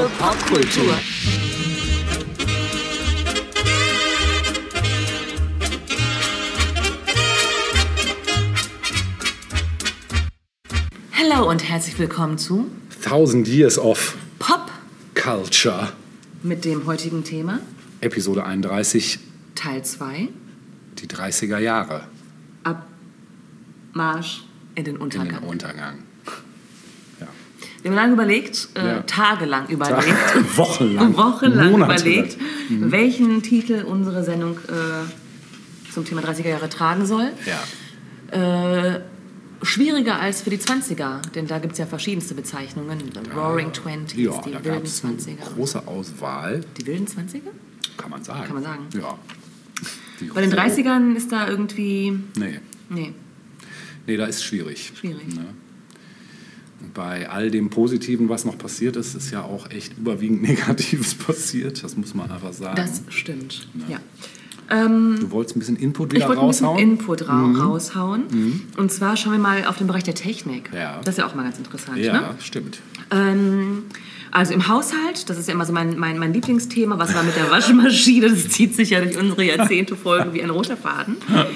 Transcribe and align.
Eure 0.00 0.08
Popkultur. 0.18 0.94
Hallo 11.12 11.50
und 11.50 11.68
herzlich 11.68 11.98
willkommen 11.98 12.38
zu 12.38 12.70
Thousand 13.02 13.46
Years 13.46 13.78
of 13.78 14.16
Pop 14.38 14.70
Culture. 15.14 15.92
mit 16.42 16.64
dem 16.64 16.86
heutigen 16.86 17.22
Thema 17.22 17.60
Episode 18.00 18.46
31, 18.46 19.18
Teil 19.54 19.84
2 19.84 20.28
die 20.96 21.08
30er 21.08 21.58
Jahre 21.58 22.06
ab 22.64 22.86
Marsch 23.92 24.44
in 24.76 24.84
den 24.84 24.96
in 24.96 25.10
den 25.10 25.38
Untergang. 25.40 26.09
Wir 27.82 27.90
haben 27.90 27.96
lange 27.96 28.12
überlegt, 28.12 28.68
äh, 28.74 28.86
Ja. 28.86 29.00
tagelang 29.02 29.68
überlegt, 29.68 30.06
Wochenlang. 30.56 31.16
wochenlang 31.16 31.70
Monate 31.72 32.02
überlegt, 32.02 32.36
Mhm. 32.68 32.92
welchen 32.92 33.42
Titel 33.42 33.84
unsere 33.86 34.22
Sendung 34.22 34.58
äh, 34.68 35.90
zum 35.92 36.04
Thema 36.04 36.20
30er 36.22 36.48
Jahre 36.48 36.68
tragen 36.68 37.06
soll. 37.06 37.30
Ja. 37.46 37.60
Äh, 38.36 39.00
schwieriger 39.62 40.20
als 40.20 40.42
für 40.42 40.50
die 40.50 40.58
20er, 40.58 41.20
denn 41.34 41.46
da 41.46 41.58
gibt 41.58 41.72
es 41.72 41.78
ja 41.78 41.86
verschiedenste 41.86 42.34
Bezeichnungen. 42.34 42.98
The 43.12 43.30
Roaring 43.34 43.72
Twenties, 43.72 44.18
Ja, 44.24 44.40
die 44.42 44.52
wilden 44.52 44.62
gab 44.62 44.84
es 44.84 45.04
eine 45.04 45.14
20er. 45.14 45.54
große 45.54 45.86
Auswahl, 45.88 46.60
Die 46.78 46.86
wilden 46.86 47.06
20er? 47.06 47.40
kann 47.96 48.10
man 48.10 48.22
sagen. 48.22 48.44
Kann 48.44 48.54
man 48.54 48.62
sagen. 48.62 48.86
Ja. 48.94 49.18
Die 50.20 50.26
Bei 50.26 50.42
den 50.42 50.52
Ro- 50.52 50.58
30ern 50.60 51.14
ist 51.16 51.32
da 51.32 51.48
irgendwie. 51.48 52.12
Nee, 52.36 52.60
Nee. 52.90 53.12
nee, 54.06 54.16
da 54.16 54.26
ist 54.26 54.44
schwierig. 54.44 54.92
Schwierig. 54.98 55.34
Ne? 55.34 55.46
Bei 56.94 57.28
all 57.28 57.50
dem 57.50 57.68
Positiven, 57.70 58.28
was 58.28 58.44
noch 58.44 58.56
passiert 58.56 58.96
ist, 58.96 59.14
ist 59.14 59.30
ja 59.30 59.42
auch 59.42 59.70
echt 59.70 59.96
überwiegend 59.98 60.42
Negatives 60.48 61.14
passiert. 61.14 61.82
Das 61.84 61.96
muss 61.96 62.14
man 62.14 62.30
einfach 62.30 62.52
sagen. 62.52 62.76
Das 62.76 63.02
stimmt. 63.10 63.68
Ja. 63.88 63.98
du 64.70 65.30
wolltest 65.30 65.56
ein 65.56 65.58
bisschen 65.58 65.76
Input 65.76 66.12
wieder 66.12 66.22
Ich 66.22 66.28
wollte 66.28 66.40
ein 66.42 66.48
bisschen 66.48 66.66
raushauen? 66.66 66.86
Mhm. 66.86 66.92
Input 66.92 67.28
ra 67.28 67.52
raushauen. 67.66 68.62
Und 68.76 68.92
zwar 68.92 69.16
schauen 69.16 69.32
wir 69.32 69.38
mal 69.40 69.64
auf 69.66 69.78
den 69.78 69.86
Bereich 69.86 70.04
der 70.04 70.14
Technik. 70.14 70.70
Ja. 70.72 71.00
Das 71.04 71.14
ist 71.14 71.18
ja 71.18 71.26
auch 71.26 71.34
mal 71.34 71.42
ganz 71.42 71.58
interessant. 71.58 71.98
ja, 71.98 72.12
Ne? 72.12 72.34
stimmt. 72.40 72.80
Ähm, 73.10 73.82
also 74.30 74.54
im 74.54 74.68
Haushalt, 74.68 75.28
das 75.28 75.38
ist 75.38 75.48
ja 75.48 75.54
immer 75.54 75.66
so 75.66 75.72
mein, 75.72 75.98
mein, 75.98 76.18
mein 76.18 76.32
Lieblingsthema, 76.32 76.98
was 76.98 77.14
war 77.14 77.24
mit 77.24 77.34
der 77.36 77.50
Waschmaschine, 77.50 78.30
das 78.30 78.48
zieht 78.48 78.76
sich 78.76 78.90
ja 78.90 79.00
durch 79.00 79.18
unsere 79.18 79.44
Jahrzehnte 79.44 79.96
Folgen 79.96 80.32
wie 80.34 80.42
ein 80.42 80.50
roter 80.50 80.76
Faden. 80.76 81.16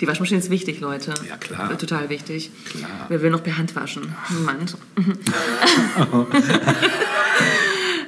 Die 0.00 0.06
Waschmaschine 0.06 0.40
ist 0.40 0.50
wichtig, 0.50 0.80
Leute. 0.80 1.14
Ja, 1.28 1.36
klar. 1.36 1.76
Total 1.76 2.08
wichtig. 2.08 2.50
Klar. 2.70 2.90
Wer 3.08 3.22
will 3.22 3.30
noch 3.30 3.42
per 3.42 3.58
Hand 3.58 3.76
waschen? 3.76 4.14
Niemand. 4.30 4.76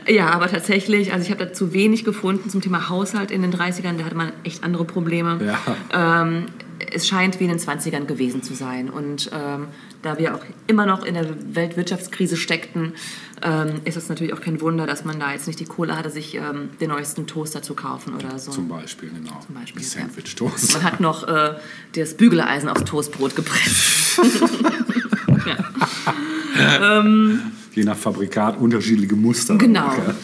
Ja, 0.08 0.30
aber 0.30 0.48
tatsächlich, 0.48 1.12
also 1.12 1.24
ich 1.24 1.30
habe 1.30 1.46
da 1.46 1.52
zu 1.52 1.72
wenig 1.72 2.04
gefunden 2.04 2.50
zum 2.50 2.60
Thema 2.60 2.88
Haushalt 2.88 3.30
in 3.30 3.42
den 3.42 3.54
30ern, 3.54 3.96
da 3.98 4.04
hatte 4.04 4.16
man 4.16 4.32
echt 4.42 4.64
andere 4.64 4.84
Probleme. 4.84 5.38
Ja. 5.44 6.22
Ähm, 6.22 6.46
es 6.92 7.06
scheint 7.06 7.38
wie 7.38 7.44
in 7.44 7.50
den 7.50 7.60
20ern 7.60 8.06
gewesen 8.06 8.42
zu 8.42 8.54
sein. 8.54 8.90
Und 8.90 9.30
ähm, 9.32 9.68
da 10.02 10.18
wir 10.18 10.34
auch 10.34 10.44
immer 10.66 10.86
noch 10.86 11.04
in 11.04 11.14
der 11.14 11.26
Weltwirtschaftskrise 11.54 12.36
steckten, 12.36 12.94
ähm, 13.42 13.80
ist 13.84 13.96
es 13.96 14.08
natürlich 14.08 14.34
auch 14.34 14.40
kein 14.40 14.60
Wunder, 14.60 14.86
dass 14.86 15.04
man 15.04 15.18
da 15.18 15.32
jetzt 15.32 15.46
nicht 15.46 15.60
die 15.60 15.64
Kohle 15.64 15.96
hatte, 15.96 16.10
sich 16.10 16.34
ähm, 16.34 16.70
den 16.80 16.90
neuesten 16.90 17.26
Toaster 17.26 17.62
zu 17.62 17.74
kaufen 17.74 18.14
oder 18.14 18.38
so. 18.38 18.52
Zum 18.52 18.68
Beispiel, 18.68 19.10
genau. 19.10 19.38
Zum 19.44 19.54
Beispiel. 19.54 19.82
Sandwich-Toast. 19.82 20.74
Man 20.74 20.82
hat 20.82 21.00
noch 21.00 21.26
äh, 21.26 21.54
das 21.94 22.14
Bügeleisen 22.14 22.68
aufs 22.68 22.84
Toastbrot 22.84 23.36
gepresst. 23.36 24.20
Je 27.74 27.84
nach 27.84 27.96
Fabrikat 27.96 28.58
unterschiedliche 28.58 29.16
Muster. 29.16 29.56
Genau. 29.56 29.86
Ja. 29.86 30.14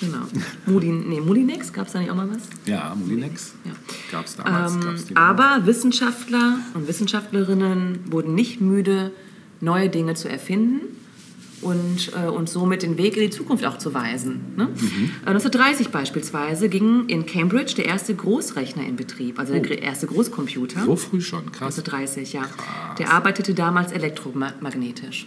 Genau. 0.00 0.18
Mudin, 0.66 1.08
nee, 1.08 1.20
Mudinex, 1.20 1.72
gab 1.72 1.86
es 1.86 1.92
da 1.92 1.98
nicht 2.00 2.10
auch 2.10 2.16
mal 2.16 2.28
was? 2.30 2.42
Ja, 2.66 2.94
Molinex. 2.94 3.54
Ja. 3.64 3.72
Gab 4.12 4.26
es 4.26 4.36
damals. 4.36 4.72
Ähm, 4.74 4.80
gab's 4.80 5.04
aber 5.14 5.66
Wissenschaftler 5.66 6.58
und 6.74 6.86
Wissenschaftlerinnen 6.88 8.00
wurden 8.10 8.34
nicht 8.34 8.60
müde, 8.60 9.12
neue 9.60 9.88
Dinge 9.88 10.14
zu 10.14 10.28
erfinden 10.28 10.80
und, 11.62 12.12
äh, 12.14 12.28
und 12.28 12.48
somit 12.50 12.82
den 12.82 12.98
Weg 12.98 13.16
in 13.16 13.22
die 13.22 13.30
Zukunft 13.30 13.64
auch 13.64 13.78
zu 13.78 13.94
weisen. 13.94 14.40
Ne? 14.56 14.64
Mhm. 14.66 15.10
Äh, 15.24 15.30
1930 15.30 15.88
beispielsweise 15.88 16.68
ging 16.68 17.06
in 17.06 17.24
Cambridge 17.24 17.74
der 17.76 17.86
erste 17.86 18.14
Großrechner 18.14 18.84
in 18.86 18.96
Betrieb, 18.96 19.38
also 19.38 19.52
der 19.52 19.62
gr- 19.62 19.78
erste 19.78 20.06
Großcomputer. 20.06 20.80
Oh. 20.82 20.86
So 20.88 20.96
früh 20.96 21.20
schon, 21.22 21.46
krass. 21.52 21.78
1930, 21.78 22.32
ja. 22.34 22.42
Der 22.98 23.10
arbeitete 23.12 23.54
damals 23.54 23.92
elektromagnetisch. 23.92 25.26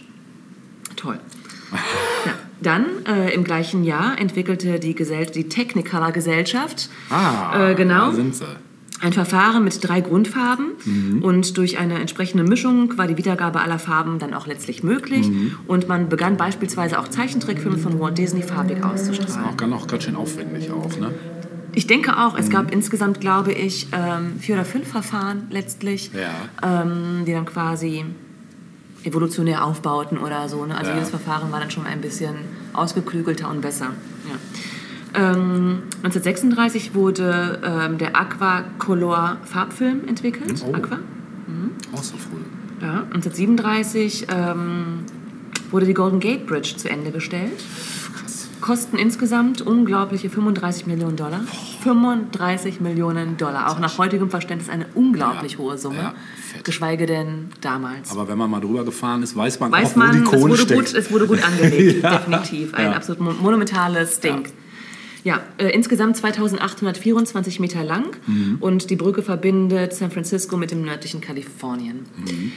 Toll. 0.96 1.18
Dann 2.60 2.84
äh, 3.06 3.32
im 3.34 3.44
gleichen 3.44 3.84
Jahr 3.84 4.18
entwickelte 4.20 4.80
die, 4.80 4.94
Gesell 4.94 5.26
die 5.26 5.48
Technicolor 5.48 6.10
Gesellschaft 6.12 6.88
Ah, 7.08 7.70
äh, 7.70 7.74
genau 7.76 8.06
da 8.10 8.12
sind 8.12 8.34
sie. 8.34 8.44
ein 9.00 9.12
Verfahren 9.12 9.62
mit 9.62 9.78
drei 9.86 10.00
Grundfarben 10.00 11.20
und 11.22 11.56
durch 11.56 11.78
eine 11.78 12.00
entsprechende 12.00 12.42
Mischung 12.42 12.98
war 12.98 13.06
die 13.06 13.16
Wiedergabe 13.16 13.60
aller 13.60 13.78
Farben 13.78 14.18
dann 14.18 14.34
auch 14.34 14.48
letztlich 14.48 14.82
möglich 14.82 15.30
und 15.68 15.86
man 15.86 16.08
begann 16.08 16.36
beispielsweise 16.36 16.98
auch 16.98 17.06
Zeichentrickfilme 17.06 17.78
von 17.78 18.00
Walt 18.00 18.18
Disney 18.18 18.42
farbig 18.42 18.82
auszustrahlen. 18.82 19.44
Auch 19.50 19.56
ganz, 19.56 19.72
auch 19.74 19.86
ganz 19.86 20.02
schön 20.02 20.16
aufwendig 20.16 20.68
auch, 20.72 20.98
ne? 20.98 21.12
Ich 21.74 21.86
denke 21.86 22.18
auch, 22.18 22.36
es 22.36 22.50
gab 22.50 22.72
insgesamt, 22.72 23.20
glaube 23.20 23.52
ich, 23.52 23.86
ähm, 23.92 24.40
vier 24.40 24.56
oder 24.56 24.64
fünf 24.64 24.88
Verfahren 24.88 25.46
letztlich, 25.50 26.10
Ja. 26.12 26.82
ähm, 26.82 27.22
die 27.24 27.30
dann 27.32 27.44
quasi 27.44 28.04
evolutionär 29.04 29.64
aufbauten 29.64 30.18
oder 30.18 30.48
so. 30.48 30.64
Ne? 30.66 30.76
Also 30.76 30.90
Ja. 30.90 30.96
jedes 30.96 31.10
Verfahren 31.10 31.52
war 31.52 31.60
dann 31.60 31.70
schon 31.70 31.86
ein 31.86 32.00
bisschen 32.00 32.36
ausgeklügelter 32.72 33.48
und 33.50 33.60
besser. 33.60 33.90
Ja. 34.28 34.34
Ähm, 35.32 35.82
1936 36.02 36.94
wurde 36.94 37.60
ähm, 37.64 37.98
der 37.98 38.14
Aquacolor 38.16 39.38
Farbfilm 39.44 40.06
entwickelt. 40.06 40.62
Oh. 40.66 40.74
Aqua. 40.74 40.98
Auch 41.94 42.02
so 42.02 42.16
früh. 42.16 42.40
Ja. 42.82 43.04
1937 43.14 44.26
ähm, 44.30 45.00
wurde 45.70 45.86
die 45.86 45.94
Golden 45.94 46.20
Gate 46.20 46.46
Bridge 46.46 46.74
zu 46.76 46.88
Ende 46.90 47.10
gestellt. 47.10 47.52
Kosten 48.68 48.98
insgesamt 48.98 49.62
unglaubliche 49.62 50.28
35 50.28 50.86
Millionen 50.86 51.16
Dollar. 51.16 51.40
35 51.82 52.82
Millionen 52.82 53.38
Dollar. 53.38 53.70
Auch 53.70 53.78
nach 53.78 53.96
heutigem 53.96 54.28
Verständnis 54.28 54.68
eine 54.68 54.84
unglaublich 54.94 55.52
Ja, 55.52 55.58
hohe 55.58 55.78
Summe. 55.78 55.96
ja. 55.96 56.14
Geschweige 56.64 57.06
denn 57.06 57.48
damals. 57.62 58.10
Aber 58.10 58.28
wenn 58.28 58.36
man 58.36 58.50
mal 58.50 58.60
drüber 58.60 58.84
gefahren 58.84 59.22
ist, 59.22 59.34
weiß 59.34 59.58
man 59.60 59.72
Weiß 59.72 59.92
auch, 59.92 59.94
wo 59.96 59.98
man, 60.00 60.12
die 60.12 60.18
es 60.18 60.24
Kohle 60.28 60.42
wurde, 60.42 60.56
steckt. 60.58 60.80
gut, 60.80 60.94
es 60.94 61.10
wurde 61.10 61.26
gut 61.26 61.42
angelegt, 61.46 62.02
Ja. 62.02 62.18
definitiv. 62.18 62.74
Ein 62.74 62.92
absolut 62.92 63.22
mon- 63.22 63.40
monumentales 63.40 64.20
Ding. 64.20 64.42
Ja, 65.24 65.40
äh, 65.56 65.70
insgesamt 65.70 66.18
2824 66.18 67.60
Meter 67.60 67.82
lang 67.82 68.04
Mhm. 68.26 68.58
und 68.60 68.90
die 68.90 68.96
Brücke 68.96 69.22
verbindet 69.22 69.94
San 69.94 70.10
Francisco 70.10 70.58
mit 70.58 70.72
dem 70.72 70.82
nördlichen 70.82 71.22
Kalifornien. 71.22 72.00
Mhm. 72.18 72.52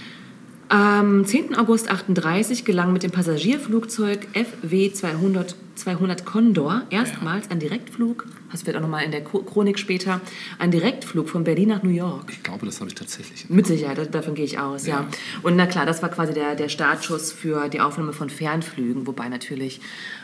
Am 0.67 1.25
10. 1.25 1.55
August 1.55 1.89
38 1.89 2.63
gelang 2.65 2.91
mit 2.93 3.03
dem 3.03 3.11
Passagierflugzeug 3.11 4.27
FW 4.33 4.91
200, 4.93 5.55
200 5.75 6.25
Condor 6.25 6.83
erstmals 6.89 7.49
ein 7.49 7.59
Direktflug, 7.59 8.27
das 8.51 8.65
wird 8.65 8.75
auch 8.77 8.81
nochmal 8.81 9.03
in 9.05 9.11
der 9.11 9.23
Chronik 9.23 9.79
später, 9.79 10.19
ein 10.59 10.69
Direktflug 10.71 11.29
von 11.29 11.43
Berlin 11.43 11.69
nach 11.69 11.81
New 11.83 11.89
York. 11.89 12.29
Ich 12.31 12.43
glaube, 12.43 12.65
das 12.65 12.79
habe 12.81 12.89
ich 12.89 12.95
tatsächlich. 12.95 13.49
Mit 13.49 13.65
Sicherheit, 13.67 13.97
da- 13.97 14.05
davon 14.05 14.35
gehe 14.35 14.45
ich 14.45 14.59
aus, 14.59 14.85
ja. 14.85 15.01
Ja. 15.01 15.07
Und 15.43 15.55
na 15.55 15.65
klar, 15.65 15.85
das 15.85 16.01
war 16.01 16.09
quasi 16.09 16.33
der, 16.33 16.55
der 16.55 16.69
Startschuss 16.69 17.31
für 17.31 17.69
die 17.69 17.79
Aufnahme 17.79 18.13
von 18.13 18.29
Fernflügen, 18.29 19.07
wobei 19.07 19.29
natürlich 19.29 19.81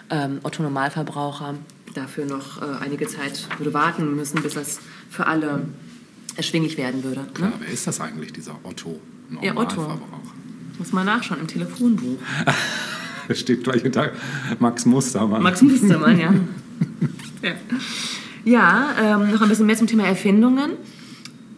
ähm, 0.10 0.40
Otto 0.44 0.62
Normalverbraucher 0.64 1.56
dafür 1.94 2.26
noch 2.26 2.62
äh, 2.62 2.66
einige 2.84 3.08
Zeit 3.08 3.48
würde 3.58 3.74
warten 3.74 4.16
müssen, 4.16 4.42
bis 4.44 4.54
das 4.54 4.80
für 5.10 5.26
alle 5.28 5.66
erschwinglich 6.36 6.78
werden 6.78 7.04
würde. 7.04 7.22
Ne? 7.22 7.28
Klar, 7.34 7.54
wer 7.60 7.70
ist 7.70 7.88
das 7.88 8.00
eigentlich, 8.02 8.34
dieser 8.34 8.56
Otto? 8.64 9.00
Ja, 9.42 9.52
Otto. 9.56 9.82
Normalverbraucher? 9.82 10.34
Muss 10.78 10.92
mal 10.94 11.04
nachschauen 11.06 11.40
im 11.40 11.48
Telefonbuch. 11.48 12.20
Da 13.30 13.36
steht 13.36 13.64
gleich 13.64 13.82
hinter 13.82 14.12
Max 14.60 14.86
Mustermann. 14.86 15.44
Max 15.44 15.62
Mustermann, 15.62 16.20
ja. 16.20 16.34
ja, 17.44 17.56
ja 18.46 18.96
ähm, 19.02 19.32
noch 19.32 19.42
ein 19.42 19.50
bisschen 19.50 19.66
mehr 19.66 19.76
zum 19.76 19.88
Thema 19.88 20.06
Erfindungen. 20.06 20.72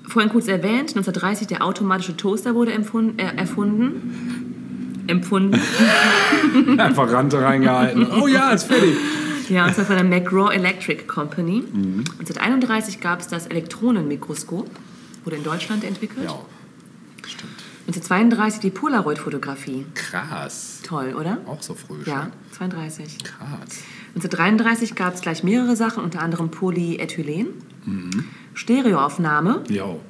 Vorhin 0.07 0.31
kurz 0.31 0.47
erwähnt, 0.47 0.89
1930 0.89 1.47
der 1.47 1.63
automatische 1.63 2.17
Toaster 2.17 2.55
wurde 2.55 2.71
äh, 2.71 3.35
erfunden. 3.35 5.05
Empfunden. 5.05 5.59
Einfach 6.77 7.11
Rante 7.11 7.41
reingehalten. 7.41 8.07
Oh 8.19 8.27
ja, 8.27 8.51
ist 8.51 8.65
fertig. 8.65 8.95
Ja, 9.49 9.65
und 9.65 9.73
zwar 9.73 9.85
von 9.85 9.95
der 9.95 10.05
McGraw 10.05 10.53
Electric 10.53 11.05
Company. 11.07 11.63
1931 11.73 12.99
gab 12.99 13.19
es 13.19 13.27
das 13.27 13.47
Elektronenmikroskop, 13.47 14.69
wurde 15.23 15.35
in 15.35 15.43
Deutschland 15.43 15.83
entwickelt. 15.83 16.25
Ja. 16.25 16.39
1932 17.89 18.59
die 18.61 18.69
Polaroid-Fotografie. 18.69 19.85
Krass. 19.95 20.79
Toll, 20.83 21.15
oder? 21.15 21.39
Auch 21.47 21.61
so 21.61 21.73
früh 21.73 21.97
Ja, 22.05 22.23
schon. 22.23 22.31
32. 22.69 23.23
Krass. 23.23 23.81
1933 24.15 24.95
gab 24.95 25.15
es 25.15 25.21
gleich 25.21 25.43
mehrere 25.43 25.75
Sachen, 25.75 26.03
unter 26.03 26.21
anderem 26.21 26.51
Polyethylen, 26.51 27.47
Stereoaufnahme, 28.53 29.63
Jo. 29.69 30.01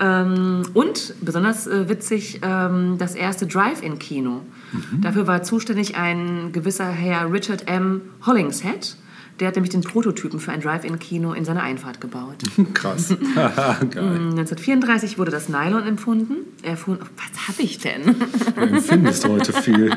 Ähm, 0.00 0.62
und 0.74 1.14
besonders 1.20 1.68
äh, 1.68 1.88
witzig, 1.88 2.40
ähm, 2.42 2.96
das 2.98 3.14
erste 3.14 3.46
Drive-In-Kino. 3.46 4.40
Mhm. 4.72 5.00
Dafür 5.02 5.28
war 5.28 5.44
zuständig 5.44 5.96
ein 5.96 6.50
gewisser 6.50 6.88
Herr 6.88 7.32
Richard 7.32 7.68
M. 7.68 8.00
Hollingshead. 8.26 8.96
Der 9.40 9.48
hat 9.48 9.56
nämlich 9.56 9.70
den 9.72 9.80
Prototypen 9.80 10.38
für 10.38 10.52
ein 10.52 10.60
Drive-In-Kino 10.60 11.32
in 11.32 11.44
seiner 11.44 11.62
Einfahrt 11.62 12.00
gebaut. 12.00 12.36
Krass. 12.74 13.08
Geil. 13.34 13.50
1934 13.96 15.18
wurde 15.18 15.32
das 15.32 15.48
Nylon 15.48 15.86
empfunden. 15.86 16.36
Erfunden. 16.62 17.02
Oh, 17.04 17.08
was 17.16 17.48
habe 17.48 17.62
ich 17.62 17.78
denn? 17.78 18.14
Du 18.54 18.60
empfindest 18.60 19.26
heute 19.28 19.52
viel. 19.52 19.88
ja. 19.90 19.96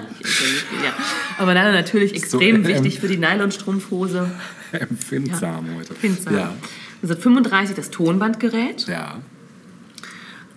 Aber 1.37 1.53
Nylon 1.53 1.73
natürlich 1.73 2.15
extrem 2.15 2.57
ähm, 2.57 2.67
wichtig 2.67 2.99
für 2.99 3.07
die 3.07 3.17
Nylonstrumpfhose. 3.17 4.29
Empfindsam 4.71 5.65
heute. 5.77 5.89
Empfindsam. 5.93 6.33
Ja. 6.33 6.53
1935 7.03 7.75
das 7.75 7.91
Tonbandgerät. 7.91 8.87
ja. 8.87 9.19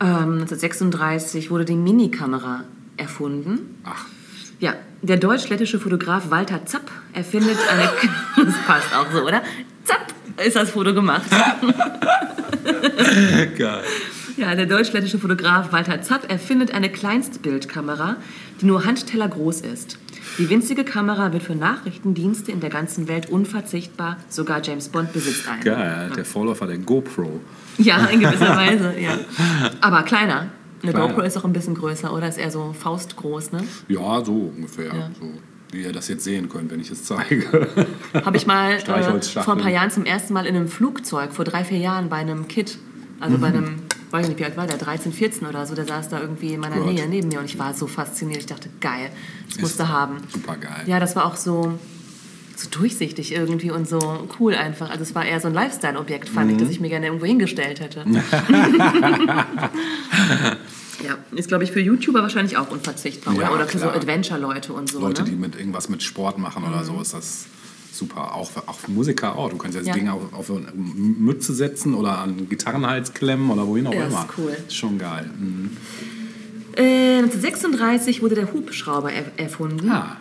Ähm, 0.03 0.41
1936 0.41 1.50
wurde 1.50 1.67
die 1.67 1.76
Minikamera 1.76 2.65
erfunden. 2.97 3.79
Ach, 3.85 4.06
Ja, 4.59 4.75
der 5.02 5.17
deutsch-lettische 5.17 5.81
Fotograf 5.81 6.31
Walter 6.31 6.64
Zapp 6.67 6.91
erfindet 7.12 7.58
eine. 7.70 7.91
das 8.44 8.55
passt 8.67 8.94
auch 8.94 9.11
so, 9.12 9.23
oder? 9.23 9.43
Zapp 9.85 10.06
ist 10.44 10.56
das 10.56 10.70
Foto 10.70 10.94
gemacht. 10.94 11.23
geil. 13.58 13.82
Ja, 14.37 14.55
der 14.55 14.67
deutsch-lettische 14.67 15.19
Fotograf 15.19 15.73
Walter 15.73 16.02
Zapp 16.02 16.31
erfindet 16.31 16.73
eine 16.73 16.91
Kleinstbildkamera, 16.91 18.17
die 18.61 18.67
nur 18.67 18.85
Handteller 18.85 19.29
groß 19.29 19.62
ist. 19.62 19.99
Die 20.38 20.49
winzige 20.49 20.85
Kamera 20.85 21.32
wird 21.32 21.43
für 21.43 21.55
Nachrichtendienste 21.55 22.52
in 22.52 22.61
der 22.61 22.70
ganzen 22.70 23.08
Welt 23.08 23.29
unverzichtbar. 23.29 24.17
Sogar 24.29 24.62
James 24.62 24.88
Bond 24.88 25.12
besitzt 25.12 25.49
eine. 25.49 25.62
Geil. 25.62 26.11
Der 26.17 26.25
Vorläufer 26.25 26.67
der 26.67 26.79
GoPro. 26.79 27.41
Ja, 27.79 28.06
in 28.06 28.20
gewisser 28.20 28.49
Weise, 28.56 28.94
ja. 28.99 29.19
Aber 29.81 30.02
kleiner. 30.05 30.47
Eine 30.82 30.93
Kleiner. 30.93 31.09
GoPro 31.09 31.23
ist 31.23 31.37
auch 31.37 31.44
ein 31.44 31.53
bisschen 31.53 31.75
größer, 31.75 32.12
oder? 32.12 32.29
Ist 32.29 32.38
eher 32.38 32.50
so 32.50 32.73
faustgroß, 32.73 33.53
ne? 33.53 33.65
Ja, 33.88 34.25
so 34.25 34.53
ungefähr. 34.56 34.94
Ja. 34.94 35.11
So, 35.19 35.32
wie 35.73 35.82
ihr 35.82 35.93
das 35.93 36.09
jetzt 36.09 36.25
sehen 36.25 36.49
könnt, 36.49 36.71
wenn 36.71 36.81
ich 36.81 36.91
es 36.91 37.05
zeige. 37.05 37.69
Habe 38.25 38.37
ich 38.37 38.47
mal 38.47 38.73
äh, 38.75 39.23
vor 39.23 39.55
ein 39.55 39.61
paar 39.61 39.71
Jahren 39.71 39.91
zum 39.91 40.05
ersten 40.05 40.32
Mal 40.32 40.47
in 40.47 40.56
einem 40.56 40.69
Flugzeug, 40.69 41.32
vor 41.32 41.44
drei, 41.44 41.65
vier 41.65 41.79
Jahren 41.79 42.09
bei 42.09 42.17
einem 42.17 42.49
Kid, 42.49 42.79
also 43.21 43.38
bei 43.38 43.49
einem, 43.49 43.77
weiß 44.11 44.29
nicht, 44.29 44.41
wie 44.41 44.44
alt 44.44 44.56
war 44.56 44.67
der, 44.67 44.79
13, 44.79 45.12
14 45.12 45.47
oder 45.47 45.67
so, 45.67 45.75
der 45.75 45.87
saß 45.87 46.09
da 46.09 46.21
irgendwie 46.21 46.55
in 46.55 46.61
meiner 46.61 46.77
Gott. 46.77 46.87
Nähe 46.87 47.06
neben 47.06 47.29
mir 47.29 47.38
und 47.38 47.44
ich 47.44 47.59
war 47.59 47.75
so 47.75 47.87
fasziniert. 47.87 48.41
Ich 48.41 48.47
dachte, 48.47 48.69
geil, 48.81 49.11
das 49.49 49.61
musste 49.61 49.88
haben. 49.88 50.17
Super 50.33 50.56
geil. 50.56 50.83
Ja, 50.87 50.99
das 50.99 51.15
war 51.15 51.26
auch 51.26 51.37
so, 51.37 51.79
so 52.61 52.69
durchsichtig 52.71 53.33
irgendwie 53.35 53.71
und 53.71 53.89
so 53.89 54.29
cool 54.39 54.55
einfach. 54.55 54.91
Also 54.91 55.03
es 55.03 55.15
war 55.15 55.25
eher 55.25 55.41
so 55.41 55.49
ein 55.49 55.55
Lifestyle-Objekt, 55.55 56.29
fand 56.29 56.51
ich, 56.51 56.57
Mhm. 56.57 56.61
das 56.61 56.71
ich 56.71 56.81
mir 56.81 56.89
gerne 56.89 57.07
irgendwo 57.07 57.27
hingestellt 57.27 57.81
hätte. 57.81 58.05
ja, 61.05 61.17
ist 61.33 61.49
glaube 61.49 61.65
ich 61.65 61.73
für 61.73 61.81
YouTuber 61.81 62.23
wahrscheinlich 62.23 62.57
auch 62.57 62.71
unverzichtbar, 62.71 63.35
Ja, 63.35 63.51
oder? 63.53 63.67
Für 63.67 63.79
so. 63.79 63.89
Adventure-Leute 63.91 64.73
und 64.73 64.91
so. 64.91 65.01
Leute, 65.01 65.23
ne? 65.23 65.31
die 65.31 65.37
mit 65.37 65.57
irgendwas 65.57 65.89
mit 65.89 66.03
Sport 66.03 66.39
machen 66.39 66.65
oder 66.65 66.85
so, 66.85 67.01
ist 67.01 67.15
das 67.15 67.47
super. 67.93 68.35
Auch, 68.35 68.51
auch 68.67 68.79
für 68.79 68.91
Musiker 68.91 69.37
auch. 69.37 69.51
Du 69.51 69.57
kannst 69.57 69.75
ja 69.77 69.81
das 69.81 69.89
Ja. 69.89 69.95
Ding 69.95 70.09
auf, 70.09 70.21
auf 70.33 70.51
eine 70.51 70.71
Mütze 70.75 71.55
setzen 71.55 71.95
oder 71.95 72.19
an 72.19 72.49
Gitarrenhals 72.49 73.15
klemmen 73.15 73.51
oder 73.51 73.67
wohin 73.67 73.87
auch 73.87 73.95
Ja, 73.95 74.05
ist 74.07 74.12
immer. 74.12 74.27
cool. 74.39 74.57
Ist 74.67 74.77
schon 74.77 74.99
geil. 74.99 75.29
Mhm. 75.39 75.77
Äh, 76.77 77.19
1936 77.19 78.23
wurde 78.23 78.37
der 78.37 78.53
Hubschrauber 78.53 79.12
er 79.12 79.25
erfunden. 79.39 79.91
Ah, 79.91 80.17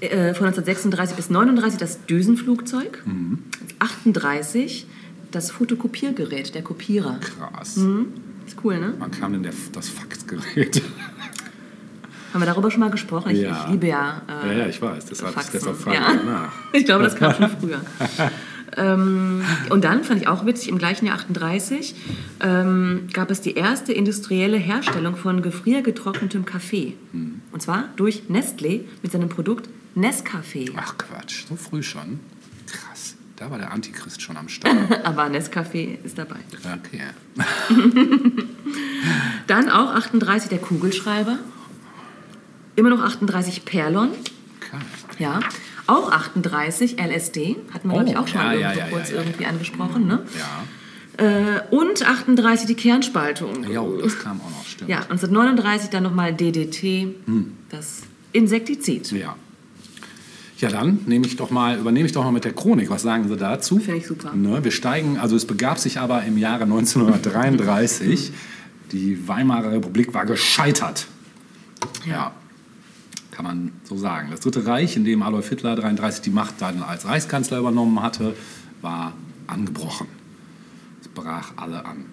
Äh, 0.00 0.34
von 0.34 0.46
1936 0.46 1.16
bis 1.16 1.30
39 1.30 1.78
das 1.78 2.06
Düsenflugzeug. 2.06 3.02
38 3.78 4.86
das 5.30 5.50
Fotokopiergerät, 5.50 6.54
der 6.54 6.62
Kopierer. 6.62 7.18
krass. 7.20 7.76
Ist 8.46 8.56
cool, 8.64 8.78
ne? 8.80 8.94
Man 8.98 9.10
kam 9.10 9.32
denn 9.32 9.42
der, 9.42 9.52
das 9.72 9.88
Faxgerät? 9.88 10.82
Haben 12.32 12.42
wir 12.42 12.46
darüber 12.46 12.70
schon 12.70 12.80
mal 12.80 12.90
gesprochen? 12.90 13.30
Ich, 13.30 13.40
Ja. 13.40 13.64
ich 13.66 13.72
liebe 13.72 13.88
ja, 13.88 14.22
äh, 14.44 14.48
ja, 14.48 14.58
ja, 14.60 14.66
ich 14.68 14.80
weiß. 14.80 15.06
Deshalb, 15.06 15.34
Faxen. 15.34 15.50
deshalb 15.54 15.76
frage 15.76 15.96
Ja. 15.96 16.12
ich 16.12 16.18
danach. 16.20 16.52
Ich 16.72 16.84
glaube, 16.84 17.04
das 17.04 17.16
kam 17.16 17.34
schon 17.34 17.50
früher. 17.60 17.80
ähm, 18.76 19.42
und 19.70 19.84
dann 19.84 20.04
fand 20.04 20.20
ich 20.22 20.28
auch 20.28 20.46
witzig, 20.46 20.68
im 20.68 20.78
gleichen 20.78 21.06
Jahr 21.06 21.16
38 21.16 21.94
ähm, 22.40 23.08
gab 23.12 23.30
es 23.30 23.40
die 23.40 23.54
erste 23.54 23.92
industrielle 23.92 24.56
Herstellung 24.58 25.16
von 25.16 25.42
gefriergetrocknetem 25.42 26.44
Kaffee. 26.44 26.94
Hm. 27.12 27.40
Und 27.52 27.62
zwar 27.62 27.88
durch 27.96 28.22
Nestlé 28.30 28.82
mit 29.02 29.10
seinem 29.12 29.28
Produkt 29.28 29.68
Nescafé. 30.00 30.70
Ach 30.76 30.96
Quatsch, 30.98 31.44
so 31.48 31.56
früh 31.56 31.82
schon? 31.82 32.20
Krass. 32.66 33.14
Da 33.36 33.50
war 33.50 33.58
der 33.58 33.72
Antichrist 33.72 34.20
schon 34.22 34.36
am 34.36 34.48
Start. 34.48 34.76
Aber 35.04 35.24
Nescafé 35.24 35.98
ist 36.04 36.18
dabei. 36.18 36.36
Okay. 36.64 37.02
Dann 39.46 39.70
auch 39.70 39.94
38 39.94 40.48
der 40.50 40.58
Kugelschreiber. 40.58 41.38
Immer 42.76 42.90
noch 42.90 43.02
38 43.02 43.64
Perlon. 43.64 44.10
Geil. 44.70 44.80
Ja. 45.18 45.40
Auch 45.86 46.12
38 46.12 47.00
LSD. 47.00 47.56
Hatten 47.72 47.88
wir, 47.88 47.94
glaube 47.94 48.10
ich, 48.10 48.16
Oh, 48.16 48.20
auch 48.20 48.28
schon 48.28 48.40
mal 48.42 48.58
ja, 48.58 48.72
ja, 48.72 48.86
kurz 48.88 49.10
ja, 49.10 49.16
ja, 49.16 49.22
irgendwie 49.22 49.46
angesprochen. 49.46 50.06
Ne? 50.06 50.24
Ja. 50.38 51.24
Äh, 51.24 51.62
und 51.70 52.06
38 52.06 52.66
die 52.66 52.74
Kernspaltung. 52.74 53.68
Ja, 53.70 53.80
oh, 53.80 54.00
das 54.00 54.18
kam 54.18 54.40
auch 54.40 54.50
noch, 54.50 54.66
stimmt. 54.66 54.88
Ja, 54.88 54.98
1939 55.00 55.90
dann 55.90 56.02
nochmal 56.04 56.32
DDT, 56.32 57.14
das 57.70 58.02
Insektizid. 58.32 59.10
Ja. 59.12 59.34
Ja, 60.60 60.68
dann 60.68 61.00
nehme 61.06 61.26
ich 61.26 61.36
doch 61.36 61.50
mal, 61.50 61.78
übernehme 61.78 62.04
ich 62.04 62.12
doch 62.12 62.22
mal 62.22 62.32
mit 62.32 62.44
der 62.44 62.52
Chronik. 62.52 62.90
Was 62.90 63.00
sagen 63.00 63.26
Sie 63.26 63.36
dazu? 63.36 63.78
Finde 63.78 63.96
ich 63.96 64.06
super. 64.06 64.34
Ne, 64.34 64.62
wir 64.62 64.70
steigen, 64.70 65.18
also 65.18 65.34
es 65.34 65.46
begab 65.46 65.78
sich 65.78 65.98
aber 65.98 66.22
im 66.24 66.36
Jahre 66.36 66.64
1933. 66.64 68.32
Die 68.92 69.26
Weimarer 69.26 69.72
Republik 69.72 70.12
war 70.12 70.26
gescheitert. 70.26 71.06
Ja. 72.06 72.32
Kann 73.30 73.44
man 73.44 73.72
so 73.84 73.96
sagen. 73.96 74.28
Das 74.30 74.40
Dritte 74.40 74.66
Reich, 74.66 74.96
in 74.96 75.04
dem 75.04 75.22
Adolf 75.22 75.48
Hitler 75.48 75.76
33 75.76 76.20
die 76.20 76.30
Macht 76.30 76.56
dann 76.58 76.82
als 76.82 77.06
Reichskanzler 77.06 77.58
übernommen 77.58 78.02
hatte, 78.02 78.34
war 78.82 79.14
angebrochen. 79.46 80.08
Es 81.00 81.08
brach 81.08 81.52
alle 81.56 81.86
an. 81.86 82.04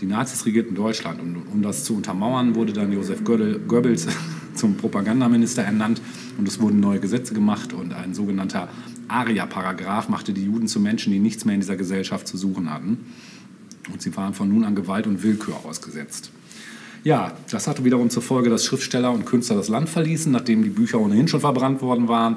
Die 0.00 0.06
Nazis 0.06 0.44
regierten 0.44 0.74
Deutschland 0.74 1.20
und 1.20 1.36
um 1.52 1.62
das 1.62 1.84
zu 1.84 1.94
untermauern, 1.94 2.56
wurde 2.56 2.72
dann 2.72 2.90
Josef 2.90 3.22
Goebbels 3.22 4.08
zum 4.54 4.76
Propagandaminister 4.76 5.62
ernannt 5.62 6.00
und 6.38 6.48
es 6.48 6.60
wurden 6.60 6.80
neue 6.80 7.00
Gesetze 7.00 7.34
gemacht 7.34 7.72
und 7.72 7.92
ein 7.92 8.14
sogenannter 8.14 8.68
Aria-Paragraph 9.08 10.08
machte 10.08 10.32
die 10.32 10.44
Juden 10.44 10.68
zu 10.68 10.80
Menschen, 10.80 11.12
die 11.12 11.18
nichts 11.18 11.44
mehr 11.44 11.54
in 11.54 11.60
dieser 11.60 11.76
Gesellschaft 11.76 12.28
zu 12.28 12.36
suchen 12.36 12.72
hatten. 12.72 13.06
Und 13.92 14.00
sie 14.02 14.16
waren 14.16 14.34
von 14.34 14.48
nun 14.48 14.64
an 14.64 14.74
Gewalt 14.74 15.06
und 15.06 15.22
Willkür 15.22 15.56
ausgesetzt. 15.64 16.30
Ja, 17.02 17.32
das 17.50 17.66
hatte 17.66 17.84
wiederum 17.84 18.10
zur 18.10 18.22
Folge, 18.22 18.50
dass 18.50 18.64
Schriftsteller 18.64 19.10
und 19.10 19.24
Künstler 19.24 19.56
das 19.56 19.68
Land 19.68 19.88
verließen, 19.88 20.30
nachdem 20.30 20.62
die 20.62 20.70
Bücher 20.70 21.00
ohnehin 21.00 21.28
schon 21.28 21.40
verbrannt 21.40 21.80
worden 21.80 22.08
waren. 22.08 22.36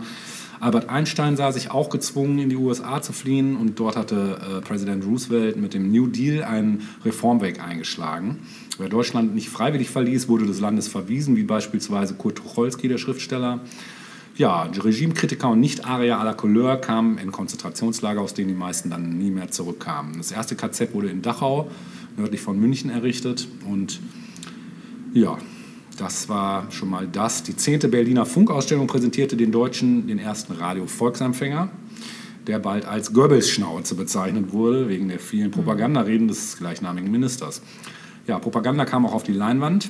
Albert 0.62 0.90
Einstein 0.90 1.36
sah 1.36 1.52
sich 1.52 1.72
auch 1.72 1.90
gezwungen, 1.90 2.40
in 2.40 2.50
die 2.50 2.56
USA 2.56 3.02
zu 3.02 3.12
fliehen 3.12 3.58
und 3.58 3.78
dort 3.80 3.98
hatte 3.98 4.40
äh, 4.40 4.62
Präsident 4.62 5.06
Roosevelt 5.06 5.58
mit 5.58 5.74
dem 5.74 5.92
New 5.92 6.08
Deal 6.08 6.44
einen 6.44 6.88
Reformweg 7.04 7.62
eingeschlagen. 7.62 8.40
Wer 8.80 8.90
Deutschland 8.90 9.36
nicht 9.36 9.50
freiwillig 9.50 9.90
verließ, 9.90 10.28
wurde 10.28 10.46
des 10.46 10.60
Landes 10.60 10.88
verwiesen, 10.88 11.36
wie 11.36 11.44
beispielsweise 11.44 12.16
Kurt 12.16 12.38
Tucholsky, 12.38 12.88
der 12.88 12.98
Schriftsteller. 12.98 13.62
Ja, 14.36 14.64
Regimekritiker 14.64 15.50
und 15.50 15.60
Nicht-Arier 15.60 16.20
à 16.20 16.24
la 16.24 16.34
Couleur 16.34 16.78
kamen 16.78 17.20
in 17.20 17.32
Konzentrationslager, 17.32 18.20
aus 18.20 18.34
denen 18.34 18.48
die 18.48 18.56
meisten 18.56 18.90
dann 18.90 19.20
nie 19.20 19.30
mehr 19.30 19.52
zurückkamen. 19.52 20.18
Das 20.18 20.32
erste 20.32 20.56
KZ 20.56 20.92
wurde 20.96 21.10
in 21.10 21.22
Dachau, 21.22 21.70
nördlich 22.18 22.42
von 22.42 22.60
München, 22.60 22.90
errichtet 22.90 23.48
und 23.70 24.00
ja, 25.14 25.38
das 26.00 26.28
war 26.28 26.72
schon 26.72 26.90
mal 26.90 27.08
das. 27.08 27.44
Die 27.44 27.56
10. 27.56 27.92
Berliner 27.92 28.26
Funkausstellung 28.26 28.88
präsentierte 28.88 29.38
den 29.38 29.52
Deutschen 29.52 30.08
den 30.08 30.18
ersten 30.18 30.54
Radio-Volksempfänger, 30.54 31.70
der 32.48 32.58
bald 32.58 32.86
als 32.86 33.14
Goebbels-Schnauze 33.14 33.94
bezeichnet 33.94 34.52
wurde, 34.52 34.90
wegen 34.90 35.10
der 35.10 35.20
vielen 35.20 35.52
Propagandareden 35.52 36.28
des 36.28 36.58
gleichnamigen 36.58 37.12
Ministers. 37.12 37.62
Ja, 38.26 38.40
Propaganda 38.40 38.86
kam 38.86 39.06
auch 39.06 39.14
auf 39.14 39.24
die 39.24 39.34
Leinwand. 39.34 39.90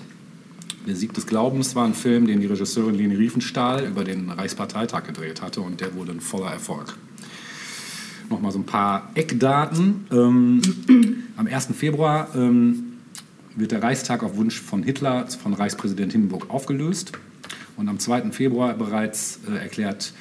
Der 0.88 0.96
Sieg 0.96 1.14
des 1.14 1.28
Glaubens 1.28 1.76
war 1.76 1.86
ein 1.86 1.94
Film, 1.94 2.26
den 2.26 2.42
die 2.42 2.48
Regisseurin 2.48 2.96
Leni 2.96 3.16
Riefenstahl 3.16 3.86
über 3.86 4.04
den 4.04 4.30
Reichsparteitag 4.30 5.04
gedreht 5.04 5.42
hatte 5.42 5.62
und 5.62 5.80
der 5.82 5.96
wurde 5.96 6.12
ein 6.12 6.20
voller 6.20 6.52
Erfolg. 6.52 6.98
Nochmal 8.30 8.52
so 8.52 8.60
ein 8.60 8.66
paar 8.66 9.12
Eckdaten. 9.14 10.08
Ähm, 10.12 10.62
am 11.38 11.46
1. 11.46 11.68
Februar 11.76 12.30
ähm, 12.36 12.94
wird 13.56 13.72
der 13.72 13.84
Reichstag 13.84 14.24
auf 14.24 14.36
Wunsch 14.36 14.60
von 14.60 14.82
Hitler 14.82 15.28
von 15.28 15.54
Reichspräsident 15.54 16.12
Hindenburg 16.12 16.50
aufgelöst. 16.50 17.12
Und 17.78 17.88
am 17.88 18.00
2. 18.00 18.32
Februar 18.32 18.74
bereits 18.74 19.42
äh, 19.48 19.58
erklärt 19.58 20.12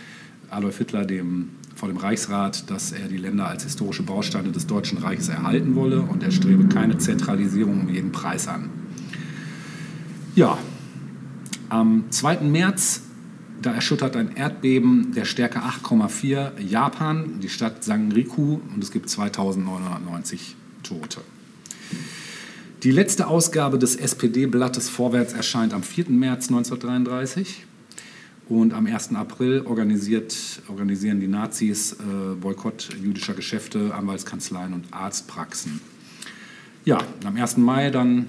Adolf 0.50 0.78
Hitler 0.78 1.06
dem, 1.06 1.50
vor 1.74 1.88
dem 1.88 1.96
Reichsrat, 1.96 2.70
dass 2.70 2.92
er 2.92 3.08
die 3.08 3.16
Länder 3.16 3.48
als 3.48 3.64
historische 3.64 4.02
Bausteine 4.02 4.52
des 4.52 4.66
Deutschen 4.66 4.98
Reiches 4.98 5.28
erhalten 5.28 5.74
wolle 5.74 6.00
und 6.02 6.22
er 6.22 6.30
strebe 6.30 6.68
keine 6.68 6.98
Zentralisierung 6.98 7.82
um 7.82 7.88
jeden 7.88 8.12
Preis 8.12 8.48
an. 8.48 8.70
Ja, 10.34 10.58
am 11.68 12.04
2. 12.10 12.40
März, 12.40 13.02
da 13.60 13.72
erschüttert 13.72 14.16
ein 14.16 14.36
Erdbeben 14.36 15.12
der 15.14 15.24
Stärke 15.24 15.60
8,4 15.60 16.60
Japan, 16.60 17.40
die 17.40 17.48
Stadt 17.48 17.84
Sanriku, 17.84 18.60
und 18.74 18.82
es 18.82 18.90
gibt 18.90 19.08
2990 19.08 20.56
Tote. 20.82 21.20
Die 22.82 22.90
letzte 22.90 23.28
Ausgabe 23.28 23.78
des 23.78 23.94
SPD-Blattes 23.94 24.88
Vorwärts 24.88 25.34
erscheint 25.34 25.72
am 25.72 25.82
4. 25.82 26.10
März 26.10 26.48
1933. 26.48 27.64
Und 28.52 28.74
am 28.74 28.84
1. 28.84 29.14
April 29.14 29.62
organisieren 29.62 31.20
die 31.20 31.26
Nazis 31.26 31.92
äh, 31.92 32.34
Boykott 32.38 32.90
jüdischer 33.02 33.32
Geschäfte, 33.32 33.94
Anwaltskanzleien 33.94 34.74
und 34.74 34.92
Arztpraxen. 34.92 35.80
Ja, 36.84 36.98
am 37.24 37.34
1. 37.34 37.56
Mai 37.56 37.88
dann 37.88 38.26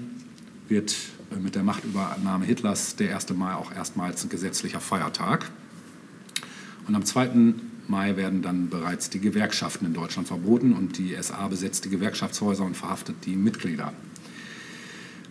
wird 0.66 0.96
äh, 1.30 1.38
mit 1.38 1.54
der 1.54 1.62
Machtübernahme 1.62 2.46
Hitlers 2.46 2.96
der 2.96 3.14
1. 3.14 3.34
Mai 3.34 3.52
auch 3.52 3.70
erstmals 3.70 4.24
ein 4.24 4.30
gesetzlicher 4.30 4.80
Feiertag. 4.80 5.50
Und 6.88 6.94
am 6.94 7.04
2. 7.04 7.52
Mai 7.88 8.16
werden 8.16 8.40
dann 8.40 8.70
bereits 8.70 9.10
die 9.10 9.20
Gewerkschaften 9.20 9.84
in 9.84 9.92
Deutschland 9.92 10.26
verboten 10.26 10.72
und 10.72 10.96
die 10.96 11.14
SA 11.20 11.48
besetzt 11.48 11.84
die 11.84 11.90
Gewerkschaftshäuser 11.90 12.64
und 12.64 12.78
verhaftet 12.78 13.16
die 13.26 13.36
Mitglieder. 13.36 13.92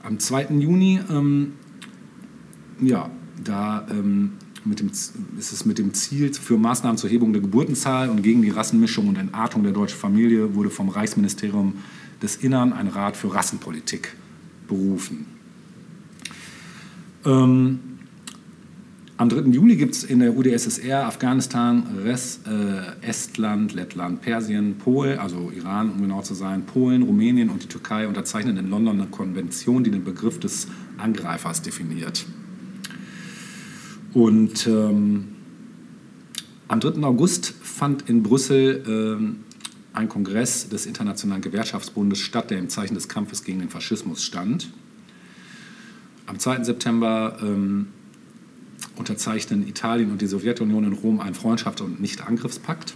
Am 0.04 0.20
2. 0.20 0.50
Juni, 0.60 1.00
ähm, 1.10 1.54
ja, 2.80 3.10
da 3.44 3.88
ähm, 3.90 4.34
mit 4.66 4.80
dem, 4.80 4.90
ist 4.90 5.52
es 5.52 5.66
mit 5.66 5.78
dem 5.78 5.94
Ziel 5.94 6.34
für 6.34 6.58
Maßnahmen 6.58 6.98
zur 6.98 7.10
Hebung 7.10 7.34
der 7.34 7.42
Geburtenzahl 7.42 8.10
und 8.10 8.22
gegen 8.22 8.42
die 8.42 8.50
Rassenmischung 8.50 9.08
und 9.08 9.18
Entartung 9.18 9.64
der 9.64 9.72
deutschen 9.72 9.98
Familie 9.98 10.56
wurde 10.56 10.70
vom 10.70 10.90
Reichsministerium 10.90 11.76
des 12.22 12.38
Innern 12.38 12.74
ein 12.74 12.88
Rat 12.88 13.18
für 13.18 13.34
Rassenpolitik 13.34 14.16
berufen. 14.68 15.26
Ähm, 17.26 17.80
am 19.16 19.30
3. 19.30 19.52
Juli 19.52 19.76
gibt 19.76 19.94
es 19.94 20.04
in 20.04 20.20
der 20.20 20.36
UdSSR 20.36 21.06
Afghanistan, 21.06 21.84
Res, 22.04 22.42
äh, 22.48 23.08
Estland, 23.08 23.74
Lettland, 23.74 24.22
Persien, 24.22 24.76
Polen, 24.80 25.20
also 25.20 25.52
Iran, 25.56 25.92
um 25.92 26.02
genau 26.02 26.22
zu 26.24 26.34
sein, 26.34 26.66
Polen, 26.66 27.04
Rumänien 27.04 27.50
und 27.50 27.64
die 27.64 27.68
Türkei 27.68 28.08
unterzeichnen 28.08 28.58
in 28.58 28.70
London 28.70 29.00
eine 29.00 29.10
Konvention, 29.10 29.84
die 29.84 29.92
den 29.92 30.04
Begriff 30.04 30.40
des 30.40 30.68
Angreifers 30.98 31.62
definiert. 31.62 32.26
Und 34.14 34.68
ähm, 34.68 35.30
am 36.68 36.80
3. 36.80 37.04
August 37.04 37.54
fand 37.62 38.10
in 38.10 38.24
Brüssel 38.24 38.84
ähm, 38.88 39.38
ein 39.94 40.10
Kongress 40.10 40.70
des 40.70 40.86
Internationalen 40.86 41.42
Gewerkschaftsbundes 41.42 42.20
statt, 42.20 42.52
der 42.52 42.60
im 42.60 42.70
Zeichen 42.70 42.96
des 42.96 43.08
Kampfes 43.08 43.44
gegen 43.44 43.60
den 43.60 43.70
Faschismus 43.70 44.24
stand. 44.24 44.70
Am 46.26 46.40
2. 46.40 46.64
September 46.64 47.38
ähm, 47.42 47.88
unterzeichnen 48.96 49.68
Italien 49.68 50.12
und 50.12 50.22
die 50.22 50.28
Sowjetunion 50.28 50.84
in 50.84 50.94
Rom 50.94 51.20
einen 51.20 51.36
Freundschafts- 51.36 51.82
und 51.82 52.00
Nichtangriffspakt. 52.00 52.96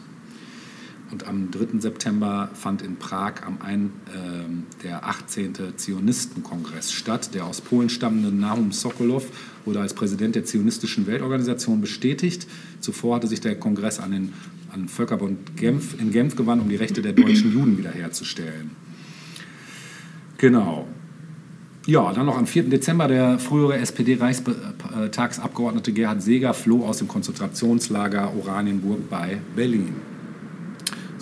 Und 1.11 1.27
am 1.27 1.51
3. 1.51 1.79
September 1.79 2.49
fand 2.53 2.81
in 2.81 2.97
Prag 2.97 3.43
am 3.45 3.59
ein, 3.61 3.91
äh, 4.13 4.83
der 4.83 5.07
18. 5.07 5.77
Zionistenkongress 5.77 6.91
statt. 6.91 7.33
Der 7.33 7.45
aus 7.45 7.61
Polen 7.61 7.89
stammende 7.89 8.31
Nahum 8.31 8.71
Sokolov 8.71 9.27
wurde 9.65 9.79
als 9.79 9.93
Präsident 9.93 10.35
der 10.35 10.45
Zionistischen 10.45 11.07
Weltorganisation 11.07 11.79
bestätigt. 11.79 12.47
Zuvor 12.81 13.15
hatte 13.15 13.27
sich 13.27 13.39
der 13.39 13.57
Kongress 13.57 13.99
an 13.99 14.11
den 14.11 14.33
an 14.73 14.89
Völkerbund 14.89 15.57
Genf, 15.57 15.99
in 15.99 16.11
Genf 16.11 16.35
gewandt, 16.35 16.61
um 16.61 16.69
die 16.69 16.75
Rechte 16.75 17.01
der 17.01 17.13
deutschen 17.13 17.53
Juden 17.53 17.77
wiederherzustellen. 17.77 18.71
Genau. 20.37 20.87
Ja, 21.87 22.13
dann 22.13 22.25
noch 22.25 22.37
am 22.37 22.47
4. 22.47 22.63
Dezember 22.63 23.07
der 23.07 23.39
frühere 23.39 23.77
SPD-Reichstagsabgeordnete 23.77 25.93
Gerhard 25.93 26.21
Seeger 26.21 26.53
floh 26.53 26.85
aus 26.85 26.97
dem 26.97 27.07
Konzentrationslager 27.07 28.33
Oranienburg 28.35 29.09
bei 29.09 29.37
Berlin. 29.55 29.95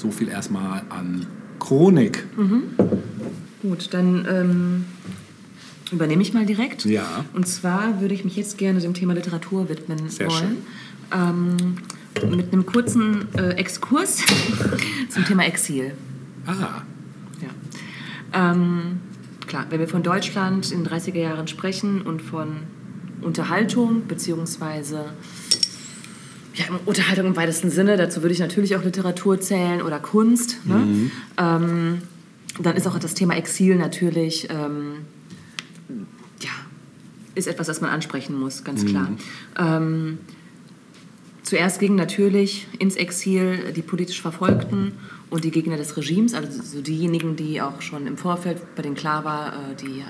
So 0.05 0.11
viel 0.11 0.29
erstmal 0.29 0.83
an 0.89 1.25
Chronik. 1.59 2.25
Mhm. 2.37 2.63
Gut, 3.63 3.91
dann 3.91 4.27
ähm, 4.29 4.85
übernehme 5.91 6.21
ich 6.21 6.31
mal 6.31 6.45
direkt. 6.45 6.85
Ja. 6.85 7.25
Und 7.33 7.47
zwar 7.47 8.01
würde 8.01 8.13
ich 8.13 8.23
mich 8.23 8.35
jetzt 8.35 8.59
gerne 8.59 8.79
dem 8.79 8.93
Thema 8.93 9.15
Literatur 9.15 9.67
widmen 9.67 10.07
Sehr 10.09 10.27
wollen. 10.27 10.57
Ähm, 11.11 11.77
mit 12.29 12.53
einem 12.53 12.67
kurzen 12.67 13.33
äh, 13.35 13.53
Exkurs 13.53 14.21
zum 15.09 15.25
Thema 15.25 15.43
Exil. 15.47 15.93
Ah. 16.45 16.83
Ja. 17.41 18.51
Ähm, 18.51 18.99
klar, 19.47 19.65
wenn 19.71 19.79
wir 19.79 19.87
von 19.87 20.03
Deutschland 20.03 20.71
in 20.71 20.83
den 20.83 20.93
30er 20.93 21.17
Jahren 21.17 21.47
sprechen 21.47 22.03
und 22.03 22.21
von 22.21 22.57
Unterhaltung 23.23 24.05
beziehungsweise 24.07 25.05
ja, 26.55 26.65
Unterhaltung 26.85 27.27
im 27.27 27.35
weitesten 27.35 27.69
Sinne, 27.69 27.97
dazu 27.97 28.21
würde 28.21 28.33
ich 28.33 28.39
natürlich 28.39 28.75
auch 28.75 28.83
Literatur 28.83 29.39
zählen 29.39 29.81
oder 29.81 29.99
Kunst. 29.99 30.65
Ne? 30.65 30.75
Mhm. 30.75 31.11
Ähm, 31.37 32.01
dann 32.61 32.75
ist 32.75 32.87
auch 32.87 32.97
das 32.97 33.13
Thema 33.13 33.35
Exil 33.35 33.75
natürlich, 33.75 34.47
ähm, 34.49 34.99
ja, 36.41 36.51
ist 37.35 37.47
etwas, 37.47 37.67
das 37.67 37.81
man 37.81 37.89
ansprechen 37.89 38.39
muss, 38.39 38.63
ganz 38.63 38.83
mhm. 38.83 38.87
klar. 38.87 39.09
Ähm, 39.57 40.17
zuerst 41.43 41.79
gingen 41.79 41.95
natürlich 41.95 42.67
ins 42.79 42.95
Exil 42.95 43.73
die 43.75 43.81
politisch 43.81 44.21
Verfolgten 44.21 44.93
und 45.29 45.43
die 45.43 45.51
Gegner 45.51 45.75
des 45.75 45.97
Regimes, 45.97 46.33
also 46.33 46.61
so 46.61 46.81
diejenigen, 46.81 47.35
die 47.35 47.61
auch 47.61 47.81
schon 47.81 48.07
im 48.07 48.15
Vorfeld 48.15 48.75
bei 48.75 48.81
denen 48.81 48.95
klar 48.95 49.25
war, 49.25 49.53
äh, 49.53 49.75
die 49.75 50.03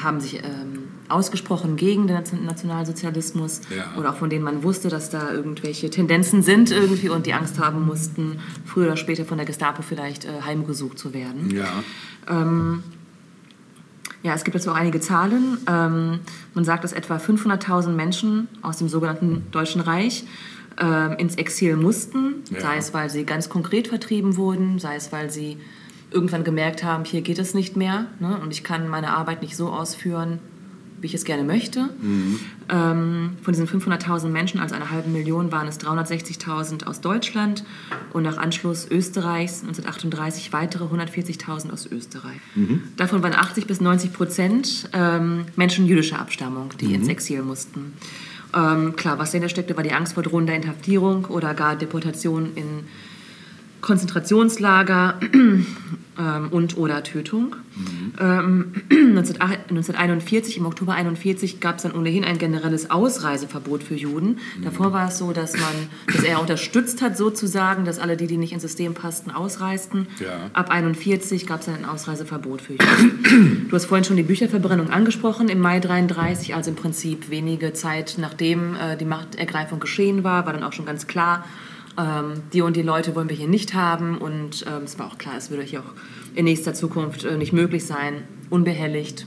haben 0.00 0.20
sich 0.20 0.36
ähm, 0.36 0.83
ausgesprochen 1.08 1.76
gegen 1.76 2.06
den 2.06 2.16
Nationalsozialismus 2.44 3.60
ja. 3.74 3.98
oder 3.98 4.10
auch 4.10 4.16
von 4.16 4.30
denen 4.30 4.44
man 4.44 4.62
wusste, 4.62 4.88
dass 4.88 5.10
da 5.10 5.30
irgendwelche 5.30 5.90
Tendenzen 5.90 6.42
sind 6.42 6.70
irgendwie 6.70 7.08
und 7.08 7.26
die 7.26 7.34
Angst 7.34 7.58
haben 7.58 7.84
mussten, 7.84 8.38
früher 8.64 8.86
oder 8.86 8.96
später 8.96 9.24
von 9.24 9.36
der 9.36 9.46
Gestapo 9.46 9.82
vielleicht 9.82 10.24
äh, 10.24 10.42
heimgesucht 10.44 10.98
zu 10.98 11.12
werden. 11.12 11.50
Ja. 11.50 11.68
Ähm, 12.28 12.82
ja, 14.22 14.34
es 14.34 14.44
gibt 14.44 14.54
dazu 14.54 14.70
auch 14.70 14.76
einige 14.76 15.00
Zahlen. 15.00 15.58
Ähm, 15.68 16.20
man 16.54 16.64
sagt, 16.64 16.82
dass 16.84 16.94
etwa 16.94 17.16
500.000 17.16 17.90
Menschen 17.90 18.48
aus 18.62 18.78
dem 18.78 18.88
sogenannten 18.88 19.44
Deutschen 19.50 19.82
Reich 19.82 20.24
äh, 20.80 21.20
ins 21.20 21.36
Exil 21.36 21.76
mussten, 21.76 22.36
ja. 22.50 22.60
sei 22.60 22.78
es, 22.78 22.94
weil 22.94 23.10
sie 23.10 23.24
ganz 23.24 23.50
konkret 23.50 23.88
vertrieben 23.88 24.36
wurden, 24.38 24.78
sei 24.78 24.96
es, 24.96 25.12
weil 25.12 25.30
sie 25.30 25.58
irgendwann 26.10 26.44
gemerkt 26.44 26.84
haben, 26.84 27.04
hier 27.04 27.20
geht 27.20 27.38
es 27.38 27.54
nicht 27.54 27.76
mehr 27.76 28.06
ne, 28.20 28.38
und 28.40 28.52
ich 28.52 28.64
kann 28.64 28.88
meine 28.88 29.10
Arbeit 29.10 29.42
nicht 29.42 29.56
so 29.56 29.68
ausführen, 29.68 30.38
wie 31.04 31.06
ich 31.06 31.14
es 31.14 31.26
gerne 31.26 31.44
möchte. 31.44 31.90
Mhm. 32.00 32.40
Ähm, 32.70 33.30
von 33.42 33.52
diesen 33.52 33.68
500.000 33.68 34.28
Menschen, 34.28 34.58
also 34.58 34.74
einer 34.74 34.90
halben 34.90 35.12
Million, 35.12 35.52
waren 35.52 35.68
es 35.68 35.78
360.000 35.78 36.86
aus 36.86 37.02
Deutschland 37.02 37.62
und 38.14 38.22
nach 38.22 38.38
Anschluss 38.38 38.88
Österreichs 38.90 39.60
1938 39.60 40.54
weitere 40.54 40.84
140.000 40.84 41.70
aus 41.70 41.84
Österreich. 41.84 42.40
Mhm. 42.54 42.84
Davon 42.96 43.22
waren 43.22 43.34
80 43.34 43.66
bis 43.66 43.82
90 43.82 44.14
Prozent 44.14 44.88
ähm, 44.94 45.44
Menschen 45.56 45.86
jüdischer 45.86 46.18
Abstammung, 46.20 46.70
die 46.80 46.86
mhm. 46.86 46.94
ins 46.94 47.08
Exil 47.08 47.42
mussten. 47.42 47.92
Ähm, 48.54 48.96
klar, 48.96 49.18
was 49.18 49.32
dahinter 49.32 49.50
steckte, 49.50 49.76
war 49.76 49.84
die 49.84 49.92
Angst 49.92 50.14
vor 50.14 50.22
drohender 50.22 50.54
Inhaftierung 50.54 51.26
oder 51.26 51.52
gar 51.52 51.76
Deportation 51.76 52.52
in 52.54 52.84
Konzentrationslager 53.84 55.20
ähm, 56.18 56.48
und 56.50 56.78
oder 56.78 57.02
Tötung. 57.02 57.56
Mhm. 57.76 58.12
Ähm, 58.18 58.72
1941, 58.90 60.56
im 60.56 60.64
Oktober 60.64 60.92
1941, 60.92 61.60
gab 61.60 61.76
es 61.76 61.82
dann 61.82 61.92
ohnehin 61.92 62.24
ein 62.24 62.38
generelles 62.38 62.90
Ausreiseverbot 62.90 63.82
für 63.82 63.94
Juden. 63.94 64.38
Mhm. 64.58 64.64
Davor 64.64 64.94
war 64.94 65.08
es 65.08 65.18
so, 65.18 65.32
dass 65.32 65.52
man 65.52 65.74
das 66.06 66.22
eher 66.22 66.40
unterstützt 66.40 67.02
hat, 67.02 67.18
sozusagen, 67.18 67.84
dass 67.84 67.98
alle 67.98 68.16
die, 68.16 68.26
die 68.26 68.38
nicht 68.38 68.54
ins 68.54 68.62
System 68.62 68.94
passten, 68.94 69.30
ausreisten. 69.30 70.06
Ja. 70.18 70.50
Ab 70.54 70.70
1941 70.70 71.46
gab 71.46 71.60
es 71.60 71.66
dann 71.66 71.76
ein 71.76 71.84
Ausreiseverbot 71.84 72.62
für 72.62 72.72
Juden. 72.72 73.66
du 73.68 73.76
hast 73.76 73.84
vorhin 73.84 74.04
schon 74.04 74.16
die 74.16 74.22
Bücherverbrennung 74.22 74.88
angesprochen, 74.90 75.50
im 75.50 75.60
Mai 75.60 75.76
1933, 75.76 76.54
also 76.54 76.70
im 76.70 76.76
Prinzip 76.76 77.28
wenige 77.28 77.74
Zeit 77.74 78.16
nachdem 78.18 78.76
äh, 78.76 78.96
die 78.96 79.04
Machtergreifung 79.04 79.78
geschehen 79.78 80.24
war, 80.24 80.46
war 80.46 80.54
dann 80.54 80.64
auch 80.64 80.72
schon 80.72 80.86
ganz 80.86 81.06
klar, 81.06 81.44
ähm, 81.98 82.42
die 82.52 82.62
und 82.62 82.76
die 82.76 82.82
Leute 82.82 83.14
wollen 83.14 83.28
wir 83.28 83.36
hier 83.36 83.48
nicht 83.48 83.74
haben. 83.74 84.18
Und 84.18 84.64
ähm, 84.66 84.84
es 84.84 84.98
war 84.98 85.06
auch 85.06 85.18
klar, 85.18 85.36
es 85.36 85.50
würde 85.50 85.62
hier 85.62 85.80
auch 85.80 85.92
in 86.34 86.44
nächster 86.44 86.74
Zukunft 86.74 87.24
äh, 87.24 87.36
nicht 87.36 87.52
möglich 87.52 87.86
sein, 87.86 88.22
unbehelligt 88.50 89.26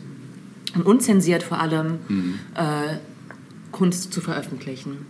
und 0.75 0.85
unzensiert 0.85 1.43
vor 1.43 1.59
allem 1.59 1.99
mhm. 2.07 2.39
äh, 2.55 2.97
Kunst 3.71 4.13
zu 4.13 4.21
veröffentlichen. 4.21 5.05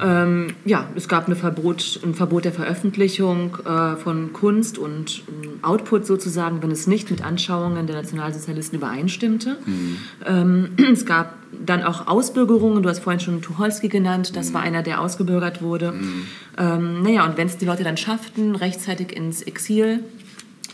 Ähm, 0.00 0.48
ja, 0.64 0.88
es 0.94 1.08
gab 1.08 1.34
Verbot, 1.36 2.00
ein 2.04 2.14
Verbot 2.14 2.44
der 2.44 2.52
Veröffentlichung 2.52 3.56
äh, 3.64 3.96
von 3.96 4.32
Kunst 4.32 4.78
und 4.78 5.22
ähm, 5.28 5.60
Output 5.62 6.06
sozusagen, 6.06 6.62
wenn 6.62 6.70
es 6.70 6.86
nicht 6.86 7.10
mit 7.10 7.24
Anschauungen 7.24 7.86
der 7.86 7.96
Nationalsozialisten 7.96 8.78
übereinstimmte. 8.78 9.56
Mhm. 9.64 9.96
Ähm, 10.26 10.68
es 10.92 11.06
gab 11.06 11.34
dann 11.64 11.82
auch 11.82 12.06
Ausbürgerungen, 12.06 12.82
du 12.82 12.88
hast 12.88 13.00
vorhin 13.00 13.20
schon 13.20 13.40
Tucholsky 13.40 13.88
genannt, 13.88 14.36
das 14.36 14.50
mhm. 14.50 14.54
war 14.54 14.62
einer, 14.62 14.82
der 14.82 15.00
ausgebürgert 15.00 15.62
wurde. 15.62 15.92
Mhm. 15.92 16.26
Ähm, 16.58 17.02
naja, 17.02 17.24
und 17.24 17.38
wenn 17.38 17.46
es 17.46 17.56
die 17.56 17.64
Leute 17.64 17.84
dann 17.84 17.96
schafften, 17.96 18.54
rechtzeitig 18.54 19.16
ins 19.16 19.42
Exil 19.42 20.00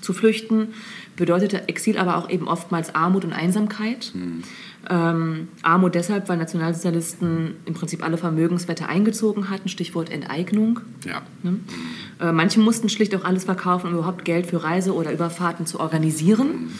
zu 0.01 0.13
flüchten, 0.13 0.69
bedeutete 1.17 1.69
Exil 1.69 1.99
aber 1.99 2.17
auch 2.17 2.29
eben 2.29 2.49
oftmals 2.49 2.95
Armut 2.95 3.25
und 3.25 3.33
Einsamkeit. 3.33 4.11
Mhm. 4.15 4.43
Ähm, 4.91 5.49
Armut 5.63 5.95
deshalb, 5.95 6.29
weil 6.29 6.39
Nationalsozialisten 6.39 7.55
im 7.67 7.75
Prinzip 7.75 8.03
alle 8.03 8.19
Vermögenswerte 8.19 8.89
eingezogen 8.89 9.49
hatten, 9.49 9.69
Stichwort 9.69 10.11
Enteignung. 10.11 10.81
Ja. 11.07 11.23
Ne? 11.43 11.61
Äh, 12.21 12.33
manche 12.33 12.59
mussten 12.59 12.89
schlicht 12.89 13.15
auch 13.15 13.25
alles 13.25 13.45
verkaufen, 13.45 13.89
um 13.89 13.95
überhaupt 13.95 14.25
Geld 14.25 14.47
für 14.47 14.63
Reise 14.63 14.95
oder 14.95 15.13
Überfahrten 15.13 15.67
zu 15.67 15.79
organisieren. 15.79 16.73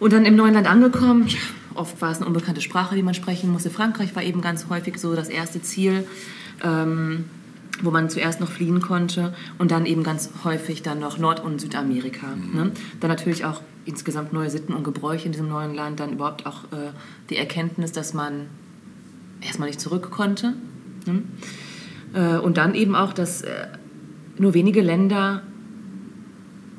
Und 0.00 0.12
dann 0.12 0.24
im 0.24 0.36
neuen 0.36 0.54
Land 0.54 0.68
angekommen, 0.68 1.28
ja, 1.28 1.38
oft 1.74 2.00
war 2.00 2.10
es 2.10 2.16
eine 2.16 2.26
unbekannte 2.26 2.60
Sprache, 2.60 2.96
die 2.96 3.02
man 3.02 3.14
sprechen 3.14 3.52
musste. 3.52 3.70
Frankreich 3.70 4.16
war 4.16 4.22
eben 4.22 4.40
ganz 4.40 4.66
häufig 4.68 4.98
so 4.98 5.14
das 5.14 5.28
erste 5.28 5.60
Ziel, 5.62 6.06
ähm, 6.64 7.26
wo 7.80 7.90
man 7.90 8.10
zuerst 8.10 8.40
noch 8.40 8.50
fliehen 8.50 8.80
konnte 8.80 9.34
und 9.58 9.70
dann 9.70 9.86
eben 9.86 10.02
ganz 10.02 10.30
häufig 10.44 10.82
dann 10.82 11.00
noch 11.00 11.18
Nord- 11.18 11.42
und 11.42 11.60
Südamerika. 11.60 12.26
Ne? 12.52 12.72
Dann 13.00 13.10
natürlich 13.10 13.44
auch 13.44 13.60
insgesamt 13.84 14.32
neue 14.32 14.50
Sitten 14.50 14.74
und 14.74 14.84
Gebräuche 14.84 15.26
in 15.26 15.32
diesem 15.32 15.48
neuen 15.48 15.74
Land, 15.74 16.00
dann 16.00 16.12
überhaupt 16.12 16.46
auch 16.46 16.64
äh, 16.64 16.92
die 17.30 17.36
Erkenntnis, 17.36 17.92
dass 17.92 18.14
man 18.14 18.46
erstmal 19.40 19.68
nicht 19.68 19.80
zurück 19.80 20.10
konnte. 20.10 20.54
Ne? 21.06 21.22
Äh, 22.14 22.38
und 22.38 22.56
dann 22.58 22.74
eben 22.74 22.94
auch, 22.94 23.12
dass 23.12 23.42
äh, 23.42 23.66
nur 24.38 24.54
wenige 24.54 24.80
Länder 24.80 25.42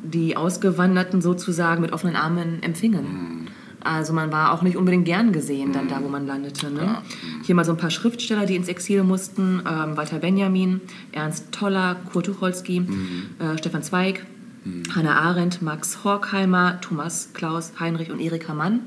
die 0.04 0.38
Ausgewanderten 0.38 1.22
sozusagen 1.22 1.82
mit 1.82 1.92
offenen 1.92 2.16
Armen 2.16 2.62
empfingen. 2.62 3.50
Also 3.84 4.14
man 4.14 4.32
war 4.32 4.54
auch 4.54 4.62
nicht 4.62 4.78
unbedingt 4.78 5.06
gern 5.06 5.32
gesehen 5.32 5.74
dann 5.74 5.88
da, 5.88 6.02
wo 6.02 6.08
man 6.08 6.26
landete. 6.26 6.70
Ne? 6.70 6.98
Hier 7.44 7.56
mal 7.56 7.66
so 7.66 7.72
ein 7.72 7.78
paar 7.78 7.92
Schriftsteller, 7.92 8.46
die 8.46 8.56
ins 8.56 8.68
Exil 8.68 9.04
mussten. 9.04 9.62
Ähm, 9.68 9.98
Walter 9.98 10.20
Benjamin, 10.20 10.82
Ernst 11.12 11.52
Toller, 11.52 11.96
Kurt 12.12 12.26
Tucholsky, 12.26 12.78
äh, 13.40 13.58
Stefan 13.58 13.84
Zweig, 13.84 14.26
Hannah 14.96 15.20
Arendt, 15.20 15.62
Max 15.62 16.04
Horkheimer, 16.04 16.80
Thomas 16.80 17.30
Klaus, 17.34 17.74
Heinrich 17.80 18.12
und 18.12 18.20
Erika 18.20 18.54
Mann. 18.54 18.80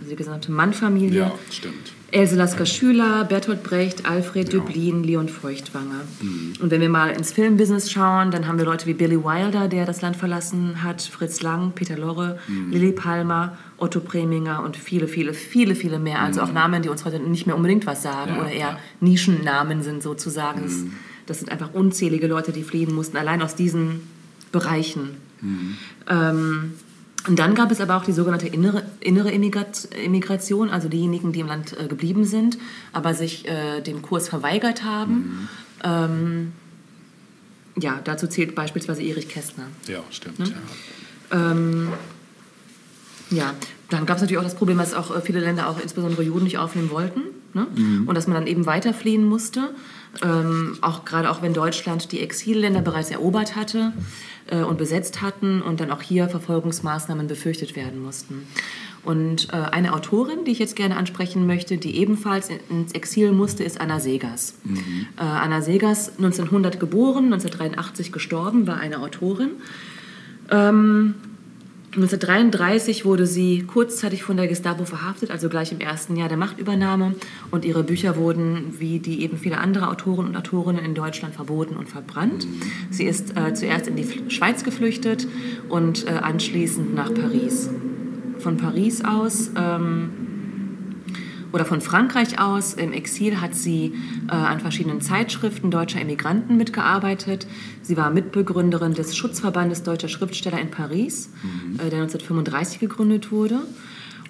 Also 0.00 0.10
die 0.10 0.16
gesamte 0.16 0.50
Mann-Familie. 0.50 1.20
Ja, 1.20 1.32
stimmt. 1.50 1.92
Else 2.10 2.36
Lasker 2.36 2.66
Schüler, 2.66 3.24
Bertolt 3.24 3.62
Brecht, 3.62 4.04
Alfred 4.04 4.52
Döblin, 4.52 5.02
Leon 5.02 5.30
Feuchtwanger. 5.30 6.02
Und 6.60 6.70
wenn 6.70 6.82
wir 6.82 6.90
mal 6.90 7.08
ins 7.10 7.32
Filmbusiness 7.32 7.90
schauen, 7.90 8.30
dann 8.30 8.46
haben 8.46 8.58
wir 8.58 8.66
Leute 8.66 8.84
wie 8.86 8.92
Billy 8.92 9.16
Wilder, 9.24 9.66
der 9.68 9.86
das 9.86 10.02
Land 10.02 10.16
verlassen 10.16 10.82
hat, 10.82 11.00
Fritz 11.00 11.40
Lang, 11.40 11.72
Peter 11.74 11.96
Lorre, 11.96 12.38
Lilly 12.70 12.92
Palmer, 12.92 13.56
Otto 13.82 14.00
Preminger 14.00 14.62
und 14.62 14.76
viele, 14.76 15.08
viele, 15.08 15.34
viele, 15.34 15.74
viele 15.74 15.98
mehr. 15.98 16.20
Also 16.20 16.40
auch 16.42 16.52
Namen, 16.52 16.82
die 16.82 16.88
uns 16.88 17.04
heute 17.04 17.18
nicht 17.18 17.46
mehr 17.46 17.56
unbedingt 17.56 17.84
was 17.84 18.02
sagen 18.02 18.36
Ja, 18.36 18.40
oder 18.40 18.50
eher 18.50 18.58
ja. 18.58 18.78
Nischennamen 19.00 19.82
sind 19.82 20.02
sozusagen. 20.02 20.62
Das, 20.62 20.74
das 21.26 21.38
sind 21.40 21.50
einfach 21.50 21.74
unzählige 21.74 22.28
Leute, 22.28 22.52
die 22.52 22.62
fliehen 22.62 22.94
mussten, 22.94 23.16
allein 23.16 23.42
aus 23.42 23.56
diesen 23.56 24.00
Bereichen. 24.52 25.16
Ähm, 26.08 26.74
und 27.26 27.38
dann 27.38 27.54
gab 27.54 27.70
es 27.70 27.80
aber 27.80 27.96
auch 27.96 28.04
die 28.04 28.12
sogenannte 28.12 28.46
innere, 28.48 28.84
innere 29.00 29.30
Immigrat- 29.30 29.92
Immigration, 29.94 30.70
also 30.70 30.88
diejenigen, 30.88 31.32
die 31.32 31.40
im 31.40 31.46
Land 31.48 31.76
äh, 31.78 31.86
geblieben 31.88 32.24
sind, 32.24 32.58
aber 32.92 33.14
sich 33.14 33.48
äh, 33.48 33.80
dem 33.80 34.02
Kurs 34.02 34.28
verweigert 34.28 34.84
haben. 34.84 35.48
Ähm, 35.82 36.52
ja, 37.80 38.00
dazu 38.04 38.26
zählt 38.26 38.54
beispielsweise 38.54 39.02
Erich 39.02 39.28
Kästner. 39.28 39.64
Ja, 39.88 40.00
stimmt. 40.10 40.38
Ne? 40.38 40.46
Ja. 41.32 41.52
Ja, 43.32 43.54
dann 43.88 44.06
gab 44.06 44.16
es 44.16 44.22
natürlich 44.22 44.38
auch 44.38 44.44
das 44.44 44.54
Problem, 44.54 44.78
dass 44.78 44.94
auch 44.94 45.14
äh, 45.14 45.20
viele 45.20 45.40
Länder 45.40 45.68
auch 45.68 45.80
insbesondere 45.80 46.22
Juden 46.22 46.44
nicht 46.44 46.58
aufnehmen 46.58 46.90
wollten 46.90 47.22
ne? 47.54 47.66
und 48.06 48.14
dass 48.14 48.26
man 48.26 48.34
dann 48.34 48.46
eben 48.46 48.66
weiter 48.66 48.94
fliehen 48.94 49.24
musste. 49.24 49.74
Ähm, 50.22 50.76
auch 50.82 51.04
gerade 51.04 51.30
auch 51.30 51.40
wenn 51.42 51.54
Deutschland 51.54 52.12
die 52.12 52.20
Exilländer 52.20 52.82
bereits 52.82 53.10
erobert 53.10 53.56
hatte 53.56 53.92
äh, 54.48 54.62
und 54.62 54.76
besetzt 54.78 55.22
hatten 55.22 55.62
und 55.62 55.80
dann 55.80 55.90
auch 55.90 56.02
hier 56.02 56.28
Verfolgungsmaßnahmen 56.28 57.26
befürchtet 57.26 57.74
werden 57.76 58.02
mussten. 58.02 58.46
Und 59.04 59.48
äh, 59.52 59.56
eine 59.56 59.94
Autorin, 59.94 60.44
die 60.44 60.52
ich 60.52 60.58
jetzt 60.58 60.76
gerne 60.76 60.96
ansprechen 60.96 61.46
möchte, 61.46 61.76
die 61.78 61.96
ebenfalls 61.96 62.50
in- 62.50 62.60
ins 62.70 62.92
Exil 62.92 63.32
musste, 63.32 63.64
ist 63.64 63.80
Anna 63.80 63.98
Segers. 64.00 64.54
Äh, 65.16 65.22
Anna 65.22 65.60
Segers, 65.62 66.10
1900 66.18 66.78
geboren, 66.78 67.24
1983 67.24 68.12
gestorben, 68.12 68.66
war 68.66 68.76
eine 68.76 68.98
Autorin. 69.00 69.50
Ähm, 70.50 71.14
1933 71.94 73.04
wurde 73.04 73.26
sie 73.26 73.64
kurzzeitig 73.66 74.22
von 74.22 74.38
der 74.38 74.48
Gestapo 74.48 74.86
verhaftet, 74.86 75.30
also 75.30 75.50
gleich 75.50 75.72
im 75.72 75.80
ersten 75.80 76.16
Jahr 76.16 76.30
der 76.30 76.38
Machtübernahme. 76.38 77.14
Und 77.50 77.66
ihre 77.66 77.84
Bücher 77.84 78.16
wurden, 78.16 78.76
wie 78.78 78.98
die 78.98 79.22
eben 79.22 79.36
viele 79.36 79.58
andere 79.58 79.88
Autoren 79.88 80.26
und 80.26 80.34
Autorinnen 80.34 80.82
in 80.82 80.94
Deutschland, 80.94 81.34
verboten 81.34 81.76
und 81.76 81.90
verbrannt. 81.90 82.46
Sie 82.90 83.04
ist 83.04 83.36
äh, 83.36 83.52
zuerst 83.52 83.88
in 83.88 83.96
die 83.96 84.08
Schweiz 84.30 84.64
geflüchtet 84.64 85.28
und 85.68 86.06
äh, 86.06 86.12
anschließend 86.12 86.94
nach 86.94 87.12
Paris. 87.12 87.68
Von 88.38 88.56
Paris 88.56 89.04
aus 89.04 89.50
ähm, 89.54 90.21
oder 91.52 91.64
von 91.64 91.80
Frankreich 91.80 92.38
aus 92.40 92.74
im 92.74 92.92
Exil 92.92 93.40
hat 93.40 93.54
sie 93.54 93.94
äh, 94.28 94.32
an 94.32 94.60
verschiedenen 94.60 95.00
Zeitschriften 95.00 95.70
deutscher 95.70 96.00
Emigranten 96.00 96.56
mitgearbeitet. 96.56 97.46
Sie 97.82 97.96
war 97.96 98.10
Mitbegründerin 98.10 98.94
des 98.94 99.16
Schutzverbandes 99.16 99.82
deutscher 99.82 100.08
Schriftsteller 100.08 100.60
in 100.60 100.70
Paris, 100.70 101.30
äh, 101.74 101.90
der 101.90 102.00
1935 102.00 102.80
gegründet 102.80 103.30
wurde. 103.30 103.60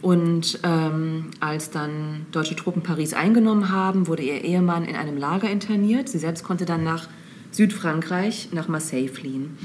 Und 0.00 0.58
ähm, 0.64 1.26
als 1.38 1.70
dann 1.70 2.26
deutsche 2.32 2.56
Truppen 2.56 2.82
Paris 2.82 3.14
eingenommen 3.14 3.70
haben, 3.70 4.08
wurde 4.08 4.24
ihr 4.24 4.42
Ehemann 4.42 4.84
in 4.84 4.96
einem 4.96 5.16
Lager 5.16 5.48
interniert. 5.48 6.08
Sie 6.08 6.18
selbst 6.18 6.42
konnte 6.42 6.64
dann 6.64 6.82
nach 6.82 7.06
Südfrankreich, 7.52 8.48
nach 8.52 8.66
Marseille 8.66 9.06
fliehen. 9.06 9.56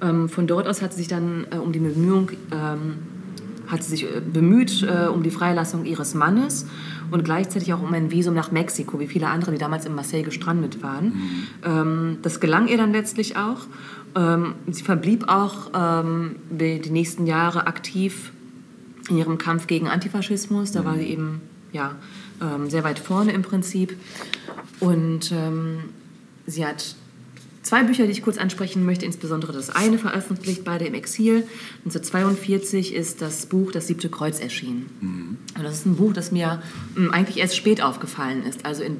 Ähm, 0.00 0.30
von 0.30 0.46
dort 0.46 0.66
aus 0.66 0.80
hat 0.80 0.92
sie 0.94 1.00
sich 1.00 1.08
dann 1.08 1.46
äh, 1.50 1.56
um 1.56 1.72
die 1.72 1.78
Bemühung 1.78 2.30
ähm, 2.52 2.94
hat 3.72 3.82
sie 3.82 3.90
sich 3.90 4.04
äh, 4.04 4.20
bemüht 4.20 4.82
äh, 4.82 5.06
um 5.06 5.22
die 5.22 5.30
Freilassung 5.30 5.84
ihres 5.84 6.14
Mannes 6.14 6.66
und 7.14 7.24
gleichzeitig 7.24 7.72
auch 7.72 7.82
um 7.82 7.92
ein 7.92 8.10
Visum 8.10 8.34
nach 8.34 8.50
Mexiko, 8.50 9.00
wie 9.00 9.06
viele 9.06 9.28
andere, 9.28 9.52
die 9.52 9.58
damals 9.58 9.86
in 9.86 9.94
Marseille 9.94 10.22
gestrandet 10.22 10.82
waren. 10.82 11.12
Ähm, 11.64 12.18
das 12.22 12.40
gelang 12.40 12.68
ihr 12.68 12.76
dann 12.76 12.92
letztlich 12.92 13.36
auch. 13.36 13.66
Ähm, 14.14 14.54
sie 14.70 14.82
verblieb 14.82 15.28
auch 15.28 15.70
ähm, 15.74 16.36
die 16.50 16.80
die 16.80 16.90
nächsten 16.90 17.26
Jahre 17.26 17.66
aktiv 17.66 18.32
in 19.08 19.18
ihrem 19.18 19.38
Kampf 19.38 19.66
gegen 19.66 19.88
Antifaschismus. 19.88 20.72
Da 20.72 20.84
war 20.84 20.96
sie 20.96 21.06
eben 21.06 21.40
ja, 21.72 21.96
ähm, 22.40 22.68
sehr 22.70 22.84
weit 22.84 22.98
vorne 22.98 23.32
im 23.32 23.42
Prinzip. 23.42 23.96
Und 24.80 25.32
ähm, 25.32 25.78
sie 26.46 26.66
hat 26.66 26.96
zwei 27.62 27.82
Bücher, 27.84 28.06
die 28.06 28.12
ich 28.12 28.22
kurz 28.22 28.38
ansprechen 28.38 28.84
möchte, 28.84 29.06
insbesondere 29.06 29.52
das 29.52 29.70
eine 29.70 29.98
veröffentlicht, 29.98 30.64
beide 30.64 30.84
im 30.84 30.94
Exil. 30.94 31.44
1942 31.84 32.94
ist 32.94 33.22
das 33.22 33.46
Buch 33.46 33.72
Das 33.72 33.86
siebte 33.86 34.08
Kreuz 34.08 34.40
erschienen. 34.40 35.38
Und 35.56 35.62
das 35.62 35.74
ist 35.74 35.86
ein 35.86 35.96
Buch, 35.96 36.12
das 36.12 36.32
mir 36.32 36.62
ähm, 36.96 37.10
eigentlich 37.12 37.38
erst 37.38 37.56
spät 37.56 37.82
aufgefallen 37.82 38.42
ist. 38.44 38.64
Also 38.66 38.82
in, 38.82 38.98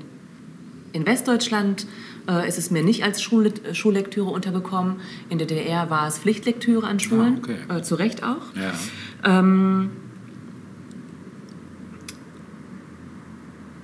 in 0.92 1.06
Westdeutschland 1.06 1.86
äh, 2.28 2.46
ist 2.48 2.56
es 2.58 2.70
mir 2.70 2.84
nicht 2.84 3.02
als 3.02 3.20
Schul 3.20 3.52
Schullektüre 3.72 4.30
untergekommen. 4.30 4.96
In 5.28 5.38
der 5.38 5.46
DDR 5.48 5.90
war 5.90 6.06
es 6.06 6.18
Pflichtlektüre 6.18 6.86
an 6.86 7.00
Schulen, 7.00 7.34
Ah, 7.34 7.38
okay. 7.42 7.78
äh, 7.78 7.82
zu 7.82 7.96
Recht 7.96 8.22
auch. 8.22 8.54
Ja. 8.54 9.38
Ähm, 9.38 9.90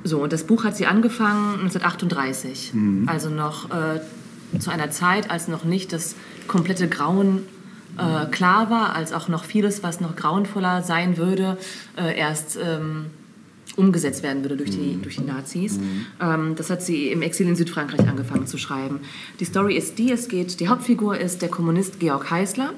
so, 0.04 0.22
und 0.22 0.32
das 0.32 0.44
Buch 0.44 0.64
hat 0.64 0.76
sie 0.76 0.86
angefangen 0.86 1.60
1938. 1.60 2.72
Also 3.06 3.28
noch 3.28 3.70
äh, 3.70 4.00
zu 4.58 4.70
einer 4.70 4.90
Zeit, 4.90 5.30
als 5.30 5.48
noch 5.48 5.64
nicht 5.64 5.92
das 5.92 6.14
komplette 6.46 6.88
Grauen 6.88 7.42
äh, 7.98 8.26
klar 8.26 8.70
war, 8.70 8.94
als 8.94 9.12
auch 9.12 9.28
noch 9.28 9.44
vieles, 9.44 9.82
was 9.82 10.00
noch 10.00 10.16
grauenvoller 10.16 10.82
sein 10.82 11.16
würde, 11.16 11.58
äh, 11.96 12.16
erst 12.16 12.58
ähm, 12.62 13.06
umgesetzt 13.76 14.22
werden 14.22 14.42
würde 14.42 14.56
durch 14.56 14.70
die, 14.70 14.98
durch 15.00 15.16
die 15.16 15.24
Nazis. 15.24 15.78
Ähm, 16.20 16.54
das 16.56 16.70
hat 16.70 16.82
sie 16.82 17.08
im 17.08 17.22
Exil 17.22 17.48
in 17.48 17.56
Südfrankreich 17.56 18.08
angefangen 18.08 18.46
zu 18.46 18.58
schreiben. 18.58 19.00
Die 19.40 19.44
Story 19.44 19.76
ist 19.76 19.98
die, 19.98 20.10
es 20.12 20.28
geht, 20.28 20.60
die 20.60 20.68
Hauptfigur 20.68 21.18
ist 21.18 21.42
der 21.42 21.48
Kommunist 21.48 22.00
Georg 22.00 22.30
Heißler 22.30 22.72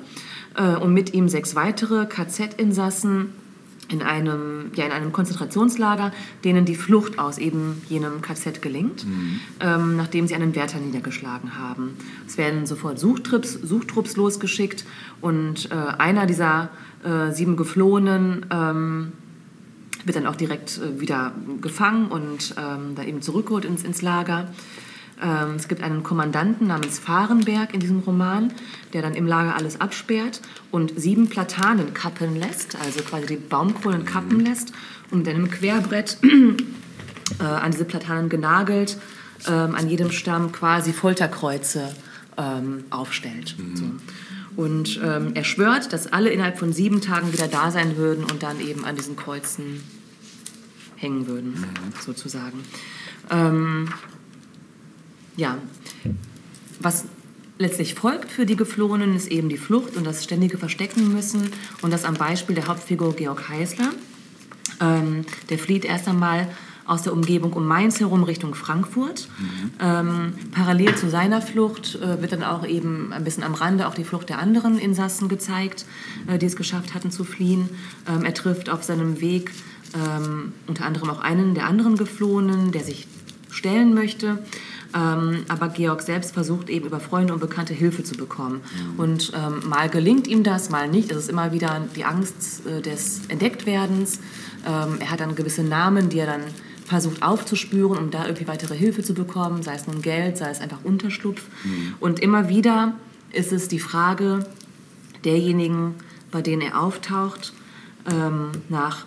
äh, 0.57 0.77
und 0.77 0.93
mit 0.93 1.15
ihm 1.15 1.29
sechs 1.29 1.55
weitere 1.55 2.07
KZ-Insassen 2.07 3.33
in 3.91 4.03
einem, 4.03 4.71
ja, 4.75 4.87
in 4.87 4.93
einem 4.93 5.13
Konzentrationslager, 5.13 6.13
denen 6.45 6.65
die 6.65 6.75
Flucht 6.75 7.19
aus 7.19 7.39
eben 7.39 7.83
jenem 7.89 8.23
KZ 8.23 8.63
gelingt, 8.63 9.05
ähm, 9.61 9.97
nachdem 9.97 10.27
sie 10.27 10.35
einen 10.35 10.55
Wärter 10.55 10.79
niedergeschlagen 10.79 11.59
haben. 11.59 11.97
Es 12.27 12.39
werden 12.39 12.67
sofort 12.67 12.99
Suchtrupps, 12.99 13.55
Suchtrupps 13.55 14.17
losgeschickt 14.17 14.85
und 15.21 15.71
äh, 15.71 15.75
einer 15.75 16.27
dieser 16.27 16.71
äh, 17.05 17.33
sieben 17.33 17.57
Geflohenen 17.57 18.47
ähm, 18.51 19.13
wird 20.05 20.17
dann 20.17 20.27
auch 20.27 20.37
direkt 20.37 20.79
äh, 20.79 21.01
wieder 21.01 21.33
gefangen 21.61 22.07
und 22.09 22.55
ähm, 22.57 22.95
dann 22.95 23.07
eben 23.07 23.23
zurückgeholt 23.23 23.65
ins, 23.65 23.83
ins 23.83 24.03
Lager. 24.03 24.49
Ähm, 25.23 25.57
es 25.57 25.69
gibt 25.69 25.83
einen 25.83 26.03
Kommandanten 26.03 26.67
namens 26.67 26.99
Fahrenberg 26.99 27.75
in 27.75 27.81
diesem 27.81 28.01
Roman, 28.01 28.53
der 28.93 29.03
dann 29.03 29.15
im 29.15 29.27
Lager 29.27 29.57
alles 29.57 29.81
absperrt 29.81 30.41
und 30.71 30.93
sieben 30.99 31.29
Platanen 31.29 31.95
kappen 31.95 32.37
lässt, 32.37 32.77
also 32.77 33.03
quasi 33.03 33.27
die 33.27 33.37
Baumkronen 33.37 34.05
kappen 34.05 34.41
lässt 34.41 34.73
und 35.11 35.19
mit 35.19 35.29
einem 35.29 35.51
Querbrett 35.51 36.19
äh, 37.41 37.43
an 37.43 37.71
diese 37.71 37.85
Platanen 37.85 38.29
genagelt, 38.29 38.97
ähm, 39.47 39.75
an 39.75 39.89
jedem 39.89 40.11
Stamm 40.11 40.53
quasi 40.53 40.93
Folterkreuze 40.93 41.95
ähm, 42.37 42.85
aufstellt. 42.91 43.57
So. 43.75 43.85
Und 44.57 45.01
ähm, 45.03 45.33
er 45.35 45.45
schwört, 45.45 45.93
dass 45.93 46.13
alle 46.13 46.31
innerhalb 46.31 46.59
von 46.59 46.73
sieben 46.73 47.01
Tagen 47.01 47.33
wieder 47.33 47.49
da 47.49 47.71
sein 47.71 47.97
würden 47.97 48.25
und 48.25 48.43
dann 48.43 48.61
eben 48.61 48.85
an 48.85 48.97
diesen 48.97 49.17
Kreuzen 49.17 49.83
hängen 50.97 51.27
würden, 51.27 51.65
sozusagen. 52.05 52.61
Ähm, 53.31 53.89
ja, 55.37 55.59
was 56.81 57.05
letztlich 57.59 57.95
folgt 57.95 58.31
für 58.31 58.47
die 58.47 58.57
Geflohenen, 58.57 59.15
ist 59.15 59.29
eben 59.29 59.49
die 59.49 59.59
Flucht 59.59 59.97
und 59.97 60.07
das 60.07 60.25
ständige 60.25 60.57
Verstecken 60.57 61.13
müssen. 61.13 61.51
Und 61.83 61.93
das 61.93 62.05
am 62.05 62.15
Beispiel 62.15 62.55
der 62.55 62.67
Hauptfigur 62.67 63.15
Georg 63.15 63.49
Heißler. 63.49 63.91
Ähm, 64.81 65.27
der 65.51 65.59
flieht 65.59 65.85
erst 65.85 66.09
einmal 66.09 66.49
aus 66.87 67.03
der 67.03 67.13
Umgebung 67.13 67.53
um 67.53 67.67
Mainz 67.67 68.01
herum 68.01 68.25
Richtung 68.25 68.55
Frankfurt. 68.55 69.29
Mhm. 69.39 69.71
Ähm, 69.79 70.33
parallel 70.53 70.97
zu 70.97 71.09
seiner 71.09 71.41
Flucht 71.43 71.97
äh, 71.97 72.21
wird 72.21 72.33
dann 72.33 72.43
auch 72.43 72.67
eben 72.67 73.13
ein 73.13 73.23
bisschen 73.23 73.45
am 73.45 73.55
Rande 73.55 73.87
auch 73.87 73.95
die 73.95 74.05
Flucht 74.05 74.29
der 74.29 74.39
anderen 74.39 74.79
Insassen 74.79 75.29
gezeigt, 75.29 75.85
äh, 76.27 76.39
die 76.39 76.47
es 76.47 76.57
geschafft 76.57 76.95
hatten 76.95 77.13
zu 77.13 77.25
fliehen. 77.25 77.69
Ähm, 78.09 78.25
er 78.25 78.35
trifft 78.35 78.71
auf 78.71 78.83
seinem 78.83 79.21
Weg 79.21 79.53
ähm, 79.95 80.53
unter 80.67 80.85
anderem 80.85 81.11
auch 81.11 81.21
einen 81.21 81.55
der 81.55 81.67
anderen 81.67 81.97
Geflohenen, 81.97 82.73
der 82.73 82.83
sich 82.83 83.07
stellen 83.51 83.95
möchte. 83.95 84.39
Ähm, 84.95 85.45
aber 85.49 85.69
Georg 85.69 86.03
selbst 86.03 86.35
versucht 86.35 86.69
eben 86.69 86.87
über 86.87 87.01
Freunde 87.01 87.33
und 87.33 87.41
Bekannte 87.41 87.75
Hilfe 87.75 88.03
zu 88.03 88.17
bekommen. 88.17 88.61
Mhm. 88.95 89.01
Und 89.01 89.33
ähm, 89.35 89.69
mal 89.69 89.89
gelingt 89.89 90.27
ihm 90.27 90.43
das, 90.43 90.71
mal 90.71 90.89
nicht. 90.89 91.11
Es 91.13 91.19
ist 91.19 91.31
immer 91.31 91.53
wieder 91.53 91.81
die 91.95 92.05
Angst 92.05 92.67
äh, 92.67 92.81
des 92.81 93.23
Entdecktwerdens. 93.29 94.19
Ähm, 94.67 94.97
er 95.01 95.11
hat 95.11 95.21
dann 95.21 95.35
gewisse 95.37 95.63
Namen, 95.63 96.09
die 96.09 96.19
er 96.19 96.27
dann 96.27 96.43
versucht 96.85 97.23
aufzuspüren, 97.23 97.97
um 97.99 98.11
da 98.11 98.25
irgendwie 98.25 98.49
weitere 98.49 98.77
Hilfe 98.77 99.05
zu 99.05 99.15
bekommen, 99.15 99.63
sei 99.63 99.75
es 99.75 99.87
nun 99.87 100.03
Geld, 100.03 100.37
sei 100.37 100.51
es 100.51 100.61
einfach 100.61 100.79
Unterschlupf. 100.83 101.43
Mhm. 101.63 101.95
Und 102.01 102.19
immer 102.19 102.49
wieder 102.49 102.95
ist 103.31 103.53
es 103.53 103.69
die 103.69 103.79
Frage 103.79 104.45
derjenigen, 105.25 105.95
bei 106.33 106.43
denen 106.43 106.63
er 106.63 106.81
auftaucht, 106.81 107.53
ähm, 108.11 108.51
nach 108.69 109.07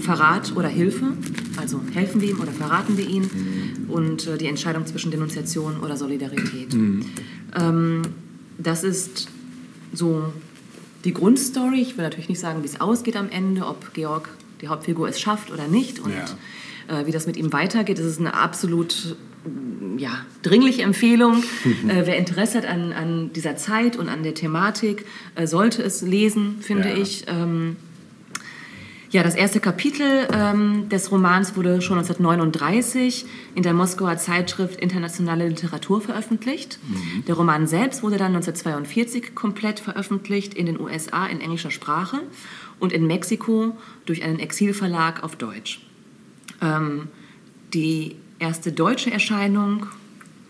Verrat 0.00 0.54
oder 0.56 0.68
Hilfe, 0.68 1.12
also 1.56 1.80
helfen 1.92 2.20
wir 2.20 2.30
ihm 2.30 2.40
oder 2.40 2.52
verraten 2.52 2.96
wir 2.96 3.08
ihn 3.08 3.86
und 3.88 4.26
äh, 4.26 4.38
die 4.38 4.46
Entscheidung 4.46 4.86
zwischen 4.86 5.10
Denunziation 5.10 5.80
oder 5.80 5.96
Solidarität. 5.96 6.74
Mhm. 6.74 7.04
Ähm, 7.54 8.02
das 8.58 8.84
ist 8.84 9.28
so 9.92 10.32
die 11.04 11.12
Grundstory. 11.12 11.80
Ich 11.80 11.96
will 11.96 12.04
natürlich 12.04 12.28
nicht 12.28 12.40
sagen, 12.40 12.62
wie 12.62 12.66
es 12.66 12.80
ausgeht 12.80 13.16
am 13.16 13.28
Ende, 13.30 13.66
ob 13.66 13.94
Georg 13.94 14.28
die 14.60 14.68
Hauptfigur 14.68 15.08
es 15.08 15.20
schafft 15.20 15.50
oder 15.50 15.68
nicht 15.68 16.00
und 16.00 16.12
ja. 16.12 17.00
äh, 17.00 17.06
wie 17.06 17.12
das 17.12 17.26
mit 17.26 17.36
ihm 17.36 17.52
weitergeht. 17.52 17.98
Das 17.98 18.06
ist 18.06 18.20
eine 18.20 18.34
absolut 18.34 19.16
ja, 19.96 20.24
dringliche 20.42 20.82
Empfehlung. 20.82 21.42
äh, 21.88 22.02
wer 22.04 22.16
Interesse 22.16 22.58
hat 22.58 22.66
an, 22.66 22.92
an, 22.92 23.32
dieser 23.32 23.56
Zeit 23.56 23.96
und 23.96 24.08
an 24.08 24.22
der 24.22 24.34
Thematik, 24.34 25.06
äh, 25.34 25.46
sollte 25.46 25.82
es 25.82 26.02
lesen, 26.02 26.58
finde 26.60 26.90
ja. 26.90 26.96
ich. 26.96 27.24
Ähm, 27.26 27.76
ja, 29.10 29.24
das 29.24 29.34
erste 29.34 29.58
Kapitel 29.58 30.28
ähm, 30.32 30.88
des 30.88 31.10
Romans 31.10 31.56
wurde 31.56 31.82
schon 31.82 31.98
1939 31.98 33.26
in 33.56 33.62
der 33.64 33.74
Moskauer 33.74 34.16
Zeitschrift 34.18 34.80
Internationale 34.80 35.48
Literatur 35.48 36.00
veröffentlicht. 36.00 36.78
Mhm. 36.86 37.24
Der 37.26 37.34
Roman 37.34 37.66
selbst 37.66 38.04
wurde 38.04 38.18
dann 38.18 38.34
1942 38.36 39.34
komplett 39.34 39.80
veröffentlicht 39.80 40.54
in 40.54 40.66
den 40.66 40.78
USA 40.78 41.26
in 41.26 41.40
englischer 41.40 41.72
Sprache 41.72 42.20
und 42.78 42.92
in 42.92 43.06
Mexiko 43.08 43.76
durch 44.06 44.22
einen 44.22 44.38
Exilverlag 44.38 45.24
auf 45.24 45.34
Deutsch. 45.34 45.80
Ähm, 46.62 47.08
die 47.74 48.14
erste 48.38 48.70
deutsche 48.70 49.10
Erscheinung 49.10 49.86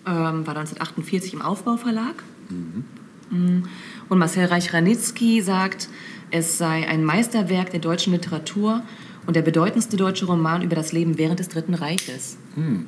ähm, 0.06 0.46
war 0.46 0.56
1948 0.56 1.32
im 1.32 1.40
Aufbauverlag. 1.40 2.22
Mhm. 2.50 2.84
Und 3.30 4.18
Marcel 4.18 4.46
Reich-Ranitzky 4.46 5.40
sagt, 5.40 5.88
es 6.30 6.58
sei 6.58 6.88
ein 6.88 7.04
Meisterwerk 7.04 7.70
der 7.70 7.80
deutschen 7.80 8.12
Literatur 8.12 8.82
und 9.26 9.36
der 9.36 9.42
bedeutendste 9.42 9.96
deutsche 9.96 10.26
Roman 10.26 10.62
über 10.62 10.76
das 10.76 10.92
Leben 10.92 11.18
während 11.18 11.38
des 11.38 11.48
Dritten 11.48 11.74
Reiches. 11.74 12.36
Mhm. 12.56 12.86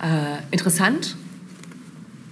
Äh, 0.00 0.42
interessant, 0.50 1.16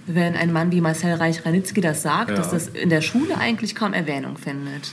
wenn 0.07 0.35
ein 0.35 0.51
Mann 0.51 0.71
wie 0.71 0.81
Marcel 0.81 1.13
Reich-Ranitzky 1.13 1.81
das 1.81 2.01
sagt, 2.01 2.31
ja. 2.31 2.35
dass 2.35 2.51
das 2.51 2.67
in 2.67 2.89
der 2.89 3.01
Schule 3.01 3.37
eigentlich 3.37 3.75
kaum 3.75 3.93
Erwähnung 3.93 4.37
findet. 4.37 4.91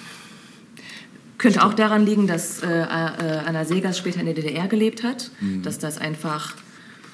Könnte 1.38 1.64
auch 1.64 1.74
daran 1.74 2.04
liegen, 2.04 2.26
dass 2.26 2.62
äh, 2.62 2.66
äh, 2.66 2.84
Anna 2.84 3.64
Segers 3.64 3.96
später 3.96 4.20
in 4.20 4.26
der 4.26 4.34
DDR 4.34 4.66
gelebt 4.66 5.04
hat, 5.04 5.30
mhm. 5.40 5.62
dass 5.62 5.78
das 5.78 5.98
einfach 5.98 6.56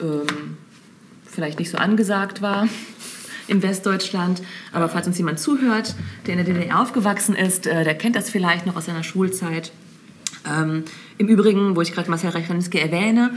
ähm, 0.00 0.56
vielleicht 1.26 1.58
nicht 1.58 1.70
so 1.70 1.76
angesagt 1.76 2.40
war 2.40 2.66
in 3.46 3.62
Westdeutschland. 3.62 4.42
Aber 4.72 4.88
falls 4.88 5.06
uns 5.06 5.18
jemand 5.18 5.38
zuhört, 5.38 5.94
der 6.26 6.36
in 6.36 6.44
der 6.44 6.54
DDR 6.54 6.80
aufgewachsen 6.80 7.34
ist, 7.34 7.66
äh, 7.66 7.84
der 7.84 7.94
kennt 7.94 8.16
das 8.16 8.30
vielleicht 8.30 8.66
noch 8.66 8.76
aus 8.76 8.86
seiner 8.86 9.02
Schulzeit. 9.02 9.72
Ähm, 10.46 10.84
Im 11.16 11.28
Übrigen, 11.28 11.74
wo 11.74 11.80
ich 11.80 11.92
gerade 11.92 12.10
Marcel 12.10 12.30
Reich-Ranitzky 12.30 12.78
erwähne, 12.78 13.30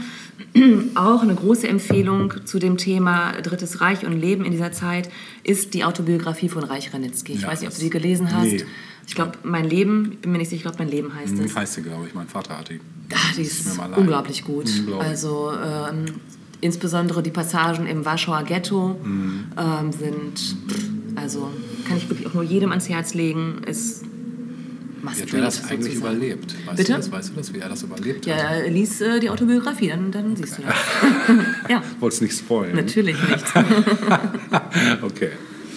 auch 0.94 1.22
eine 1.22 1.34
große 1.34 1.66
Empfehlung 1.66 2.34
zu 2.44 2.58
dem 2.58 2.76
Thema 2.76 3.32
Drittes 3.40 3.80
Reich 3.80 4.04
und 4.04 4.12
Leben 4.12 4.44
in 4.44 4.52
dieser 4.52 4.72
Zeit 4.72 5.08
ist 5.42 5.74
die 5.74 5.84
Autobiografie 5.84 6.48
von 6.48 6.64
Reich-Ranitzky. 6.64 7.32
Ich 7.32 7.42
ja, 7.42 7.48
weiß 7.48 7.60
nicht, 7.60 7.70
ob 7.70 7.76
du 7.76 7.82
die 7.82 7.90
gelesen 7.90 8.34
hast. 8.34 8.44
Nee. 8.44 8.64
Ich 9.06 9.14
glaube, 9.14 9.32
mein 9.42 9.64
Leben, 9.64 10.12
ich 10.12 10.18
bin 10.18 10.32
mir 10.32 10.38
nicht 10.38 10.50
sicher, 10.50 10.58
ich 10.58 10.62
glaube, 10.64 10.78
mein 10.78 10.90
Leben 10.90 11.14
heißt 11.14 11.38
hm, 11.38 11.46
es. 11.46 11.56
Heißt 11.56 11.74
sie, 11.74 11.82
glaube 11.82 12.06
ich. 12.06 12.14
Mein 12.14 12.28
Vater 12.28 12.58
hat 12.58 12.68
die. 12.68 12.80
Ach, 13.14 13.34
die 13.34 13.42
ist, 13.42 13.66
ist 13.66 13.78
unglaublich 13.96 14.44
gut. 14.44 14.68
Unglaublich. 14.80 15.08
Also 15.08 15.50
ähm, 15.52 16.04
insbesondere 16.60 17.22
die 17.22 17.30
Passagen 17.30 17.86
im 17.86 18.04
Warschauer 18.04 18.42
Ghetto 18.42 18.96
mhm. 19.02 19.46
ähm, 19.56 19.92
sind, 19.92 20.56
also 21.16 21.50
kann 21.86 21.96
ich 21.96 22.08
wirklich 22.08 22.26
auch 22.26 22.34
nur 22.34 22.42
jedem 22.42 22.70
ans 22.70 22.88
Herz 22.88 23.14
legen. 23.14 23.62
Ist 23.66 24.04
Must 25.02 25.18
Wie 25.18 25.22
hat 25.22 25.34
er 25.34 25.40
das 25.42 25.64
eigentlich 25.64 25.94
sozusagen. 25.94 26.16
überlebt? 26.16 26.54
Weißt 26.66 26.76
Bitte? 26.76 26.92
Du 26.92 26.98
das? 26.98 27.12
Weißt 27.12 27.30
du 27.30 27.34
das, 27.34 27.54
wie 27.54 27.58
er 27.58 27.68
das 27.68 27.82
überlebt 27.82 28.26
ja, 28.26 28.36
hat? 28.36 28.64
Ja, 28.64 28.70
lies 28.70 29.00
äh, 29.00 29.20
die 29.20 29.30
Autobiografie, 29.30 29.88
dann, 29.88 30.10
dann 30.10 30.32
okay. 30.32 30.42
siehst 30.42 30.58
du 30.58 30.62
das. 30.62 30.76
ja. 31.70 31.82
Wolltest 32.00 32.22
nicht 32.22 32.36
spoilen? 32.36 32.74
Natürlich 32.74 33.16
nicht. 33.16 33.44
okay. 35.02 35.30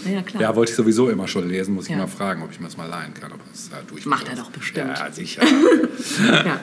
Ja, 0.06 0.22
klar. 0.22 0.42
Ja, 0.42 0.56
wollte 0.56 0.72
ich 0.72 0.76
sowieso 0.76 1.10
immer 1.10 1.28
schon 1.28 1.48
lesen, 1.48 1.76
muss 1.76 1.86
ich 1.86 1.92
ja. 1.92 1.98
mal 1.98 2.08
fragen, 2.08 2.42
ob 2.44 2.52
ich 2.52 2.60
mir 2.60 2.68
das 2.68 2.78
mal 2.78 2.88
leihen 2.88 3.14
kann. 3.14 3.32
Aber 3.32 3.42
das, 3.52 3.70
ja, 3.72 4.10
Macht 4.10 4.28
er 4.28 4.36
doch 4.36 4.50
bestimmt. 4.52 4.98
Ja, 4.98 5.12
sicher. 5.12 5.44
ja. 6.28 6.60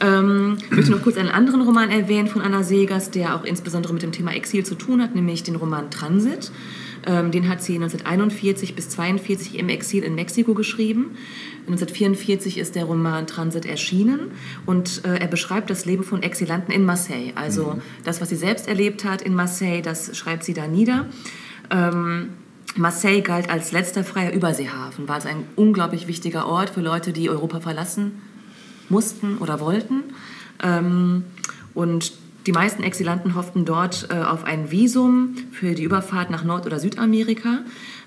Ähm, 0.00 0.58
ich 0.60 0.70
möchte 0.70 0.90
noch 0.90 1.02
kurz 1.02 1.16
einen 1.16 1.30
anderen 1.30 1.62
Roman 1.62 1.90
erwähnen 1.90 2.28
von 2.28 2.42
Anna 2.42 2.62
Segers, 2.62 3.10
der 3.10 3.34
auch 3.34 3.44
insbesondere 3.44 3.92
mit 3.92 4.02
dem 4.02 4.12
Thema 4.12 4.34
Exil 4.34 4.64
zu 4.64 4.74
tun 4.74 5.02
hat, 5.02 5.14
nämlich 5.14 5.42
den 5.42 5.56
Roman 5.56 5.90
Transit. 5.90 6.52
Ähm, 7.06 7.30
den 7.30 7.48
hat 7.48 7.62
sie 7.62 7.74
1941 7.74 8.74
bis 8.74 8.86
1942 8.86 9.58
im 9.58 9.68
Exil 9.68 10.02
in 10.02 10.14
Mexiko 10.14 10.54
geschrieben. 10.54 11.16
1944 11.60 12.58
ist 12.58 12.74
der 12.74 12.84
Roman 12.84 13.26
Transit 13.26 13.66
erschienen 13.66 14.32
und 14.66 15.04
äh, 15.04 15.18
er 15.18 15.28
beschreibt 15.28 15.70
das 15.70 15.84
Leben 15.84 16.02
von 16.02 16.22
Exilanten 16.22 16.72
in 16.72 16.84
Marseille. 16.84 17.32
Also 17.34 17.74
mhm. 17.76 17.82
das, 18.04 18.20
was 18.20 18.30
sie 18.30 18.36
selbst 18.36 18.68
erlebt 18.68 19.04
hat 19.04 19.22
in 19.22 19.34
Marseille, 19.34 19.82
das 19.82 20.16
schreibt 20.16 20.44
sie 20.44 20.54
da 20.54 20.66
nieder. 20.66 21.06
Ähm, 21.70 22.30
Marseille 22.76 23.22
galt 23.22 23.50
als 23.50 23.72
letzter 23.72 24.04
freier 24.04 24.32
Überseehafen, 24.32 25.08
war 25.08 25.16
also 25.16 25.28
ein 25.28 25.44
unglaublich 25.56 26.06
wichtiger 26.06 26.46
Ort 26.46 26.70
für 26.70 26.80
Leute, 26.80 27.12
die 27.12 27.30
Europa 27.30 27.60
verlassen 27.60 28.20
mussten 28.88 29.38
oder 29.38 29.60
wollten. 29.60 30.04
Ähm, 30.62 31.24
und 31.74 32.12
die 32.46 32.52
meisten 32.52 32.82
Exilanten 32.82 33.34
hofften 33.34 33.64
dort 33.64 34.08
äh, 34.10 34.14
auf 34.14 34.44
ein 34.44 34.70
Visum 34.70 35.36
für 35.52 35.74
die 35.74 35.82
Überfahrt 35.82 36.30
nach 36.30 36.44
Nord- 36.44 36.66
oder 36.66 36.78
Südamerika. 36.78 37.60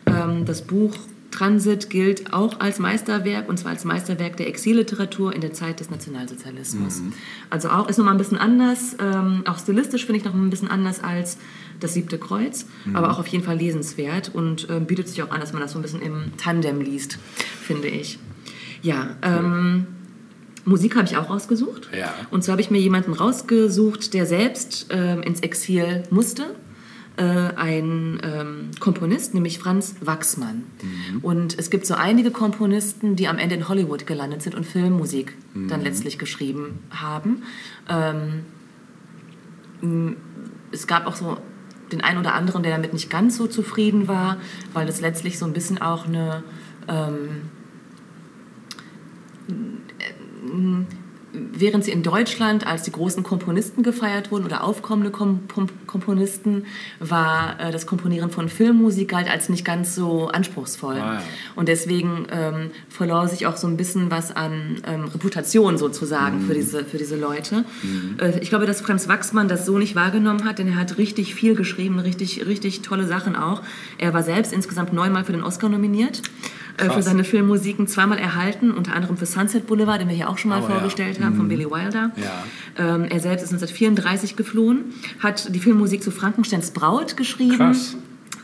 Ähm, 0.07 0.45
das 0.45 0.63
Buch 0.63 0.95
Transit 1.31 1.89
gilt 1.89 2.33
auch 2.33 2.59
als 2.59 2.77
Meisterwerk, 2.79 3.47
und 3.47 3.57
zwar 3.57 3.71
als 3.71 3.85
Meisterwerk 3.85 4.37
der 4.37 4.47
Exilliteratur 4.47 5.33
in 5.33 5.41
der 5.41 5.53
Zeit 5.53 5.79
des 5.79 5.89
Nationalsozialismus. 5.89 7.01
Mhm. 7.01 7.13
Also 7.49 7.69
auch, 7.69 7.87
ist 7.87 7.97
nochmal 7.97 8.13
ein 8.13 8.17
bisschen 8.17 8.37
anders, 8.37 8.97
ähm, 8.99 9.43
auch 9.47 9.57
stilistisch 9.57 10.05
finde 10.05 10.19
ich 10.19 10.25
noch 10.25 10.33
ein 10.33 10.49
bisschen 10.49 10.69
anders 10.69 11.03
als 11.03 11.37
das 11.81 11.93
siebte 11.93 12.17
Kreuz, 12.17 12.65
mhm. 12.85 12.95
aber 12.95 13.11
auch 13.11 13.19
auf 13.19 13.27
jeden 13.27 13.43
Fall 13.43 13.57
lesenswert 13.57 14.31
und 14.33 14.69
äh, 14.69 14.79
bietet 14.79 15.09
sich 15.09 15.21
auch 15.23 15.31
an, 15.31 15.41
dass 15.41 15.53
man 15.53 15.61
das 15.61 15.73
so 15.73 15.79
ein 15.79 15.81
bisschen 15.81 16.01
im 16.01 16.37
Tandem 16.37 16.79
liest, 16.79 17.19
finde 17.61 17.87
ich. 17.87 18.19
Ja, 18.81 19.17
ähm, 19.21 19.87
Musik 20.65 20.95
habe 20.95 21.05
ich 21.05 21.17
auch 21.17 21.29
rausgesucht. 21.29 21.89
Ja. 21.97 22.13
Und 22.29 22.43
zwar 22.43 22.53
habe 22.53 22.61
ich 22.61 22.71
mir 22.71 22.79
jemanden 22.79 23.13
rausgesucht, 23.13 24.13
der 24.13 24.25
selbst 24.25 24.87
ähm, 24.89 25.21
ins 25.23 25.41
Exil 25.41 26.03
musste 26.09 26.55
äh, 27.17 27.23
ein 27.23 28.19
ähm, 28.23 28.71
Komponist, 28.79 29.33
nämlich 29.33 29.59
Franz 29.59 29.95
Wachsmann. 30.01 30.63
Mhm. 30.81 31.19
Und 31.21 31.59
es 31.59 31.69
gibt 31.69 31.85
so 31.85 31.93
einige 31.95 32.31
Komponisten, 32.31 33.15
die 33.15 33.27
am 33.27 33.37
Ende 33.37 33.55
in 33.55 33.67
Hollywood 33.67 34.07
gelandet 34.07 34.41
sind 34.41 34.55
und 34.55 34.65
Filmmusik 34.65 35.35
mhm. 35.53 35.67
dann 35.67 35.81
letztlich 35.81 36.17
geschrieben 36.17 36.79
haben. 36.89 37.43
Ähm, 37.89 38.45
es 40.71 40.87
gab 40.87 41.05
auch 41.07 41.15
so 41.15 41.37
den 41.91 42.01
einen 42.01 42.19
oder 42.19 42.33
anderen, 42.33 42.63
der 42.63 42.71
damit 42.71 42.93
nicht 42.93 43.09
ganz 43.09 43.37
so 43.37 43.47
zufrieden 43.47 44.07
war, 44.07 44.37
weil 44.73 44.87
es 44.87 45.01
letztlich 45.01 45.37
so 45.37 45.45
ein 45.45 45.53
bisschen 45.53 45.81
auch 45.81 46.05
eine... 46.05 46.43
Ähm, 46.87 47.41
während 51.33 51.83
sie 51.85 51.91
in 51.91 52.03
Deutschland 52.03 52.67
als 52.67 52.83
die 52.83 52.91
großen 52.91 53.23
Komponisten 53.23 53.83
gefeiert 53.83 54.31
wurden 54.31 54.45
oder 54.45 54.63
aufkommende 54.63 55.11
Kom 55.11 55.47
Kom 55.47 55.67
Komponisten, 55.87 56.65
war 56.99 57.59
äh, 57.59 57.71
das 57.71 57.85
Komponieren 57.85 58.29
von 58.29 58.49
Filmmusik 58.49 59.09
galt 59.09 59.29
als 59.29 59.49
nicht 59.49 59.65
ganz 59.65 59.95
so 59.95 60.27
anspruchsvoll. 60.27 60.95
Ah, 60.95 61.15
ja. 61.15 61.21
Und 61.55 61.67
deswegen 61.67 62.27
ähm, 62.31 62.71
verlor 62.89 63.27
sich 63.27 63.45
auch 63.47 63.57
so 63.57 63.67
ein 63.67 63.77
bisschen 63.77 64.11
was 64.11 64.35
an 64.35 64.81
ähm, 64.85 65.05
Reputation 65.05 65.77
sozusagen 65.77 66.41
für, 66.41 66.53
diese, 66.53 66.83
für 66.85 66.97
diese 66.97 67.17
Leute. 67.17 67.65
Äh, 68.19 68.39
ich 68.39 68.49
glaube, 68.49 68.65
dass 68.65 68.81
Franz 68.81 69.07
Wachsmann 69.07 69.47
das 69.47 69.65
so 69.65 69.77
nicht 69.77 69.95
wahrgenommen 69.95 70.45
hat, 70.45 70.59
denn 70.59 70.67
er 70.67 70.75
hat 70.75 70.97
richtig 70.97 71.35
viel 71.35 71.55
geschrieben, 71.55 71.99
richtig, 71.99 72.45
richtig 72.45 72.81
tolle 72.81 73.05
Sachen 73.05 73.35
auch. 73.35 73.61
Er 73.97 74.13
war 74.13 74.23
selbst 74.23 74.53
insgesamt 74.53 74.93
neunmal 74.93 75.25
für 75.25 75.33
den 75.33 75.43
Oscar 75.43 75.69
nominiert. 75.69 76.21
Äh, 76.77 76.89
Für 76.89 77.01
seine 77.03 77.23
Filmmusiken 77.23 77.87
zweimal 77.87 78.17
erhalten, 78.17 78.71
unter 78.71 78.95
anderem 78.95 79.17
für 79.17 79.25
Sunset 79.25 79.67
Boulevard, 79.67 80.01
den 80.01 80.07
wir 80.09 80.15
hier 80.15 80.29
auch 80.29 80.37
schon 80.37 80.49
mal 80.49 80.59
Oh, 80.61 80.67
ja. 80.67 80.75
vorgestellt 80.75 81.19
haben, 81.23 81.35
von 81.35 81.47
Billy 81.47 81.65
Wilder. 81.65 82.11
Ja. 82.17 82.43
Ähm, 82.95 83.05
er 83.05 83.19
selbst 83.19 83.43
ist 83.43 83.49
1934 83.53 84.35
geflohen, 84.35 84.85
hat 85.19 85.53
die 85.53 85.59
Filmmusik 85.59 86.01
zu 86.03 86.11
Frankensteins 86.11 86.71
Braut 86.71 87.17
geschrieben 87.17 87.57
Krass. 87.57 87.95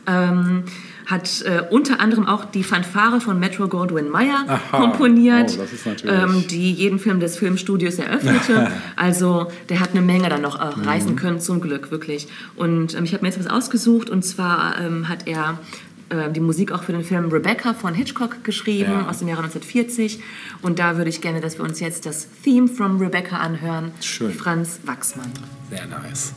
ähm, 0.07 0.63
hat 1.05 1.41
äh, 1.43 1.61
unter 1.69 2.01
anderem 2.01 2.25
auch 2.27 2.43
die 2.43 2.65
Fanfare 2.65 3.21
von 3.21 3.39
Metro 3.39 3.69
Goldwyn 3.69 4.09
Mayer 4.09 4.43
Aha. 4.45 4.77
komponiert, 4.77 5.57
Oh, 5.57 5.89
ähm, 6.05 6.43
die 6.49 6.73
jeden 6.73 6.99
Film 6.99 7.21
des 7.21 7.37
Filmstudios 7.37 7.95
eröffnete. 7.97 8.69
also 8.97 9.49
der 9.69 9.79
hat 9.79 9.91
eine 9.91 10.01
Menge 10.01 10.27
dann 10.27 10.41
noch 10.41 10.59
äh, 10.59 10.75
Mhm. 10.77 10.83
reißen 10.83 11.15
können, 11.15 11.39
zum 11.39 11.61
Glück, 11.61 11.91
wirklich. 11.91 12.27
Und 12.57 12.93
ähm, 12.93 13.05
ich 13.05 13.13
habe 13.13 13.23
mir 13.23 13.29
jetzt 13.29 13.39
was 13.39 13.47
ausgesucht 13.47 14.09
und 14.09 14.23
zwar 14.23 14.81
ähm, 14.81 15.07
hat 15.07 15.27
er 15.27 15.59
äh, 16.09 16.31
die 16.31 16.39
Musik 16.39 16.71
auch 16.71 16.83
für 16.83 16.91
den 16.91 17.03
Film 17.03 17.29
Rebecca 17.29 17.73
von 17.73 17.93
Hitchcock 17.93 18.43
geschrieben, 18.43 18.91
Ja. 18.91 19.09
aus 19.09 19.19
dem 19.19 19.27
Jahre 19.27 19.43
1940. 19.43 20.19
Und 20.61 20.79
da 20.79 20.97
würde 20.97 21.09
ich 21.09 21.21
gerne, 21.21 21.41
dass 21.41 21.57
wir 21.57 21.63
uns 21.65 21.79
jetzt 21.79 22.05
das 22.05 22.27
Theme 22.43 22.67
from 22.67 22.97
Rebecca 22.99 23.37
anhören. 23.37 23.91
Schön. 24.01 24.31
Franz 24.31 24.79
Wachsmann. 24.85 25.31
Sehr 25.69 25.85
nice. 25.87 26.33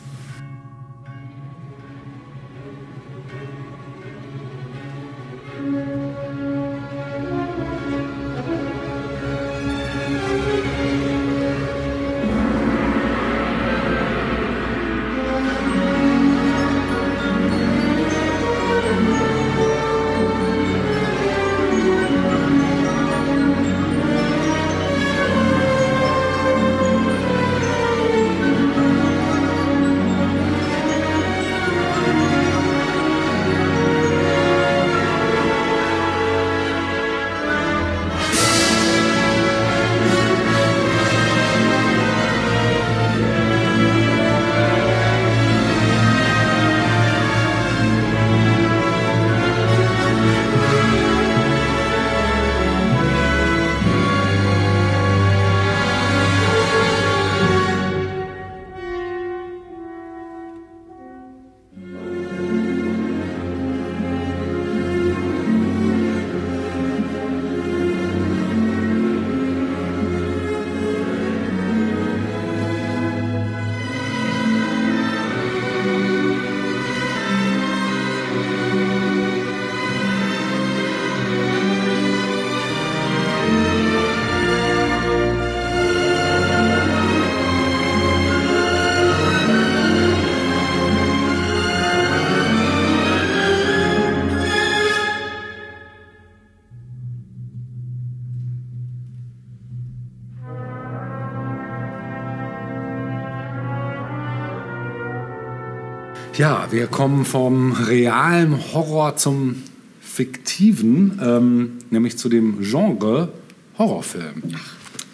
Ja, 106.33 106.67
wir 106.71 106.87
kommen 106.87 107.25
vom 107.25 107.73
realen 107.73 108.57
Horror 108.73 109.17
zum 109.17 109.63
fiktiven, 109.99 111.19
ähm, 111.23 111.71
nämlich 111.89 112.17
zu 112.17 112.29
dem 112.29 112.61
Genre 112.61 113.29
Horrorfilm. 113.77 114.43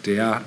Der, 0.06 0.42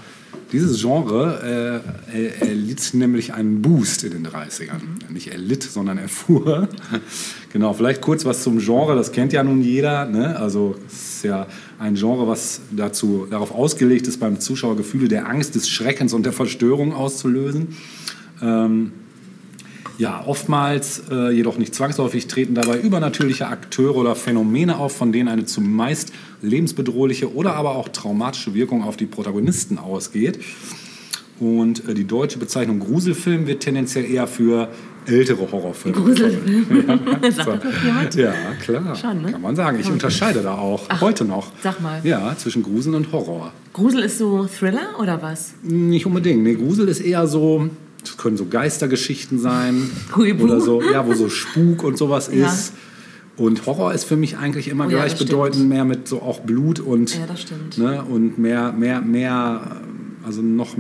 dieses 0.52 0.82
Genre 0.82 1.82
äh, 2.14 2.18
er- 2.18 2.42
erlitt 2.50 2.94
nämlich 2.94 3.34
einen 3.34 3.62
Boost 3.62 4.04
in 4.04 4.12
den 4.12 4.28
30ern. 4.28 4.82
Nicht 5.10 5.32
erlitt, 5.32 5.64
sondern 5.64 5.98
erfuhr. 5.98 6.70
genau, 7.54 7.74
vielleicht 7.74 8.02
kurz 8.02 8.26
was 8.26 8.42
zum 8.44 8.60
Genre, 8.60 8.96
das 8.96 9.12
kennt 9.12 9.34
ja 9.34 9.44
nun 9.44 9.62
jeder. 9.62 10.06
Ne? 10.06 10.38
Also 10.38 10.76
es 10.88 11.16
ist 11.18 11.24
ja 11.26 11.48
ein 11.80 11.96
Genre, 11.96 12.28
was 12.28 12.62
dazu, 12.72 13.28
darauf 13.30 13.52
ausgelegt 13.54 14.08
ist, 14.08 14.20
beim 14.20 14.40
Zuschauer 14.40 14.78
Gefühle 14.78 15.08
der 15.10 15.28
Angst, 15.30 15.56
des 15.56 15.70
Schreckens 15.70 16.14
und 16.14 16.26
der 16.26 16.34
Verstörung 16.34 16.94
auszulösen. 16.94 17.76
Ähm, 18.42 18.94
ja, 20.02 20.24
oftmals, 20.26 21.04
äh, 21.12 21.30
jedoch 21.30 21.60
nicht 21.60 21.76
zwangsläufig, 21.76 22.26
treten 22.26 22.56
dabei 22.56 22.80
übernatürliche 22.80 23.46
Akteure 23.46 23.98
oder 23.98 24.16
Phänomene 24.16 24.78
auf, 24.80 24.98
von 24.98 25.12
denen 25.12 25.30
eine 25.30 25.46
zumeist 25.46 26.12
lebensbedrohliche 26.42 27.36
oder 27.36 27.54
aber 27.54 27.76
auch 27.76 27.88
traumatische 27.88 28.56
Wirkung 28.56 28.84
auf 28.84 28.98
die 28.98 29.06
Protagonisten 29.06 29.78
ausgeht. 29.78 30.40
Und 31.40 31.88
äh, 31.88 31.94
die 31.94 32.06
deutsche 32.06 32.40
Bezeichnung 32.40 32.80
Gruselfilm 32.80 33.46
wird 33.46 33.62
tendenziell 33.62 34.06
eher 34.06 34.26
für 34.26 34.70
ältere 35.06 35.52
Horrorfilme. 35.52 35.96
Gruselfilm. 35.96 36.66
Ja, 37.22 37.60
jemand? 37.86 38.16
ja 38.16 38.34
klar. 38.60 38.96
Schon, 38.96 39.22
ne? 39.22 39.32
Kann 39.32 39.42
man 39.42 39.56
sagen. 39.56 39.80
Ich 39.80 39.90
unterscheide 39.90 40.42
da 40.42 40.58
auch 40.58 40.88
heute 41.00 41.26
noch. 41.26 41.52
sag 41.62 41.80
mal. 41.80 42.02
Ja, 42.04 42.36
zwischen 42.38 42.64
Grusel 42.64 42.96
und 42.96 43.12
Horror. 43.12 43.54
Grusel 43.74 44.02
ist 44.02 44.18
so 44.18 44.46
Thriller 44.48 45.00
oder 45.00 45.22
was? 45.22 45.54
Nicht 45.62 46.08
unbedingt. 46.08 46.42
Nee, 46.42 46.56
Grusel 46.56 46.88
ist 46.88 47.02
eher 47.02 47.28
so, 47.28 47.70
das 48.04 48.18
können 48.18 48.38
so 48.38 48.46
Geistergeschichten 48.46 49.40
sein. 49.40 49.90
Oder 50.18 50.60
so, 50.62 50.82
ja, 50.82 51.06
wo 51.06 51.14
so 51.14 51.30
Spuk 51.30 51.84
und 51.84 51.98
sowas 51.98 52.30
Ja. 52.34 52.48
ist. 52.48 52.74
Und 53.38 53.66
Horror 53.66 53.94
ist 53.94 54.04
für 54.04 54.18
mich 54.18 54.38
eigentlich 54.38 54.68
immer 54.68 54.86
Oh 54.88 54.90
ja, 54.90 54.98
gleichbedeutend 54.98 55.56
stimmt. 55.56 55.70
mehr 55.70 55.86
mit 55.86 56.08
so 56.08 56.22
auch 56.22 56.42
Blut 56.42 56.80
und, 56.80 57.16
Ja, 57.18 57.26
das 57.28 57.42
stimmt. 57.42 57.78
ne, 57.78 58.04
und 58.04 58.38
mehr, 58.38 58.72
mehr, 58.72 59.02
mehr, 59.02 59.82
also 60.24 60.42
noch 60.42 60.76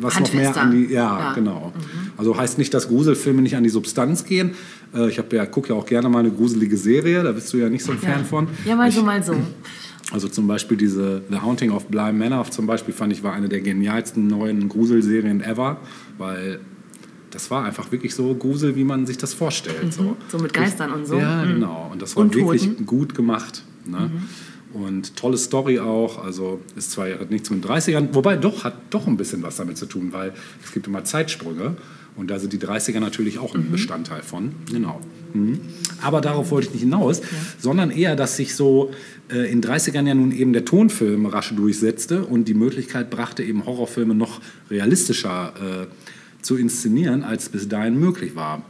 was 0.00 0.18
noch 0.18 0.32
mehr 0.32 0.56
an 0.56 0.72
die, 0.72 0.92
ja, 0.92 1.18
Ja. 1.20 1.30
Mhm. 1.30 1.34
genau. 1.36 1.72
Also 2.16 2.36
heißt 2.36 2.58
nicht, 2.58 2.74
dass 2.74 2.88
Gruselfilme 2.88 3.42
nicht 3.42 3.54
an 3.56 3.62
die 3.62 3.68
Substanz 3.70 4.24
gehen. 4.24 4.52
Äh, 4.94 5.08
Ich 5.08 5.18
habe 5.18 5.36
ja, 5.36 5.46
gucke 5.46 5.68
ja 5.68 5.74
auch 5.76 5.86
gerne 5.86 6.08
mal 6.08 6.20
eine 6.20 6.30
gruselige 6.30 6.76
Serie, 6.76 7.22
da 7.22 7.30
bist 7.32 7.52
du 7.52 7.58
ja 7.58 7.68
nicht 7.68 7.84
so 7.84 7.92
ein 7.92 7.98
Ja. 8.02 8.10
Fan 8.10 8.24
von. 8.24 8.48
Ja, 8.64 8.74
mal 8.76 8.88
Ich- 8.88 8.94
so, 8.96 9.02
mal 9.02 9.22
so. 9.22 9.34
also 10.12 10.28
zum 10.28 10.46
Beispiel 10.46 10.76
diese 10.76 11.22
The 11.30 11.38
Haunting 11.40 11.70
of 11.70 11.86
Bly 11.86 12.12
Manor 12.12 12.50
zum 12.50 12.66
Beispiel 12.66 12.92
fand 12.94 13.12
ich 13.12 13.22
war 13.22 13.32
eine 13.32 13.48
der 13.48 13.60
genialsten 13.60 14.26
neuen 14.26 14.68
Gruselserien 14.68 15.40
ever, 15.42 15.78
weil 16.18 16.60
das 17.30 17.50
war 17.50 17.64
einfach 17.64 17.90
wirklich 17.90 18.14
so 18.14 18.34
Grusel, 18.34 18.76
wie 18.76 18.84
man 18.84 19.06
sich 19.06 19.18
das 19.18 19.34
vorstellt. 19.34 19.92
So. 19.92 20.02
Mhm. 20.02 20.16
So 20.28 20.38
mit 20.38 20.52
Geistern 20.52 20.92
und 20.92 21.06
so. 21.06 21.18
Ja, 21.18 21.42
Mhm. 21.44 21.54
genau. 21.54 21.88
Und 21.92 22.00
das 22.02 22.14
war 22.16 22.22
Und 22.24 22.34
wirklich 22.34 22.62
Toten. 22.68 22.86
gut 22.86 23.14
gemacht. 23.14 23.64
Ne? 23.86 24.10
Und 24.72 25.16
tolle 25.16 25.36
Story 25.36 25.78
auch. 25.80 26.22
Also 26.24 26.60
ist 26.76 26.90
zwar 26.92 27.08
hat 27.08 27.30
nichts 27.30 27.50
mit 27.50 27.64
den 27.64 27.70
30ern, 27.70 28.08
wobei 28.12 28.36
doch, 28.36 28.64
hat 28.64 28.74
doch 28.90 29.06
ein 29.06 29.16
bisschen 29.16 29.42
was 29.42 29.56
damit 29.56 29.78
zu 29.78 29.86
tun, 29.86 30.08
weil 30.12 30.32
es 30.64 30.72
gibt 30.72 30.86
immer 30.86 31.02
Zeitsprünge. 31.04 31.76
Und 32.16 32.30
da 32.30 32.38
sind 32.38 32.52
die 32.52 32.58
30er 32.58 33.00
natürlich 33.00 33.38
auch 33.38 33.54
ein 33.54 33.70
Bestandteil 33.72 34.22
von. 34.22 34.52
Genau. 34.70 35.00
Mhm. 35.32 35.60
Aber 36.00 36.20
darauf 36.20 36.50
wollte 36.50 36.68
ich 36.68 36.74
nicht 36.74 36.82
hinaus, 36.82 37.22
sondern 37.58 37.90
eher, 37.90 38.14
dass 38.14 38.36
sich 38.36 38.54
so 38.54 38.92
äh, 39.30 39.50
in 39.50 39.60
den 39.60 39.70
30ern 39.70 40.06
ja 40.06 40.14
nun 40.14 40.30
eben 40.30 40.52
der 40.52 40.64
Tonfilm 40.64 41.26
rasch 41.26 41.52
durchsetzte 41.54 42.24
und 42.24 42.46
die 42.46 42.54
Möglichkeit 42.54 43.10
brachte, 43.10 43.42
eben 43.42 43.66
Horrorfilme 43.66 44.14
noch 44.14 44.40
realistischer 44.70 45.88
äh, 45.90 46.42
zu 46.44 46.56
inszenieren, 46.56 47.24
als 47.24 47.48
bis 47.48 47.68
dahin 47.68 47.98
möglich 47.98 48.36
war. 48.36 48.64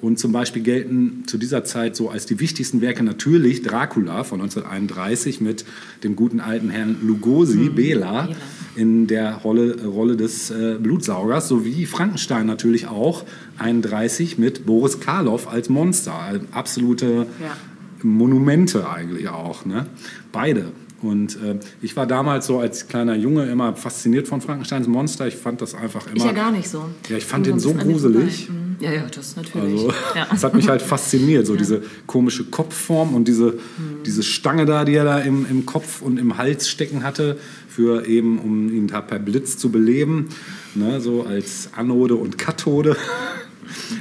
Und 0.00 0.18
zum 0.18 0.32
Beispiel 0.32 0.62
gelten 0.62 1.24
zu 1.26 1.38
dieser 1.38 1.64
Zeit 1.64 1.96
so 1.96 2.10
als 2.10 2.26
die 2.26 2.38
wichtigsten 2.40 2.80
Werke 2.80 3.02
natürlich 3.02 3.62
Dracula 3.62 4.24
von 4.24 4.40
1931 4.40 5.40
mit 5.40 5.64
dem 6.02 6.14
guten 6.14 6.40
alten 6.40 6.68
Herrn 6.68 6.98
Lugosi, 7.02 7.70
mhm. 7.70 7.74
Bela, 7.74 8.28
in 8.76 9.06
der 9.06 9.36
Rolle, 9.36 9.84
Rolle 9.84 10.16
des 10.16 10.50
äh, 10.50 10.76
Blutsaugers, 10.80 11.48
sowie 11.48 11.86
Frankenstein 11.86 12.46
natürlich 12.46 12.86
auch 12.86 13.24
31 13.58 14.36
mit 14.36 14.66
Boris 14.66 15.00
Karloff 15.00 15.48
als 15.48 15.68
Monster. 15.68 16.40
Absolute 16.52 17.26
ja. 17.40 17.56
Monumente 18.04 18.88
eigentlich 18.88 19.28
auch. 19.28 19.64
Ne? 19.64 19.86
Beide. 20.30 20.72
Und 21.02 21.36
äh, 21.42 21.58
ich 21.82 21.96
war 21.96 22.06
damals 22.06 22.46
so 22.46 22.60
als 22.60 22.88
kleiner 22.88 23.14
Junge 23.14 23.44
immer 23.46 23.76
fasziniert 23.76 24.26
von 24.26 24.40
Frankensteins 24.40 24.86
Monster. 24.86 25.26
Ich 25.26 25.36
fand 25.36 25.60
das 25.60 25.74
einfach 25.74 26.06
immer. 26.06 26.16
Ich 26.16 26.24
ja 26.24 26.32
gar 26.32 26.50
nicht 26.50 26.68
so. 26.68 26.84
Ja, 27.08 27.16
ich 27.16 27.26
fand 27.26 27.46
den 27.46 27.58
so 27.58 27.74
gruselig. 27.74 28.48
Mhm. 28.48 28.76
Ja, 28.80 28.92
ja, 28.92 29.06
das 29.14 29.36
natürlich. 29.36 29.72
Also, 29.72 29.92
ja. 30.14 30.26
Das 30.30 30.42
hat 30.44 30.54
mich 30.54 30.68
halt 30.68 30.82
fasziniert, 30.94 31.46
so 31.46 31.54
ja. 31.54 31.58
diese 31.58 31.82
komische 32.06 32.44
Kopfform 32.44 33.14
und 33.14 33.28
diese, 33.28 33.52
mhm. 33.52 34.02
diese 34.06 34.22
Stange 34.22 34.64
da, 34.64 34.84
die 34.84 34.94
er 34.94 35.04
da 35.04 35.18
im, 35.18 35.46
im 35.48 35.66
Kopf 35.66 36.00
und 36.00 36.18
im 36.18 36.38
Hals 36.38 36.68
stecken 36.68 37.02
hatte, 37.02 37.38
für 37.68 38.06
eben, 38.06 38.38
um 38.38 38.72
ihn 38.72 38.86
da 38.86 39.00
per 39.00 39.18
Blitz 39.18 39.58
zu 39.58 39.70
beleben, 39.70 40.28
ne, 40.74 41.00
so 41.00 41.24
als 41.24 41.70
Anode 41.76 42.14
und 42.14 42.38
Kathode. 42.38 42.96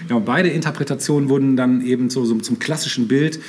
Ja, 0.10 0.18
und 0.18 0.26
beide 0.26 0.50
Interpretationen 0.50 1.30
wurden 1.30 1.56
dann 1.56 1.86
eben 1.86 2.10
so, 2.10 2.26
so 2.26 2.36
zum 2.36 2.60
klassischen 2.60 3.08
Bild 3.08 3.40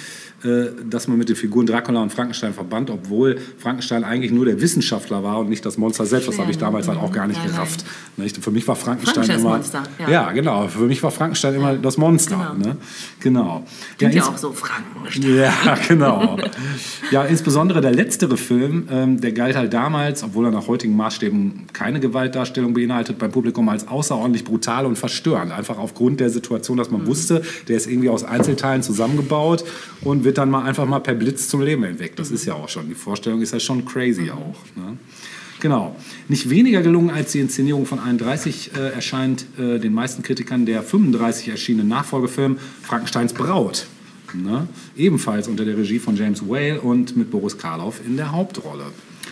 dass 0.45 1.09
man 1.09 1.17
mit 1.17 1.29
den 1.29 1.37
Figuren 1.37 1.67
Dracula 1.67 2.03
und 2.03 2.13
Frankenstein 2.13 2.53
verband, 2.53 2.91
obwohl 2.91 3.39
Frankenstein 3.59 4.05
eigentlich 4.05 4.31
nur 4.31 4.45
der 4.45 4.61
Wissenschaftler 4.61 5.23
war 5.23 5.39
und 5.39 5.49
nicht 5.49 5.65
das 5.65 5.79
Monster 5.79 6.05
selbst. 6.05 6.29
Das 6.29 6.39
habe 6.39 6.51
ich 6.51 6.59
damals 6.59 6.87
halt 6.87 6.99
auch 6.99 7.13
gar 7.13 7.27
nicht 7.27 7.41
ja, 7.43 7.51
gerafft. 7.51 7.85
Nein. 8.17 8.29
Für 8.29 8.51
mich 8.51 8.69
war 8.69 8.77
Frankenstein 8.77 9.25
immer. 9.31 9.57
Monster, 9.57 9.83
ja. 9.99 10.11
ja. 10.11 10.33
genau. 10.33 10.69
Für 10.69 10.85
mich 10.85 11.03
war 11.03 11.11
Frankenstein 11.11 11.55
immer 11.55 11.75
das 11.75 11.97
Monster. 11.97 12.55
Genau. 12.57 12.69
Ne? 12.69 12.77
genau. 13.21 13.65
Ja, 14.01 14.09
ja 14.11 14.23
auch 14.25 14.37
so 14.37 14.53
Frankenstein. 14.53 15.35
Ja, 15.35 15.79
genau. 15.89 16.37
ja, 17.11 17.25
insbesondere 17.25 17.81
der 17.81 17.93
letztere 17.93 18.37
Film, 18.37 18.87
ähm, 18.91 19.21
der 19.21 19.33
galt 19.33 19.57
halt 19.57 19.73
damals, 19.73 20.23
obwohl 20.23 20.47
er 20.47 20.51
nach 20.51 20.69
heutigen 20.69 20.95
Maßstäben 20.95 21.69
keine 21.73 22.01
Gewaltdarstellung 22.01 22.75
beinhaltet, 22.75 23.19
beim 23.19 23.33
Publikum 23.33 23.69
als 23.71 23.89
außerordentlich 23.89 24.45
brutal 24.45 24.85
und 24.85 24.97
verstörend. 24.97 25.53
Einfach 25.53 25.79
aufgrund 25.79 26.21
der 26.21 26.29
Situation, 26.29 26.77
dass 26.77 26.91
man 26.91 27.03
mhm. 27.03 27.07
wusste, 27.07 27.43
der 27.69 27.77
ist 27.77 27.87
irgendwie 27.87 28.11
aus 28.11 28.25
Einzelteilen 28.25 28.83
zusammengebaut 28.83 29.65
und 30.03 30.25
wird 30.25 30.34
wird 30.35 30.39
dann 30.39 30.51
mal 30.51 30.65
einfach 30.65 30.85
mal 30.85 30.99
per 30.99 31.15
Blitz 31.15 31.47
zum 31.47 31.61
Leben 31.61 31.85
entweckt. 31.85 32.19
Das 32.19 32.33
ist 32.33 32.45
ja 32.45 32.55
auch 32.55 32.69
schon, 32.69 32.89
die 32.89 32.97
Vorstellung 32.97 33.41
ist 33.41 33.53
ja 33.53 33.61
schon 33.61 33.85
crazy 33.85 34.33
auch. 34.33 34.57
Ne? 34.75 34.99
Genau. 35.61 35.95
Nicht 36.29 36.51
weniger 36.51 36.83
gelungen 36.83 37.11
als 37.11 37.31
die 37.31 37.39
Inszenierung 37.39 37.87
von 37.87 38.01
31 38.01 38.73
äh, 38.75 38.91
erscheint 38.91 39.47
äh, 39.57 39.79
den 39.79 39.95
meisten 39.95 40.25
Kritikern 40.25 40.67
der 40.67 40.83
35 40.83 41.51
erschienene 41.51 41.89
Nachfolgefilm 41.89 42.59
Frankensteins 42.83 43.33
Braut. 43.33 43.87
Ne? 44.35 44.67
Ebenfalls 44.97 45.47
unter 45.47 45.65
der 45.65 45.79
Regie 45.79 46.01
von 46.01 46.17
James 46.17 46.43
Whale 46.43 46.81
und 46.81 47.17
mit 47.17 47.31
Boris 47.31 47.57
Karloff 47.57 48.01
in 48.05 48.17
der 48.17 48.33
Hauptrolle. 48.33 48.87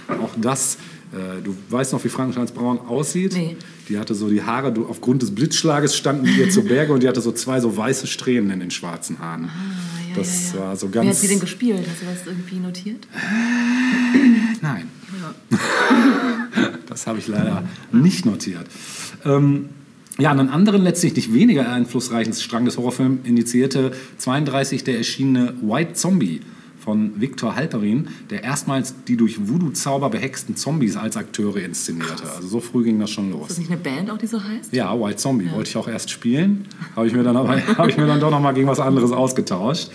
Auch 0.06 0.30
das, 0.40 0.76
äh, 1.12 1.42
du 1.42 1.56
weißt 1.68 1.94
noch, 1.94 2.04
wie 2.04 2.10
Frankensteins 2.10 2.52
Braut 2.52 2.88
aussieht? 2.88 3.32
Nee. 3.32 3.56
Die 3.88 3.98
hatte 3.98 4.14
so 4.14 4.28
die 4.28 4.44
Haare, 4.44 4.72
du, 4.72 4.86
aufgrund 4.86 5.22
des 5.22 5.34
Blitzschlages 5.34 5.96
standen 5.96 6.26
die 6.26 6.38
ihr 6.38 6.50
zu 6.50 6.62
Berge 6.62 6.92
und 6.92 7.02
die 7.02 7.08
hatte 7.08 7.20
so 7.20 7.32
zwei 7.32 7.58
so 7.58 7.76
weiße 7.76 8.06
Strähnen 8.06 8.52
in 8.52 8.60
den 8.60 8.70
schwarzen 8.70 9.18
Haaren. 9.18 9.46
Ah 9.46 10.01
das 10.14 10.52
ja, 10.52 10.58
ja. 10.58 10.66
war 10.66 10.76
so 10.76 10.88
ganz. 10.88 11.06
Wie 11.06 11.10
hat 11.10 11.16
sie 11.16 11.28
denn 11.28 11.40
gespielt? 11.40 11.86
Hast 11.90 12.02
du 12.02 12.06
das 12.06 12.26
irgendwie 12.26 12.56
notiert? 12.56 13.06
Nein. 14.60 14.88
das 16.88 17.06
habe 17.06 17.18
ich 17.18 17.28
leider 17.28 17.64
nicht 17.92 18.24
notiert. 18.24 18.66
Ähm, 19.24 19.68
ja, 20.18 20.30
einen 20.30 20.48
anderen, 20.48 20.82
letztlich 20.82 21.14
nicht 21.16 21.32
weniger 21.32 21.70
einflussreichen 21.70 22.32
Strang 22.34 22.64
des 22.64 22.76
Horrorfilms 22.76 23.26
initiierte 23.26 23.92
32 24.18 24.84
der 24.84 24.98
erschienene 24.98 25.54
White 25.62 25.94
Zombie 25.94 26.40
von 26.82 27.20
Viktor 27.20 27.54
Halperin, 27.54 28.08
der 28.30 28.42
erstmals 28.42 28.94
die 29.06 29.16
durch 29.16 29.48
Voodoo-Zauber 29.48 30.10
behexten 30.10 30.56
Zombies 30.56 30.96
als 30.96 31.16
Akteure 31.16 31.58
inszenierte. 31.58 32.24
Also 32.36 32.48
so 32.48 32.60
früh 32.60 32.82
ging 32.82 32.98
das 32.98 33.10
schon 33.10 33.30
los. 33.30 33.42
Ist 33.42 33.50
das 33.50 33.58
nicht 33.58 33.70
eine 33.70 33.80
Band 33.80 34.10
auch, 34.10 34.18
die 34.18 34.26
so 34.26 34.42
heißt? 34.42 34.72
Ja, 34.72 34.98
White 34.98 35.16
Zombie. 35.16 35.46
Ja. 35.46 35.52
Wollte 35.52 35.70
ich 35.70 35.76
auch 35.76 35.86
erst 35.86 36.10
spielen, 36.10 36.66
habe 36.96 37.06
ich 37.06 37.12
mir 37.12 37.22
dann 37.22 37.36
aber 37.36 37.56
habe 37.78 37.90
ich 37.90 37.96
mir 37.96 38.06
dann 38.06 38.18
doch 38.18 38.30
noch 38.30 38.40
mal 38.40 38.52
gegen 38.52 38.66
was 38.66 38.80
anderes 38.80 39.12
ausgetauscht. 39.12 39.90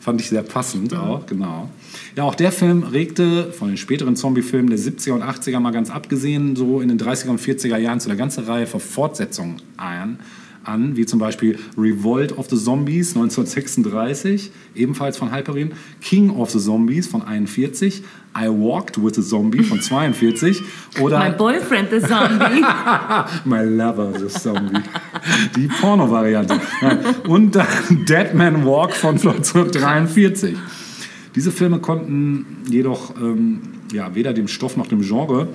Fand 0.00 0.20
ich 0.20 0.28
sehr 0.28 0.42
passend 0.42 0.92
ja. 0.92 1.02
auch, 1.02 1.26
genau. 1.26 1.70
Ja, 2.14 2.24
auch 2.24 2.34
der 2.34 2.52
Film 2.52 2.82
regte 2.84 3.52
von 3.52 3.68
den 3.68 3.76
späteren 3.76 4.14
Zombie-Filmen 4.14 4.70
der 4.70 4.78
70er 4.78 5.12
und 5.12 5.22
80er 5.22 5.58
mal 5.58 5.72
ganz 5.72 5.90
abgesehen, 5.90 6.54
so 6.54 6.80
in 6.80 6.88
den 6.88 6.98
30er 6.98 7.30
und 7.30 7.40
40er 7.40 7.76
Jahren 7.76 7.98
zu 7.98 8.08
einer 8.08 8.16
ganzen 8.16 8.44
Reihe 8.44 8.66
von 8.66 8.80
Fortsetzungen 8.80 9.62
ein 9.76 10.18
an, 10.66 10.96
wie 10.96 11.06
zum 11.06 11.18
Beispiel 11.18 11.58
Revolt 11.76 12.36
of 12.36 12.48
the 12.50 12.56
Zombies 12.56 13.16
1936, 13.16 14.50
ebenfalls 14.74 15.16
von 15.16 15.32
Hyperin, 15.32 15.72
King 16.00 16.30
of 16.30 16.50
the 16.50 16.58
Zombies 16.58 17.06
von 17.06 17.22
41, 17.22 18.02
I 18.38 18.48
Walked 18.48 19.02
with 19.02 19.18
a 19.18 19.22
Zombie 19.22 19.62
von 19.62 19.80
42 19.80 20.62
oder 21.00 21.18
My 21.18 21.30
Boyfriend 21.30 21.90
the 21.90 22.00
Zombie. 22.00 22.62
My 23.44 23.62
Lover 23.64 24.12
the 24.18 24.28
Zombie. 24.28 24.82
Die 25.56 25.68
Porno-Variante. 25.68 26.60
Und 27.26 27.54
dann 27.54 27.66
Dead 28.06 28.34
Man 28.34 28.66
Walk 28.66 28.92
von 28.92 29.14
1943. 29.14 30.54
Diese 31.34 31.50
Filme 31.50 31.78
konnten 31.78 32.62
jedoch 32.68 33.14
ähm, 33.16 33.60
ja, 33.92 34.14
weder 34.14 34.34
dem 34.34 34.48
Stoff 34.48 34.76
noch 34.76 34.86
dem 34.86 35.00
Genre 35.00 35.48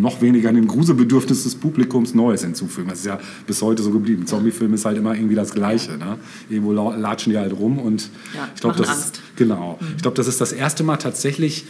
noch 0.00 0.20
weniger 0.20 0.48
an 0.48 0.54
dem 0.54 0.66
Gruselbedürfnis 0.66 1.44
des 1.44 1.54
Publikums 1.54 2.14
Neues 2.14 2.42
hinzufügen. 2.42 2.88
Das 2.88 3.00
ist 3.00 3.06
ja 3.06 3.18
bis 3.46 3.62
heute 3.62 3.82
so 3.82 3.90
geblieben. 3.90 4.26
Zombie-Film 4.26 4.74
ist 4.74 4.84
halt 4.84 4.98
immer 4.98 5.14
irgendwie 5.14 5.34
das 5.34 5.52
Gleiche. 5.52 5.96
Ne? 5.98 6.18
Irgendwo 6.48 6.72
latschen 6.72 7.32
die 7.32 7.38
halt 7.38 7.52
rum 7.52 7.78
und 7.78 8.10
ja, 8.34 8.48
ich 8.54 8.60
glaube, 8.60 8.76
das 8.76 8.88
Angst. 8.88 9.20
genau. 9.36 9.78
Mhm. 9.80 9.86
Ich 9.96 10.02
glaube, 10.02 10.16
das 10.16 10.26
ist 10.26 10.40
das 10.40 10.52
erste 10.52 10.84
Mal 10.84 10.96
tatsächlich 10.96 11.64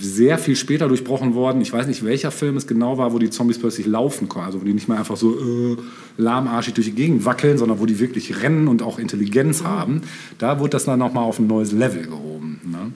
sehr 0.00 0.38
viel 0.38 0.54
später 0.54 0.86
durchbrochen 0.88 1.34
worden. 1.34 1.60
Ich 1.62 1.72
weiß 1.72 1.86
nicht, 1.86 2.04
welcher 2.04 2.30
Film 2.30 2.56
es 2.56 2.66
genau 2.66 2.98
war, 2.98 3.12
wo 3.12 3.18
die 3.18 3.30
Zombies 3.30 3.58
plötzlich 3.58 3.86
laufen 3.86 4.28
konnten. 4.28 4.46
Also 4.46 4.60
wo 4.60 4.64
die 4.64 4.74
nicht 4.74 4.88
mehr 4.88 4.98
einfach 4.98 5.16
so 5.16 5.38
äh, 5.38 5.76
lahmarschig 6.18 6.74
durch 6.74 6.88
die 6.88 6.94
Gegend 6.94 7.24
wackeln, 7.24 7.56
sondern 7.56 7.80
wo 7.80 7.86
die 7.86 7.98
wirklich 7.98 8.42
rennen 8.42 8.68
und 8.68 8.82
auch 8.82 8.98
Intelligenz 8.98 9.62
mhm. 9.62 9.66
haben. 9.66 10.02
Da 10.38 10.60
wurde 10.60 10.70
das 10.70 10.84
dann 10.84 10.98
nochmal 10.98 11.24
auf 11.24 11.38
ein 11.38 11.46
neues 11.46 11.72
Level 11.72 12.04
gehoben. 12.04 12.60
Ne? 12.64 12.92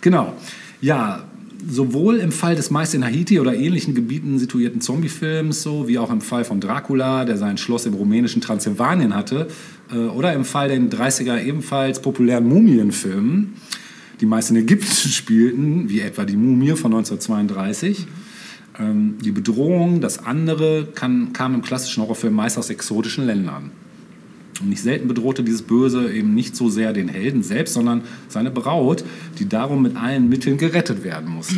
Genau. 0.00 0.34
Ja, 0.80 1.24
sowohl 1.68 2.16
im 2.18 2.32
Fall 2.32 2.54
des 2.54 2.70
meist 2.70 2.94
in 2.94 3.04
Haiti 3.04 3.40
oder 3.40 3.54
ähnlichen 3.54 3.94
Gebieten 3.94 4.38
situierten 4.38 4.80
Zombiefilms, 4.80 5.62
so 5.62 5.88
wie 5.88 5.98
auch 5.98 6.10
im 6.10 6.20
Fall 6.20 6.44
von 6.44 6.60
Dracula, 6.60 7.24
der 7.24 7.36
sein 7.36 7.58
Schloss 7.58 7.86
im 7.86 7.94
rumänischen 7.94 8.40
Transsilvanien 8.40 9.14
hatte, 9.14 9.48
äh, 9.92 9.96
oder 9.96 10.32
im 10.32 10.44
Fall 10.44 10.68
der 10.68 10.76
in 10.76 10.90
den 10.90 10.98
30er 10.98 11.42
ebenfalls 11.42 12.00
populären 12.00 12.46
Mumienfilmen, 12.48 13.54
die 14.20 14.26
meist 14.26 14.50
in 14.50 14.56
Ägypten 14.56 14.88
spielten, 15.08 15.88
wie 15.88 16.00
etwa 16.00 16.24
die 16.24 16.36
Mumie 16.36 16.76
von 16.76 16.92
1932. 16.92 18.06
Ähm, 18.78 19.18
die 19.22 19.32
Bedrohung, 19.32 20.00
das 20.00 20.18
andere, 20.18 20.88
kann, 20.94 21.32
kam 21.32 21.54
im 21.54 21.62
klassischen 21.62 22.02
Horrorfilm 22.02 22.34
meist 22.34 22.58
aus 22.58 22.70
exotischen 22.70 23.26
Ländern. 23.26 23.70
Und 24.60 24.68
nicht 24.68 24.82
selten 24.82 25.08
bedrohte 25.08 25.42
dieses 25.42 25.62
Böse 25.62 26.12
eben 26.12 26.34
nicht 26.34 26.54
so 26.54 26.68
sehr 26.68 26.92
den 26.92 27.08
Helden 27.08 27.42
selbst, 27.42 27.74
sondern 27.74 28.02
seine 28.28 28.50
Braut, 28.50 29.04
die 29.38 29.48
darum 29.48 29.82
mit 29.82 29.96
allen 29.96 30.28
Mitteln 30.28 30.58
gerettet 30.58 31.02
werden 31.02 31.30
musste. 31.30 31.56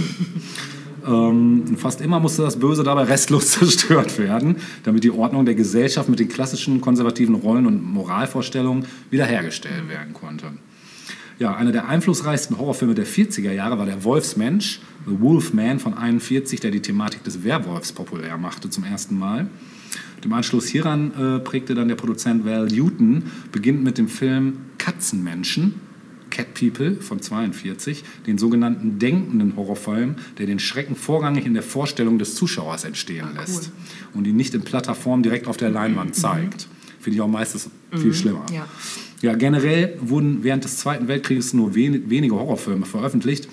ähm, 1.07 1.77
fast 1.77 2.01
immer 2.01 2.21
musste 2.21 2.43
das 2.43 2.59
Böse 2.59 2.83
dabei 2.85 3.05
restlos 3.05 3.49
zerstört 3.53 4.19
werden, 4.19 4.57
damit 4.85 5.05
die 5.05 5.11
Ordnung 5.11 5.45
der 5.45 5.55
Gesellschaft 5.55 6.09
mit 6.09 6.19
den 6.19 6.29
klassischen 6.29 6.81
konservativen 6.81 7.35
Rollen 7.35 7.67
und 7.67 7.85
Moralvorstellungen 7.85 8.87
wiederhergestellt 9.11 9.89
werden 9.89 10.15
konnte. 10.15 10.47
Ja, 11.39 11.55
einer 11.55 11.73
der 11.73 11.89
einflussreichsten 11.89 12.57
Horrorfilme 12.57 12.95
der 12.95 13.07
40er 13.07 13.53
Jahre 13.53 13.79
war 13.79 13.85
Der 13.85 14.05
Wolfsmensch, 14.05 14.81
The 15.07 15.21
Wolfman 15.21 15.79
von 15.79 15.93
41, 15.93 16.61
der 16.61 16.71
die 16.71 16.81
Thematik 16.81 17.25
des 17.25 17.45
Werwolfs 17.45 17.93
populär 17.93 18.39
machte 18.39 18.71
zum 18.71 18.85
ersten 18.85 19.19
Mal. 19.19 19.49
Im 20.25 20.33
Anschluss 20.33 20.67
hieran 20.67 21.13
äh, 21.15 21.39
prägte 21.39 21.75
dann 21.75 21.89
der 21.89 21.95
Produzent 21.95 22.45
Val 22.45 22.67
Newton, 22.67 23.25
beginnt 23.53 23.85
mit 23.85 23.97
dem 23.97 24.09
Film 24.09 24.59
Katzenmenschen, 24.79 25.75
Cat 26.31 26.53
People 26.55 26.97
von 26.97 27.23
42, 27.23 28.05
den 28.27 28.37
sogenannten 28.37 28.99
denkenden 28.99 29.57
Horrorfilm, 29.57 30.17
der 30.39 30.47
den 30.47 30.59
Schrecken 30.59 30.97
vorrangig 30.97 31.47
in 31.47 31.55
der 31.55 31.63
Vorstellung 31.63 32.19
des 32.19 32.35
Zuschauers 32.35 32.85
entstehen 32.85 33.27
ah, 33.35 33.41
lässt 33.41 33.71
cool. 34.13 34.19
und 34.19 34.27
ihn 34.27 34.37
nicht 34.37 34.55
in 34.55 34.63
platter 34.63 34.95
Form 34.95 35.23
direkt 35.23 35.47
auf 35.47 35.57
der 35.57 35.71
Leinwand 35.71 36.11
mhm. 36.11 36.15
zeigt. 36.15 36.69
Finde 37.01 37.17
ich 37.17 37.23
auch 37.23 37.29
meistens 37.29 37.71
mhm. 37.93 37.99
viel 37.99 38.15
schlimmer. 38.15 38.45
Ja. 38.53 38.67
ja. 39.23 39.35
generell 39.35 39.97
wurden 40.01 40.43
während 40.43 40.65
des 40.65 40.77
Zweiten 40.79 41.09
Weltkrieges 41.09 41.55
nur 41.55 41.75
wen 41.75 42.11
wenige 42.11 42.35
Horrorfilme 42.35 42.85
veröffentlicht. 42.85 43.49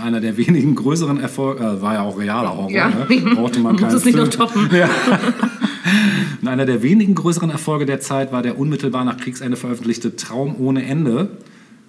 Einer 0.00 0.20
der 0.20 0.36
wenigen 0.36 0.74
größeren 0.74 1.20
Erfolge, 1.20 1.64
äh, 1.64 1.82
war 1.82 1.94
ja 1.94 2.02
auch 2.02 2.18
realer 2.18 2.56
Horror, 2.56 2.70
ja. 2.70 2.88
ne? 2.88 3.06
brauchte 3.34 3.60
man 3.60 3.76
keinen 3.76 3.86
Muss 3.86 3.94
es 3.94 4.04
nicht 4.04 4.16
noch 4.16 4.28
toppen. 4.28 4.68
Ja. 4.72 4.88
Und 6.40 6.48
einer 6.48 6.66
der 6.66 6.82
wenigen 6.82 7.14
größeren 7.14 7.50
Erfolge 7.50 7.86
der 7.86 8.00
Zeit 8.00 8.32
war 8.32 8.42
der 8.42 8.58
unmittelbar 8.58 9.04
nach 9.04 9.18
Kriegsende 9.18 9.56
veröffentlichte 9.56 10.16
Traum 10.16 10.56
ohne 10.58 10.84
Ende. 10.84 11.36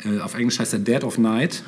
Äh, 0.03 0.19
auf 0.19 0.35
Englisch 0.35 0.59
heißt 0.59 0.73
er 0.73 0.79
Dead 0.79 1.03
of 1.03 1.17
Night 1.17 1.63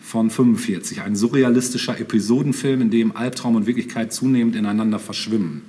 von 0.00 0.30
45. 0.30 1.02
Ein 1.02 1.16
surrealistischer 1.16 1.98
Episodenfilm, 1.98 2.80
in 2.80 2.90
dem 2.90 3.16
Albtraum 3.16 3.56
und 3.56 3.66
Wirklichkeit 3.66 4.12
zunehmend 4.12 4.54
ineinander 4.54 4.98
verschwimmen. 4.98 5.62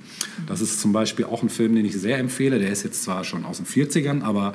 Das 0.46 0.60
ist 0.60 0.80
zum 0.80 0.92
Beispiel 0.92 1.24
auch 1.24 1.42
ein 1.42 1.48
Film, 1.48 1.74
den 1.74 1.84
ich 1.84 1.94
sehr 1.94 2.18
empfehle. 2.18 2.58
Der 2.58 2.70
ist 2.70 2.84
jetzt 2.84 3.02
zwar 3.02 3.24
schon 3.24 3.44
aus 3.44 3.56
den 3.56 3.66
40ern, 3.66 4.22
aber 4.22 4.54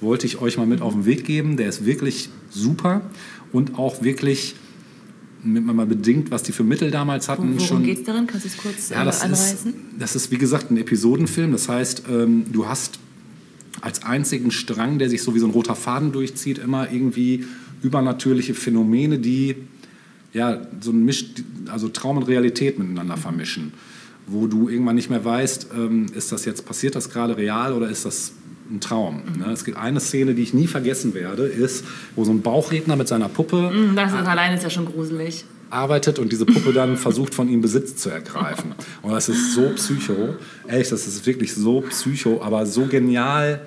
wollte 0.00 0.26
ich 0.26 0.40
euch 0.40 0.56
mal 0.56 0.66
mit 0.66 0.82
auf 0.82 0.94
den 0.94 1.06
Weg 1.06 1.24
geben. 1.24 1.56
Der 1.56 1.68
ist 1.68 1.86
wirklich 1.86 2.28
super 2.50 3.02
und 3.52 3.78
auch 3.78 4.02
wirklich 4.02 4.56
mal 5.42 5.86
bedingt, 5.86 6.30
was 6.30 6.42
die 6.42 6.52
für 6.52 6.64
Mittel 6.64 6.90
damals 6.90 7.28
hatten. 7.28 7.58
Worum 7.58 7.82
geht 7.82 7.98
es 7.98 8.04
darin? 8.04 8.26
Kannst 8.26 8.44
du 8.44 8.48
es 8.48 8.56
kurz 8.56 8.88
ja, 8.90 9.04
das 9.04 9.20
äh, 9.20 9.24
anreißen? 9.26 9.70
Ist, 9.70 9.78
das 9.98 10.16
ist, 10.16 10.30
wie 10.30 10.38
gesagt, 10.38 10.70
ein 10.70 10.76
Episodenfilm. 10.76 11.52
Das 11.52 11.68
heißt, 11.68 12.04
ähm, 12.10 12.44
du 12.52 12.66
hast 12.66 12.98
als 13.80 14.02
einzigen 14.02 14.50
Strang, 14.50 14.98
der 14.98 15.08
sich 15.08 15.22
so 15.22 15.34
wie 15.34 15.38
so 15.38 15.46
ein 15.46 15.52
roter 15.52 15.74
Faden 15.74 16.12
durchzieht, 16.12 16.58
immer 16.58 16.90
irgendwie 16.92 17.44
übernatürliche 17.82 18.54
Phänomene, 18.54 19.18
die 19.18 19.56
ja, 20.32 20.60
so 20.80 20.92
ein 20.92 21.04
Misch, 21.04 21.26
also 21.70 21.88
Traum 21.88 22.18
und 22.18 22.24
Realität 22.24 22.78
miteinander 22.78 23.16
vermischen. 23.16 23.72
Wo 24.26 24.46
du 24.46 24.68
irgendwann 24.68 24.94
nicht 24.94 25.10
mehr 25.10 25.24
weißt, 25.24 25.68
ähm, 25.74 26.06
ist 26.14 26.30
das 26.30 26.44
jetzt, 26.44 26.66
passiert 26.66 26.94
das 26.94 27.10
gerade 27.10 27.36
real 27.36 27.72
oder 27.72 27.88
ist 27.88 28.04
das 28.04 28.32
ein 28.70 28.80
Traum. 28.80 29.22
Mhm. 29.24 29.42
Ne? 29.42 29.52
Es 29.52 29.64
gibt 29.64 29.76
eine 29.76 30.00
Szene, 30.00 30.34
die 30.34 30.42
ich 30.42 30.54
nie 30.54 30.66
vergessen 30.66 31.14
werde, 31.14 31.44
ist, 31.44 31.84
wo 32.16 32.24
so 32.24 32.32
ein 32.32 32.42
Bauchredner 32.42 32.96
mit 32.96 33.08
seiner 33.08 33.28
Puppe. 33.28 33.70
Mhm, 33.70 33.96
das 33.96 34.12
ist 34.12 34.26
allein 34.26 34.54
ist 34.54 34.62
ja 34.62 34.70
schon 34.70 34.86
gruselig. 34.86 35.44
Arbeitet 35.70 36.18
und 36.18 36.32
diese 36.32 36.46
Puppe 36.46 36.72
dann 36.72 36.96
versucht, 36.96 37.34
von 37.34 37.48
ihm 37.48 37.60
Besitz 37.60 37.94
zu 37.94 38.10
ergreifen. 38.10 38.74
Und 39.02 39.12
das 39.12 39.28
ist 39.28 39.54
so 39.54 39.70
psycho. 39.76 40.34
Ehrlich, 40.66 40.88
das 40.88 41.06
ist 41.06 41.24
wirklich 41.26 41.54
so 41.54 41.82
psycho, 41.82 42.42
aber 42.42 42.66
so 42.66 42.86
genial 42.86 43.60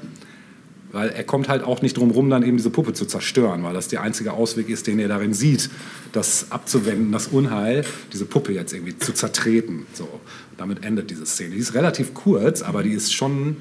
weil 0.93 1.09
er 1.09 1.23
kommt 1.23 1.49
halt 1.49 1.63
auch 1.63 1.81
nicht 1.81 1.97
drum 1.97 2.11
rum, 2.11 2.29
dann 2.29 2.43
eben 2.43 2.55
diese 2.55 2.69
Puppe 2.69 2.93
zu 2.93 3.05
zerstören, 3.05 3.63
weil 3.63 3.73
das 3.73 3.87
der 3.87 4.01
einzige 4.01 4.33
Ausweg 4.33 4.69
ist, 4.69 4.85
den 4.85 4.99
er 4.99 5.07
darin 5.07 5.33
sieht, 5.33 5.69
das 6.11 6.51
abzuwenden, 6.51 7.11
das 7.11 7.27
Unheil, 7.27 7.83
diese 8.13 8.25
Puppe 8.25 8.53
jetzt 8.53 8.73
irgendwie 8.73 8.97
zu 8.97 9.11
zertreten. 9.11 9.87
So, 9.93 10.07
damit 10.55 10.85
endet 10.85 11.09
diese 11.09 11.25
Szene. 11.25 11.55
Die 11.55 11.61
ist 11.61 11.73
relativ 11.73 12.13
kurz, 12.13 12.61
aber 12.61 12.83
die 12.83 12.91
ist 12.91 13.11
schon, 13.11 13.57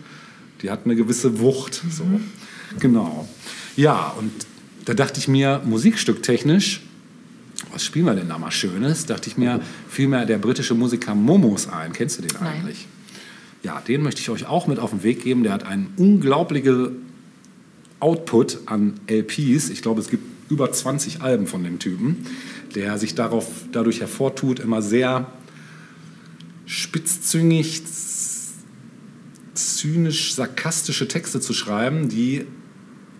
die 0.62 0.70
hat 0.70 0.84
eine 0.84 0.96
gewisse 0.96 1.40
Wucht. 1.40 1.82
So. 1.90 2.04
Genau. 2.78 3.28
Ja, 3.76 4.14
und 4.18 4.30
da 4.84 4.94
dachte 4.94 5.18
ich 5.18 5.28
mir, 5.28 5.60
musikstücktechnisch, 5.64 6.82
was 7.72 7.84
spielen 7.84 8.06
wir 8.06 8.14
denn 8.14 8.28
da 8.28 8.38
mal 8.38 8.50
Schönes? 8.50 9.06
Dachte 9.06 9.28
ich 9.28 9.36
mir, 9.36 9.60
fiel 9.88 10.08
mir 10.08 10.26
der 10.26 10.38
britische 10.38 10.74
Musiker 10.74 11.14
Momos 11.14 11.68
ein. 11.68 11.92
Kennst 11.92 12.18
du 12.18 12.22
den 12.22 12.36
eigentlich? 12.36 12.86
Nein. 12.86 13.02
Ja, 13.62 13.80
den 13.80 14.02
möchte 14.02 14.20
ich 14.20 14.28
euch 14.28 14.46
auch 14.46 14.66
mit 14.66 14.78
auf 14.78 14.90
den 14.90 15.02
Weg 15.02 15.22
geben. 15.22 15.44
Der 15.44 15.52
hat 15.52 15.64
eine 15.64 15.86
unglaubliche 15.96 16.92
Output 18.00 18.58
an 18.66 18.94
LPs. 19.06 19.70
Ich 19.70 19.82
glaube, 19.82 20.00
es 20.00 20.08
gibt 20.08 20.50
über 20.50 20.70
20 20.70 21.22
Alben 21.22 21.46
von 21.46 21.62
dem 21.62 21.78
Typen, 21.78 22.26
der 22.74 22.98
sich 22.98 23.14
darauf, 23.14 23.46
dadurch 23.70 24.00
hervortut, 24.00 24.58
immer 24.58 24.82
sehr 24.82 25.30
spitzzüngig, 26.66 27.82
zynisch, 29.54 30.34
sarkastische 30.34 31.08
Texte 31.08 31.40
zu 31.40 31.52
schreiben, 31.52 32.08
die 32.08 32.46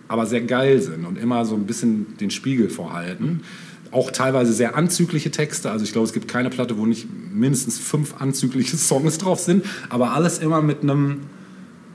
aber 0.09 0.26
sehr 0.26 0.43
geil 0.43 0.80
sind 0.80 1.07
und 1.07 1.18
immer 1.18 1.45
so 1.45 1.55
ein 1.55 1.66
bisschen 1.66 2.16
den 2.18 2.30
Spiegel 2.30 2.68
vorhalten. 2.68 3.43
Auch 3.91 4.11
teilweise 4.11 4.53
sehr 4.53 4.76
anzügliche 4.76 5.30
Texte. 5.30 5.70
Also 5.70 5.85
ich 5.85 5.93
glaube, 5.93 6.07
es 6.07 6.12
gibt 6.12 6.28
keine 6.28 6.51
Platte, 6.51 6.78
wo 6.78 6.87
nicht 6.87 7.07
mindestens 7.33 7.78
fünf 7.78 8.20
anzügliche 8.20 8.76
Songs 8.76 9.18
drauf 9.18 9.41
sind, 9.41 9.64
aber 9.89 10.12
alles 10.12 10.39
immer 10.39 10.62
mit 10.62 10.83
einem 10.83 11.20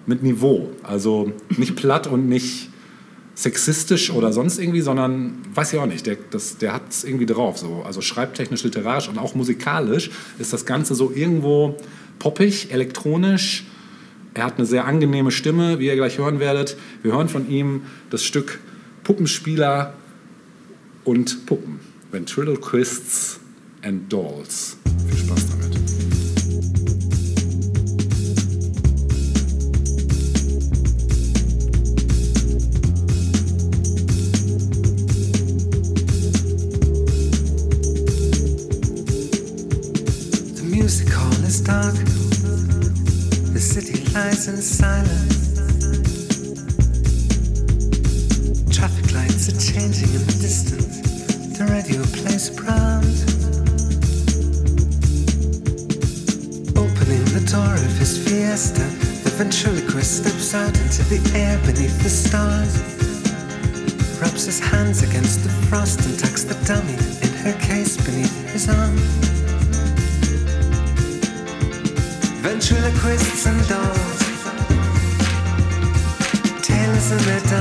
mit 0.07 0.23
Niveau. 0.23 0.71
Also 0.83 1.31
nicht 1.57 1.75
platt 1.75 2.07
und 2.07 2.27
nicht 2.27 2.69
sexistisch 3.35 4.09
oder 4.09 4.33
sonst 4.33 4.57
irgendwie, 4.57 4.81
sondern 4.81 5.37
weiß 5.53 5.73
ich 5.73 5.79
auch 5.79 5.85
nicht, 5.85 6.07
der, 6.07 6.17
der 6.59 6.73
hat 6.73 6.89
es 6.89 7.03
irgendwie 7.03 7.27
drauf. 7.27 7.59
So. 7.59 7.83
Also 7.85 8.01
schreibtechnisch, 8.01 8.63
literarisch 8.63 9.09
und 9.09 9.19
auch 9.19 9.35
musikalisch 9.35 10.09
ist 10.39 10.53
das 10.53 10.65
Ganze 10.65 10.95
so 10.95 11.11
irgendwo 11.13 11.77
poppig, 12.17 12.71
elektronisch. 12.71 13.65
Er 14.37 14.43
hat 14.43 14.59
eine 14.59 14.67
sehr 14.67 14.85
angenehme 14.85 15.31
Stimme, 15.31 15.79
wie 15.79 15.87
ihr 15.87 15.95
gleich 15.95 16.19
hören 16.19 16.39
werdet. 16.39 16.77
Wir 17.01 17.13
hören 17.13 17.27
von 17.27 17.49
ihm 17.49 17.81
das 18.11 18.23
Stück 18.23 18.59
Puppenspieler 19.03 19.95
und 21.05 21.47
Puppen. 21.47 21.79
Ventriloquists 22.11 23.39
and 23.81 24.13
Dolls. 24.13 24.77
Viel 25.09 25.17
Spaß 25.17 25.45
damit. 25.49 25.66
In 44.47 44.61
silence. 44.61 45.57
Traffic 48.75 49.13
lights 49.13 49.49
are 49.49 49.59
changing 49.73 50.13
in 50.13 50.23
the 50.25 50.37
distance. 50.39 51.01
The 51.57 51.65
radio 51.65 52.01
plays 52.17 52.49
proud. 52.49 53.03
Opening 56.77 57.25
the 57.35 57.43
door 57.51 57.73
of 57.73 57.97
his 57.97 58.17
fiesta, 58.17 58.83
the 59.23 59.31
ventriloquist 59.35 60.23
steps 60.23 60.53
out 60.53 60.77
into 60.79 61.03
the 61.03 61.19
air 61.37 61.57
beneath 61.65 62.01
the 62.03 62.09
stars. 62.09 62.77
Rubs 64.21 64.45
his 64.45 64.59
hands 64.59 65.03
against 65.03 65.43
the 65.43 65.49
frost 65.67 65.99
and 66.05 66.17
tucks 66.17 66.43
the 66.43 66.55
dummy 66.65 66.93
in 67.21 67.33
her 67.43 67.53
case 67.65 67.97
beneath 67.97 68.51
his 68.51 68.69
arm. 68.69 68.97
ventriloquists 72.47 73.45
and 73.45 73.67
dolls, 73.67 74.06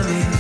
coming 0.03 0.36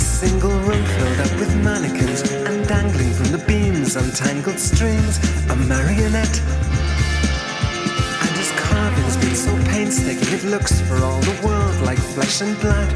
A 0.00 0.02
single 0.02 0.58
room 0.60 0.82
filled 0.96 1.20
up 1.20 1.32
with 1.38 1.54
mannequins 1.62 2.22
and 2.22 2.66
dangling 2.66 3.12
from 3.12 3.32
the 3.32 3.44
beams 3.46 3.96
untangled 3.96 4.58
strings, 4.58 5.18
a 5.50 5.56
marionette. 5.56 6.40
And 8.24 8.32
his 8.40 8.50
carving's 8.56 9.18
been 9.18 9.36
so 9.36 9.52
painstaking 9.70 10.32
it 10.32 10.44
looks 10.44 10.80
for 10.80 10.96
all 11.04 11.20
the 11.20 11.46
world 11.46 11.76
like 11.82 11.98
flesh 11.98 12.40
and 12.40 12.58
blood. 12.60 12.88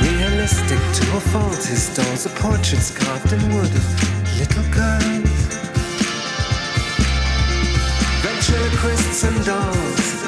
Realistic 0.00 0.78
to 0.98 1.16
a 1.16 1.20
fault, 1.32 1.64
his 1.64 1.92
dolls 1.96 2.26
are 2.26 2.36
portraits 2.38 2.96
carved 2.96 3.32
in 3.32 3.42
wood 3.52 3.74
of 3.74 3.84
little 4.38 4.66
girls. 4.70 5.02
ventriloquists 8.22 9.24
and 9.24 9.44
dolls, 9.44 10.21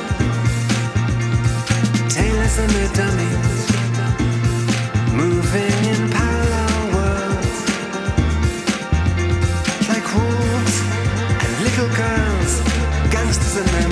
and 2.47 2.71
dummies, 2.93 3.73
moving 5.13 5.85
in 5.93 6.11
parallel 6.11 6.81
worlds, 6.95 7.59
like 9.89 10.07
wolves 10.15 10.77
and 11.43 11.53
little 11.65 11.91
girls, 11.97 12.53
gangsters 13.11 13.57
their 13.73 13.89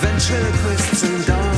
ventriloquists 0.00 1.02
and 1.02 1.26
dolls. 1.26 1.57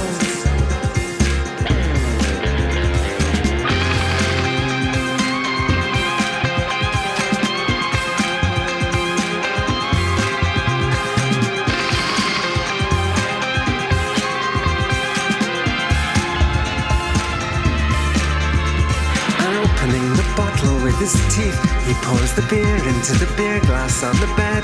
He 21.91 21.97
pours 22.07 22.32
the 22.34 22.47
beer 22.47 22.76
into 22.86 23.18
the 23.18 23.26
beer 23.36 23.59
glass 23.66 24.05
on 24.05 24.14
the 24.22 24.30
bed. 24.38 24.62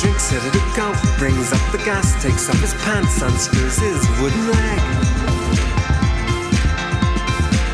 Drinks 0.00 0.32
it 0.32 0.40
at 0.40 0.56
a 0.56 0.64
gulp, 0.74 0.96
brings 1.18 1.52
up 1.52 1.60
the 1.70 1.76
gas, 1.84 2.16
takes 2.22 2.48
off 2.48 2.56
his 2.64 2.72
pants, 2.80 3.20
unscrews 3.20 3.76
his 3.76 4.00
wooden 4.16 4.48
leg. 4.48 4.80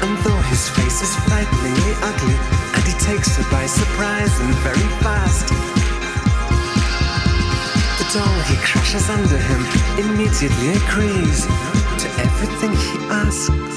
And 0.02 0.18
though 0.26 0.42
his 0.50 0.68
face 0.74 0.98
is 1.00 1.14
frighteningly 1.30 1.94
ugly 2.02 2.34
and 2.74 2.82
he 2.82 2.94
takes 3.06 3.36
her 3.36 3.46
by 3.54 3.64
surprise 3.66 4.34
and 4.40 4.52
very 4.66 4.88
fast. 4.98 5.46
The 8.02 8.18
doll 8.18 8.40
he 8.50 8.56
crashes 8.66 9.08
under 9.08 9.38
him 9.38 9.62
immediately 9.94 10.74
agrees 10.74 11.46
to 12.02 12.08
everything 12.18 12.74
he 12.74 12.98
asks. 13.14 13.67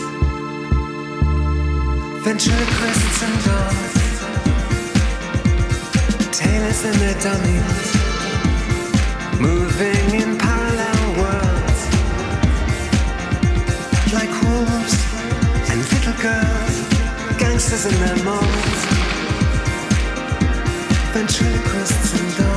Ventriloquists 2.24 3.24
and 3.24 3.44
dolls, 3.46 3.94
tailors 6.32 6.84
and 6.86 6.98
moving 9.42 10.22
in 10.22 10.38
parallel 10.38 11.02
worlds, 11.18 11.82
like 14.14 14.30
wolves 14.44 14.96
and 15.72 15.80
little 15.92 16.18
girls, 16.22 16.76
gangsters 17.40 17.86
in 17.88 17.96
their 18.00 18.24
molds, 18.24 18.86
ventriloquists 21.12 22.20
and 22.20 22.38
dolls. 22.38 22.51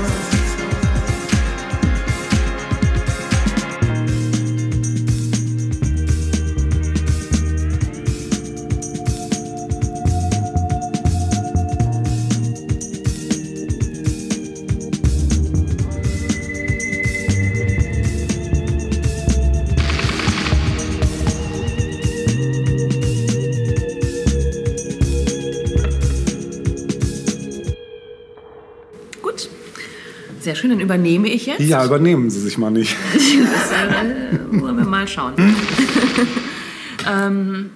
Dann 30.75 30.81
übernehme 30.81 31.29
ich 31.29 31.47
jetzt. 31.47 31.61
Ja, 31.61 31.85
übernehmen 31.85 32.31
Sie 32.31 32.41
sich 32.41 32.59
mal 32.59 32.71
nicht. 32.71 32.97
Das, 33.15 33.71
äh, 33.73 34.61
wollen 34.61 34.77
wir 34.77 34.85
mal 34.85 35.07
schauen. 35.07 35.35
ähm, 37.09 37.71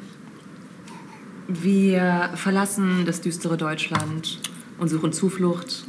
wir 1.47 2.31
verlassen 2.35 3.05
das 3.07 3.21
düstere 3.21 3.57
Deutschland 3.57 4.41
und 4.79 4.89
suchen 4.89 5.13
Zuflucht 5.13 5.85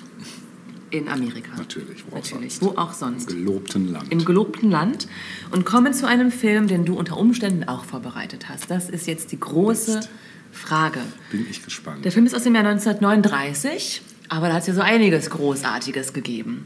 in 0.91 1.07
Amerika. 1.07 1.51
Natürlich, 1.57 2.03
wo 2.05 2.16
auch 2.16 2.24
Natürlich, 2.24 2.55
sonst. 2.55 2.76
wo 2.76 2.80
auch 2.80 2.93
sonst. 2.93 3.28
Gelobten 3.28 3.91
Land. 3.91 4.12
Im 4.12 4.26
gelobten 4.26 4.70
Land 4.72 5.07
und 5.51 5.66
kommen 5.66 5.93
zu 5.93 6.07
einem 6.07 6.32
Film, 6.32 6.68
den 6.68 6.86
du 6.86 6.95
unter 6.95 7.18
Umständen 7.18 7.64
auch 7.66 7.86
vorbereitet 7.86 8.49
hast. 8.49 8.70
Das 8.72 8.89
ist 8.89 9.07
jetzt 9.07 9.32
die 9.32 9.39
große 9.39 9.97
Mist. 9.97 10.10
Frage. 10.51 10.99
Bin 11.32 11.45
ich 11.49 11.64
gespannt. 11.64 12.05
Der 12.05 12.12
Film 12.12 12.26
ist 12.26 12.36
aus 12.36 12.43
dem 12.43 12.55
Jahr 12.55 12.66
1939, 12.66 14.01
aber 14.30 14.47
da 14.47 14.55
hat 14.55 14.62
es 14.62 14.68
ja 14.68 14.74
so 14.74 14.82
einiges 14.82 15.30
Großartiges 15.30 16.14
gegeben. 16.14 16.66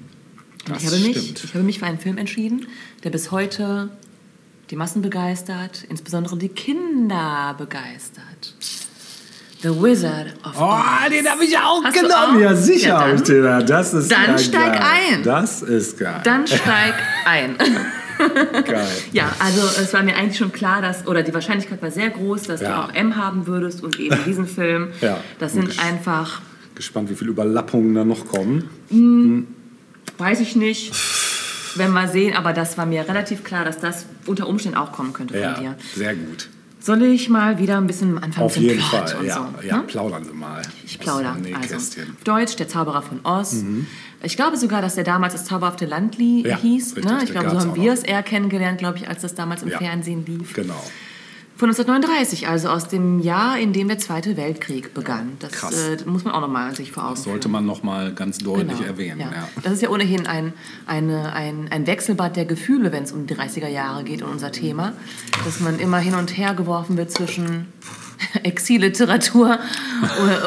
Und 0.68 0.76
Das 0.76 0.84
ich, 0.84 0.90
habe 0.92 1.00
mich, 1.02 1.18
stimmt. 1.18 1.44
ich 1.44 1.54
habe 1.54 1.64
mich 1.64 1.80
für 1.80 1.86
einen 1.86 2.00
Film 2.00 2.18
entschieden, 2.18 2.68
der 3.04 3.10
bis 3.10 3.32
heute 3.32 3.90
die 4.70 4.76
Massen 4.76 5.02
begeistert, 5.02 5.84
insbesondere 5.90 6.38
die 6.38 6.50
Kinder 6.50 7.54
begeistert. 7.58 8.56
The 9.62 9.70
Wizard 9.70 10.28
of 10.46 10.54
Oh, 10.60 10.64
Oz. 10.64 11.10
den 11.10 11.28
habe 11.30 11.44
ich 11.46 11.58
auch 11.58 11.84
Hast 11.84 11.94
genommen. 11.94 12.38
auch? 12.38 12.40
Ja, 12.40 12.56
sicher 12.56 12.88
Ja, 12.90 13.00
habe 13.00 13.10
dann- 13.12 13.18
ich 13.18 13.24
den. 13.24 13.44
da. 13.44 13.62
Das 13.62 13.94
ist 13.94 14.12
dann 14.12 14.38
steig 14.40 14.74
geil. 14.74 14.82
ein. 15.14 15.24
Das 15.24 15.62
ist 15.62 15.98
geil. 16.00 16.22
Dann 16.24 16.48
steig 16.48 16.96
ein. 17.26 17.56
geil. 18.66 18.88
Ja, 19.12 19.34
also 19.40 19.62
es 19.82 19.94
war 19.94 20.04
mir 20.04 20.16
eigentlich 20.16 20.38
schon 20.38 20.52
klar, 20.52 20.82
dass, 20.82 21.08
oder 21.08 21.24
die 21.24 21.34
Wahrscheinlichkeit 21.34 21.82
war 21.82 21.92
sehr 21.92 22.10
groß, 22.10 22.44
dass 22.44 22.62
Ja. 22.62 22.70
du 22.70 22.92
auch 22.92 22.94
M 22.96 23.16
haben 23.16 23.48
würdest 23.48 23.84
und 23.84 24.00
eben 24.00 24.18
diesen 24.26 24.48
Film. 24.48 24.90
Ja. 25.02 25.20
Das 25.40 25.54
sind 25.54 25.78
einfach, 25.84 26.42
Gespannt, 26.76 27.10
wie 27.10 27.16
viele 27.16 27.30
Überlappungen 27.32 27.94
da 27.94 28.04
noch 28.04 28.26
kommen. 28.28 28.68
Weiß 30.18 30.40
ich 30.40 30.56
nicht, 30.56 30.94
werden 31.76 31.94
wir 31.94 32.08
sehen, 32.08 32.36
aber 32.36 32.54
das 32.54 32.78
war 32.78 32.86
mir 32.86 33.08
relativ 33.08 33.44
klar, 33.44 33.66
dass 33.66 33.80
das 33.80 34.06
unter 34.26 34.48
Umständen 34.48 34.78
auch 34.78 34.92
kommen 34.92 35.14
könnte 35.14 35.34
von 35.34 35.42
Ja, 35.44 35.54
dir. 35.60 35.76
sehr 35.96 36.16
gut. 36.16 36.50
Soll 36.80 37.02
ich 37.04 37.30
mal 37.30 37.60
wieder 37.60 37.78
ein 37.78 37.88
bisschen 37.88 38.18
anfangen 38.22 38.46
Auf 38.46 38.58
jeden 38.58 38.78
Plot 38.78 39.10
Fall. 39.10 39.26
Ja, 39.26 39.36
so? 39.62 39.68
ja, 39.68 39.78
ne? 39.78 39.84
plaudern 39.84 40.26
Sie 40.26 40.34
mal. 40.34 40.62
Ich 40.86 41.00
plaudere. 41.00 41.34
Also, 41.62 41.76
auf 41.78 41.84
Deutsch, 42.26 42.58
der 42.58 42.68
Zauberer 42.68 43.02
von 43.02 43.22
Oz. 43.24 43.64
Ich 44.22 44.36
glaube 44.36 44.58
sogar, 44.58 44.82
dass 44.82 44.96
der 44.96 45.06
damals 45.06 45.32
das 45.34 45.46
Zauberhafte 45.46 45.86
Land 45.86 46.18
Ja, 46.20 46.58
hieß. 46.58 46.98
richtig, 46.98 47.06
ne? 47.12 47.22
Ich 47.24 47.32
glaube, 47.32 47.50
so 47.52 47.60
haben 47.60 47.76
wir 47.76 47.94
es 47.94 48.04
eher 48.04 48.22
kennengelernt, 48.22 48.80
glaube 48.80 48.98
ich, 48.98 49.08
als 49.08 49.22
das 49.22 49.34
damals 49.34 49.64
im. 49.64 49.70
Fernsehen 49.70 50.26
lief. 50.26 50.54
Genau. 50.54 50.82
Von 51.64 51.70
1939, 51.70 52.50
also 52.50 52.68
aus 52.68 52.90
dem 52.90 53.22
Jahr, 53.22 53.58
in 53.58 53.72
dem 53.72 53.88
der 53.88 53.98
Zweite 53.98 54.36
Weltkrieg 54.36 54.94
begann. 54.94 55.38
Das 55.40 55.54
äh, 55.72 55.96
muss 56.06 56.26
man 56.26 56.34
auch 56.34 56.42
nochmal 56.42 56.76
sich 56.76 56.92
vor 56.92 57.04
Augen 57.06 57.14
Das 57.16 57.24
sollte 57.24 57.44
führen. 57.44 57.52
man 57.54 57.66
noch 57.66 57.84
mal 57.84 58.14
ganz 58.14 58.38
deutlich 58.40 58.80
Genau, 58.80 58.90
erwähnen. 58.90 59.22
ja. 59.22 59.32
Ja. 59.32 59.48
Das 59.64 59.72
ist 59.72 59.82
ja 59.82 59.88
ohnehin 59.90 60.28
ein, 60.28 60.52
eine, 60.88 61.32
ein, 61.32 61.70
ein 61.72 61.88
Wechselbad 61.88 62.36
der 62.36 62.44
Gefühle, 62.44 62.92
wenn 62.92 63.04
es 63.04 63.14
um 63.14 63.28
die 63.28 63.34
30er 63.36 63.70
Jahre 63.70 64.04
geht 64.04 64.24
und 64.24 64.30
unser 64.30 64.52
Thema. 64.52 64.92
Dass 65.46 65.62
man 65.62 65.80
immer 65.80 66.00
hin 66.00 66.16
und 66.16 66.36
her 66.38 66.54
geworfen 66.54 66.98
wird 66.98 67.12
zwischen 67.12 67.68
Exilliteratur 68.44 69.60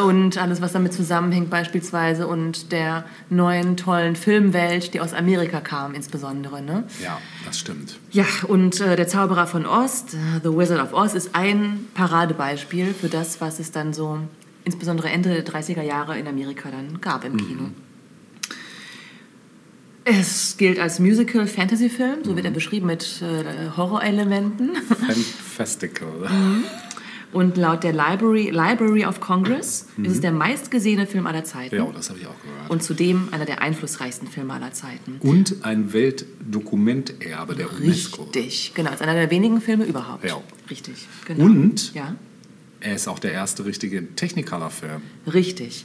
und 0.06 0.38
alles, 0.38 0.60
was 0.60 0.72
damit 0.72 0.92
zusammenhängt 0.92 1.50
beispielsweise 1.50 2.26
und 2.26 2.72
der 2.72 3.04
neuen 3.30 3.76
tollen 3.76 4.16
Filmwelt, 4.16 4.94
die 4.94 5.00
aus 5.00 5.12
Amerika 5.12 5.60
kam 5.60 5.94
insbesondere. 5.94 6.62
Ne? 6.62 6.84
ja, 7.02 7.18
das 7.44 7.58
stimmt. 7.58 7.98
Ja, 8.10 8.26
und 8.48 8.80
äh, 8.80 8.96
der 8.96 9.08
Zauberer 9.08 9.46
von 9.46 9.66
Ost, 9.66 10.16
The 10.42 10.50
Wizard 10.50 10.82
of 10.82 10.92
Oz, 10.92 11.14
ist 11.14 11.34
ein 11.34 11.86
Paradebeispiel 11.94 12.94
für 12.94 13.08
das, 13.08 13.40
was 13.40 13.58
es 13.58 13.72
dann 13.72 13.92
so 13.92 14.20
insbesondere 14.64 15.08
Ende 15.08 15.30
der 15.30 15.44
30er 15.44 15.82
Jahre 15.82 16.18
in 16.18 16.26
Amerika 16.26 16.70
dann 16.70 17.00
gab 17.00 17.24
im 17.24 17.36
Kino. 17.36 17.70
Es 20.08 20.56
gilt 20.56 20.78
als 20.78 21.00
Musical-Fantasy-Film, 21.00 22.22
so 22.22 22.36
wird 22.36 22.44
er 22.44 22.52
beschrieben 22.52 22.86
mit 22.86 23.22
äh, 23.22 23.76
Horrorelementen. 23.76 24.76
Fantastical. 24.76 26.08
Mhm. 26.30 26.64
Und 27.32 27.56
laut 27.56 27.82
der 27.84 27.92
Library, 27.92 28.50
Library 28.50 29.04
of 29.04 29.20
Congress 29.20 29.88
ist 30.02 30.12
es 30.12 30.20
der 30.20 30.32
meistgesehene 30.32 31.06
Film 31.06 31.26
aller 31.26 31.44
Zeiten. 31.44 31.74
Ja, 31.76 31.86
das 31.94 32.08
habe 32.08 32.18
ich 32.20 32.26
auch 32.26 32.40
gehört. 32.42 32.70
Und 32.70 32.82
zudem 32.82 33.28
einer 33.32 33.44
der 33.44 33.60
einflussreichsten 33.60 34.28
Filme 34.28 34.54
aller 34.54 34.72
Zeiten. 34.72 35.16
Und 35.20 35.56
ein 35.62 35.92
Weltdokumenterbe 35.92 37.54
der 37.54 37.70
UNESCO. 37.72 38.22
Richtig, 38.24 38.72
genau. 38.74 38.90
Als 38.90 39.00
einer 39.02 39.14
der 39.14 39.30
wenigen 39.30 39.60
Filme 39.60 39.84
überhaupt. 39.84 40.24
Ja. 40.24 40.40
Richtig, 40.70 40.94
genau. 41.26 41.44
Und 41.44 41.92
Ja. 41.94 42.14
er 42.80 42.94
ist 42.94 43.08
auch 43.08 43.18
der 43.18 43.32
erste 43.32 43.64
richtige 43.64 44.14
Technicolor-Film. 44.14 45.02
Richtig. 45.32 45.84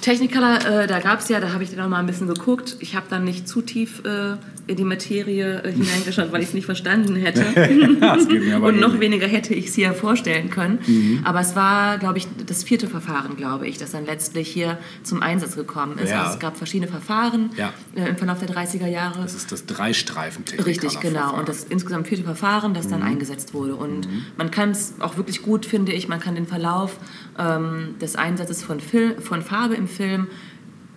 Technicolor, 0.00 0.58
äh, 0.64 0.86
da 0.86 1.00
gab 1.00 1.20
es 1.20 1.28
ja, 1.28 1.40
da 1.40 1.52
habe 1.52 1.62
ich 1.64 1.70
dann 1.70 1.78
noch 1.80 1.88
mal 1.88 1.98
ein 2.00 2.06
bisschen 2.06 2.28
geguckt. 2.28 2.76
Ich 2.80 2.94
habe 2.96 3.06
dann 3.08 3.24
nicht 3.24 3.46
zu 3.48 3.62
tief 3.62 4.02
äh, 4.04 4.36
in 4.68 4.76
die 4.76 4.84
Materie 4.84 5.62
äh, 5.64 5.72
hineingeschaut, 5.72 6.30
weil 6.32 6.40
ich 6.42 6.48
es 6.48 6.54
nicht 6.54 6.66
verstanden 6.66 7.16
hätte. 7.16 7.44
Und 8.62 8.78
noch 8.80 9.00
weniger 9.00 9.26
hätte 9.26 9.54
ich 9.54 9.66
es 9.66 9.74
hier 9.74 9.92
vorstellen 9.92 10.50
können. 10.50 10.78
Mhm. 10.86 11.20
Aber 11.24 11.40
es 11.40 11.56
war, 11.56 11.98
glaube 11.98 12.18
ich, 12.18 12.28
das 12.46 12.62
vierte 12.62 12.86
Verfahren, 12.86 13.36
glaube 13.36 13.66
ich, 13.66 13.78
das 13.78 13.90
dann 13.92 14.06
letztlich 14.06 14.48
hier 14.48 14.78
zum 15.02 15.22
Einsatz 15.22 15.56
gekommen 15.56 15.98
ist. 15.98 16.10
Ja. 16.10 16.22
Also 16.22 16.34
es 16.34 16.38
gab 16.38 16.56
verschiedene 16.56 16.90
Verfahren 16.90 17.50
Ja. 17.56 17.72
äh, 17.96 18.08
im 18.08 18.16
Verlauf 18.16 18.38
der 18.38 18.48
30er 18.48 18.86
Jahre. 18.86 19.20
Das 19.22 19.34
ist 19.34 19.50
das 19.50 19.66
Dreistreifen-Technicolor-Verfahren. 19.66 20.92
Richtig, 20.92 21.00
genau. 21.00 21.38
Und 21.38 21.48
das 21.48 21.64
insgesamt 21.64 22.06
vierte 22.08 22.24
Verfahren, 22.24 22.74
das 22.74 22.88
dann 22.88 23.00
Mhm. 23.00 23.06
eingesetzt 23.06 23.54
wurde. 23.54 23.74
Und 23.74 24.08
man 24.36 24.50
kann 24.50 24.70
es 24.70 24.94
auch 25.00 25.16
wirklich 25.16 25.42
gut, 25.42 25.66
finde 25.66 25.92
ich, 25.92 26.08
man 26.08 26.20
kann 26.20 26.34
den 26.34 26.46
Verlauf 26.46 26.98
ähm, 27.38 27.94
des 28.00 28.16
Einsatzes 28.16 28.62
von, 28.62 28.80
Fil 28.80 29.16
von 29.20 29.42
Farbe 29.42 29.74
im 29.74 29.88
Film 29.88 30.28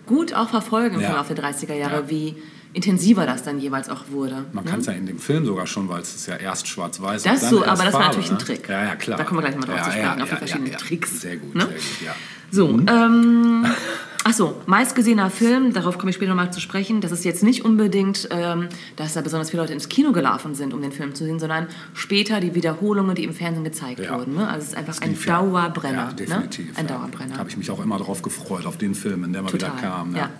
gut 0.06 0.34
auch 0.34 0.48
verfolgen 0.50 0.94
im 0.96 1.00
Ja. 1.00 1.08
Verlauf 1.08 1.26
der 1.28 1.36
30er 1.36 1.74
Jahre, 1.74 2.02
Ja. 2.02 2.10
wie 2.10 2.36
intensiver 2.76 3.24
das 3.24 3.42
dann 3.42 3.58
jeweils 3.58 3.88
auch 3.88 4.10
wurde. 4.10 4.44
Man 4.52 4.64
ne? 4.64 4.70
kann 4.70 4.80
es 4.80 4.86
ja 4.86 4.92
in 4.92 5.06
dem 5.06 5.18
Film 5.18 5.46
sogar 5.46 5.66
schon, 5.66 5.88
weil 5.88 6.02
es 6.02 6.14
ist 6.14 6.26
ja 6.26 6.36
erst 6.36 6.68
schwarz-weiß 6.68 7.22
Das 7.22 7.40
dann 7.40 7.50
so, 7.50 7.64
aber 7.64 7.70
das 7.84 7.84
war 7.84 7.90
Farbe, 7.92 8.06
natürlich 8.06 8.30
ein 8.30 8.36
ne? 8.36 8.44
Trick. 8.44 8.68
Ja, 8.68 8.84
ja, 8.84 8.96
klar. 8.96 9.16
Da 9.18 9.24
kommen 9.24 9.38
wir 9.40 9.48
gleich 9.48 9.56
mal 9.58 9.66
drauf 9.66 9.78
ja, 9.78 9.84
zu 9.84 9.90
sprechen, 9.92 10.04
ja, 10.04 10.12
auf 10.12 10.28
die 10.28 10.30
ja, 10.30 10.36
verschiedenen. 10.36 10.72
Tricks, 10.76 11.20
Sehr 11.22 11.36
gut, 11.38 11.54
ne? 11.54 11.62
sehr 11.62 11.72
gut, 11.72 11.82
ja. 12.04 12.14
So, 12.50 12.68
ähm, 12.68 13.66
achso, 14.24 14.60
meistgesehener 14.66 15.30
Film, 15.30 15.72
darauf 15.72 15.98
komme 15.98 16.10
ich 16.10 16.16
später 16.16 16.28
nochmal 16.30 16.52
zu 16.52 16.60
sprechen. 16.60 17.00
Das 17.00 17.12
ist 17.12 17.24
jetzt 17.24 17.42
nicht 17.42 17.64
unbedingt, 17.64 18.28
ähm, 18.30 18.68
dass 18.94 19.14
da 19.14 19.22
besonders 19.22 19.50
viele 19.50 19.62
Leute 19.62 19.72
ins 19.72 19.88
Kino 19.88 20.12
gelaufen 20.12 20.54
sind, 20.54 20.72
um 20.74 20.80
den 20.82 20.92
Film 20.92 21.14
zu 21.14 21.24
sehen, 21.24 21.40
sondern 21.40 21.66
später 21.94 22.40
die 22.40 22.54
Wiederholungen, 22.54 23.16
die 23.16 23.24
im 23.24 23.32
Fernsehen 23.32 23.64
gezeigt 23.64 24.00
Ja. 24.00 24.18
wurden. 24.18 24.34
Ne? 24.36 24.46
Also 24.46 24.60
es 24.64 24.68
ist 24.68 24.76
einfach 24.76 25.00
ein 25.00 25.18
Dauerbrenner. 25.18 26.08
Ja, 26.08 26.12
definitiv. 26.12 26.66
Ne? 26.66 26.78
Ein 26.78 26.86
ja. 26.88 26.98
Dauerbrenner. 26.98 27.38
Habe 27.38 27.48
ich 27.48 27.56
mich 27.56 27.70
auch 27.70 27.82
immer 27.82 27.98
darauf 27.98 28.22
gefreut, 28.22 28.66
auf 28.66 28.76
den 28.76 28.94
Film, 28.94 29.24
in 29.24 29.32
der 29.32 29.42
mal 29.42 29.52
wieder 29.52 29.70
kam. 29.70 30.14
ja. 30.14 30.30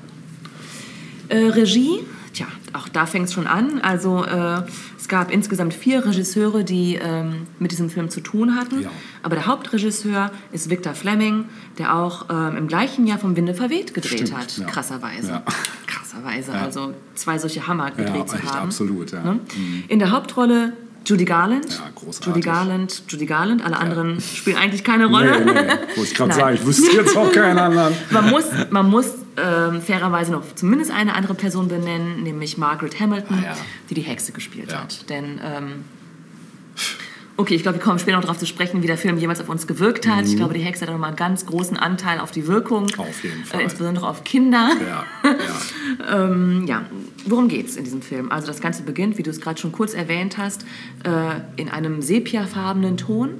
Äh, 1.29 1.49
Regie, 1.49 2.05
tja, 2.37 2.47
auch 2.73 2.89
da 2.89 3.07
fängt 3.07 3.27
es 3.29 3.33
schon 3.35 3.47
an. 3.47 3.81
Also 3.81 4.25
äh, 4.25 4.63
es 4.99 5.09
gab 5.09 5.31
insgesamt 5.31 5.75
vier 5.75 6.05
Regisseure, 6.05 6.65
die 6.65 6.97
ähm, 6.97 7.47
mit 7.59 7.73
diesem 7.73 7.91
Film 7.91 8.11
zu 8.11 8.21
tun 8.21 8.55
hatten. 8.57 8.83
Ja. 8.83 8.91
Aber 9.23 9.35
der 9.37 9.47
Hauptregisseur 9.47 10.31
ist 10.53 10.69
Victor 10.71 10.95
Fleming, 10.95 11.47
der 11.79 11.95
auch 11.97 12.27
ähm, 12.31 12.57
im 12.57 12.69
gleichen 12.69 13.07
Jahr 13.07 13.19
vom 13.19 13.37
Winde 13.37 13.55
verweht 13.55 13.95
gedreht 13.95 14.21
Stimmt, 14.29 14.37
hat. 14.37 14.57
ja. 14.59 14.67
Krasserweise. 14.67 15.29
Ja. 15.29 15.43
Krasserweise. 15.87 16.53
Ja. 16.53 16.63
Also 16.63 16.95
zwei 17.15 17.39
solche 17.39 17.67
Hammer 17.67 17.91
gedreht 17.91 18.15
Ja, 18.15 18.27
zu 18.27 18.43
haben. 18.43 18.67
absolut, 18.67 19.13
ja. 19.13 19.23
Ne? 19.23 19.41
In 19.89 19.99
der 19.99 20.11
Hauptrolle 20.11 20.73
Judy 21.05 21.25
Garland. 21.25 21.71
Ja, 21.71 21.85
großartig. 21.95 22.27
Judy 22.27 22.41
Garland, 22.41 23.03
Judy 23.09 23.27
Garland. 23.27 23.65
Alle 23.65 23.77
anderen 23.79 24.21
spielen 24.21 24.57
eigentlich 24.57 24.83
keine 24.83 25.07
Rolle. 25.07 25.45
Nee, 25.45 25.53
nee, 25.53 25.69
wollte 25.97 26.03
ich 26.03 26.15
gerade 26.15 26.33
sagen, 26.35 26.57
ich 26.57 26.67
wüsste 26.67 26.97
jetzt 26.97 27.17
auch 27.17 27.31
keinen 27.31 27.59
anderen. 27.59 27.95
Man 28.11 28.29
muss, 28.31 28.45
man 28.71 28.91
muss 28.91 29.07
ähm, 29.37 29.83
fairerweise 29.83 30.33
noch 30.33 30.43
zumindest 30.55 30.91
eine 30.91 31.15
andere 31.15 31.35
Person 31.35 31.69
benennen, 31.69 32.23
nämlich 32.23 32.57
Margaret 32.59 32.99
Hamilton, 33.01 33.39
Ah, 33.41 33.45
ja. 33.49 33.57
die 33.91 33.95
die 33.95 34.03
Hexe 34.03 34.33
gespielt 34.33 34.73
Ja. 34.73 34.83
hat. 34.83 35.09
Denn, 35.11 35.41
ähm, 35.45 35.85
okay, 37.37 37.55
ich 37.55 37.63
glaube, 37.63 37.79
wir 37.79 37.85
kommen 37.85 37.99
später 37.99 38.17
noch 38.17 38.23
darauf 38.25 38.39
zu 38.39 38.47
sprechen, 38.47 38.83
wie 38.83 38.87
der 38.87 38.97
Film 38.97 39.19
jemals 39.19 39.41
auf 39.41 39.49
uns 39.49 39.67
gewirkt 39.67 40.07
hat. 40.09 40.25
Ich 40.27 40.37
glaube, 40.37 40.55
die 40.55 40.61
Hexe 40.61 40.87
hat 40.87 40.91
nochmal 40.93 41.09
einen 41.09 41.17
ganz 41.17 41.45
großen 41.47 41.77
Anteil 41.77 42.19
auf 42.21 42.31
die 42.31 42.47
Wirkung. 42.47 42.85
Mhm. 42.85 43.01
Auf 43.01 43.23
jeden 43.25 43.45
Fall. 43.45 43.61
Äh, 43.61 43.65
insbesondere 43.65 44.09
auf 44.09 44.25
Kinder. 44.25 44.71
Ja, 44.81 45.05
ja. 45.25 45.35
Ähm, 46.09 46.67
ja, 46.67 46.83
worum 47.25 47.49
geht's 47.49 47.77
in 47.77 47.85
diesem 47.85 48.03
Film? 48.03 48.31
Also 48.31 48.47
das 48.49 48.61
Ganze 48.61 48.83
beginnt, 48.83 49.17
wie 49.19 49.23
du 49.23 49.31
es 49.31 49.41
gerade 49.41 49.59
schon 49.61 49.73
kurz 49.73 49.95
erwähnt 49.95 50.37
hast, 50.39 50.65
äh, 51.05 51.41
in 51.57 51.69
einem 51.71 52.03
sepiafarbenen 52.03 52.97
Ton 52.97 53.31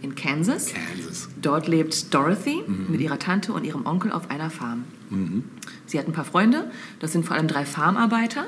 in 0.00 0.14
Kansas. 0.14 0.72
Kansas. 0.72 1.28
Dort 1.42 1.66
lebt 1.66 2.14
Dorothy 2.14 2.62
Mhm. 2.66 2.86
mit 2.90 3.00
ihrer 3.00 3.18
Tante 3.18 3.52
und 3.52 3.64
ihrem 3.64 3.84
Onkel 3.84 4.12
auf 4.12 4.30
einer 4.30 4.48
Farm. 4.50 4.84
Sie 5.86 5.98
hat 5.98 6.06
ein 6.06 6.12
paar 6.12 6.24
Freunde, 6.24 6.70
das 7.00 7.12
sind 7.12 7.24
vor 7.24 7.36
allem 7.36 7.48
drei 7.48 7.64
Farmarbeiter 7.64 8.46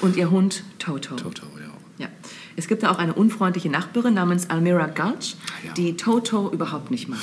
und 0.00 0.16
ihr 0.16 0.30
Hund 0.30 0.64
Toto. 0.78 1.14
Toto, 1.16 1.46
ja. 1.58 2.06
Ja. 2.06 2.08
Es 2.56 2.66
gibt 2.68 2.82
da 2.82 2.90
auch 2.90 2.98
eine 2.98 3.14
unfreundliche 3.14 3.68
Nachbarin 3.70 4.14
namens 4.14 4.50
Almira 4.50 4.86
Gulch, 4.86 5.36
Ah, 5.46 5.66
ja. 5.68 5.72
die 5.74 5.96
Toto 5.96 6.50
überhaupt 6.52 6.90
nicht 6.90 7.08
mag. 7.08 7.20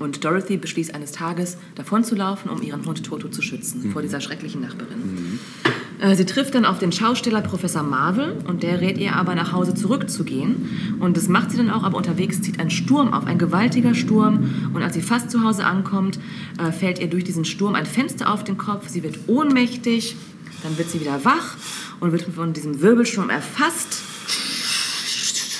Und 0.00 0.24
Dorothy 0.24 0.56
beschließt 0.56 0.94
eines 0.94 1.12
Tages, 1.12 1.56
davonzulaufen, 1.74 2.50
um 2.50 2.62
ihren 2.62 2.84
Hund 2.86 3.04
Toto 3.04 3.28
zu 3.28 3.42
schützen 3.42 3.90
vor 3.92 4.02
dieser 4.02 4.20
schrecklichen 4.20 4.60
Nachbarin. 4.60 5.38
Äh, 5.64 5.68
Sie 6.14 6.26
trifft 6.26 6.54
dann 6.54 6.64
auf 6.64 6.78
den 6.78 6.92
Schausteller 6.92 7.40
Professor 7.40 7.82
Marvel 7.82 8.36
und 8.46 8.62
der 8.62 8.80
rät 8.80 8.98
ihr 8.98 9.16
aber 9.16 9.34
nach 9.34 9.52
Hause 9.52 9.74
zurückzugehen. 9.74 10.96
Und 11.00 11.16
das 11.16 11.26
macht 11.26 11.50
sie 11.50 11.56
dann 11.56 11.70
auch, 11.70 11.82
aber 11.82 11.96
unterwegs 11.96 12.40
zieht 12.40 12.60
ein 12.60 12.70
Sturm 12.70 13.12
auf, 13.12 13.26
ein 13.26 13.36
gewaltiger 13.36 13.94
Sturm. 13.94 14.70
Und 14.72 14.82
als 14.82 14.94
sie 14.94 15.02
fast 15.02 15.30
zu 15.30 15.42
Hause 15.42 15.64
ankommt, 15.64 16.20
äh, 16.58 16.70
fällt 16.70 17.00
ihr 17.00 17.08
durch 17.08 17.24
diesen 17.24 17.44
Sturm 17.44 17.74
ein 17.74 17.84
Fenster 17.84 18.32
auf 18.32 18.44
den 18.44 18.56
Kopf. 18.58 18.88
Sie 18.88 19.02
wird 19.02 19.18
ohnmächtig, 19.26 20.14
dann 20.62 20.78
wird 20.78 20.88
sie 20.88 21.00
wieder 21.00 21.24
wach 21.24 21.56
und 21.98 22.12
wird 22.12 22.22
von 22.22 22.52
diesem 22.52 22.80
Wirbelsturm 22.80 23.28
erfasst 23.30 24.02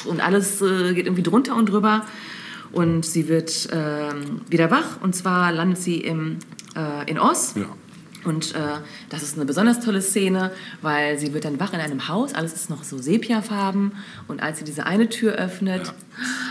und 0.08 0.20
alles 0.20 0.60
äh, 0.62 0.94
geht 0.94 1.06
irgendwie 1.06 1.22
drunter 1.22 1.54
und 1.54 1.68
drüber. 1.68 2.04
Und 2.72 3.04
sie 3.04 3.28
wird 3.28 3.68
ähm, 3.72 4.42
wieder 4.48 4.70
wach 4.70 5.00
und 5.02 5.14
zwar 5.14 5.52
landet 5.52 5.78
sie 5.78 5.96
im, 5.96 6.36
äh, 6.76 7.10
in 7.10 7.18
Oz. 7.18 7.54
Ja. 7.56 7.66
Und 8.24 8.54
äh, 8.54 8.58
das 9.10 9.22
ist 9.22 9.36
eine 9.36 9.44
besonders 9.44 9.80
tolle 9.80 10.02
Szene, 10.02 10.50
weil 10.82 11.18
sie 11.18 11.32
wird 11.32 11.44
dann 11.44 11.60
wach 11.60 11.72
in 11.72 11.80
einem 11.80 12.08
Haus, 12.08 12.34
alles 12.34 12.52
ist 12.52 12.68
noch 12.68 12.82
so 12.84 12.98
sepiafarben 12.98 13.92
und 14.26 14.42
als 14.42 14.58
sie 14.58 14.64
diese 14.64 14.86
eine 14.86 15.08
Tür 15.08 15.34
öffnet, 15.34 15.86
ja. 15.86 15.94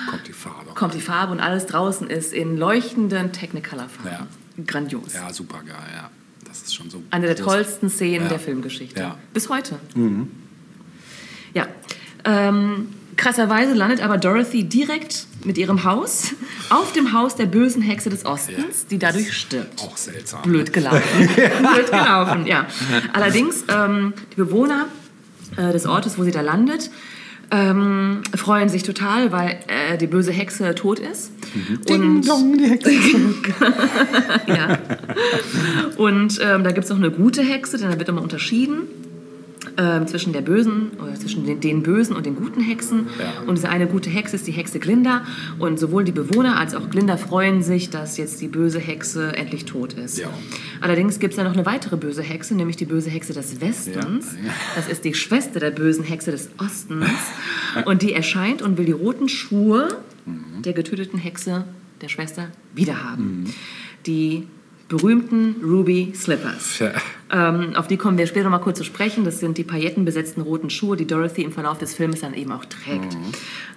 Kommt 0.10 0.28
die 0.28 0.34
Farbe. 0.34 0.72
kommt 0.76 0.94
die 0.94 1.02
Farbe 1.02 1.34
und 1.34 1.40
alles 1.42 1.66
draußen 1.66 2.10
ist 2.10 2.32
in 2.34 2.56
leuchtenden 2.58 3.34
Technicolor-Farben. 3.34 4.28
Grandios. 4.66 5.14
Ja, 5.14 5.32
super 5.34 5.60
geil, 5.66 5.76
ja. 5.94 6.10
Das 6.46 6.62
ist 6.62 6.74
schon 6.74 6.90
so. 6.90 7.04
Eine 7.12 7.28
der 7.28 7.36
tollsten 7.36 7.90
Szenen 7.90 8.24
Ja. 8.24 8.30
der 8.30 8.40
Filmgeschichte. 8.40 9.00
Ja. 9.00 9.18
Bis 9.34 9.50
heute. 9.50 9.76
Ja. 11.54 11.68
Ähm, 12.24 12.90
krasserweise 13.18 13.74
landet 13.74 14.02
aber 14.02 14.18
Dorothy 14.18 14.64
direkt 14.64 15.27
mit 15.44 15.58
ihrem 15.58 15.84
Haus 15.84 16.34
auf 16.70 16.92
dem 16.94 17.14
Haus 17.14 17.36
der 17.36 17.46
bösen 17.46 17.82
Hexe 17.82 18.10
des 18.10 18.26
Ostens, 18.26 18.58
Ja. 18.58 18.88
die 18.92 18.98
dadurch 19.00 19.34
stirbt. 19.34 19.82
Auch 19.82 19.96
seltsam. 19.98 20.42
Blöd 20.42 20.74
gelaufen. 20.74 21.02
Blöd 21.36 21.92
gelaufen, 21.92 22.46
ja. 22.46 22.66
Allerdings, 23.14 23.64
ähm, 23.70 24.14
die 24.34 24.38
Bewohner 24.38 24.88
äh, 25.56 25.72
des 25.72 25.86
Ortes, 25.86 26.18
wo 26.18 26.24
sie 26.24 26.32
da 26.32 26.42
landet, 26.42 26.90
ähm, 27.50 28.24
freuen 28.36 28.68
sich 28.68 28.84
total, 28.84 29.32
weil 29.32 29.58
äh, 29.68 29.98
die 29.98 30.08
böse 30.08 30.32
Hexe 30.34 30.76
tot 30.76 31.00
ist. 31.00 31.32
Ding 31.88 32.22
dong, 32.22 32.58
die 32.58 32.66
Hexe. 32.66 32.92
Ja. 34.48 34.78
Und 35.98 36.40
ähm, 36.42 36.64
da 36.64 36.72
gibt 36.72 36.84
es 36.86 36.90
noch 36.90 36.98
eine 36.98 37.12
gute 37.12 37.42
Hexe, 37.42 37.78
denn 37.78 37.90
da 37.90 37.98
wird 37.98 38.10
immer 38.10 38.22
unterschieden 38.22 38.82
ähm, 39.78 40.08
zwischen 40.08 40.34
der 40.34 40.42
bösen 40.42 40.92
oder 41.02 41.16
zwischen 41.16 41.46
den, 41.46 41.60
den 41.60 41.84
bösen 41.84 42.16
und 42.16 42.26
den 42.26 42.36
guten 42.36 42.62
Hexen. 42.62 43.08
Ja. 43.20 43.44
Und 43.46 43.56
diese 43.56 43.70
eine 43.70 43.88
gute 43.88 44.10
Hexe 44.10 44.36
ist 44.36 44.48
die 44.48 44.52
Hexe 44.52 44.80
Glinda. 44.80 45.24
Und 45.60 45.80
sowohl 45.80 46.04
die 46.04 46.12
Bewohner 46.12 46.58
als 46.58 46.74
auch 46.74 46.90
Glinda 46.90 47.18
freuen 47.18 47.62
sich, 47.62 47.90
dass 47.90 48.18
jetzt 48.18 48.42
die 48.42 48.48
böse 48.48 48.80
Hexe 48.80 49.36
endlich 49.36 49.66
tot 49.66 49.94
ist. 49.94 50.18
Ja. 50.18 50.30
Allerdings 50.82 51.20
gibt 51.20 51.34
es 51.34 51.38
ja 51.38 51.44
noch 51.44 51.54
eine 51.54 51.66
weitere 51.66 51.96
böse 51.96 52.24
Hexe, 52.24 52.56
nämlich 52.56 52.78
die 52.78 52.86
böse 52.86 53.10
Hexe 53.10 53.34
des 53.34 53.62
Westens. 53.62 54.34
Ja. 54.34 54.52
Das 54.76 54.88
ist 54.88 55.06
die 55.06 55.14
Schwester 55.14 55.60
der 55.60 55.72
bösen 55.72 56.04
Hexe 56.04 56.32
des 56.32 56.50
Ostens. 56.58 57.06
Und 57.86 58.02
die 58.02 58.14
erscheint 58.14 58.62
und 58.62 58.78
will 58.78 58.86
die 58.86 58.92
roten 58.92 59.30
Schuhe 59.30 59.90
der 60.26 60.74
getöteten 60.74 61.20
Hexe 61.20 61.66
der 62.02 62.10
Schwester 62.10 62.50
wiederhaben. 62.74 63.54
Die 64.06 64.48
berühmten 64.88 65.56
Ruby 65.64 66.14
Slippers. 66.16 66.80
Ja. 66.80 66.92
Ähm, 67.30 67.76
auf 67.76 67.88
die 67.88 67.98
kommen 67.98 68.18
wir 68.18 68.26
später 68.26 68.46
noch 68.46 68.52
mal 68.52 68.64
kurz 68.64 68.78
zu 68.78 68.86
sprechen. 68.86 69.26
Das 69.26 69.40
sind 69.40 69.58
die 69.58 69.64
paillettenbesetzten 69.64 70.42
roten 70.42 70.70
Schuhe, 70.70 70.96
die 70.96 71.06
Dorothy 71.06 71.44
im 71.44 71.52
Verlauf 71.52 71.78
des 71.78 71.94
Films 71.94 72.22
dann 72.22 72.34
eben 72.34 72.52
auch 72.52 72.64
trägt. 72.66 73.18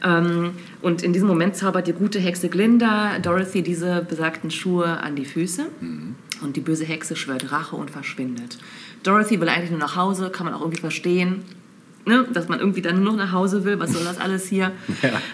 Ähm, 0.05 0.53
und 0.83 1.03
in 1.03 1.13
diesem 1.13 1.27
Moment 1.27 1.57
zaubert 1.57 1.89
die 1.89 1.93
gute 1.93 2.21
Hexe 2.21 2.49
Glinda 2.49 3.19
Dorothy 3.19 3.63
diese 3.63 4.07
besagten 4.09 4.51
Schuhe 4.51 5.01
an 5.01 5.17
die 5.17 5.25
Füße. 5.25 5.67
Und 6.43 6.57
die 6.57 6.61
böse 6.61 6.85
Hexe 6.85 7.17
schwört 7.17 7.51
Rache 7.51 7.77
und 7.77 7.91
verschwindet. 7.91 8.59
Dorothy 9.03 9.41
will 9.41 9.49
eigentlich 9.49 9.71
nur 9.71 9.81
nach 9.81 9.97
Hause, 9.97 10.31
kann 10.31 10.47
man 10.47 10.55
auch 10.55 10.61
irgendwie 10.61 10.81
verstehen. 10.81 11.43
Ne, 12.07 12.27
dass 12.33 12.49
man 12.49 12.61
irgendwie 12.61 12.81
dann 12.81 13.03
nur 13.03 13.13
noch 13.13 13.19
nach 13.19 13.33
Hause 13.33 13.65
will, 13.65 13.79
was 13.79 13.93
soll 13.93 14.05
das 14.05 14.19
alles 14.19 14.47
hier? 14.47 14.73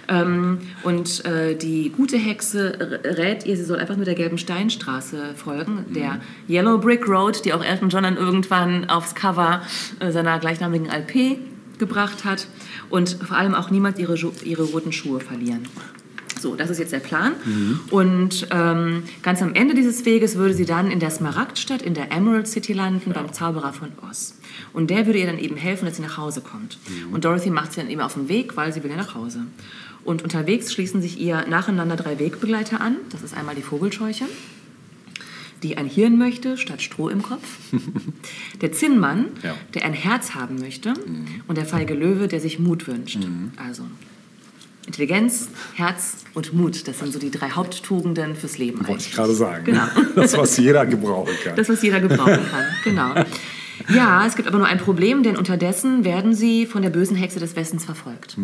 Ähm, 0.09 0.59
und 0.85 1.25
äh, 1.25 1.57
die 1.57 1.91
gute 1.91 2.17
Hexe 2.17 3.01
rät 3.05 3.45
ihr, 3.45 3.57
sie 3.57 3.65
soll 3.65 3.79
einfach 3.79 3.97
nur 3.97 4.05
der 4.05 4.15
gelben 4.15 4.39
Steinstraße 4.39 5.35
folgen, 5.35 5.85
der 5.89 6.21
Yellow 6.49 6.79
Brick 6.79 7.09
Road, 7.09 7.45
die 7.45 7.53
auch 7.53 7.65
Elton 7.65 7.89
John 7.89 8.05
dann 8.05 8.17
irgendwann 8.17 8.89
aufs 8.89 9.17
Cover 9.17 9.63
äh, 9.99 10.13
seiner 10.13 10.39
gleichnamigen 10.39 10.87
LP 10.87 11.39
gebracht 11.79 12.25
hat. 12.25 12.47
Und 12.89 13.19
vor 13.23 13.37
allem 13.37 13.55
auch 13.55 13.71
niemals 13.71 13.99
ihre, 13.99 14.17
ihre 14.45 14.63
roten 14.63 14.93
Schuhe 14.93 15.21
verlieren. 15.21 15.65
So, 16.41 16.55
das 16.55 16.69
ist 16.71 16.79
jetzt 16.79 16.93
der 16.93 16.99
Plan. 17.01 17.33
Und 17.91 18.47
ähm, 18.51 19.03
ganz 19.23 19.41
am 19.43 19.55
Ende 19.55 19.75
dieses 19.75 20.05
Weges 20.05 20.37
würde 20.37 20.55
sie 20.55 20.67
dann 20.67 20.91
in 20.91 21.01
der 21.01 21.11
Smaragdstadt, 21.11 21.81
in 21.83 21.95
der 21.95 22.13
Emerald 22.13 22.47
City 22.47 22.73
landen, 22.75 23.13
beim 23.13 23.33
Zauberer 23.33 23.73
von 23.73 23.89
Oz. 24.09 24.35
Und 24.73 24.91
der 24.91 25.07
würde 25.07 25.19
ihr 25.19 25.27
dann 25.27 25.39
eben 25.39 25.57
helfen, 25.57 25.87
dass 25.87 25.97
sie 25.97 26.03
nach 26.03 26.19
Hause 26.19 26.43
kommt. 26.43 26.79
Und 27.13 27.25
Dorothy 27.25 27.51
macht 27.51 27.73
sie 27.73 27.81
dann 27.81 27.91
eben 27.91 28.01
auf 28.03 28.15
den 28.15 28.29
Weg, 28.29 28.57
weil 28.57 28.73
sie 28.73 28.83
will 28.83 28.91
ja 28.91 28.97
nach 28.97 29.15
Hause. 29.15 29.41
Und 30.05 30.23
unterwegs 30.23 30.73
schließen 30.73 31.01
sich 31.03 31.19
ihr 31.19 31.47
nacheinander 31.49 31.97
drei 31.97 32.19
Wegbegleiter 32.19 32.81
an. 32.81 32.97
Das 33.11 33.23
ist 33.23 33.35
einmal 33.37 33.55
die 33.55 33.63
Vogelscheuche, 33.63 34.25
die 35.63 35.77
ein 35.79 35.87
Hirn 35.87 36.17
möchte 36.19 36.59
statt 36.59 36.83
Stroh 36.83 37.09
im 37.09 37.23
Kopf. 37.23 37.49
Der 38.61 38.73
Zinnmann, 38.73 39.27
Ja. 39.43 39.55
der 39.75 39.85
ein 39.85 39.95
Herz 39.95 40.35
haben 40.35 40.59
möchte. 40.59 40.93
Und 41.49 41.57
der 41.59 41.65
feige 41.67 41.95
Löwe, 41.95 42.29
der 42.29 42.41
sich 42.41 42.59
Mut 42.59 42.87
wünscht. 42.87 43.19
Also 43.57 43.83
Intelligenz, 44.87 45.49
Herz 45.75 46.19
und 46.35 46.53
Mut, 46.53 46.87
das 46.87 47.01
sind 47.01 47.13
so 47.13 47.19
die 47.19 47.31
drei 47.31 47.51
Haupttugenden 47.51 48.37
fürs 48.37 48.59
Leben 48.59 48.79
Wollte 48.79 48.93
eigentlich. 48.93 49.09
ich 49.09 49.15
gerade 49.15 49.35
sagen. 49.35 49.65
Genau. 49.65 49.87
Das, 50.15 50.37
was 50.37 50.57
jeder 50.57 50.87
gebrauchen 50.87 51.35
kann. 51.45 51.57
Das, 51.57 51.69
was 51.69 51.83
jeder 51.83 52.01
gebrauchen 52.01 52.41
kann, 52.51 52.65
genau. 52.85 53.15
Ja, 53.89 54.27
es 54.27 54.37
gibt 54.37 54.49
aber 54.49 54.59
nur 54.59 54.67
ein 54.67 54.79
Problem, 54.79 55.23
denn 55.23 55.37
unterdessen 55.37 56.05
werden 56.05 56.35
sie 56.35 56.67
von 56.67 56.83
der 56.83 56.91
bösen 56.91 57.17
Hexe 57.17 57.39
des 57.39 57.57
Westens 57.57 57.85
verfolgt. 57.85 58.37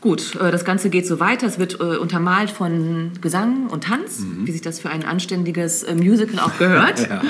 Gut, 0.00 0.36
äh, 0.36 0.50
das 0.52 0.64
Ganze 0.64 0.88
geht 0.90 1.06
so 1.06 1.18
weiter. 1.18 1.46
Es 1.46 1.58
wird 1.58 1.80
äh, 1.80 1.96
untermalt 1.96 2.50
von 2.50 3.12
Gesang 3.20 3.66
und 3.68 3.84
Tanz, 3.84 4.24
wie 4.44 4.52
sich 4.52 4.62
das 4.62 4.78
für 4.78 4.90
ein 4.90 5.04
anständiges 5.04 5.82
äh, 5.82 5.94
Musical 5.94 6.40
auch 6.40 6.58
gehört. 6.58 7.00
Ja. 7.08 7.22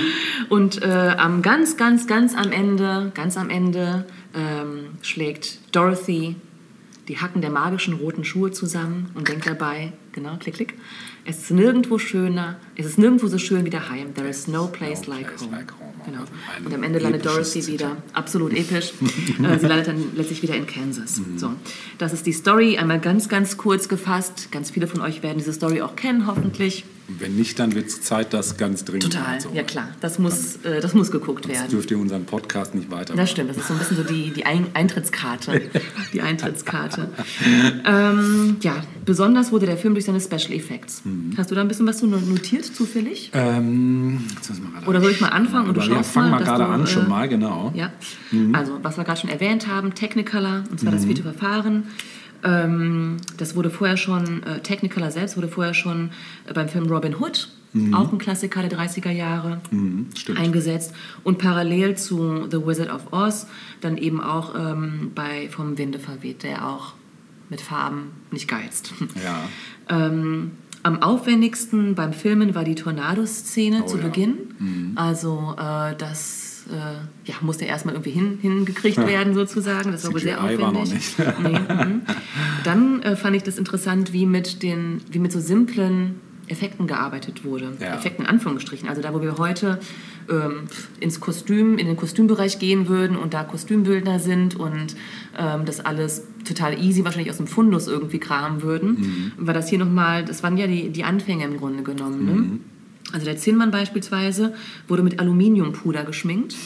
Und 0.48 0.82
äh, 0.82 1.14
am 1.18 1.42
ganz, 1.42 1.76
ganz, 1.76 2.06
ganz 2.06 2.34
am 2.34 2.50
Ende, 2.50 3.12
ganz 3.14 3.36
am 3.36 3.50
Ende 3.50 4.06
ähm, 4.34 4.96
schlägt 5.02 5.58
Dorothy 5.72 6.36
die 7.08 7.18
Hacken 7.18 7.40
der 7.40 7.50
magischen 7.50 7.94
roten 7.94 8.24
Schuhe 8.24 8.50
zusammen 8.50 9.10
und 9.14 9.28
denkt 9.28 9.46
dabei, 9.46 9.92
genau, 10.12 10.36
klick, 10.38 10.54
klick, 10.54 10.74
es 11.24 11.38
ist 11.38 11.50
nirgendwo 11.52 11.98
schöner, 11.98 12.56
es 12.76 12.86
ist 12.86 12.98
nirgendwo 12.98 13.26
so 13.28 13.38
schön 13.38 13.64
wie 13.64 13.70
daheim. 13.70 14.14
There 14.14 14.28
is 14.28 14.48
no 14.48 14.66
place, 14.66 15.06
No 15.06 15.14
like, 15.14 15.26
place 15.28 15.42
home. 15.42 15.56
like 15.56 15.72
home. 15.72 15.92
Genau. 16.04 16.20
Ein 16.56 16.66
Und 16.66 16.74
am 16.74 16.82
Ende 16.82 16.98
landet 16.98 17.24
Dorothy 17.26 17.60
Zitat. 17.60 17.68
wieder, 17.72 17.96
absolut 18.12 18.52
episch. 18.56 18.92
äh, 19.00 19.58
sie 19.58 19.66
landet 19.66 19.86
dann 19.88 20.02
letztlich 20.16 20.42
wieder 20.42 20.54
in 20.56 20.66
Kansas. 20.66 21.18
Mhm. 21.18 21.38
So, 21.38 21.52
das 21.98 22.12
ist 22.12 22.26
die 22.26 22.32
Story, 22.32 22.78
einmal 22.78 23.00
ganz, 23.00 23.28
ganz 23.28 23.56
kurz 23.56 23.88
gefasst. 23.88 24.48
Ganz 24.52 24.70
viele 24.70 24.86
von 24.86 25.00
euch 25.00 25.22
werden 25.22 25.38
diese 25.38 25.52
Story 25.52 25.82
auch 25.82 25.96
kennen, 25.96 26.26
hoffentlich. 26.26 26.84
Wenn 27.08 27.36
nicht, 27.36 27.58
dann 27.60 27.74
wird 27.76 27.86
es 27.86 28.02
Zeit, 28.02 28.32
das 28.32 28.56
ganz 28.56 28.84
dringend 28.84 29.04
Total, 29.04 29.34
nachzuholen. 29.34 29.56
ja 29.56 29.62
klar. 29.62 29.88
Das 30.00 30.18
muss, 30.18 30.56
äh, 30.64 30.80
das 30.80 30.92
muss 30.92 31.12
geguckt 31.12 31.44
Das 31.44 31.52
werden. 31.52 31.70
dürft 31.70 31.90
ihr 31.92 31.98
unseren 31.98 32.24
Podcast 32.24 32.74
nicht 32.74 32.90
weiter. 32.90 33.14
Das 33.14 33.30
stimmt, 33.30 33.50
das 33.50 33.58
ist 33.58 33.68
so 33.68 33.74
ein 33.74 33.78
bisschen 33.78 33.96
so 33.98 34.02
die, 34.02 34.30
die 34.32 34.44
Ein 34.44 34.66
Eintrittskarte. 34.74 35.62
Die 36.12 36.20
Eintrittskarte. 36.22 37.08
ähm, 37.84 38.56
ja, 38.60 38.82
besonders 39.04 39.52
wurde 39.52 39.66
der 39.66 39.76
Film 39.76 39.94
durch 39.94 40.04
seine 40.06 40.20
Special 40.20 40.52
Effects. 40.52 41.02
Mhm. 41.04 41.34
Hast 41.36 41.50
du 41.50 41.54
da 41.54 41.60
ein 41.60 41.68
bisschen 41.68 41.86
was 41.86 42.02
notiert, 42.02 42.64
zufällig? 42.64 43.30
Ähm, 43.34 44.20
Oder 44.86 45.00
soll 45.00 45.10
ich 45.10 45.20
mal 45.20 45.28
anfangen 45.28 45.68
und 45.68 45.76
du 45.76 45.80
ja, 45.82 46.02
fang 46.02 46.30
mal 46.30 46.42
gerade 46.42 46.64
du, 46.64 46.70
an 46.70 46.84
äh, 46.84 46.86
schon 46.86 47.08
mal, 47.08 47.28
genau. 47.28 47.72
Ja, 47.74 47.92
Mhm. 48.32 48.54
also 48.54 48.78
was 48.82 48.96
wir 48.96 49.04
gerade 49.04 49.20
schon 49.20 49.30
erwähnt 49.30 49.66
haben, 49.68 49.94
Technicolor, 49.94 50.64
und 50.70 50.80
zwar 50.80 50.90
das 50.92 51.04
vierte 51.04 51.22
Verfahren. 51.22 51.84
Ähm, 52.46 53.16
das 53.36 53.56
wurde 53.56 53.70
vorher 53.70 53.96
schon, 53.96 54.42
äh, 54.44 54.60
Technicolor 54.60 55.10
selbst 55.10 55.36
wurde 55.36 55.48
vorher 55.48 55.74
schon 55.74 56.10
äh, 56.46 56.52
beim 56.52 56.68
Film 56.68 56.86
Robin 56.86 57.16
Hood, 57.18 57.48
auch 57.92 58.10
ein 58.10 58.16
Klassiker 58.16 58.62
der 58.62 58.78
30er 58.78 59.10
Jahre, 59.10 59.60
Mhm, 59.70 60.06
eingesetzt. 60.34 60.94
Und 61.24 61.36
parallel 61.36 61.94
zu 61.98 62.46
The 62.50 62.66
Wizard 62.66 62.90
of 62.90 63.12
Oz 63.12 63.48
dann 63.82 63.98
eben 63.98 64.22
auch 64.22 64.54
ähm, 64.54 65.10
bei 65.14 65.50
Vom 65.50 65.76
Winde 65.76 65.98
verweht, 65.98 66.42
der 66.42 66.66
auch 66.66 66.94
mit 67.50 67.60
Farben 67.60 68.12
nicht 68.30 68.48
geizt. 68.48 68.94
Ja. 69.22 69.48
Ähm, 69.88 70.52
am 70.82 71.02
aufwendigsten 71.02 71.94
beim 71.94 72.12
Filmen 72.12 72.54
war 72.54 72.64
die 72.64 72.76
Tornadoszene 72.76 73.82
Oh 73.82 73.86
zu 73.86 73.96
ja. 73.98 74.04
Mhm. 74.04 74.06
Beginn. 74.06 74.92
Also 74.94 75.54
äh, 75.58 75.94
das 75.98 76.45
äh, 76.70 77.30
ja, 77.30 77.34
musste 77.40 77.64
erstmal 77.64 77.94
irgendwie 77.94 78.10
hin, 78.10 78.38
hingekriegt 78.40 78.98
werden 78.98 79.34
sozusagen. 79.34 79.92
Das 79.92 80.04
war 80.04 80.12
wohl 80.12 80.20
sehr 80.20 80.38
CGI 80.38 80.60
war 80.60 80.72
noch 80.72 80.82
aufwendig. 80.82 81.14
nee, 81.42 81.58
mhm. 81.58 82.02
Dann 82.64 83.02
äh, 83.02 83.16
fand 83.16 83.36
ich 83.36 83.42
das 83.42 83.58
interessant, 83.58 84.12
wie 84.12 84.26
mit, 84.26 84.62
den, 84.62 85.00
wie 85.10 85.18
mit 85.18 85.32
so 85.32 85.40
simplen 85.40 86.20
Effekten 86.48 86.86
gearbeitet 86.86 87.44
wurde. 87.44 87.72
Ja. 87.80 87.94
Effekten 87.94 88.24
in 88.24 88.30
Anführungsstrichen. 88.30 88.88
Also 88.88 89.02
da, 89.02 89.12
wo 89.12 89.20
wir 89.20 89.38
heute 89.38 89.80
ähm, 90.30 90.64
ins 91.00 91.20
Kostüm, 91.20 91.78
in 91.78 91.86
den 91.86 91.96
Kostümbereich 91.96 92.58
gehen 92.58 92.88
würden 92.88 93.16
und 93.16 93.34
da 93.34 93.44
Kostümbildner 93.44 94.18
sind 94.18 94.54
und 94.56 94.96
ähm, 95.36 95.64
das 95.64 95.80
alles 95.80 96.24
total 96.46 96.80
easy 96.80 97.04
wahrscheinlich 97.04 97.30
aus 97.30 97.38
dem 97.38 97.46
Fundus 97.46 97.88
irgendwie 97.88 98.18
kramen 98.18 98.62
würden, 98.62 99.32
war 99.36 99.54
das 99.54 99.68
hier 99.68 99.78
nochmal, 99.78 100.24
das 100.24 100.42
waren 100.42 100.56
ja 100.56 100.66
die, 100.66 100.90
die 100.90 101.04
Anfänge 101.04 101.44
im 101.44 101.56
Grunde 101.56 101.82
genommen. 101.82 102.24
Ne? 102.24 102.60
Also 103.12 103.24
der 103.24 103.36
Zinnmann 103.36 103.70
beispielsweise 103.70 104.54
wurde 104.88 105.02
mit 105.02 105.20
Aluminiumpuder 105.20 106.04
geschminkt 106.04 106.56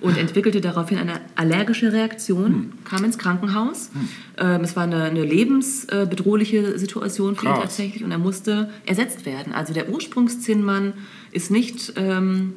und 0.00 0.16
entwickelte 0.18 0.60
daraufhin 0.60 0.98
eine 0.98 1.20
allergische 1.34 1.92
Reaktion, 1.92 2.72
kam 2.84 3.04
ins 3.04 3.18
Krankenhaus. 3.18 3.90
Ähm, 4.36 4.60
es 4.62 4.76
war 4.76 4.84
eine, 4.84 5.04
eine 5.04 5.24
lebensbedrohliche 5.24 6.78
Situation 6.78 7.36
für 7.36 7.46
ihn 7.46 7.52
Krass. 7.52 7.62
tatsächlich 7.62 8.04
und 8.04 8.10
er 8.10 8.18
musste 8.18 8.70
ersetzt 8.84 9.24
werden. 9.24 9.52
Also 9.52 9.72
der 9.72 9.88
Ursprungszinnmann 9.88 10.92
ist 11.32 11.50
nicht 11.50 11.94
ähm, 11.96 12.54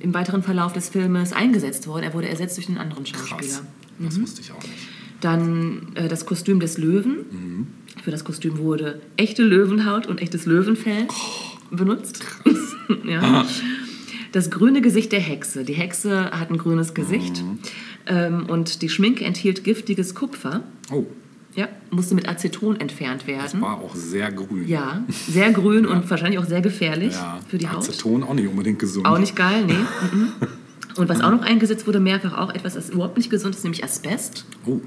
im 0.00 0.14
weiteren 0.14 0.42
Verlauf 0.42 0.72
des 0.72 0.88
Filmes 0.88 1.32
eingesetzt 1.32 1.86
worden, 1.86 2.04
er 2.04 2.14
wurde 2.14 2.28
ersetzt 2.28 2.56
durch 2.56 2.68
einen 2.68 2.78
anderen 2.78 3.04
Schauspieler. 3.04 3.38
Krass. 3.38 3.62
Das 3.98 4.20
wusste 4.20 4.40
ich 4.40 4.52
auch 4.52 4.62
nicht. 4.62 4.74
Dann 5.20 5.88
äh, 5.94 6.08
das 6.08 6.24
Kostüm 6.24 6.60
des 6.60 6.78
Löwen. 6.78 7.66
Für 8.02 8.12
das 8.12 8.24
Kostüm 8.24 8.58
wurde 8.58 9.00
echte 9.16 9.42
Löwenhaut 9.42 10.06
und 10.06 10.22
echtes 10.22 10.46
Löwenfell 10.46 11.08
benutzt. 11.70 12.20
ja. 13.04 13.44
Das 14.32 14.50
grüne 14.50 14.80
Gesicht 14.82 15.12
der 15.12 15.20
Hexe. 15.20 15.64
Die 15.64 15.72
Hexe 15.72 16.30
hat 16.32 16.50
ein 16.50 16.58
grünes 16.58 16.94
Gesicht 16.94 17.42
ähm, 18.06 18.46
und 18.46 18.82
die 18.82 18.88
Schminke 18.88 19.24
enthielt 19.24 19.64
giftiges 19.64 20.14
Kupfer. 20.14 20.62
Oh, 20.92 21.06
Ja, 21.54 21.68
musste 21.90 22.14
mit 22.14 22.28
Aceton 22.28 22.78
entfernt 22.78 23.26
werden. 23.26 23.60
war 23.62 23.78
auch 23.78 23.94
sehr 23.94 24.30
grün. 24.30 24.68
Ja, 24.68 25.02
sehr 25.28 25.50
grün 25.52 25.86
und 25.92 26.08
wahrscheinlich 26.10 26.38
auch 26.38 26.44
sehr 26.46 26.60
gefährlich 26.60 27.14
Ja. 27.14 27.40
für 27.48 27.58
die 27.58 27.68
Haut. 27.68 27.78
Aceton 27.78 28.22
auch 28.22 28.34
nicht 28.34 28.48
unbedingt 28.48 28.78
gesund. 28.78 29.06
Auch 29.06 29.18
nicht 29.18 29.34
geil, 29.36 29.64
nee. 29.66 29.74
Mhm. 30.12 30.32
Und 30.96 31.08
was 31.08 31.20
auch 31.20 31.30
noch 31.30 31.42
eingesetzt 31.42 31.86
wurde, 31.86 32.00
mehrfach 32.00 32.36
auch 32.36 32.52
etwas, 32.52 32.74
das 32.74 32.90
überhaupt 32.90 33.16
nicht 33.18 33.30
gesund 33.30 33.54
ist, 33.54 33.62
nämlich 33.62 33.84
Asbest. 33.84 34.44
Oh, 34.66 34.80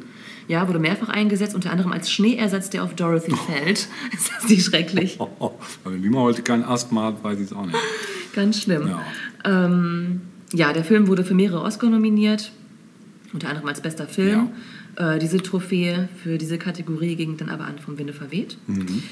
Ja, 0.48 0.68
wurde 0.68 0.80
mehrfach 0.80 1.10
eingesetzt, 1.10 1.56
unter 1.56 1.72
anderem 1.72 1.92
als 1.92 2.12
Schneeersatz, 2.12 2.70
der 2.70 2.84
auf 2.84 2.96
Dorothy 2.96 3.36
fällt. 3.36 3.88
Ist 4.14 4.32
das 4.36 4.50
nicht 4.50 4.66
schrecklich? 4.66 5.18
oh, 5.20 5.30
oh. 5.40 5.52
Wenn 5.84 6.02
Lima 6.02 6.20
heute 6.20 6.42
kein 6.42 6.64
Asthma 6.64 7.06
hat, 7.06 7.24
weiß 7.24 7.40
ich 7.40 7.46
es 7.46 7.54
auch 7.54 7.66
nicht. 7.66 7.78
Ganz 8.34 8.62
schlimm. 8.62 8.88
Ja. 8.88 9.02
Ähm, 9.46 10.22
ja, 10.54 10.74
der 10.74 10.84
Film 10.84 11.08
wurde 11.08 11.24
für 11.24 11.34
mehrere 11.34 11.62
Oscar 11.62 11.90
nominiert, 11.90 12.52
unter 13.34 13.50
anderem 13.50 13.68
als 13.68 13.82
bester 13.82 14.08
Film. 14.08 14.50
Äh, 14.98 15.20
diese 15.20 15.38
Trophäe 15.38 16.10
für 16.22 16.38
diese 16.38 16.58
Kategorie 16.58 17.16
ging 17.16 17.38
dann 17.38 17.50
aber 17.50 17.66
an 17.66 17.80
vom 17.80 17.98
Winde 17.98 18.14
verweht. 18.14 18.58
Mhm. 18.68 19.04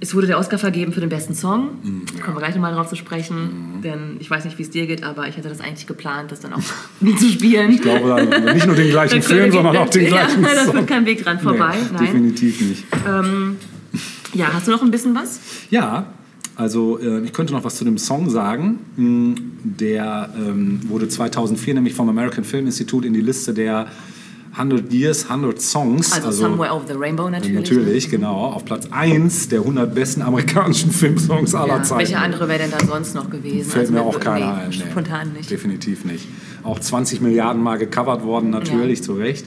Es 0.00 0.14
wurde 0.14 0.28
der 0.28 0.38
Oscar 0.38 0.58
vergeben 0.58 0.92
für 0.92 1.00
den 1.00 1.08
besten 1.08 1.34
Song. 1.34 1.70
Mhm, 1.82 2.20
Kommen 2.22 2.36
wir 2.36 2.40
gleich 2.40 2.54
nochmal 2.54 2.72
drauf 2.72 2.88
zu 2.88 2.94
sprechen, 2.96 3.80
denn 3.82 4.16
ich 4.20 4.30
weiß 4.30 4.44
nicht, 4.44 4.56
wie 4.58 4.62
es 4.62 4.70
dir 4.70 4.86
geht, 4.86 5.02
aber 5.02 5.26
ich 5.28 5.36
hatte 5.36 5.48
das 5.48 5.60
eigentlich 5.60 5.86
geplant, 5.88 6.30
das 6.30 6.38
dann 6.40 6.52
auch 6.52 6.60
zu 7.18 7.28
spielen. 7.28 7.72
Ich 7.72 7.82
glaube, 7.82 8.08
dann 8.30 8.54
nicht 8.54 8.66
nur 8.66 8.76
den 8.76 8.90
gleichen 8.90 9.20
Da 9.20 9.26
Film, 9.26 9.50
sondern 9.50 9.76
auch 9.76 9.88
den 9.90 10.04
ja, 10.04 10.08
gleichen 10.26 10.42
Da 10.42 10.64
Song. 10.64 10.72
führt 10.74 10.86
kein 10.86 11.04
Weg 11.06 11.24
dran 11.24 11.40
vorbei. 11.40 11.74
Nee, 11.92 11.98
definitiv 12.06 12.60
nicht. 12.60 12.84
Ja, 14.34 14.52
hast 14.52 14.66
du 14.68 14.70
noch 14.72 14.82
ein 14.82 14.90
bisschen 14.90 15.14
was? 15.14 15.40
Ja, 15.70 16.06
also 16.54 16.98
äh, 17.00 17.20
ich 17.24 17.32
könnte 17.32 17.52
noch 17.54 17.64
was 17.64 17.76
zu 17.76 17.84
dem 17.84 17.98
Song 17.98 18.28
sagen. 18.30 18.78
Mm, 18.96 19.34
Der 19.78 20.28
ähm, 20.36 20.80
wurde 20.88 21.08
2004 21.08 21.74
nämlich 21.74 21.94
vom 21.94 22.08
American 22.08 22.44
Film 22.44 22.66
Institute 22.66 23.06
in 23.06 23.14
die 23.14 23.20
Liste 23.20 23.54
der 23.54 23.86
100 24.52 24.92
Years, 24.92 25.24
100 25.28 25.60
Songs. 25.60 26.12
Also, 26.12 26.30
Somewhere 26.32 26.72
Over 26.74 26.84
the 26.88 26.94
Rainbow 26.94 27.28
natürlich. 27.30 27.54
Natürlich, 27.54 28.10
genau. 28.10 28.34
Auf 28.46 28.64
Platz 28.64 28.88
1 28.90 29.48
der 29.48 29.60
100 29.60 29.94
besten 29.94 30.22
amerikanischen 30.22 30.90
Filmsongs 30.92 31.54
aller 31.54 31.76
Ja, 31.76 31.82
Zeiten. 31.82 32.00
welche 32.00 32.18
andere 32.18 32.48
wäre 32.48 32.58
denn 32.60 32.70
da 32.70 32.84
sonst 32.84 33.14
noch 33.14 33.30
gewesen? 33.30 33.70
Fällt 33.70 33.82
Also, 33.88 33.92
mir 33.92 34.02
auch 34.02 34.18
nee, 34.18 34.24
keiner 34.24 34.54
ein. 34.54 34.68
nee. 34.70 34.74
Spontan 34.90 35.32
nicht. 35.34 35.50
Definitiv 35.50 36.04
nicht. 36.04 36.26
Auch 36.64 36.78
20 36.80 37.20
Milliarden 37.20 37.62
Mal 37.62 37.76
gecovert 37.78 38.24
worden, 38.24 38.50
natürlich, 38.50 38.98
Ja. 39.00 39.04
zu 39.04 39.12
Recht. 39.14 39.46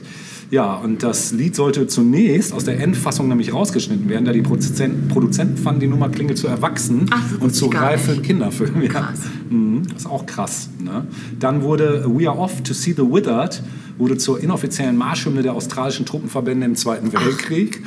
Ja, 0.52 0.74
und 0.74 1.02
das 1.02 1.32
Lied 1.32 1.56
sollte 1.56 1.86
zunächst 1.86 2.52
aus 2.52 2.64
der 2.64 2.78
Endfassung 2.78 3.26
nämlich 3.26 3.54
rausgeschnitten 3.54 4.06
werden, 4.10 4.26
da 4.26 4.32
die 4.32 4.42
Produzenten, 4.42 5.08
Produzenten 5.08 5.56
fanden 5.56 5.80
die 5.80 5.86
Nummer 5.86 6.10
klinge 6.10 6.34
zu 6.34 6.46
erwachsen 6.46 7.06
Ach, 7.10 7.40
und 7.40 7.54
zu 7.54 7.68
reif 7.68 8.02
für 8.04 8.12
einen 8.12 8.20
Kinderfilm. 8.22 8.82
Ja. 8.82 8.88
Krass. 8.90 9.20
Mhm, 9.48 9.84
das 9.88 10.02
ist 10.02 10.06
auch 10.06 10.26
krass. 10.26 10.68
Ne? 10.78 11.06
Dann 11.40 11.62
wurde 11.62 12.04
We 12.06 12.28
Are 12.28 12.38
Off 12.38 12.62
to 12.64 12.74
See 12.74 12.92
the 12.92 13.00
Withered 13.00 13.62
wurde 13.96 14.18
zur 14.18 14.40
inoffiziellen 14.42 14.94
Marschhymne 14.94 15.42
der 15.42 15.54
australischen 15.54 16.04
Truppenverbände 16.04 16.66
im 16.66 16.76
Zweiten 16.76 17.10
Weltkrieg. 17.14 17.82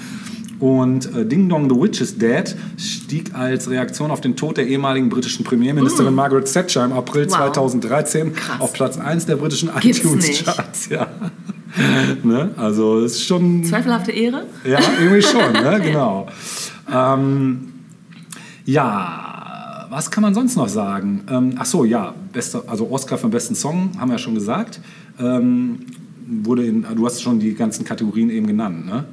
Und 0.59 1.13
äh, 1.15 1.23
Ding 1.23 1.47
Dong 1.49 1.69
the 1.69 1.75
Witch 1.79 2.01
is 2.01 2.17
Dead 2.17 2.55
stieg 2.77 3.35
als 3.35 3.69
Reaktion 3.69 4.09
auf 4.09 4.21
den 4.21 4.35
Tod 4.35 4.57
der 4.57 4.65
ehemaligen 4.65 5.09
britischen 5.09 5.43
Premierministerin 5.45 6.15
Margaret 6.15 6.51
Thatcher 6.51 6.83
im 6.85 6.93
April 6.93 7.25
Mm. 7.27 7.29
Wow. 7.29 7.51
2013 7.51 8.33
Krass. 8.33 8.59
auf 8.61 8.73
Platz 8.73 8.97
1 8.97 9.27
der 9.27 9.35
britischen 9.35 9.69
iTunes-Charts. 9.69 10.89
Ja. 10.89 11.07
ne? 12.23 12.51
Also 12.57 12.99
es 12.99 13.13
ist 13.13 13.25
schon... 13.25 13.63
Zweifelhafte 13.63 14.11
Ehre? 14.11 14.45
Ja, 14.63 14.79
irgendwie 14.99 15.21
schon, 15.21 15.51
ne? 15.51 15.79
genau. 15.83 16.27
Ähm, 16.91 17.73
ja, 18.65 19.87
was 19.89 20.11
kann 20.11 20.21
man 20.21 20.33
sonst 20.33 20.55
noch 20.55 20.69
sagen? 20.69 21.23
Ähm, 21.29 21.55
ach 21.57 21.65
so, 21.65 21.85
ja, 21.85 22.13
bester, 22.33 22.63
also 22.67 22.89
Oscar 22.89 23.17
für 23.17 23.27
den 23.27 23.31
besten 23.31 23.55
Song, 23.55 23.91
haben 23.97 24.09
wir 24.09 24.15
ja 24.15 24.19
schon 24.19 24.35
gesagt. 24.35 24.79
Ähm, 25.19 25.79
wurde 26.27 26.65
in, 26.65 26.85
du 26.95 27.05
hast 27.05 27.21
schon 27.21 27.39
die 27.39 27.53
ganzen 27.53 27.85
Kategorien 27.85 28.29
eben 28.29 28.47
genannt, 28.47 28.85
ne? 28.85 29.05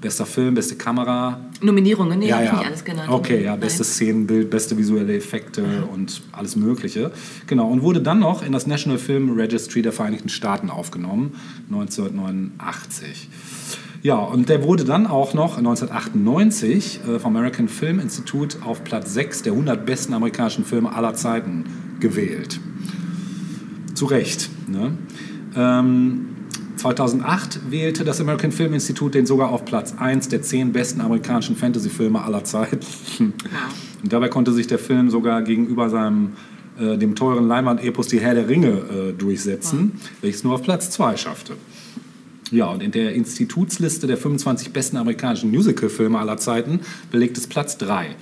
Bester 0.00 0.26
Film, 0.26 0.54
beste 0.54 0.76
Kamera. 0.76 1.40
Nominierungen? 1.60 2.20
Nee, 2.20 2.28
ja, 2.28 2.36
hab 2.36 2.42
ich 2.42 2.50
ja. 2.50 2.56
nicht 2.58 2.66
alles 2.66 2.84
genannt. 2.84 3.10
Okay, 3.10 3.42
ja, 3.42 3.52
Nein. 3.52 3.60
bestes 3.60 3.94
Szenenbild, 3.94 4.48
beste 4.48 4.78
visuelle 4.78 5.16
Effekte 5.16 5.88
und 5.92 6.22
alles 6.30 6.54
Mögliche. 6.54 7.10
Genau, 7.48 7.68
und 7.68 7.82
wurde 7.82 8.00
dann 8.00 8.20
noch 8.20 8.44
in 8.44 8.52
das 8.52 8.68
National 8.68 8.98
Film 8.98 9.36
Registry 9.36 9.82
der 9.82 9.92
Vereinigten 9.92 10.28
Staaten 10.28 10.70
aufgenommen, 10.70 11.34
1989. 11.70 13.28
Ja, 14.02 14.18
und 14.18 14.48
der 14.48 14.62
wurde 14.62 14.84
dann 14.84 15.08
auch 15.08 15.34
noch 15.34 15.58
1998 15.58 17.00
äh, 17.06 17.18
vom 17.18 17.34
American 17.34 17.66
Film 17.68 17.98
Institute 17.98 18.58
auf 18.64 18.84
Platz 18.84 19.12
6 19.14 19.42
der 19.42 19.52
100 19.52 19.84
besten 19.84 20.14
amerikanischen 20.14 20.64
Filme 20.64 20.94
aller 20.94 21.14
Zeiten 21.14 21.64
gewählt. 21.98 22.60
Zu 23.94 24.06
Recht. 24.06 24.48
Ne? 24.68 24.92
Ähm, 25.56 26.36
2008 26.78 27.70
wählte 27.70 28.04
das 28.04 28.20
American 28.20 28.52
Film 28.52 28.72
Institute 28.72 29.12
den 29.12 29.26
sogar 29.26 29.50
auf 29.50 29.64
Platz 29.64 29.94
1 29.98 30.28
der 30.28 30.42
10 30.42 30.72
besten 30.72 31.00
amerikanischen 31.00 31.56
Fantasy-Filme 31.56 32.22
aller 32.22 32.44
Zeiten. 32.44 32.80
Und 34.02 34.12
dabei 34.12 34.28
konnte 34.28 34.52
sich 34.52 34.66
der 34.66 34.78
Film 34.78 35.10
sogar 35.10 35.42
gegenüber 35.42 35.90
seinem 35.90 36.34
äh, 36.78 36.96
dem 36.96 37.16
teuren 37.16 37.48
Leinwand-Epos 37.48 38.06
Die 38.08 38.20
Herr 38.20 38.34
der 38.34 38.48
Ringe 38.48 38.68
äh, 38.68 39.12
durchsetzen, 39.12 40.00
welches 40.20 40.44
nur 40.44 40.54
auf 40.54 40.62
Platz 40.62 40.90
2 40.90 41.16
schaffte. 41.16 41.54
Ja, 42.50 42.66
und 42.66 42.82
in 42.82 42.92
der 42.92 43.14
Institutsliste 43.14 44.06
der 44.06 44.16
25 44.16 44.72
besten 44.72 44.96
amerikanischen 44.96 45.50
Musical-Filme 45.50 46.18
aller 46.18 46.38
Zeiten 46.38 46.80
belegt 47.10 47.36
es 47.36 47.46
Platz 47.46 47.76
3. 47.78 48.16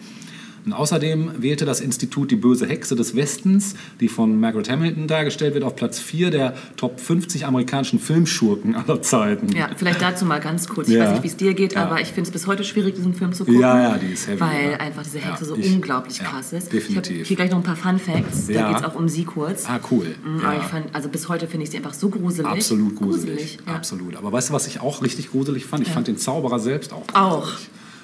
Und 0.66 0.72
außerdem 0.72 1.30
wählte 1.38 1.64
das 1.64 1.80
Institut 1.80 2.32
die 2.32 2.36
böse 2.36 2.66
Hexe 2.66 2.96
des 2.96 3.14
Westens, 3.14 3.76
die 4.00 4.08
von 4.08 4.40
Margaret 4.40 4.68
Hamilton 4.68 5.06
dargestellt 5.06 5.54
wird, 5.54 5.62
auf 5.62 5.76
Platz 5.76 6.00
4 6.00 6.32
der 6.32 6.54
Top 6.76 6.98
50 6.98 7.46
amerikanischen 7.46 8.00
Filmschurken 8.00 8.74
aller 8.74 9.00
Zeiten. 9.00 9.52
Ja, 9.56 9.70
vielleicht 9.76 10.02
dazu 10.02 10.24
mal 10.24 10.40
ganz 10.40 10.66
kurz. 10.68 10.88
Ich 10.88 10.94
Ja. 10.94 11.04
weiß 11.04 11.12
nicht, 11.12 11.22
wie 11.22 11.28
es 11.28 11.36
dir 11.36 11.54
geht, 11.54 11.74
Ja. 11.74 11.84
aber 11.84 12.00
ich 12.00 12.08
finde 12.08 12.22
es 12.22 12.30
bis 12.32 12.48
heute 12.48 12.64
schwierig, 12.64 12.96
diesen 12.96 13.14
Film 13.14 13.32
zu 13.32 13.44
gucken. 13.44 13.60
Ja, 13.60 13.80
ja, 13.92 13.96
die 13.98 14.12
ist 14.12 14.26
heavy, 14.26 14.40
Weil 14.40 14.70
ja. 14.72 14.76
einfach 14.78 15.04
diese 15.04 15.20
Hexe 15.20 15.44
so 15.44 15.54
ich- 15.56 15.72
unglaublich 15.72 16.18
krass 16.18 16.52
ist. 16.52 16.72
definitiv. 16.72 17.12
Ich 17.12 17.18
habe 17.20 17.24
hier 17.28 17.36
gleich 17.36 17.50
noch 17.52 17.58
ein 17.58 17.62
paar 17.62 17.76
Fun 17.76 18.00
Facts. 18.00 18.48
Da 18.48 18.68
geht 18.68 18.78
es 18.78 18.84
auch 18.84 18.96
um 18.96 19.08
sie 19.08 19.24
kurz. 19.24 19.66
Ah, 19.68 19.78
cool. 19.92 20.16
Mhm. 20.24 20.40
Aber 20.44 20.56
ich 20.56 20.64
fand, 20.64 20.92
also 20.92 21.08
bis 21.08 21.28
heute 21.28 21.46
finde 21.46 21.62
ich 21.64 21.70
sie 21.70 21.76
einfach 21.76 21.94
so 21.94 22.08
gruselig. 22.08 22.44
Absolut 22.50 22.96
gruselig. 22.96 23.58
ja. 23.66 23.74
Absolut. 23.74 24.16
Aber 24.16 24.32
weißt 24.32 24.48
du, 24.48 24.52
was 24.52 24.66
ich 24.66 24.80
auch 24.80 25.00
richtig 25.02 25.30
gruselig 25.30 25.64
fand? 25.64 25.86
Ich 25.86 25.92
fand 25.92 26.08
den 26.08 26.16
Zauberer 26.18 26.58
selbst 26.58 26.92
auch 26.92 27.06
gruselig. 27.06 27.14
Auch. 27.16 27.52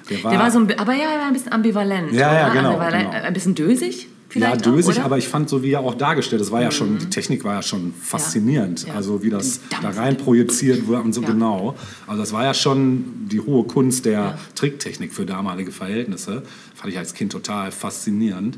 Der 0.09 0.23
war, 0.23 0.31
Der 0.31 0.39
war 0.39 0.51
so 0.51 0.59
ein, 0.59 0.79
aber 0.79 0.93
ja, 0.93 1.11
er 1.13 1.19
war 1.19 1.27
ein 1.27 1.33
bisschen 1.33 1.51
ambivalent. 1.51 2.11
Ja, 2.13 2.33
ja, 2.33 2.49
genau, 2.49 2.77
war 2.77 2.91
genau. 2.91 3.09
Ein 3.11 3.33
bisschen 3.33 3.55
dösig 3.55 4.07
ja, 4.35 4.47
vielleicht 4.47 4.65
dösig, 4.65 4.95
auch? 4.95 4.99
Mhm. 4.99 5.05
aber 5.05 5.17
ich 5.19 5.27
fand 5.27 5.47
so, 5.47 5.61
wie 5.61 5.71
er 5.73 5.81
auch 5.81 5.93
dargestellt 5.93 6.41
ist, 6.41 6.51
war 6.51 6.61
ja 6.61 6.71
schon, 6.71 6.97
die 6.97 7.05
Technik 7.09 7.43
war 7.43 7.53
ja 7.53 7.61
schon 7.61 7.93
faszinierend. 8.01 8.87
Ja. 8.87 8.95
Also 8.95 9.21
wie 9.23 9.29
das 9.29 9.59
da 9.81 9.89
rein 9.91 10.17
projiziert 10.17 10.87
wurde 10.87 11.01
und 11.01 11.13
so 11.13 11.21
Ja. 11.21 11.27
genau. 11.27 11.75
Also 12.07 12.21
das 12.21 12.33
war 12.33 12.43
ja 12.43 12.53
schon 12.53 13.05
die 13.29 13.39
hohe 13.39 13.63
Kunst 13.65 14.05
der 14.05 14.11
Ja. 14.13 14.37
Tricktechnik 14.55 15.13
für 15.13 15.25
damalige 15.25 15.71
Verhältnisse. 15.71 16.43
Fand 16.73 16.91
ich 16.91 16.97
als 16.97 17.13
Kind 17.13 17.31
total 17.31 17.71
faszinierend. 17.71 18.57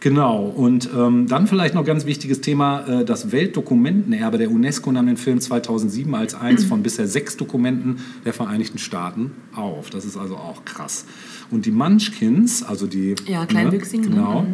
Genau, 0.00 0.44
und 0.44 0.88
ähm, 0.96 1.26
dann 1.28 1.46
vielleicht 1.46 1.74
noch 1.74 1.84
ganz 1.84 2.06
wichtiges 2.06 2.40
Thema, 2.40 3.00
äh, 3.00 3.04
das 3.04 3.32
Weltdokumentenerbe 3.32 4.38
der 4.38 4.50
UNESCO 4.50 4.90
nahm 4.90 5.06
den 5.06 5.18
Film 5.18 5.40
2007 5.40 6.14
als 6.14 6.34
eins 6.34 6.64
von 6.64 6.82
bisher 6.82 7.06
sechs 7.06 7.36
Dokumenten 7.36 7.98
der 8.24 8.32
Vereinigten 8.32 8.78
Staaten 8.78 9.32
auf. 9.54 9.90
Das 9.90 10.06
ist 10.06 10.16
also 10.16 10.36
auch 10.36 10.64
krass. 10.64 11.04
Und 11.50 11.66
die 11.66 11.70
Munchkins, 11.70 12.62
also 12.62 12.86
die... 12.86 13.14
Ja, 13.26 13.44
Kleinwüchsigen, 13.44 14.08
ne? 14.08 14.16
Genau, 14.16 14.46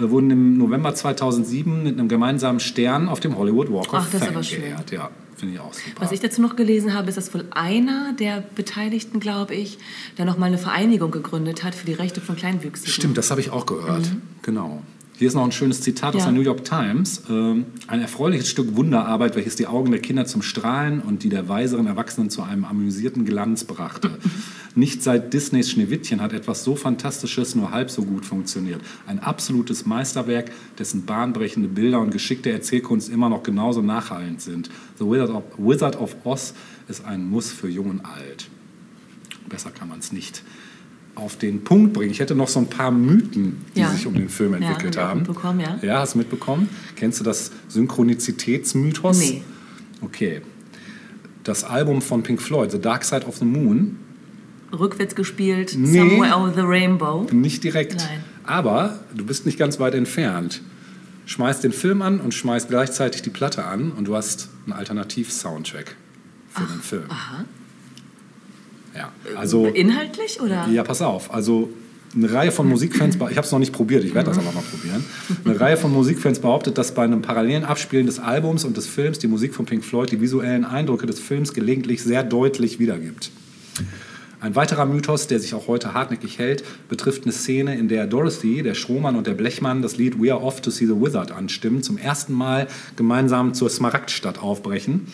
äh, 0.00 0.10
wurden 0.10 0.30
im 0.30 0.58
November 0.58 0.92
2007 0.92 1.84
mit 1.84 1.96
einem 1.96 2.08
gemeinsamen 2.08 2.58
Stern 2.58 3.08
auf 3.08 3.20
dem 3.20 3.38
Hollywood 3.38 3.70
Walk 3.70 3.92
of 3.92 4.00
Ach, 4.00 4.08
Fame 4.08 4.40
geehrt. 4.42 4.90
Ja, 4.90 5.10
finde 5.40 5.54
ich 5.54 5.60
auch 5.60 5.72
super. 5.72 6.02
Was 6.02 6.12
ich 6.12 6.20
dazu 6.20 6.40
noch 6.40 6.54
gelesen 6.54 6.94
habe, 6.94 7.08
ist, 7.08 7.16
dass 7.16 7.34
wohl 7.34 7.46
einer 7.50 8.12
der 8.12 8.42
Beteiligten, 8.54 9.18
glaube 9.18 9.54
ich, 9.54 9.78
da 10.16 10.24
nochmal 10.24 10.48
eine 10.48 10.58
Vereinigung 10.58 11.10
gegründet 11.10 11.64
hat 11.64 11.74
für 11.74 11.86
die 11.86 11.94
Rechte 11.94 12.20
von 12.20 12.36
Kleinwüchsigen. 12.36 12.92
Stimmt, 12.92 13.18
das 13.18 13.30
habe 13.30 13.40
ich 13.40 13.50
auch 13.50 13.66
gehört. 13.66 14.04
Genau. 14.42 14.82
Hier 15.20 15.28
ist 15.28 15.34
noch 15.34 15.44
ein 15.44 15.52
schönes 15.52 15.82
Zitat 15.82 16.16
aus. 16.16 16.22
Ja. 16.22 16.30
der 16.30 16.32
New 16.32 16.40
York 16.40 16.64
Times. 16.64 17.24
Ähm, 17.28 17.66
ein 17.88 18.00
erfreuliches 18.00 18.48
Stück 18.48 18.74
Wunderarbeit, 18.74 19.36
welches 19.36 19.54
die 19.54 19.66
Augen 19.66 19.90
der 19.90 20.00
Kinder 20.00 20.24
zum 20.24 20.40
Strahlen 20.40 21.02
und 21.02 21.24
die 21.24 21.28
der 21.28 21.46
weiseren 21.46 21.86
Erwachsenen 21.86 22.30
zu 22.30 22.42
einem 22.42 22.64
amüsierten 22.64 23.26
Glanz 23.26 23.64
brachte. 23.64 24.12
Nicht 24.74 25.02
seit 25.02 25.34
Disneys 25.34 25.70
Schneewittchen 25.70 26.22
hat 26.22 26.32
etwas 26.32 26.64
so 26.64 26.74
Fantastisches 26.74 27.54
nur 27.54 27.70
halb 27.70 27.90
so 27.90 28.04
gut 28.04 28.24
funktioniert. 28.24 28.80
Ein 29.06 29.18
absolutes 29.18 29.84
Meisterwerk, 29.84 30.52
dessen 30.78 31.04
bahnbrechende 31.04 31.68
Bilder 31.68 32.00
und 32.00 32.12
geschickte 32.12 32.50
Erzählkunst 32.50 33.10
immer 33.10 33.28
noch 33.28 33.42
genauso 33.42 33.82
nachhallend 33.82 34.40
sind. 34.40 34.70
The 34.98 35.04
Wizard 35.04 35.28
of, 35.32 35.42
Wizard 35.58 36.00
of 36.00 36.16
Oz 36.24 36.54
ist 36.88 37.04
ein 37.04 37.28
Muss 37.28 37.52
für 37.52 37.68
Jung 37.68 37.90
und 37.90 38.06
Alt. 38.06 38.48
Besser 39.50 39.70
kann 39.70 39.88
man 39.88 39.98
es 39.98 40.12
nicht 40.12 40.42
auf 41.14 41.36
den 41.36 41.62
Punkt 41.64 41.92
bringen. 41.92 42.10
Ich 42.12 42.20
hätte 42.20 42.34
noch 42.34 42.48
so 42.48 42.60
ein 42.60 42.68
paar 42.68 42.90
Mythen, 42.90 43.64
die 43.74 43.80
Ja. 43.80 43.90
sich 43.90 44.06
um 44.06 44.14
den 44.14 44.28
Film 44.28 44.52
Ja, 44.54 44.68
entwickelt 44.70 44.96
auch 44.98 45.02
haben. 45.08 45.20
mitbekommen, 45.20 45.60
ja. 45.60 45.78
Ja, 45.82 45.98
hast 46.00 46.14
du 46.14 46.18
mitbekommen? 46.18 46.68
Kennst 46.96 47.20
du 47.20 47.24
das 47.24 47.50
Synchronizitätsmythos? 47.68 49.18
Nee. 49.18 49.42
Okay. 50.02 50.40
Das 51.44 51.64
Album 51.64 52.00
von 52.02 52.22
Pink 52.22 52.40
Floyd, 52.40 52.70
The 52.70 52.80
Dark 52.80 53.04
Side 53.04 53.26
of 53.26 53.36
the 53.36 53.44
Moon, 53.44 53.96
Rückwärts 54.72 55.14
gespielt, 55.16 55.74
Nee. 55.76 55.98
Somewhere 55.98 56.36
Over 56.36 56.52
the 56.54 56.60
Rainbow. 56.60 57.26
nicht 57.32 57.64
direkt. 57.64 57.96
Nein. 57.96 58.22
Aber 58.44 59.00
du 59.14 59.24
bist 59.26 59.44
nicht 59.46 59.58
ganz 59.58 59.80
weit 59.80 59.94
entfernt. 59.94 60.62
Schmeißt 61.26 61.62
den 61.64 61.72
Film 61.72 62.02
an 62.02 62.20
und 62.20 62.34
schmeißt 62.34 62.68
gleichzeitig 62.68 63.22
die 63.22 63.30
Platte 63.30 63.64
an 63.64 63.90
und 63.92 64.06
du 64.06 64.14
hast 64.16 64.48
einen 64.66 64.72
Alternativ-Soundtrack 64.74 65.96
für 66.48 66.64
den 66.64 66.80
Film. 66.80 67.04
Aha. 67.08 67.44
Ja, 68.96 69.12
also 69.36 69.66
Inhaltlich 69.66 70.40
oder? 70.40 70.66
Ja, 70.68 70.82
pass 70.82 71.02
auf. 71.02 71.32
Also 71.32 71.70
eine 72.14 72.32
Reihe 72.32 72.50
von 72.50 72.68
Musikfans, 72.68 73.14
ich 73.14 73.20
habe 73.20 73.40
es 73.40 73.52
noch 73.52 73.60
nicht 73.60 73.72
probiert, 73.72 74.02
ich 74.04 74.14
werde 74.14 74.30
das 74.30 74.38
aber 74.38 74.50
mal 74.52 74.62
probieren. 74.62 75.04
Eine 75.44 75.60
Reihe 75.60 75.76
von 75.76 75.92
Musikfans 75.92 76.40
behauptet, 76.40 76.76
dass 76.76 76.92
bei 76.92 77.04
einem 77.04 77.22
parallelen 77.22 77.64
Abspielen 77.64 78.06
des 78.06 78.18
Albums 78.18 78.64
und 78.64 78.76
des 78.76 78.86
Films 78.86 79.20
die 79.20 79.28
Musik 79.28 79.54
von 79.54 79.64
Pink 79.64 79.84
Floyd 79.84 80.10
die 80.10 80.20
visuellen 80.20 80.64
Eindrücke 80.64 81.06
des 81.06 81.20
Films 81.20 81.54
gelegentlich 81.54 82.02
sehr 82.02 82.24
deutlich 82.24 82.80
wiedergibt. 82.80 83.30
Ein 84.40 84.56
weiterer 84.56 84.86
Mythos, 84.86 85.26
der 85.26 85.38
sich 85.38 85.52
auch 85.52 85.68
heute 85.68 85.92
hartnäckig 85.92 86.38
hält, 86.38 86.64
betrifft 86.88 87.24
eine 87.24 87.32
Szene, 87.32 87.78
in 87.78 87.88
der 87.88 88.06
Dorothy, 88.06 88.62
der 88.62 88.74
Strohmann 88.74 89.14
und 89.14 89.26
der 89.26 89.34
Blechmann 89.34 89.82
das 89.82 89.98
Lied 89.98 90.20
We 90.20 90.32
Are 90.32 90.42
Off 90.42 90.62
to 90.62 90.70
See 90.70 90.86
the 90.86 90.98
Wizard 90.98 91.30
anstimmen, 91.30 91.82
zum 91.82 91.98
ersten 91.98 92.32
Mal 92.32 92.66
gemeinsam 92.96 93.52
zur 93.52 93.68
Smaragdstadt 93.68 94.42
aufbrechen. 94.42 95.06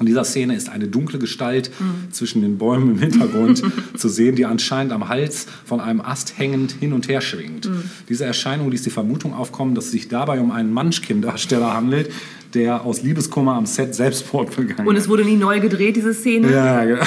In 0.00 0.06
dieser 0.06 0.24
Szene 0.24 0.56
ist 0.56 0.68
eine 0.68 0.88
dunkle 0.88 1.18
Gestalt 1.18 1.70
zwischen 2.10 2.42
den 2.42 2.58
Bäumen 2.58 2.92
im 2.92 2.98
Hintergrund 2.98 3.62
zu 3.96 4.08
sehen, 4.08 4.34
die 4.34 4.44
anscheinend 4.44 4.92
am 4.92 5.08
Hals 5.08 5.46
von 5.64 5.80
einem 5.80 6.00
Ast 6.00 6.36
hängend 6.36 6.72
hin 6.80 6.92
und 6.92 7.08
her 7.08 7.20
schwingt. 7.20 7.68
Diese 8.08 8.24
Erscheinung 8.24 8.70
ließ 8.70 8.82
die 8.82 8.90
Vermutung 8.90 9.34
aufkommen, 9.34 9.74
dass 9.74 9.86
es 9.86 9.90
sich 9.92 10.08
dabei 10.08 10.40
um 10.40 10.50
einen 10.50 10.72
Munchkin-Darsteller 10.72 11.74
handelt, 11.74 12.10
der 12.54 12.84
aus 12.84 13.02
Liebeskummer 13.02 13.54
am 13.54 13.66
Set 13.66 13.94
Selbstmord 13.94 14.54
begangen 14.54 14.88
Und 14.88 14.96
es 14.96 15.08
wurde 15.08 15.24
nie 15.24 15.36
neu 15.36 15.60
gedreht, 15.60 15.96
diese 15.96 16.14
Szene? 16.14 16.52
Ja, 16.52 16.84
genau. 16.84 17.02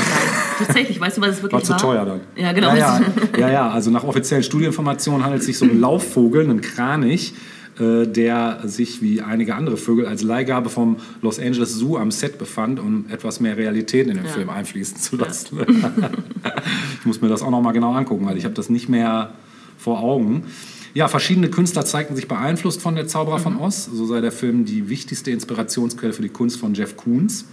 Tatsächlich, 0.58 1.00
weißt 1.00 1.18
du, 1.18 1.22
was 1.22 1.38
es 1.38 1.44
wirklich 1.44 1.62
War 1.62 1.70
war? 1.70 1.78
zu 1.78 1.86
teuer 1.86 2.06
dann. 2.06 2.22
Ja, 2.36 2.52
genau. 2.52 2.70
Ja, 2.70 3.00
ja, 3.00 3.02
ja, 3.40 3.52
ja, 3.52 3.70
also 3.70 3.92
nach 3.92 4.04
offiziellen 4.04 4.44
Studieninformationen 4.44 5.24
handelt 5.24 5.42
es 5.42 5.48
sich 5.48 5.62
um 5.62 5.70
einen 5.70 5.80
Laufvogel, 5.80 6.44
einen 6.44 6.62
Kranich, 6.62 7.34
der 7.80 8.62
sich 8.66 9.02
wie 9.02 9.22
einige 9.22 9.54
andere 9.56 9.78
Vögel 9.78 10.06
als 10.08 10.24
Leihgabe 10.24 10.70
vom 10.70 10.98
Los 11.22 11.40
Angeles 11.40 11.76
Zoo 11.76 11.98
am 11.98 12.10
Set 12.12 12.38
befand, 12.40 12.80
um 12.80 13.06
etwas 13.10 13.40
mehr 13.40 13.56
Realität 13.58 14.08
in 14.08 14.16
den 14.18 14.26
Ja. 14.26 14.32
Film 14.32 14.50
einfließen 14.50 14.98
zu 14.98 15.16
lassen. 15.18 15.60
ich 17.00 17.06
muss 17.06 17.22
mir 17.22 17.28
das 17.30 17.42
auch 17.42 17.52
noch 17.52 17.62
mal 17.62 17.72
genau 17.74 17.94
angucken, 17.94 18.26
weil 18.26 18.38
ich 18.38 18.46
habe 18.46 18.56
das 18.56 18.70
nicht 18.70 18.90
mehr 18.90 19.34
vor 19.78 20.00
Augen. 20.00 20.44
Ja, 20.94 21.08
verschiedene 21.08 21.50
Künstler 21.50 21.86
zeigten 21.86 22.16
sich 22.16 22.28
beeinflusst 22.28 22.82
von 22.82 22.96
Der 22.96 23.08
Zauberer 23.08 23.38
Mhm. 23.38 23.44
von 23.44 23.58
Oz. 23.58 23.86
So 23.94 24.06
sei 24.08 24.22
der 24.22 24.32
Film 24.32 24.66
die 24.66 24.90
wichtigste 24.90 25.30
Inspirationsquelle 25.32 26.14
für 26.14 26.24
die 26.24 26.30
Kunst 26.30 26.58
von 26.60 26.74
Jeff 26.74 26.98
Koons. 26.98 27.46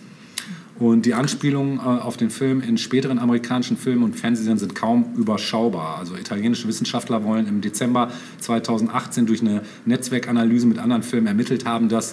Und 0.78 1.06
die 1.06 1.14
Anspielungen 1.14 1.78
äh, 1.78 1.82
auf 1.82 2.16
den 2.16 2.30
Film 2.30 2.60
in 2.60 2.78
späteren 2.78 3.18
amerikanischen 3.18 3.76
Filmen 3.76 4.02
und 4.02 4.16
Fernsehserien 4.16 4.58
sind 4.58 4.74
kaum 4.74 5.14
überschaubar. 5.16 5.98
Also 5.98 6.16
italienische 6.16 6.66
Wissenschaftler 6.66 7.22
wollen 7.22 7.46
im 7.46 7.60
Dezember 7.60 8.10
2018 8.40 9.26
durch 9.26 9.40
eine 9.40 9.62
Netzwerkanalyse 9.84 10.66
mit 10.66 10.78
anderen 10.78 11.02
Filmen 11.02 11.28
ermittelt 11.28 11.64
haben, 11.64 11.88
dass 11.88 12.12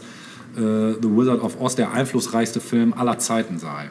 äh, 0.56 0.94
The 1.02 1.10
Wizard 1.10 1.42
of 1.42 1.60
Oz 1.60 1.76
der 1.76 1.92
einflussreichste 1.92 2.60
Film 2.60 2.94
aller 2.94 3.18
Zeiten 3.18 3.58
sei. 3.58 3.90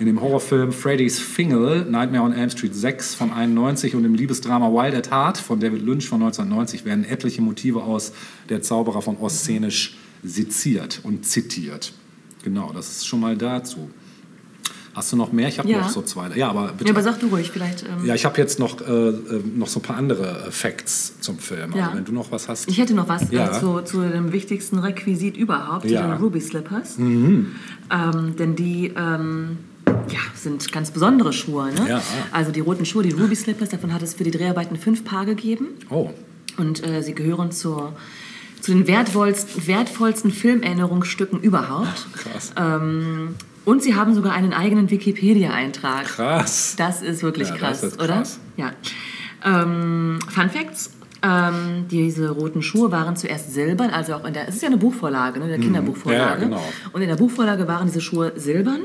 In 0.00 0.06
dem 0.06 0.20
Horrorfilm 0.20 0.72
Freddy's 0.72 1.20
Fingal, 1.20 1.84
Nightmare 1.84 2.24
on 2.24 2.32
Elm 2.32 2.50
Street 2.50 2.74
6 2.74 3.14
von 3.14 3.30
91 3.30 3.94
und 3.94 4.04
im 4.04 4.14
Liebesdrama 4.14 4.72
Wild 4.72 4.94
at 4.94 5.10
Heart 5.12 5.38
von 5.38 5.60
David 5.60 5.82
Lynch 5.82 6.08
von 6.08 6.22
1990 6.22 6.84
werden 6.84 7.04
etliche 7.04 7.42
Motive 7.42 7.82
aus 7.82 8.12
Der 8.48 8.62
Zauberer 8.62 9.02
von 9.02 9.18
Oz 9.18 9.40
szenisch 9.40 9.98
seziert 10.24 11.00
und 11.04 11.26
zitiert. 11.26 11.92
Genau, 12.42 12.72
das 12.72 12.90
ist 12.90 13.06
schon 13.06 13.20
mal 13.20 13.36
dazu. 13.36 13.90
Hast 14.92 15.12
du 15.12 15.16
noch 15.16 15.30
mehr? 15.32 15.46
Ich 15.48 15.58
habe 15.58 15.68
Ja. 15.68 15.78
noch 15.82 15.88
so 15.90 16.02
zwei. 16.02 16.28
Ja, 16.36 16.50
aber 16.50 16.68
bitte. 16.72 16.86
Ja, 16.86 16.90
aber 16.90 17.02
sag 17.02 17.20
du 17.20 17.28
ruhig, 17.28 17.50
vielleicht. 17.52 17.84
Ähm, 17.84 18.04
Ja, 18.04 18.14
ich 18.16 18.24
habe 18.24 18.36
jetzt 18.38 18.58
noch, 18.58 18.80
äh, 18.80 18.84
äh, 19.10 19.14
noch 19.54 19.68
so 19.68 19.78
ein 19.78 19.82
paar 19.82 19.96
andere 19.96 20.46
äh, 20.48 20.50
Facts 20.50 21.20
zum 21.20 21.38
Film. 21.38 21.72
Ja. 21.76 21.84
Also 21.86 21.96
wenn 21.98 22.04
du 22.04 22.12
noch 22.12 22.32
was 22.32 22.48
hast. 22.48 22.68
Ich 22.68 22.78
hätte 22.78 22.94
noch 22.94 23.08
was 23.08 23.30
Ja. 23.30 23.56
äh, 23.56 23.60
zu, 23.60 23.82
zu 23.82 24.00
dem 24.02 24.32
wichtigsten 24.32 24.78
Requisit 24.80 25.36
überhaupt, 25.36 25.84
Ja. 25.84 26.02
Mhm. 26.06 26.10
den 26.12 26.22
Ruby 26.22 26.40
Slippers. 26.40 26.98
Ähm, 26.98 28.36
denn 28.36 28.56
die 28.56 28.92
ähm, 28.96 29.58
ja, 29.86 30.18
sind 30.34 30.70
ganz 30.72 30.90
besondere 30.90 31.32
Schuhe. 31.32 31.72
Ne? 31.72 31.88
Ja. 31.88 32.02
Also 32.32 32.50
die 32.52 32.60
roten 32.60 32.84
Schuhe, 32.84 33.02
die 33.02 33.12
Ruby 33.12 33.36
Slippers, 33.36 33.68
davon 33.70 33.92
hat 33.94 34.02
es 34.02 34.14
für 34.14 34.24
die 34.24 34.30
Dreharbeiten 34.32 34.76
fünf 34.76 35.04
Paar 35.04 35.24
gegeben. 35.24 35.68
Oh, 35.88 36.10
Und 36.56 36.84
äh, 36.86 37.02
sie 37.02 37.14
gehören 37.14 37.52
zur, 37.52 37.92
zu 38.60 38.72
den 38.72 38.86
wertvollsten, 38.88 39.66
wertvollsten 39.66 40.30
Filmerinnerungsstücken 40.32 41.40
überhaupt. 41.40 42.08
krass. 42.12 42.52
Ähm, 42.56 43.34
und 43.64 43.82
sie 43.82 43.94
haben 43.94 44.14
sogar 44.14 44.32
einen 44.32 44.52
eigenen 44.52 44.90
Wikipedia-Eintrag. 44.90 46.04
krass. 46.06 46.74
Das 46.76 47.02
ist 47.02 47.22
wirklich 47.22 47.48
Ja, 47.48 47.56
krass, 47.56 47.82
ist 47.82 48.00
oder? 48.02 48.14
krass. 48.18 48.38
Ja. 48.56 48.72
Ähm, 49.44 50.18
Fun 50.28 50.50
Facts. 50.50 50.90
Ähm, 51.22 51.84
diese 51.90 52.30
roten 52.30 52.62
Schuhe 52.62 52.90
waren 52.92 53.14
zuerst 53.14 53.52
silbern, 53.52 53.90
also 53.90 54.14
auch 54.14 54.24
in 54.24 54.32
der, 54.32 54.48
es 54.48 54.54
ist 54.54 54.62
ja 54.62 54.68
eine 54.68 54.78
Buchvorlage, 54.78 55.38
ne, 55.38 55.44
eine 55.44 55.58
Kinderbuchvorlage. 55.58 56.46
Mhm. 56.46 56.52
Ja, 56.52 56.58
genau. 56.58 56.72
Und 56.94 57.02
in 57.02 57.08
der 57.08 57.16
Buchvorlage 57.16 57.68
waren 57.68 57.86
diese 57.88 58.00
Schuhe 58.00 58.32
silbern. 58.36 58.80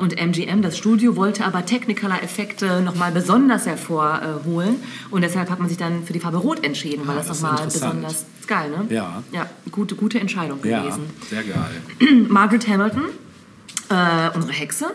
Und 0.00 0.18
MGM, 0.20 0.62
das 0.62 0.76
Studio, 0.76 1.14
wollte 1.14 1.44
aber 1.44 1.64
Technicolor-Effekte 1.64 2.80
nochmal 2.80 3.12
besonders 3.12 3.66
hervorholen. 3.66 4.76
Und 5.12 5.22
deshalb 5.22 5.48
hat 5.48 5.60
man 5.60 5.68
sich 5.68 5.78
dann 5.78 6.02
für 6.02 6.12
die 6.12 6.18
Farbe 6.18 6.38
Rot 6.38 6.64
entschieden, 6.64 7.02
weil 7.06 7.14
Ah, 7.14 7.18
das, 7.18 7.28
das 7.28 7.42
nochmal 7.42 7.64
besonders 7.66 8.12
ist 8.40 8.48
geil, 8.48 8.68
ne? 8.70 8.92
Ja. 8.92 9.22
Ja, 9.30 9.46
gute, 9.70 9.94
gute 9.94 10.18
Entscheidung 10.18 10.58
Ja, 10.64 10.80
gewesen. 10.80 11.02
sehr 11.30 11.44
geil. 11.44 12.24
Margaret 12.28 12.66
Hamilton, 12.66 13.02
äh, 13.90 14.34
unsere 14.34 14.52
Hexe, 14.52 14.86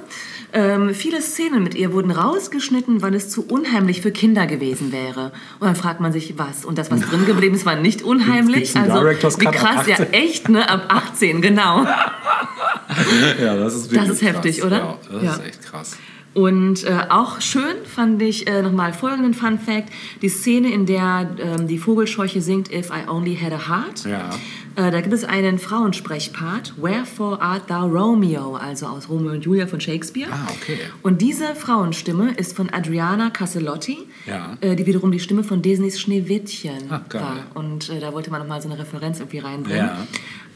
Ähm, 0.54 0.94
viele 0.94 1.22
Szenen 1.22 1.64
mit 1.64 1.76
ihr 1.76 1.94
wurden 1.94 2.12
rausgeschnitten, 2.12 3.02
weil 3.02 3.16
es 3.16 3.30
zu 3.30 3.46
unheimlich 3.48 4.02
für 4.02 4.12
Kinder 4.12 4.48
gewesen 4.48 4.92
wäre. 4.92 5.32
Und 5.62 5.68
dann 5.68 5.78
fragt 5.78 6.02
man 6.02 6.12
sich, 6.12 6.34
was? 6.38 6.66
Und 6.66 6.78
das, 6.78 6.92
was 6.92 7.00
drin 7.00 7.26
geblieben 7.26 7.56
ist, 7.56 7.66
war 7.66 7.76
nicht 7.78 8.02
unheimlich. 8.02 8.76
Also, 8.76 8.96
wie 9.40 9.46
krass, 9.46 9.88
ja, 9.88 9.94
18? 9.96 10.12
echt, 10.14 10.50
ne? 10.50 10.68
Ab 10.70 10.88
18, 10.90 11.42
genau. 11.42 11.88
Ja, 13.42 13.56
das 13.56 13.76
ist 13.76 13.96
Das 13.96 14.10
ist 14.10 14.22
heftig, 14.22 14.58
krass. 14.60 14.68
oder? 14.68 14.78
Ja, 14.78 14.98
das 15.14 15.24
Ja. 15.24 15.32
ist 15.34 15.46
echt 15.46 15.64
krass. 15.64 15.98
Und 16.34 16.86
äh, 16.86 16.98
auch 17.10 17.42
schön 17.42 17.76
fand 17.94 18.22
ich 18.22 18.48
äh, 18.48 18.62
nochmal 18.62 18.94
folgenden 18.94 19.34
Fun 19.34 19.60
Fact: 19.60 19.90
Die 20.22 20.30
Szene, 20.30 20.72
in 20.74 20.86
der 20.86 21.30
ähm, 21.40 21.68
die 21.68 21.78
Vogelscheuche 21.78 22.42
singt 22.42 22.72
If 22.72 22.90
I 22.90 23.10
Only 23.10 23.36
Had 23.38 23.52
a 23.52 23.68
Heart. 23.70 24.06
Ja. 24.06 24.30
Äh, 24.76 24.90
da 24.92 25.02
gibt 25.02 25.14
es 25.14 25.24
einen 25.24 25.60
Frauensprechpart, 25.60 26.74
Wherefore 26.82 27.42
art 27.42 27.70
thou 27.70 27.88
Romeo, 27.88 28.56
also 28.56 28.86
aus 28.88 29.10
Romeo 29.10 29.32
und 29.34 29.44
Julia 29.44 29.68
von 29.68 29.82
Shakespeare. 29.82 30.30
Ah, 30.32 30.48
okay. 30.50 30.78
Und 31.04 31.22
diese 31.22 31.56
Frauenstimme 31.56 32.32
ist 32.38 32.56
von 32.56 32.70
Adriana 32.70 33.30
Caselotti, 33.30 33.98
Ja. 34.26 34.58
äh, 34.62 34.76
die 34.76 34.86
wiederum 34.86 35.12
die 35.12 35.20
Stimme 35.20 35.44
von 35.44 35.62
Disneys 35.62 36.00
Schneewittchen 36.00 36.90
geil. 37.10 37.22
war. 37.22 37.38
Und 37.54 37.90
äh, 37.90 38.00
da 38.00 38.14
wollte 38.14 38.32
man 38.32 38.42
nochmal 38.42 38.62
so 38.62 38.70
eine 38.70 38.80
Referenz 38.80 39.20
irgendwie 39.20 39.40
reinbringen. 39.40 39.90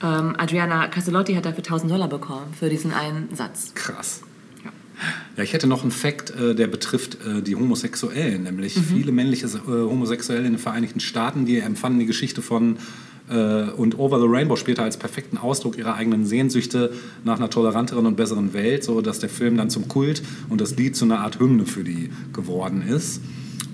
Ja. 0.02 0.20
Ähm, 0.20 0.36
Adriana 0.38 0.88
Caselotti 0.88 1.34
hat 1.36 1.46
dafür 1.46 1.60
1000 1.64 1.92
Dollar 1.92 2.08
bekommen 2.08 2.48
für 2.58 2.70
diesen 2.70 2.92
einen 2.94 3.30
Satz. 3.36 3.74
Krass. 3.76 4.22
Ja. 4.64 5.44
Ich 5.44 5.54
hätte 5.54 5.68
noch 5.68 5.82
einen 5.82 5.92
Fakt, 5.92 6.30
äh, 6.32 6.56
der 6.56 6.68
betrifft 6.68 7.18
äh, 7.26 7.42
die 7.42 7.56
Homosexuellen, 7.56 8.44
nämlich 8.44 8.74
viele 8.74 9.12
männliche 9.12 9.48
äh, 9.48 9.60
Homosexuelle 9.68 10.46
in 10.46 10.54
den 10.54 10.60
Vereinigten 10.60 11.00
Staaten, 11.00 11.46
die 11.46 11.60
empfanden 11.60 12.00
die 12.00 12.06
Geschichte 12.06 12.42
von 12.42 12.78
und 13.28 13.98
Over 13.98 14.20
the 14.20 14.28
Rainbow 14.28 14.56
später 14.56 14.84
als 14.84 14.98
perfekten 14.98 15.38
Ausdruck 15.38 15.78
ihrer 15.78 15.96
eigenen 15.96 16.26
Sehnsüchte 16.26 16.94
nach 17.24 17.38
einer 17.38 17.50
toleranteren 17.50 18.06
und 18.06 18.16
besseren 18.16 18.54
Welt, 18.54 18.84
so 18.84 19.02
dass 19.02 19.18
der 19.20 19.30
Film 19.30 19.58
dann 19.58 19.72
zum 19.72 19.88
Kult 19.88 20.22
und 20.50 20.62
das 20.62 20.76
Lied 20.76 20.96
zu 20.96 21.06
einer 21.06 21.22
Art 21.22 21.40
Hymne 21.40 21.66
für 21.66 21.84
die 21.84 22.10
geworden 22.34 22.84
ist. 22.88 23.22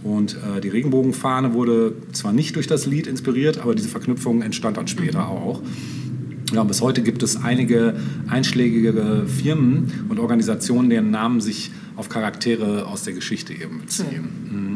Und 0.03 0.35
äh, 0.35 0.61
die 0.61 0.69
Regenbogenfahne 0.69 1.53
wurde 1.53 1.93
zwar 2.11 2.33
nicht 2.33 2.55
durch 2.55 2.67
das 2.67 2.85
Lied 2.85 3.07
inspiriert, 3.07 3.59
aber 3.59 3.75
diese 3.75 3.89
Verknüpfung 3.89 4.41
entstand 4.41 4.77
dann 4.77 4.87
später 4.87 5.27
auch. 5.27 5.61
Ja, 6.53 6.61
und 6.61 6.67
bis 6.67 6.81
heute 6.81 7.01
gibt 7.01 7.23
es 7.23 7.41
einige 7.41 7.95
einschlägige 8.27 9.25
Firmen 9.25 10.05
und 10.09 10.19
Organisationen, 10.19 10.89
deren 10.89 11.11
Namen 11.11 11.39
sich 11.39 11.71
auf 11.95 12.09
Charaktere 12.09 12.87
aus 12.87 13.03
der 13.03 13.13
Geschichte 13.13 13.53
eben 13.53 13.79
beziehen. 13.79 14.27
Mhm. 14.51 14.70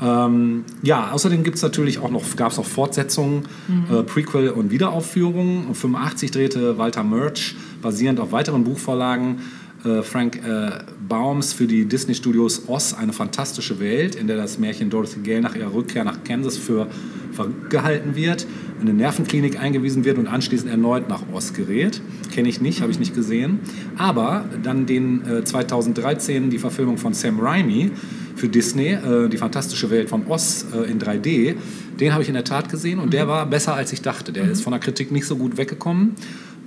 Ähm, 0.00 0.64
ja, 0.82 1.10
außerdem 1.10 1.42
gibt 1.42 1.56
es 1.56 1.62
natürlich 1.62 1.98
auch 1.98 2.10
noch, 2.10 2.36
gab 2.36 2.52
es 2.52 2.58
auch 2.58 2.66
Fortsetzungen, 2.66 3.44
äh, 3.90 4.02
Prequel 4.02 4.50
und 4.50 4.70
Wiederaufführungen. 4.70 5.66
Und 5.66 5.74
85 5.74 6.30
drehte 6.30 6.78
Walter 6.78 7.02
Murch 7.02 7.56
basierend 7.82 8.20
auf 8.20 8.32
weiteren 8.32 8.64
Buchvorlagen 8.64 9.40
äh, 9.84 10.02
Frank 10.02 10.36
äh, 10.36 10.70
Baums 11.08 11.52
für 11.52 11.66
die 11.66 11.86
Disney 11.86 12.14
Studios 12.14 12.68
Oz 12.68 12.94
eine 12.94 13.12
fantastische 13.12 13.78
Welt, 13.78 14.14
in 14.14 14.26
der 14.26 14.36
das 14.36 14.58
Märchen 14.58 14.90
Dorothy 14.90 15.20
Gale 15.20 15.40
nach 15.42 15.54
ihrer 15.54 15.72
Rückkehr 15.72 16.04
nach 16.04 16.24
Kansas 16.24 16.56
für 16.56 16.88
verrückt 17.32 17.70
gehalten 17.70 18.16
wird, 18.16 18.46
in 18.80 18.88
eine 18.88 18.94
Nervenklinik 18.94 19.60
eingewiesen 19.60 20.04
wird 20.04 20.18
und 20.18 20.26
anschließend 20.26 20.70
erneut 20.70 21.08
nach 21.08 21.22
Oz 21.32 21.52
gerät. 21.52 22.00
Kenne 22.32 22.48
ich 22.48 22.60
nicht, 22.60 22.80
habe 22.80 22.90
ich 22.90 22.98
nicht 22.98 23.14
gesehen. 23.14 23.60
Aber 23.96 24.46
dann 24.62 24.86
den 24.86 25.24
äh, 25.26 25.44
2013 25.44 26.50
die 26.50 26.58
Verfilmung 26.58 26.98
von 26.98 27.14
Sam 27.14 27.38
Raimi 27.38 27.92
für 28.36 28.48
Disney, 28.48 28.92
äh, 28.92 29.28
die 29.28 29.38
fantastische 29.38 29.90
Welt 29.90 30.08
von 30.08 30.26
Oz 30.28 30.66
äh, 30.72 30.90
in 30.90 31.00
3D, 31.00 31.56
den 31.98 32.12
habe 32.12 32.22
ich 32.22 32.28
in 32.28 32.34
der 32.34 32.44
Tat 32.44 32.68
gesehen 32.68 33.00
und 33.00 33.12
der 33.12 33.26
war 33.26 33.46
besser 33.46 33.74
als 33.74 33.92
ich 33.92 34.02
dachte. 34.02 34.32
Der 34.32 34.50
ist 34.50 34.62
von 34.62 34.72
der 34.72 34.80
Kritik 34.80 35.10
nicht 35.10 35.26
so 35.26 35.36
gut 35.36 35.56
weggekommen. 35.56 36.14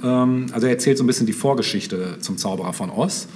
Ähm, 0.04 0.48
also 0.52 0.68
er 0.68 0.74
erzählt 0.74 0.98
so 0.98 1.04
ein 1.04 1.08
bisschen 1.08 1.28
die 1.28 1.34
Vorgeschichte 1.34 2.18
zum 2.20 2.38
Zauberer 2.38 2.74
von 2.74 2.90
Oz 2.90 3.28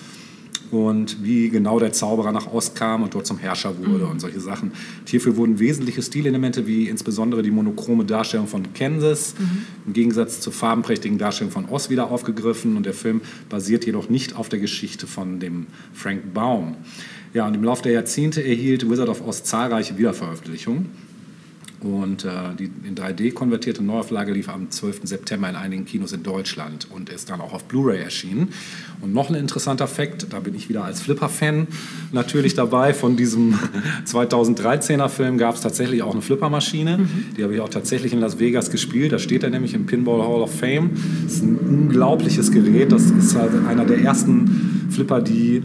und 0.74 1.24
wie 1.24 1.50
genau 1.50 1.80
der 1.80 1.92
Zauberer 1.92 2.32
nach 2.32 2.52
Ost 2.52 2.76
kam 2.76 3.04
und 3.04 3.14
dort 3.14 3.28
zum 3.28 3.38
Herrscher 3.38 3.78
wurde 3.78 4.08
und 4.08 4.20
solche 4.20 4.40
Sachen. 4.40 4.72
Und 4.72 5.10
hierfür 5.10 5.38
wurden 5.38 5.60
wesentliche 5.60 6.02
Stilelemente 6.02 6.66
wie 6.66 6.90
insbesondere 6.90 7.44
die 7.44 7.52
monochrome 7.52 8.06
Darstellung 8.06 8.48
von 8.48 8.74
Kansas 8.74 9.36
im 9.86 9.94
Gegensatz 9.94 10.40
zur 10.40 10.52
farbenprächtigen 10.52 11.20
Darstellung 11.20 11.52
von 11.52 11.70
Oz 11.70 11.92
wieder 11.92 12.10
aufgegriffen 12.10 12.76
und 12.76 12.86
der 12.86 12.94
Film 12.94 13.22
basiert 13.50 13.86
jedoch 13.86 14.10
nicht 14.10 14.36
auf 14.36 14.50
der 14.50 14.60
Geschichte 14.60 15.06
von 15.06 15.40
dem 15.40 15.68
Frank 15.94 16.34
Baum. 16.34 16.76
Ja, 17.34 17.48
und 17.48 17.56
im 17.56 17.64
Laufe 17.64 17.82
der 17.82 17.94
Jahrzehnte 17.94 18.44
erhielt 18.46 18.88
Wizard 18.88 19.10
of 19.10 19.26
Oz 19.26 19.44
zahlreiche 19.44 19.98
Wiederveröffentlichungen. 19.98 21.14
Und 21.84 22.24
äh, 22.24 22.30
die 22.58 22.72
in 22.88 22.96
3D 22.96 23.34
konvertierte 23.34 23.84
Neuauflage 23.84 24.32
lief 24.32 24.48
am 24.48 24.72
12. 24.72 25.02
September 25.04 25.50
in 25.50 25.56
einigen 25.56 25.84
Kinos 25.84 26.14
in 26.14 26.24
Deutschland 26.24 26.88
und 26.90 27.10
ist 27.10 27.30
dann 27.30 27.42
auch 27.42 27.54
auf 27.54 27.66
Blu-ray 27.66 28.00
erschienen. 28.02 28.50
Und 29.02 29.14
noch 29.14 29.30
ein 29.30 29.36
interessanter 29.36 29.88
Fakt, 29.88 30.28
da 30.32 30.40
bin 30.40 30.56
ich 30.56 30.70
wieder 30.70 30.86
als 30.86 31.02
Flipper-Fan 31.02 31.68
natürlich 32.14 32.54
dabei. 32.54 32.94
Von 32.94 33.18
diesem 33.18 33.60
2013er 34.06 35.10
Film 35.10 35.38
gab 35.38 35.56
es 35.56 35.62
tatsächlich 35.62 36.04
auch 36.04 36.14
eine 36.14 36.22
Flippermaschine. 36.22 37.00
Die 37.36 37.44
habe 37.44 37.56
ich 37.56 37.60
auch 37.60 37.70
tatsächlich 37.70 38.14
in 38.14 38.20
Las 38.20 38.40
Vegas 38.40 38.70
gespielt. 38.70 39.12
Da 39.12 39.20
steht 39.20 39.44
er 39.44 39.50
nämlich 39.50 39.74
im 39.74 39.86
Pinball 39.86 40.22
Hall 40.22 40.42
of 40.42 40.58
Fame. 40.58 40.92
Das 41.24 41.34
ist 41.34 41.44
ein 41.44 41.58
unglaubliches 41.58 42.52
Gerät. 42.52 42.94
Das 42.94 43.10
ist 43.12 43.36
halt 43.36 43.52
einer 43.68 43.84
der 43.84 43.98
ersten 44.00 44.88
Flipper, 44.90 45.20
die 45.20 45.64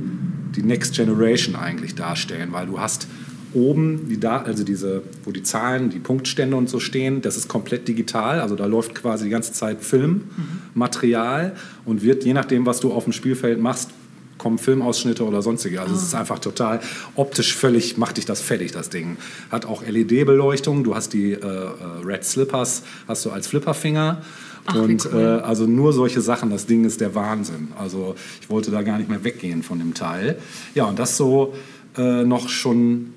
die 0.59 0.65
Next 0.65 0.95
Generation 0.95 1.55
eigentlich 1.55 1.95
darstellen, 1.95 2.49
weil 2.53 2.67
du 2.67 2.81
hast 2.81 3.07
oben 3.55 4.09
die 4.09 4.21
da 4.21 4.43
also 4.43 4.63
diese 4.63 5.03
wo 5.25 5.31
die 5.31 5.43
Zahlen 5.43 5.89
die 5.89 6.01
Punktstände 6.01 6.55
und 6.55 6.69
so 6.69 6.81
stehen 6.81 7.23
das 7.23 7.37
ist 7.37 7.49
komplett 7.49 7.89
digital. 7.89 8.41
Also 8.41 8.57
da 8.57 8.67
läuft 8.67 8.95
quasi 8.95 9.25
die 9.25 9.31
ganze 9.31 9.53
Zeit 9.53 9.83
Filmmaterial 9.83 11.55
und 11.85 12.03
wird 12.03 12.25
je 12.25 12.35
nachdem 12.35 12.67
was 12.67 12.81
du 12.81 12.93
auf 12.93 13.05
dem 13.05 13.13
Spielfeld 13.13 13.61
machst 13.61 13.91
kommen 14.37 14.59
Filmausschnitte 14.59 15.25
oder 15.25 15.43
sonstige. 15.43 15.81
Also 15.81 15.95
es 15.95 16.03
ist 16.03 16.15
einfach 16.15 16.39
total 16.39 16.81
optisch 17.17 17.55
völlig 17.55 17.97
macht 17.97 18.19
dich 18.19 18.25
das 18.25 18.41
fertig 18.41 18.71
das 18.73 18.89
Ding. 18.89 19.17
Hat 19.51 19.65
auch 19.67 19.83
LED 19.87 20.27
Beleuchtung 20.27 20.85
du 20.85 20.95
hast 20.95 21.13
die 21.13 21.33
äh, 21.33 21.37
äh, 21.37 21.71
Red 22.05 22.25
Slippers 22.25 22.83
hast 23.07 23.25
du 23.25 23.31
als 23.31 23.47
Flipperfinger 23.47 24.23
Ach, 24.69 24.75
wie 24.75 24.79
und 24.79 25.09
cool. 25.13 25.41
äh, 25.43 25.47
also 25.47 25.67
nur 25.67 25.93
solche 25.93 26.21
Sachen, 26.21 26.51
das 26.51 26.67
Ding 26.67 26.85
ist 26.85 27.01
der 27.01 27.15
Wahnsinn. 27.15 27.69
Also 27.79 28.15
ich 28.41 28.51
wollte 28.51 28.71
da 28.71 28.83
gar 28.83 28.99
nicht 28.99 29.09
mehr 29.09 29.25
weggehen 29.25 29.63
von 29.63 29.79
dem 29.79 29.95
Teil. 29.95 30.39
Ja, 30.75 30.85
und 30.85 30.99
das 30.99 31.17
so 31.17 31.55
äh, 31.97 32.25
noch 32.25 32.49
schon 32.49 33.15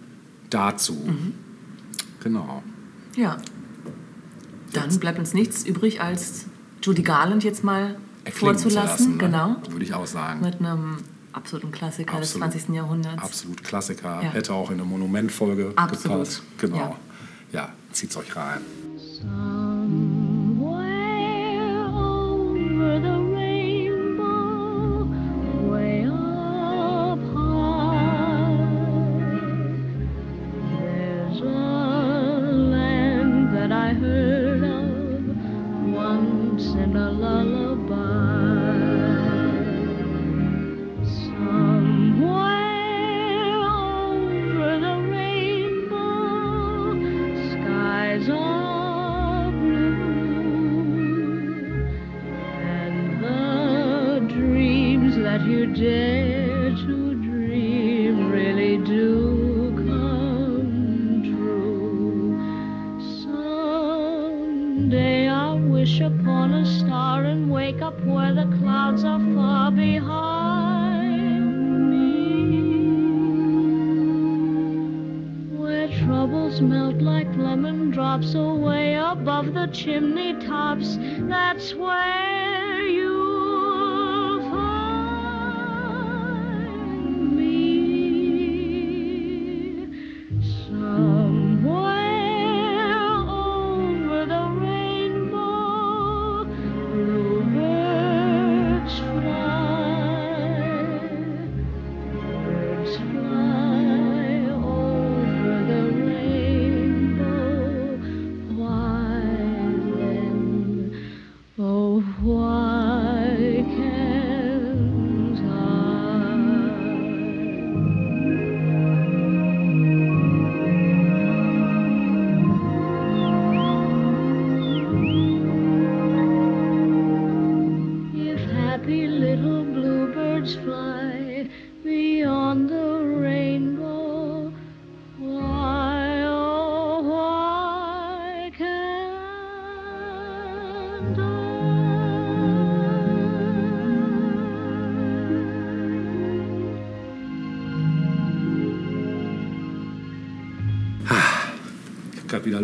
dazu. 0.49 0.93
Mhm. 0.93 1.33
Genau. 2.23 2.63
Ja. 3.15 3.37
Dann 4.73 4.99
bleibt 4.99 5.19
uns 5.19 5.33
nichts 5.33 5.63
übrig, 5.65 6.01
als 6.01 6.45
Judy 6.81 7.01
Garland 7.01 7.43
jetzt 7.43 7.63
mal 7.63 7.97
Erklingen 8.23 8.57
zu 8.57 8.69
vorzulassen. 8.69 8.89
lassen, 8.89 9.11
ne? 9.11 9.17
Genau. 9.17 9.55
Würde 9.69 9.83
ich 9.83 9.93
auch 9.93 10.07
sagen. 10.07 10.41
Mit 10.41 10.59
einem 10.59 10.97
absoluten 11.33 11.71
Klassiker 11.71 12.17
Absolut. 12.17 12.53
des 12.53 12.63
20. 12.63 12.75
Jahrhunderts. 12.75 13.21
Absolut 13.21 13.63
Klassiker. 13.63 14.21
Ja. 14.23 14.31
Hätte 14.31 14.53
auch 14.53 14.69
in 14.69 14.79
eine 14.79 14.87
Monumentfolge 14.87 15.73
Absolut. 15.75 16.17
gepasst. 16.17 16.43
Genau. 16.59 16.77
Ja. 16.77 16.95
Ja, 17.53 17.69
zieht's 17.91 18.15
euch 18.15 18.33
rein. 18.35 18.61
Somewhere 18.97 19.70
over 22.91 22.99
the 22.99 23.20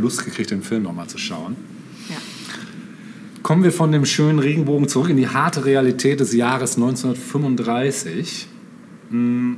Lust 0.08 0.24
gekriegt, 0.24 0.52
den 0.52 0.64
Film 0.64 0.84
nochmal 0.84 1.08
zu 1.08 1.18
schauen. 1.18 1.58
Ja. 2.10 2.16
Kommen 3.44 3.62
wir 3.64 3.74
von 3.74 3.92
dem 3.92 4.06
schönen 4.06 4.40
Regenbogen 4.40 4.88
zurück 4.88 5.10
in 5.10 5.18
die 5.18 5.28
harte 5.28 5.66
Realität 5.66 6.22
des 6.22 6.34
Jahres 6.34 6.78
1935. 6.78 8.48
Mm, 9.10 9.56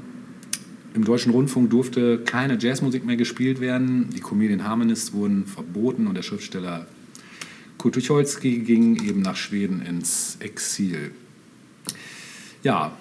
Im 0.95 1.06
Deutschen 1.06 1.34
Rundfunk 1.34 1.70
durfte 1.70 2.18
keine 2.18 2.58
Jazzmusik 2.60 3.06
mehr 3.06 3.16
gespielt 3.16 3.62
werden. 3.62 4.10
Die 4.10 4.22
Comedian 4.22 4.64
Harmonists 4.64 5.14
wurden 5.14 5.45
verboten 5.45 6.08
und 6.08 6.16
der 6.16 6.24
Schriftsteller 6.24 6.88
Kurt 7.78 7.93
Tucholsky 7.93 8.58
ging 8.58 9.04
eben 9.04 9.22
nach 9.22 9.36
Schweden 9.36 9.84
ins 9.84 10.38
Exil. 10.39 11.12
Ja, 12.64 12.97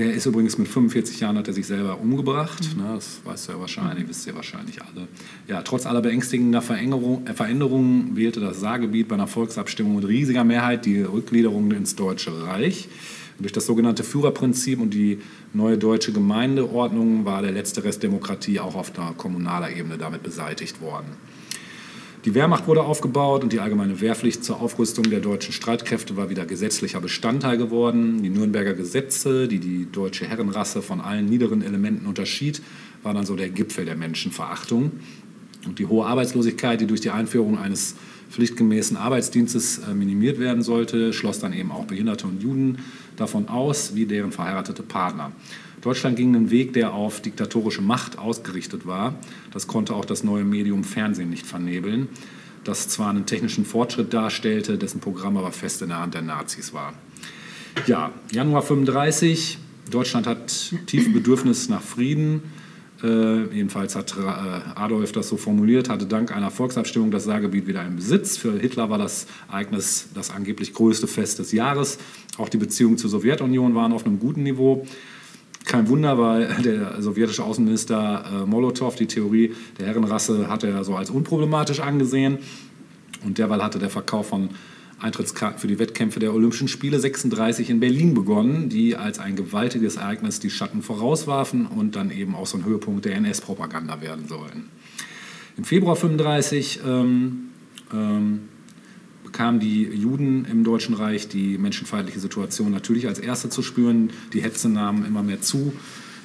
der 0.00 0.14
ist 0.14 0.24
übrigens 0.24 0.56
mit 0.56 0.66
45 0.66 1.20
Jahren 1.20 1.36
hat 1.36 1.46
er 1.46 1.52
sich 1.52 1.66
selber 1.66 2.00
umgebracht. 2.00 2.74
Ne, 2.76 2.94
das 2.94 3.20
weißt 3.22 3.48
du 3.48 3.52
ja 3.52 3.60
wahrscheinlich, 3.60 4.08
wisst 4.08 4.26
ihr 4.26 4.34
wahrscheinlich 4.34 4.80
alle. 4.80 5.08
Ja, 5.46 5.60
trotz 5.60 5.84
aller 5.84 6.00
beängstigender 6.00 6.60
äh, 6.60 7.34
Veränderungen 7.34 8.16
wählte 8.16 8.40
das 8.40 8.60
Saargebiet 8.60 9.08
bei 9.08 9.14
einer 9.14 9.26
Volksabstimmung 9.26 9.96
mit 9.96 10.08
riesiger 10.08 10.42
Mehrheit 10.42 10.86
die 10.86 11.02
Rückgliederung 11.02 11.70
ins 11.72 11.96
Deutsche 11.96 12.32
Reich. 12.42 12.88
Durch 13.38 13.52
das 13.52 13.66
sogenannte 13.66 14.02
Führerprinzip 14.02 14.80
und 14.80 14.94
die 14.94 15.18
neue 15.52 15.76
deutsche 15.76 16.12
Gemeindeordnung 16.12 17.26
war 17.26 17.42
der 17.42 17.52
letzte 17.52 17.84
Rest 17.84 18.02
Demokratie 18.02 18.58
auch 18.58 18.74
auf 18.74 18.90
der 18.90 19.12
kommunaler 19.16 19.70
Ebene 19.70 19.98
damit 19.98 20.22
beseitigt 20.22 20.80
worden. 20.80 21.08
Die 22.26 22.34
Wehrmacht 22.34 22.66
wurde 22.66 22.82
aufgebaut 22.82 23.42
und 23.42 23.52
die 23.54 23.60
allgemeine 23.60 24.02
Wehrpflicht 24.02 24.44
zur 24.44 24.60
Aufrüstung 24.60 25.08
der 25.08 25.20
deutschen 25.20 25.54
Streitkräfte 25.54 26.18
war 26.18 26.28
wieder 26.28 26.44
gesetzlicher 26.44 27.00
Bestandteil 27.00 27.56
geworden. 27.56 28.22
Die 28.22 28.28
Nürnberger 28.28 28.74
Gesetze, 28.74 29.48
die 29.48 29.58
die 29.58 29.90
deutsche 29.90 30.26
Herrenrasse 30.26 30.82
von 30.82 31.00
allen 31.00 31.24
niederen 31.24 31.62
Elementen 31.62 32.04
unterschied, 32.04 32.60
waren 33.02 33.16
dann 33.16 33.24
so 33.24 33.36
der 33.36 33.48
Gipfel 33.48 33.86
der 33.86 33.96
Menschenverachtung. 33.96 34.92
Und 35.64 35.78
die 35.78 35.86
hohe 35.86 36.04
Arbeitslosigkeit, 36.04 36.82
die 36.82 36.86
durch 36.86 37.00
die 37.00 37.08
Einführung 37.08 37.58
eines 37.58 37.96
pflichtgemäßen 38.30 38.98
Arbeitsdienstes 38.98 39.78
äh, 39.78 39.94
minimiert 39.94 40.38
werden 40.38 40.62
sollte, 40.62 41.14
schloss 41.14 41.38
dann 41.38 41.54
eben 41.54 41.72
auch 41.72 41.86
Behinderte 41.86 42.26
und 42.26 42.42
Juden 42.42 42.78
davon 43.16 43.48
aus, 43.48 43.94
wie 43.94 44.04
deren 44.04 44.30
verheiratete 44.30 44.82
Partner. 44.82 45.32
Deutschland 45.82 46.16
ging 46.16 46.34
einen 46.34 46.50
Weg, 46.50 46.74
der 46.74 46.92
auf 46.92 47.22
diktatorische 47.22 47.80
Macht 47.80 48.18
ausgerichtet 48.18 48.86
war. 48.86 49.14
Das 49.50 49.66
konnte 49.66 49.94
auch 49.94 50.04
das 50.04 50.22
neue 50.24 50.44
Medium 50.44 50.84
Fernsehen 50.84 51.30
nicht 51.30 51.46
vernebeln, 51.46 52.08
das 52.64 52.88
zwar 52.88 53.10
einen 53.10 53.26
technischen 53.26 53.64
Fortschritt 53.64 54.12
darstellte, 54.12 54.76
dessen 54.76 55.00
Programm 55.00 55.36
aber 55.36 55.52
fest 55.52 55.80
in 55.82 55.88
der 55.88 56.00
Hand 56.00 56.14
der 56.14 56.22
Nazis 56.22 56.74
war. 56.74 56.92
Ja, 57.86 58.12
Januar 58.30 58.62
35. 58.62 59.58
Deutschland 59.90 60.26
hat 60.26 60.74
tief 60.86 61.12
Bedürfnis 61.12 61.68
nach 61.68 61.82
Frieden. 61.82 62.42
Äh, 63.02 63.54
jedenfalls 63.54 63.96
hat 63.96 64.14
äh, 64.18 64.20
Adolf 64.74 65.12
das 65.12 65.28
so 65.28 65.38
formuliert, 65.38 65.88
hatte 65.88 66.04
dank 66.04 66.36
einer 66.36 66.50
Volksabstimmung 66.50 67.10
das 67.10 67.24
Saargebiet 67.24 67.66
wieder 67.66 67.84
in 67.84 67.96
Besitz. 67.96 68.36
Für 68.36 68.58
Hitler 68.58 68.90
war 68.90 68.98
das 68.98 69.26
Ereignis 69.48 70.08
das 70.14 70.30
angeblich 70.30 70.74
größte 70.74 71.06
Fest 71.06 71.38
des 71.38 71.52
Jahres. 71.52 71.98
Auch 72.36 72.50
die 72.50 72.58
Beziehungen 72.58 72.98
zur 72.98 73.08
Sowjetunion 73.08 73.74
waren 73.74 73.92
auf 73.92 74.04
einem 74.04 74.18
guten 74.18 74.42
Niveau. 74.42 74.86
Kein 75.66 75.88
Wunder, 75.88 76.18
weil 76.18 76.46
der 76.62 77.00
sowjetische 77.00 77.44
Außenminister 77.44 78.24
äh, 78.42 78.46
Molotow 78.46 78.94
die 78.94 79.06
Theorie 79.06 79.54
der 79.78 79.86
Herrenrasse 79.86 80.48
hatte 80.48 80.68
er 80.68 80.84
so 80.84 80.96
als 80.96 81.10
unproblematisch 81.10 81.80
angesehen. 81.80 82.38
Und 83.24 83.38
derweil 83.38 83.62
hatte 83.62 83.78
der 83.78 83.90
Verkauf 83.90 84.28
von 84.28 84.50
Eintrittskarten 85.00 85.58
für 85.58 85.66
die 85.66 85.78
Wettkämpfe 85.78 86.20
der 86.20 86.34
Olympischen 86.34 86.68
Spiele 86.68 86.98
36 86.98 87.70
in 87.70 87.80
Berlin 87.80 88.14
begonnen, 88.14 88.68
die 88.68 88.96
als 88.96 89.18
ein 89.18 89.36
gewaltiges 89.36 89.96
Ereignis 89.96 90.40
die 90.40 90.50
Schatten 90.50 90.82
vorauswarfen 90.82 91.66
und 91.66 91.96
dann 91.96 92.10
eben 92.10 92.34
auch 92.34 92.46
so 92.46 92.58
ein 92.58 92.64
Höhepunkt 92.64 93.04
der 93.04 93.14
NS-Propaganda 93.16 94.00
werden 94.00 94.28
sollen. 94.28 94.68
Im 95.56 95.64
Februar 95.64 95.96
35 95.96 96.80
ähm, 96.86 97.50
ähm, 97.92 98.49
bekamen 99.30 99.60
die 99.60 99.84
Juden 99.84 100.44
im 100.44 100.64
Deutschen 100.64 100.94
Reich 100.94 101.28
die 101.28 101.56
menschenfeindliche 101.56 102.18
Situation 102.20 102.72
natürlich 102.72 103.06
als 103.06 103.18
erste 103.18 103.48
zu 103.48 103.62
spüren. 103.62 104.10
Die 104.32 104.42
Hetze 104.42 104.68
nahmen 104.68 105.06
immer 105.06 105.22
mehr 105.22 105.40
zu. 105.40 105.72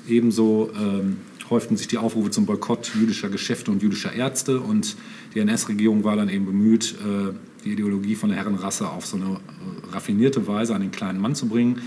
Ebenso 0.08 0.72
ähm, 0.76 1.18
häuften 1.50 1.78
sich 1.78 1.88
die 1.88 1.98
Aufrufe 1.98 2.32
zum 2.32 2.46
Boykott 2.46 2.92
jüdischer 3.00 3.30
Geschäfte 3.30 3.72
und 3.72 3.84
jüdischer 3.84 4.14
Ärzte. 4.14 4.60
Und 4.60 4.96
die 5.34 5.40
NS-Regierung 5.40 6.04
war 6.04 6.16
dann 6.16 6.30
eben 6.30 6.46
bemüht, 6.46 6.96
äh, 6.96 7.34
die 7.64 7.74
Ideologie 7.74 8.16
von 8.16 8.30
der 8.30 8.40
Herrenrasse 8.40 8.90
auf 8.90 9.06
so 9.06 9.18
eine 9.18 9.26
äh, 9.26 9.94
raffinierte 9.94 10.48
Weise 10.48 10.74
an 10.74 10.82
den 10.82 10.92
kleinen 10.92 11.20
Mann 11.20 11.36
zu 11.36 11.48
bringen. 11.48 11.82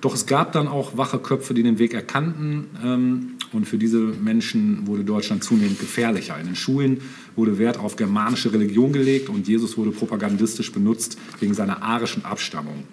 Doch 0.00 0.14
es 0.14 0.26
gab 0.26 0.52
dann 0.52 0.68
auch 0.68 0.96
wache 0.96 1.18
Köpfe, 1.18 1.54
die 1.54 1.62
den 1.62 1.78
Weg 1.78 1.94
erkannten. 1.94 2.66
Ähm, 2.84 3.30
und 3.52 3.66
für 3.66 3.78
diese 3.78 3.98
Menschen 3.98 4.86
wurde 4.86 5.04
Deutschland 5.04 5.42
zunehmend 5.42 5.80
gefährlicher. 5.80 6.38
In 6.38 6.46
den 6.46 6.56
Schulen 6.56 7.00
wurde 7.36 7.58
Wert 7.58 7.78
auf 7.78 7.96
germanische 7.96 8.52
Religion 8.52 8.92
gelegt 8.92 9.28
und 9.28 9.48
Jesus 9.48 9.76
wurde 9.76 9.90
propagandistisch 9.90 10.72
benutzt 10.72 11.18
wegen 11.40 11.54
seiner 11.54 11.82
arischen 11.82 12.24
Abstammung. 12.24 12.84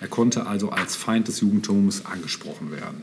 Er 0.00 0.08
konnte 0.08 0.46
also 0.46 0.70
als 0.70 0.96
Feind 0.96 1.28
des 1.28 1.40
Judentums 1.40 2.06
angesprochen 2.06 2.70
werden. 2.70 3.02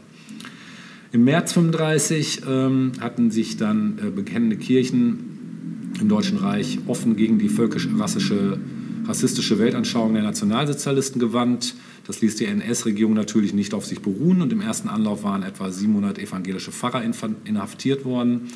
Im 1.11 1.23
März 1.23 1.53
35 1.53 2.41
ähm, 2.47 2.91
hatten 2.99 3.32
sich 3.32 3.57
dann 3.57 3.99
äh, 3.99 4.09
bekennende 4.09 4.57
Kirchen 4.57 5.93
im 5.99 6.09
Deutschen 6.09 6.38
Reich 6.38 6.80
offen 6.88 7.15
gegen 7.15 7.39
die 7.39 7.49
völkisch-rassische 7.49 8.59
rassistische 9.07 9.57
Weltanschauung 9.57 10.13
der 10.13 10.23
Nationalsozialisten 10.23 11.19
gewandt. 11.19 11.75
Das 12.05 12.19
ließ 12.19 12.36
die 12.36 12.45
NS-Regierung 12.45 13.13
natürlich 13.13 13.53
nicht 13.53 13.73
auf 13.73 13.86
sich 13.86 14.01
beruhen 14.01 14.41
und 14.41 14.51
im 14.51 14.59
ersten 14.59 14.89
Anlauf 14.89 15.23
waren 15.23 15.43
etwa 15.43 15.71
700 15.71 16.19
evangelische 16.19 16.73
Pfarrer 16.73 17.03
inhaftiert 17.45 18.03
worden 18.03 18.49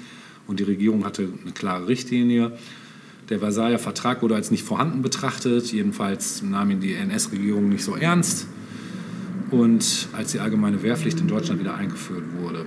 und 0.52 0.60
die 0.60 0.64
Regierung 0.64 1.04
hatte 1.06 1.28
eine 1.42 1.52
klare 1.54 1.88
Richtlinie. 1.88 2.52
Der 3.30 3.40
Versailler 3.40 3.80
Vertrag 3.80 4.22
wurde 4.22 4.36
als 4.36 4.52
nicht 4.52 4.64
vorhanden 4.64 5.02
betrachtet, 5.02 5.72
jedenfalls 5.72 6.44
nahm 6.44 6.70
ihn 6.70 6.82
die 6.82 6.94
NS-Regierung 6.94 7.70
nicht 7.70 7.84
so 7.84 7.96
ernst 7.96 8.46
und 9.50 10.10
als 10.14 10.34
die 10.34 10.40
allgemeine 10.40 10.84
Wehrpflicht 10.84 11.20
in 11.20 11.28
Deutschland 11.28 11.60
wieder 11.60 11.76
eingeführt 11.76 12.24
wurde. 12.40 12.66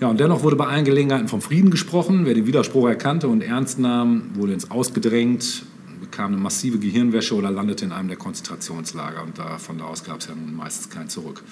Ja, 0.00 0.08
und 0.08 0.18
dennoch 0.18 0.42
wurde 0.42 0.56
bei 0.56 0.66
allen 0.66 0.86
Gelegenheiten 0.86 1.28
vom 1.28 1.42
Frieden 1.42 1.70
gesprochen. 1.70 2.24
Wer 2.24 2.32
den 2.32 2.46
Widerspruch 2.46 2.88
erkannte 2.88 3.28
und 3.28 3.42
ernst 3.42 3.78
nahm, 3.78 4.30
wurde 4.34 4.54
ins 4.54 4.70
Ausgedrängt, 4.70 5.64
bekam 6.00 6.32
eine 6.32 6.40
massive 6.40 6.78
Gehirnwäsche 6.78 7.34
oder 7.34 7.50
landete 7.50 7.84
in 7.84 7.92
einem 7.92 8.08
der 8.08 8.16
Konzentrationslager. 8.16 9.22
Und 9.22 9.38
da, 9.38 9.58
von 9.58 9.76
da 9.76 9.84
aus 9.84 10.02
gab 10.02 10.20
es 10.20 10.28
ja 10.28 10.34
nun 10.34 10.56
meistens 10.56 10.88
kein 10.88 11.10
Zurück. 11.10 11.42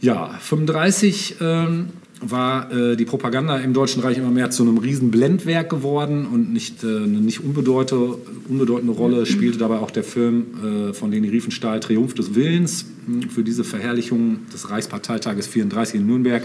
Ja, 0.00 0.28
35 0.28 1.36
ähm, 1.40 1.88
war 2.20 2.72
äh, 2.72 2.96
die 2.96 3.04
Propaganda 3.04 3.58
im 3.58 3.72
Deutschen 3.72 4.02
Reich 4.02 4.18
immer 4.18 4.30
mehr 4.30 4.50
zu 4.50 4.62
einem 4.62 4.78
riesen 4.78 5.10
Blendwerk 5.10 5.70
geworden 5.70 6.26
und 6.26 6.52
nicht, 6.52 6.82
äh, 6.82 6.86
eine 6.86 7.20
nicht 7.20 7.44
unbedeutende, 7.44 8.18
unbedeutende 8.48 8.92
Rolle 8.92 9.24
spielte 9.26 9.58
dabei 9.58 9.78
auch 9.78 9.90
der 9.90 10.04
Film 10.04 10.88
äh, 10.90 10.92
von 10.94 11.10
Leni 11.12 11.28
Riefenstahl 11.28 11.80
Triumph 11.80 12.14
des 12.14 12.34
Willens. 12.34 12.86
Für 13.30 13.42
diese 13.42 13.64
Verherrlichung 13.64 14.40
des 14.52 14.70
Reichsparteitages 14.70 15.46
34 15.46 16.00
in 16.00 16.06
Nürnberg 16.06 16.42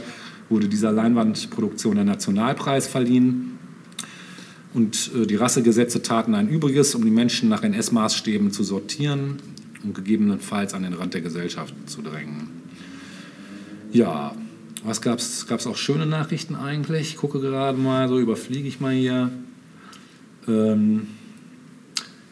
wurde 0.50 0.68
dieser 0.68 0.92
Leinwandproduktion 0.92 1.96
der 1.96 2.06
Nationalpreis 2.06 2.88
verliehen. 2.88 3.58
Und 4.74 5.12
äh, 5.16 5.26
die 5.26 5.36
Rassegesetze 5.36 6.02
taten 6.02 6.36
ein 6.36 6.50
Übriges, 6.50 6.94
um 6.94 7.04
die 7.04 7.12
Menschen 7.12 7.50
nach 7.50 7.64
NS-Maßstäben 7.64 8.52
zu 8.52 8.64
sortieren 8.64 9.38
und 9.84 9.96
gegebenenfalls 9.96 10.74
an 10.74 10.84
den 10.84 10.94
Rand 10.94 11.14
der 11.14 11.22
Gesellschaft 11.22 11.74
zu 11.88 12.02
drängen. 12.02 12.62
Ja, 13.92 14.36
was 14.84 15.02
gab 15.02 15.20
es? 15.20 15.68
Auch 15.68 15.78
schöne 15.78 16.06
Nachrichten 16.06 16.56
eigentlich? 16.56 17.10
Ich 17.10 17.18
gucke 17.18 17.40
gerade 17.40 17.78
mal, 17.78 18.08
so 18.08 18.20
überfliege 18.20 18.68
ich 18.68 18.80
mal 18.80 18.94
hier. 18.94 19.32
Ähm, 20.48 21.08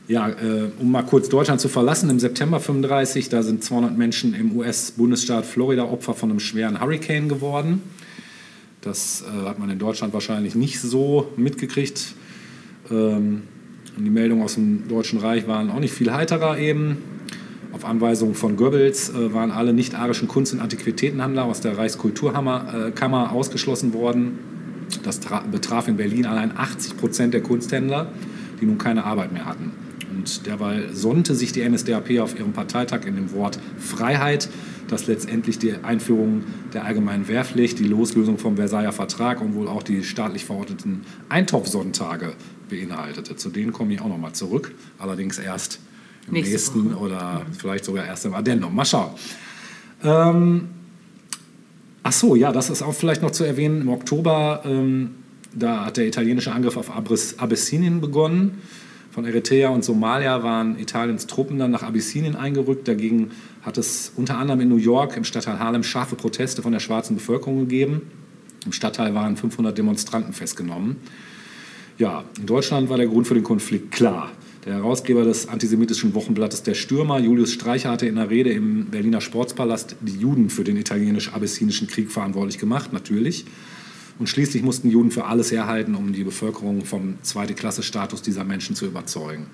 ja, 0.08 0.30
äh, 0.30 0.70
um 0.80 0.91
mal 0.91 1.03
kurz 1.03 1.30
Deutschland 1.30 1.61
zu 1.61 1.69
verlassen, 1.69 2.10
im 2.10 2.19
September 2.19 2.60
35, 2.60 3.30
da 3.30 3.44
sind 3.44 3.64
200 3.64 3.98
Menschen 3.98 4.34
im 4.34 4.57
US-Bundesstaat 4.57 5.45
Florida 5.45 5.86
Opfer 5.86 6.14
von 6.14 6.30
einem 6.30 6.40
schweren 6.41 6.82
Hurricane 6.82 7.30
geworden. 7.30 7.82
Das 8.82 9.23
äh, 9.23 9.48
hat 9.48 9.60
man 9.60 9.69
in 9.69 9.80
Deutschland 9.80 10.14
wahrscheinlich 10.14 10.56
nicht 10.56 10.82
so 10.82 11.32
mitgekriegt. 11.38 12.15
Ähm, 12.90 13.44
die 13.98 14.10
Meldungen 14.10 14.44
aus 14.44 14.56
dem 14.56 14.88
Deutschen 14.88 15.19
Reich 15.19 15.48
waren 15.48 15.69
auch 15.69 15.80
nicht 15.80 15.94
viel 15.94 16.11
heiterer 16.11 16.57
eben. 16.57 16.98
Auf 17.82 17.90
Anweisung 17.90 18.36
von 18.36 18.58
Goebbels 18.58 19.10
äh, 19.10 19.34
waren 19.34 19.49
alle 19.49 19.74
nicht-arischen 19.74 20.28
Kunst- 20.28 20.53
und 20.53 20.60
Antiquitätenhandler 20.60 21.45
aus 21.45 21.62
der 21.62 21.80
Reichskulturkammer 21.80 22.91
äh, 22.95 23.32
ausgeschlossen 23.32 23.95
worden. 23.95 24.38
Das 25.02 25.20
tra- 25.20 25.48
betraf 25.48 25.88
in 25.88 25.98
Berlin 25.98 26.28
allein 26.28 26.56
80 26.56 26.98
Prozent 26.98 27.34
der 27.34 27.41
Kunsthändler, 27.41 28.12
die 28.62 28.68
nun 28.68 28.78
keine 28.78 29.03
Arbeit 29.03 29.34
mehr 29.34 29.45
hatten. 29.45 29.72
Und 30.16 30.45
derweil 30.45 30.94
sonnte 30.94 31.34
sich 31.34 31.53
die 31.53 31.68
NSDAP 31.68 32.20
auf 32.20 32.38
ihrem 32.38 32.53
Parteitag 32.53 33.08
in 33.08 33.16
dem 33.16 33.32
Wort 33.34 33.58
Freiheit, 33.80 34.48
das 34.88 35.08
letztendlich 35.08 35.58
die 35.58 35.74
Einführung 35.82 36.44
der 36.76 36.86
allgemeinen 36.86 37.28
Wehrpflicht, 37.28 37.80
die 37.80 37.86
Loslösung 37.86 38.38
vom 38.38 38.58
Versailler 38.58 38.91
Vertrag 38.91 39.41
und 39.41 39.56
wohl 39.56 39.68
auch 39.68 39.82
die 39.82 40.03
staatlich 40.03 40.45
verordneten 40.45 41.02
Eintopfsonntage 41.30 42.34
beinhaltete. 42.70 43.38
Zu 43.38 43.49
denen 43.49 43.74
komme 43.74 43.91
ich 43.95 44.02
auch 44.02 44.10
noch 44.10 44.20
mal 44.20 44.34
zurück, 44.34 44.72
allerdings 44.99 45.40
erst 45.40 45.80
im 46.27 46.34
Nächste 46.34 46.53
nächsten 46.53 46.93
oder 46.93 47.41
vielleicht 47.57 47.85
sogar 47.85 48.06
erst 48.06 48.26
im 48.26 48.34
Addendum. 48.34 48.73
Mal 48.73 48.85
schauen. 48.85 49.11
Ähm, 50.03 50.69
ach 52.03 52.11
so, 52.11 52.35
ja, 52.35 52.52
das 52.52 52.69
ist 52.69 52.81
auch 52.81 52.93
vielleicht 52.93 53.22
noch 53.22 53.31
zu 53.31 53.43
erwähnen. 53.43 53.81
Im 53.81 53.89
Oktober, 53.89 54.61
ähm, 54.65 55.11
da 55.53 55.85
hat 55.85 55.98
der 55.98 56.07
italienische 56.07 56.52
Angriff 56.52 56.77
auf 56.77 56.91
Abyssinien 56.91 58.02
begonnen. 58.02 58.61
Von 59.11 59.26
Eritrea 59.26 59.69
und 59.69 59.84
Somalia 59.84 60.41
waren 60.41 60.80
Italiens 60.80 61.27
Truppen 61.27 61.60
dann 61.60 61.72
nach 61.72 61.84
Abyssinien 61.84 62.38
eingerückt. 62.38 62.88
Dagegen 62.88 63.31
hat 63.61 63.77
es 63.77 64.14
unter 64.15 64.38
anderem 64.38 64.61
in 64.61 64.69
New 64.69 64.77
York 64.77 65.18
im 65.18 65.26
Stadtteil 65.26 65.60
Harlem 65.60 65.84
scharfe 65.84 66.15
Proteste 66.15 66.61
von 66.61 66.72
der 66.72 66.80
schwarzen 66.80 67.18
Bevölkerung 67.18 67.60
gegeben. 67.60 68.03
Im 68.65 68.72
Stadtteil 68.72 69.14
waren 69.14 69.35
500 69.35 69.77
Demonstranten 69.77 70.34
festgenommen. 70.34 70.98
Ja, 71.98 72.23
in 72.39 72.45
Deutschland 72.45 72.89
war 72.89 72.98
der 72.98 73.07
Grund 73.07 73.27
für 73.27 73.34
den 73.34 73.43
Konflikt 73.43 73.91
klar. 73.91 74.31
Der 74.65 74.75
Herausgeber 74.75 75.23
des 75.23 75.47
antisemitischen 75.47 76.13
Wochenblattes 76.13 76.61
Der 76.61 76.75
Stürmer, 76.75 77.19
Julius 77.19 77.51
Streicher, 77.51 77.89
hatte 77.89 78.05
in 78.05 78.17
einer 78.17 78.29
Rede 78.29 78.51
im 78.51 78.85
Berliner 78.85 79.19
Sportspalast 79.19 79.95
die 80.01 80.19
Juden 80.19 80.51
für 80.51 80.63
den 80.63 80.77
italienisch-abessinischen 80.77 81.88
Krieg 81.88 82.11
verantwortlich 82.11 82.59
gemacht, 82.59 82.93
natürlich. 82.93 83.45
Und 84.19 84.27
schließlich 84.27 84.61
mussten 84.61 84.91
Juden 84.91 85.09
für 85.09 85.25
alles 85.25 85.51
herhalten, 85.51 85.95
um 85.95 86.13
die 86.13 86.23
Bevölkerung 86.23 86.85
vom 86.85 87.15
Zweite-Klasse-Status 87.23 88.21
dieser 88.21 88.43
Menschen 88.43 88.75
zu 88.75 88.85
überzeugen. 88.85 89.47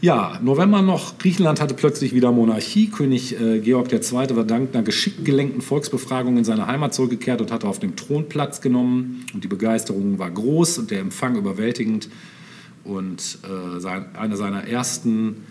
Ja, 0.00 0.40
November 0.42 0.82
noch. 0.82 1.16
Griechenland 1.18 1.60
hatte 1.60 1.74
plötzlich 1.74 2.14
wieder 2.14 2.32
Monarchie. 2.32 2.88
König 2.88 3.40
äh, 3.40 3.60
Georg 3.60 3.92
II. 3.92 4.36
war 4.36 4.44
dank 4.44 4.74
einer 4.74 4.82
geschickt 4.82 5.24
gelenkten 5.24 5.62
Volksbefragung 5.62 6.36
in 6.36 6.44
seine 6.44 6.66
Heimat 6.66 6.92
zurückgekehrt 6.92 7.40
und 7.40 7.52
hatte 7.52 7.68
auf 7.68 7.78
dem 7.78 7.94
Thron 7.94 8.28
Platz 8.28 8.60
genommen. 8.60 9.24
Und 9.32 9.44
die 9.44 9.48
Begeisterung 9.48 10.18
war 10.18 10.32
groß 10.32 10.78
und 10.78 10.90
der 10.90 10.98
Empfang 10.98 11.36
überwältigend. 11.36 12.08
Und 12.84 13.38
äh, 13.42 13.80
sein, 13.80 14.06
eine 14.14 14.36
seiner 14.36 14.66
ersten 14.68 15.44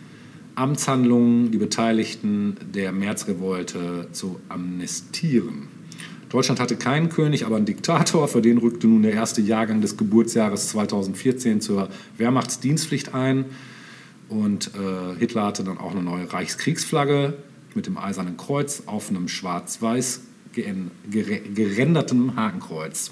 Amtshandlungen, 0.55 1.51
die 1.51 1.57
Beteiligten 1.57 2.57
der 2.73 2.91
Märzrevolte 2.91 4.07
zu 4.11 4.39
amnestieren. 4.49 5.67
Deutschland 6.29 6.59
hatte 6.59 6.75
keinen 6.75 7.09
König, 7.09 7.45
aber 7.45 7.57
einen 7.57 7.65
Diktator. 7.65 8.27
Für 8.27 8.41
den 8.41 8.57
rückte 8.57 8.87
nun 8.87 9.03
der 9.03 9.13
erste 9.13 9.41
Jahrgang 9.41 9.81
des 9.81 9.97
Geburtsjahres 9.97 10.69
2014 10.69 11.61
zur 11.61 11.89
Wehrmachtsdienstpflicht 12.17 13.13
ein. 13.13 13.45
Und 14.29 14.71
äh, 14.73 15.19
Hitler 15.19 15.45
hatte 15.45 15.63
dann 15.63 15.77
auch 15.77 15.91
eine 15.91 16.01
neue 16.01 16.31
Reichskriegsflagge 16.31 17.35
mit 17.75 17.85
dem 17.85 17.97
Eisernen 17.97 18.37
Kreuz 18.37 18.83
auf 18.87 19.09
einem 19.09 19.27
schwarz-weiß 19.27 20.21
gerenderten 20.53 22.35
Hakenkreuz. 22.35 23.11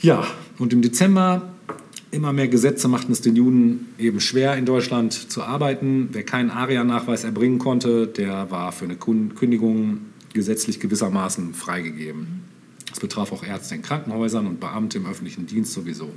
Ja, 0.00 0.26
und 0.58 0.72
im 0.72 0.82
Dezember 0.82 1.53
immer 2.14 2.32
mehr 2.32 2.48
Gesetze 2.48 2.88
machten 2.88 3.12
es 3.12 3.20
den 3.20 3.36
Juden 3.36 3.88
eben 3.98 4.20
schwer, 4.20 4.56
in 4.56 4.64
Deutschland 4.64 5.12
zu 5.12 5.42
arbeiten. 5.42 6.08
Wer 6.12 6.22
keinen 6.22 6.50
ARIA-Nachweis 6.50 7.24
erbringen 7.24 7.58
konnte, 7.58 8.06
der 8.06 8.50
war 8.50 8.72
für 8.72 8.84
eine 8.84 8.96
Kündigung 8.96 9.98
gesetzlich 10.32 10.80
gewissermaßen 10.80 11.54
freigegeben. 11.54 12.44
Das 12.88 13.00
betraf 13.00 13.32
auch 13.32 13.44
Ärzte 13.44 13.74
in 13.74 13.82
Krankenhäusern 13.82 14.46
und 14.46 14.60
Beamte 14.60 14.98
im 14.98 15.06
öffentlichen 15.06 15.46
Dienst 15.46 15.72
sowieso. 15.72 16.10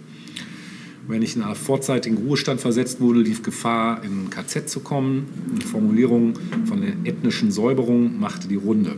Wer 1.08 1.20
nicht 1.20 1.38
in 1.38 1.42
einen 1.42 1.56
vorzeitigen 1.56 2.18
Ruhestand 2.18 2.60
versetzt 2.60 3.00
wurde, 3.00 3.22
lief 3.22 3.42
Gefahr, 3.42 4.04
in 4.04 4.26
ein 4.26 4.30
KZ 4.30 4.70
zu 4.70 4.82
kommen. 4.82 5.28
Die 5.58 5.66
Formulierung 5.66 6.34
von 6.66 6.82
der 6.82 6.92
ethnischen 7.06 7.50
Säuberung 7.50 8.20
machte 8.20 8.48
die 8.50 8.56
Runde. 8.56 8.96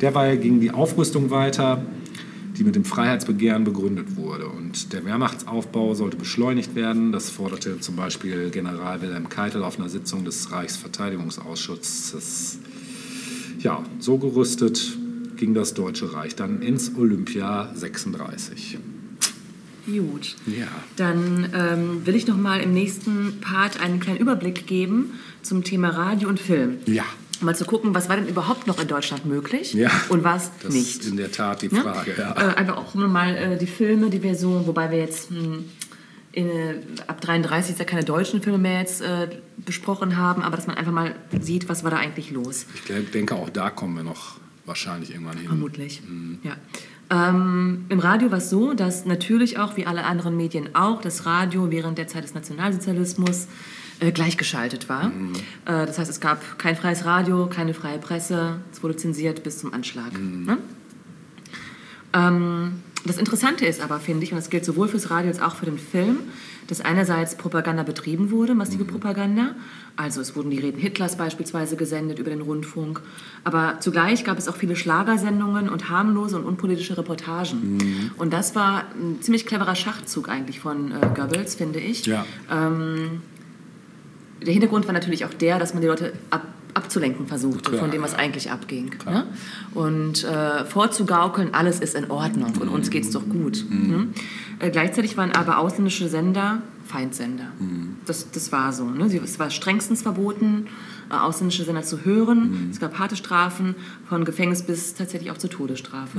Derweil 0.00 0.38
ging 0.38 0.60
die 0.60 0.70
Aufrüstung 0.70 1.30
weiter, 1.30 1.84
die 2.58 2.64
mit 2.64 2.74
dem 2.74 2.84
Freiheitsbegehren 2.84 3.64
begründet 3.64 4.16
wurde. 4.16 4.48
Und 4.48 4.92
der 4.92 5.04
Wehrmachtsaufbau 5.04 5.94
sollte 5.94 6.16
beschleunigt 6.16 6.74
werden. 6.74 7.12
Das 7.12 7.30
forderte 7.30 7.78
zum 7.80 7.94
Beispiel 7.96 8.50
General 8.50 9.00
Wilhelm 9.00 9.28
Keitel 9.28 9.62
auf 9.62 9.78
einer 9.78 9.88
Sitzung 9.88 10.24
des 10.24 10.50
Reichsverteidigungsausschusses. 10.50 12.58
Ja, 13.60 13.84
so 14.00 14.18
gerüstet 14.18 14.98
ging 15.36 15.54
das 15.54 15.74
Deutsche 15.74 16.12
Reich 16.12 16.34
dann 16.34 16.62
ins 16.62 16.96
Olympia 16.96 17.70
36. 17.74 18.78
Gut. 19.86 20.34
Ja. 20.46 20.66
Dann 20.96 21.48
ähm, 21.54 22.04
will 22.04 22.14
ich 22.14 22.26
noch 22.26 22.36
mal 22.36 22.60
im 22.60 22.74
nächsten 22.74 23.40
Part 23.40 23.80
einen 23.80 24.00
kleinen 24.00 24.18
Überblick 24.18 24.66
geben 24.66 25.14
zum 25.42 25.64
Thema 25.64 25.88
Radio 25.90 26.28
und 26.28 26.40
Film. 26.40 26.76
Ja. 26.86 27.04
Mal 27.40 27.54
zu 27.56 27.64
gucken, 27.64 27.94
was 27.94 28.08
war 28.08 28.16
denn 28.16 28.26
überhaupt 28.28 28.66
noch 28.66 28.80
in 28.80 28.88
Deutschland 28.88 29.24
möglich 29.26 29.72
Ja. 29.74 29.90
und 30.08 30.24
was 30.24 30.50
Das 30.62 30.72
nicht. 30.74 31.00
ist 31.00 31.06
in 31.08 31.16
der 31.16 31.30
Tat 31.32 31.62
die? 31.62 31.68
Frage. 31.68 32.14
Ja. 32.16 32.32
Äh, 32.32 32.54
einfach 32.56 32.76
auch 32.76 32.94
mal 32.94 33.34
äh, 33.36 33.56
die 33.58 33.66
Filme, 33.66 34.10
die 34.10 34.22
wir 34.22 34.34
so, 34.34 34.66
wobei 34.66 34.90
wir 34.90 34.98
jetzt 34.98 35.30
hm, 35.30 35.64
in, 36.32 36.48
äh, 36.48 36.74
ab 37.06 37.20
33 37.20 37.72
ist 37.72 37.78
ja 37.78 37.84
keine 37.84 38.04
deutschen 38.04 38.42
Filme 38.42 38.58
mehr 38.58 38.80
jetzt 38.80 39.00
äh, 39.02 39.28
besprochen 39.56 40.16
haben, 40.16 40.42
aber 40.42 40.56
dass 40.56 40.66
man 40.66 40.76
einfach 40.76 40.92
mal 40.92 41.14
sieht, 41.40 41.68
was 41.68 41.84
war 41.84 41.90
da 41.90 41.96
eigentlich 41.98 42.30
los. 42.30 42.66
Ich 42.74 43.10
denke, 43.10 43.34
auch 43.34 43.50
da 43.50 43.70
kommen 43.70 43.96
wir 43.96 44.02
noch 44.04 44.36
wahrscheinlich 44.66 45.12
irgendwann 45.12 45.38
hin. 45.38 45.46
Vermutlich. 45.46 46.02
Ja. 46.42 46.56
Ähm, 47.10 47.86
Im 47.88 48.00
Radio 48.00 48.30
war 48.30 48.38
es 48.38 48.50
so, 48.50 48.74
dass 48.74 49.06
natürlich 49.06 49.58
auch, 49.58 49.76
wie 49.78 49.86
alle 49.86 50.04
anderen 50.04 50.36
Medien 50.36 50.74
auch, 50.74 51.00
das 51.00 51.24
Radio 51.24 51.70
während 51.70 51.96
der 51.96 52.06
Zeit 52.06 52.24
des 52.24 52.34
Nationalsozialismus 52.34 53.48
äh, 54.00 54.12
gleichgeschaltet 54.12 54.88
war. 54.88 55.06
Äh, 55.64 55.86
das 55.86 55.98
heißt, 55.98 56.10
es 56.10 56.20
gab 56.20 56.58
kein 56.58 56.76
freies 56.76 57.04
Radio, 57.04 57.46
keine 57.46 57.74
freie 57.74 57.98
Presse, 57.98 58.60
es 58.72 58.82
wurde 58.82 58.96
zensiert 58.96 59.42
bis 59.42 59.58
zum 59.58 59.72
Anschlag. 59.72 60.12
Ne? 60.12 60.58
Ähm, 62.12 62.72
das 63.04 63.16
Interessante 63.16 63.64
ist 63.64 63.80
aber, 63.80 64.00
finde 64.00 64.24
ich, 64.24 64.32
und 64.32 64.38
das 64.38 64.50
gilt 64.50 64.64
sowohl 64.64 64.88
fürs 64.88 65.10
Radio 65.10 65.28
als 65.28 65.40
auch 65.40 65.56
für 65.56 65.66
den 65.66 65.78
Film, 65.78 66.18
dass 66.66 66.80
einerseits 66.80 67.36
Propaganda 67.36 67.82
betrieben 67.82 68.30
wurde, 68.30 68.54
massive 68.54 68.84
Propaganda. 68.84 69.54
Also 69.96 70.20
es 70.20 70.36
wurden 70.36 70.50
die 70.50 70.58
Reden 70.58 70.78
Hitlers 70.78 71.16
beispielsweise 71.16 71.76
gesendet 71.76 72.18
über 72.18 72.30
den 72.30 72.42
Rundfunk. 72.42 73.00
Aber 73.44 73.78
zugleich 73.80 74.24
gab 74.24 74.38
es 74.38 74.46
auch 74.48 74.56
viele 74.56 74.76
Schlagersendungen 74.76 75.68
und 75.68 75.88
harmlose 75.88 76.36
und 76.36 76.44
unpolitische 76.44 76.96
Reportagen. 76.98 78.12
Und 78.16 78.32
das 78.32 78.54
war 78.54 78.84
ein 78.94 79.22
ziemlich 79.22 79.46
cleverer 79.46 79.74
Schachzug 79.74 80.28
eigentlich 80.28 80.60
von 80.60 80.92
äh, 80.92 81.00
Goebbels, 81.16 81.54
finde 81.54 81.80
ich. 81.80 82.04
Ja. 82.06 82.26
Der 84.44 84.52
Hintergrund 84.52 84.86
war 84.86 84.92
natürlich 84.92 85.24
auch 85.24 85.34
der, 85.34 85.58
dass 85.58 85.74
man 85.74 85.82
die 85.82 85.88
Leute 85.88 86.12
ab, 86.30 86.46
abzulenken 86.74 87.26
versuchte 87.26 87.70
Klar, 87.70 87.80
von 87.80 87.90
dem, 87.90 88.02
was 88.02 88.12
ja. 88.12 88.18
eigentlich 88.18 88.50
abging. 88.50 88.94
Ne? 89.04 89.26
Und 89.74 90.24
äh, 90.24 90.64
vorzugaukeln, 90.64 91.54
alles 91.54 91.80
ist 91.80 91.94
in 91.94 92.10
Ordnung 92.10 92.52
und 92.60 92.68
uns 92.68 92.90
geht's 92.90 93.10
doch 93.10 93.28
gut. 93.28 93.64
Ne? 93.70 94.08
Äh, 94.60 94.70
gleichzeitig 94.70 95.16
waren 95.16 95.32
aber 95.32 95.58
ausländische 95.58 96.08
Sender 96.08 96.62
Feindsender. 96.88 97.48
Das, 98.06 98.30
das 98.30 98.50
war 98.50 98.72
so. 98.72 98.84
Ne? 98.84 99.04
Es 99.22 99.38
war 99.38 99.50
strengstens 99.50 100.02
verboten, 100.02 100.68
äh, 101.10 101.14
ausländische 101.14 101.64
Sender 101.64 101.82
zu 101.82 102.04
hören. 102.04 102.68
Es 102.70 102.80
gab 102.80 102.98
harte 102.98 103.14
Strafen, 103.14 103.74
von 104.08 104.24
Gefängnis 104.24 104.62
bis 104.62 104.94
tatsächlich 104.94 105.30
auch 105.30 105.38
zur 105.38 105.50
Todesstrafe. 105.50 106.18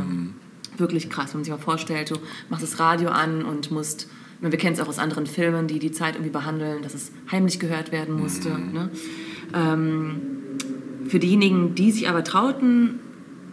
Wirklich 0.78 1.10
krass, 1.10 1.34
wenn 1.34 1.40
man 1.40 1.44
sich 1.44 1.52
mal 1.52 1.58
vorstellt, 1.58 2.12
du 2.12 2.16
machst 2.50 2.64
das 2.64 2.80
Radio 2.80 3.10
an 3.10 3.44
und 3.44 3.72
musst, 3.72 4.08
wir 4.42 4.58
kennen 4.58 4.74
es 4.74 4.80
auch 4.80 4.88
aus 4.88 5.00
anderen 5.00 5.26
Filmen, 5.26 5.68
die 5.68 5.80
die 5.80 5.92
Zeit 5.92 6.16
irgendwie 6.16 6.32
behandeln, 6.32 6.82
dass 6.82 6.94
es 6.94 7.12
heimlich 7.32 7.60
gehört 7.60 7.92
werden 7.92 8.16
musste. 8.16 8.50
Ne? 8.50 8.90
Ähm, 9.54 10.22
für 11.08 11.20
diejenigen, 11.20 11.76
die 11.76 11.92
sich 11.92 12.08
aber 12.08 12.24
trauten, 12.24 13.00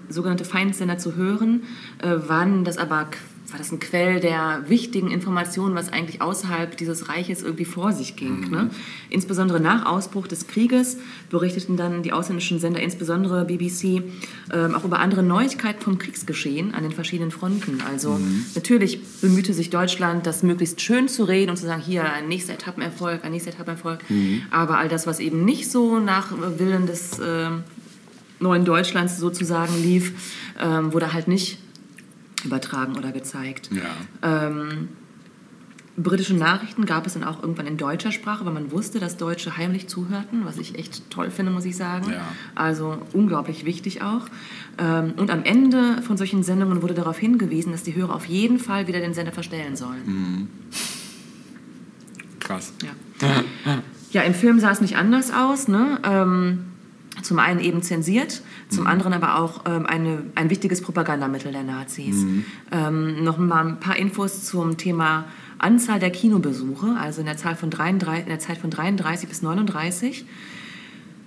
sogenannte 0.09 0.45
Feindsender 0.45 0.99
zu 0.99 1.17
hören, 1.17 1.65
äh, 1.99 2.29
waren 2.29 2.65
das 2.65 2.79
aber 2.79 3.09
war 3.51 3.59
das 3.59 3.71
ein 3.71 3.79
Quell 3.79 4.21
der 4.21 4.65
wichtigen 4.69 5.11
Informationen, 5.11 5.75
was 5.75 5.93
eigentlich 5.93 6.21
außerhalb 6.21 6.77
dieses 6.77 7.09
Reiches 7.09 7.43
irgendwie 7.43 7.65
vor 7.65 7.93
sich 7.93 8.17
ging. 8.17 8.51
Ne? 8.51 8.71
Insbesondere 9.09 9.61
nach 9.61 9.87
Ausbruch 9.87 10.27
des 10.27 10.47
Krieges 10.49 10.99
berichteten 11.31 11.77
dann 11.77 12.03
die 12.03 12.13
ausländischen 12.13 12.59
Sender, 12.59 12.81
insbesondere 12.81 13.45
BBC, 13.45 14.03
ähm, 14.53 14.75
auch 14.75 14.85
über 14.85 14.99
andere 14.99 15.23
Neuigkeiten 15.23 15.81
vom 15.81 15.99
Kriegsgeschehen 15.99 16.75
an 16.75 16.83
den 16.83 16.93
verschiedenen 16.93 17.31
Fronten. 17.31 17.81
Also 17.89 18.19
natürlich 18.55 19.01
bemühte 19.21 19.55
sich 19.55 19.71
Deutschland, 19.71 20.27
das 20.27 20.43
möglichst 20.43 20.81
schön 20.81 21.09
zu 21.09 21.25
reden 21.25 21.51
und 21.51 21.57
zu 21.57 21.67
sagen, 21.67 21.83
hier 21.83 22.05
ein 22.05 22.29
nächster 22.29 22.55
Etappenerfolg, 22.55 23.25
ein 23.25 23.33
nächster 23.33 23.51
Etappenerfolg. 23.51 24.01
Aber 24.51 24.79
all 24.79 24.89
das, 24.89 25.07
was 25.07 25.21
eben 25.21 25.45
nicht 25.45 25.71
so 25.71 26.01
nach 26.01 26.33
äh, 26.33 26.59
Willen 26.59 26.87
des 26.87 27.19
äh, 27.19 27.51
neuen 28.41 28.65
Deutschlands 28.65 29.19
sozusagen 29.19 29.81
lief, 29.83 30.13
ähm, 30.61 30.93
wurde 30.93 31.13
halt 31.13 31.29
nicht 31.29 31.59
übertragen 32.45 32.97
oder 32.97 33.13
gezeigt. 33.13 33.71
Ja. 33.73 34.49
Ähm, 34.49 34.89
britische 35.97 36.35
Nachrichten 36.35 36.85
gab 36.85 37.07
es 37.07 37.15
dann 37.15 37.25
auch 37.25 37.43
irgendwann 37.43 37.67
in 37.67 37.77
deutscher 37.77 38.13
Sprache, 38.13 38.45
weil 38.45 38.53
man 38.53 38.71
wusste, 38.71 39.01
dass 39.01 39.17
Deutsche 39.17 39.57
heimlich 39.57 39.89
zuhörten, 39.89 40.45
was 40.45 40.59
ich 40.59 40.79
echt 40.79 41.11
toll 41.11 41.31
finde, 41.31 41.53
muss 41.53 41.65
ich 41.65 41.77
sagen. 41.77 42.11
Ja. 42.13 42.21
Also 42.55 42.99
unglaublich 43.13 43.65
wichtig 43.65 44.03
auch. 44.03 44.27
Ähm, 44.79 45.15
Und 45.17 45.31
am 45.31 45.43
Ende 45.45 46.03
von 46.03 46.17
solchen 46.17 46.43
Sendungen 46.43 46.83
wurde 46.83 46.95
darauf 46.95 47.19
hingewiesen, 47.19 47.73
dass 47.73 47.83
die 47.83 47.95
Hörer 47.95 48.15
auf 48.15 48.27
jeden 48.27 48.59
Fall 48.59 48.87
wieder 48.89 49.01
den 49.01 49.15
Sender 49.15 49.33
verstellen 49.33 49.77
sollen. 49.77 50.49
Krass. 52.41 52.73
Ja. 52.83 53.43
ja, 54.13 54.23
im 54.23 54.35
Film 54.35 54.61
sah 54.61 54.71
es 54.71 54.81
nicht 54.81 54.97
anders 54.97 55.33
aus. 55.33 55.67
Ne? 55.67 55.99
Ähm, 56.05 56.65
zum 57.27 57.39
einen 57.39 57.61
eben 57.61 57.83
zensiert, 57.83 58.43
zum 58.69 58.87
anderen 58.87 59.13
aber 59.13 59.39
auch 59.39 59.65
ähm, 59.67 59.87
eine, 59.87 60.23
ein 60.35 60.49
wichtiges 60.49 60.81
Propagandamittel 60.81 61.53
der 61.53 61.65
Nazis. 61.65 62.25
Ähm, 62.71 63.25
noch 63.25 63.39
mal 63.39 63.67
ein 63.67 63.81
paar 63.81 63.97
Infos 63.97 64.45
zum 64.45 64.77
Thema 64.77 65.25
Anzahl 65.59 65.99
der 65.99 66.11
Kinobesuche. 66.11 66.97
Also 66.99 67.21
in 67.21 67.27
der, 67.27 67.37
Zahl 67.37 67.57
von 67.57 67.71
33, 67.71 68.25
in 68.25 68.29
der 68.29 68.39
Zeit 68.39 68.59
von 68.59 68.71
33 68.71 69.29
bis 69.29 69.43
39 69.43 70.25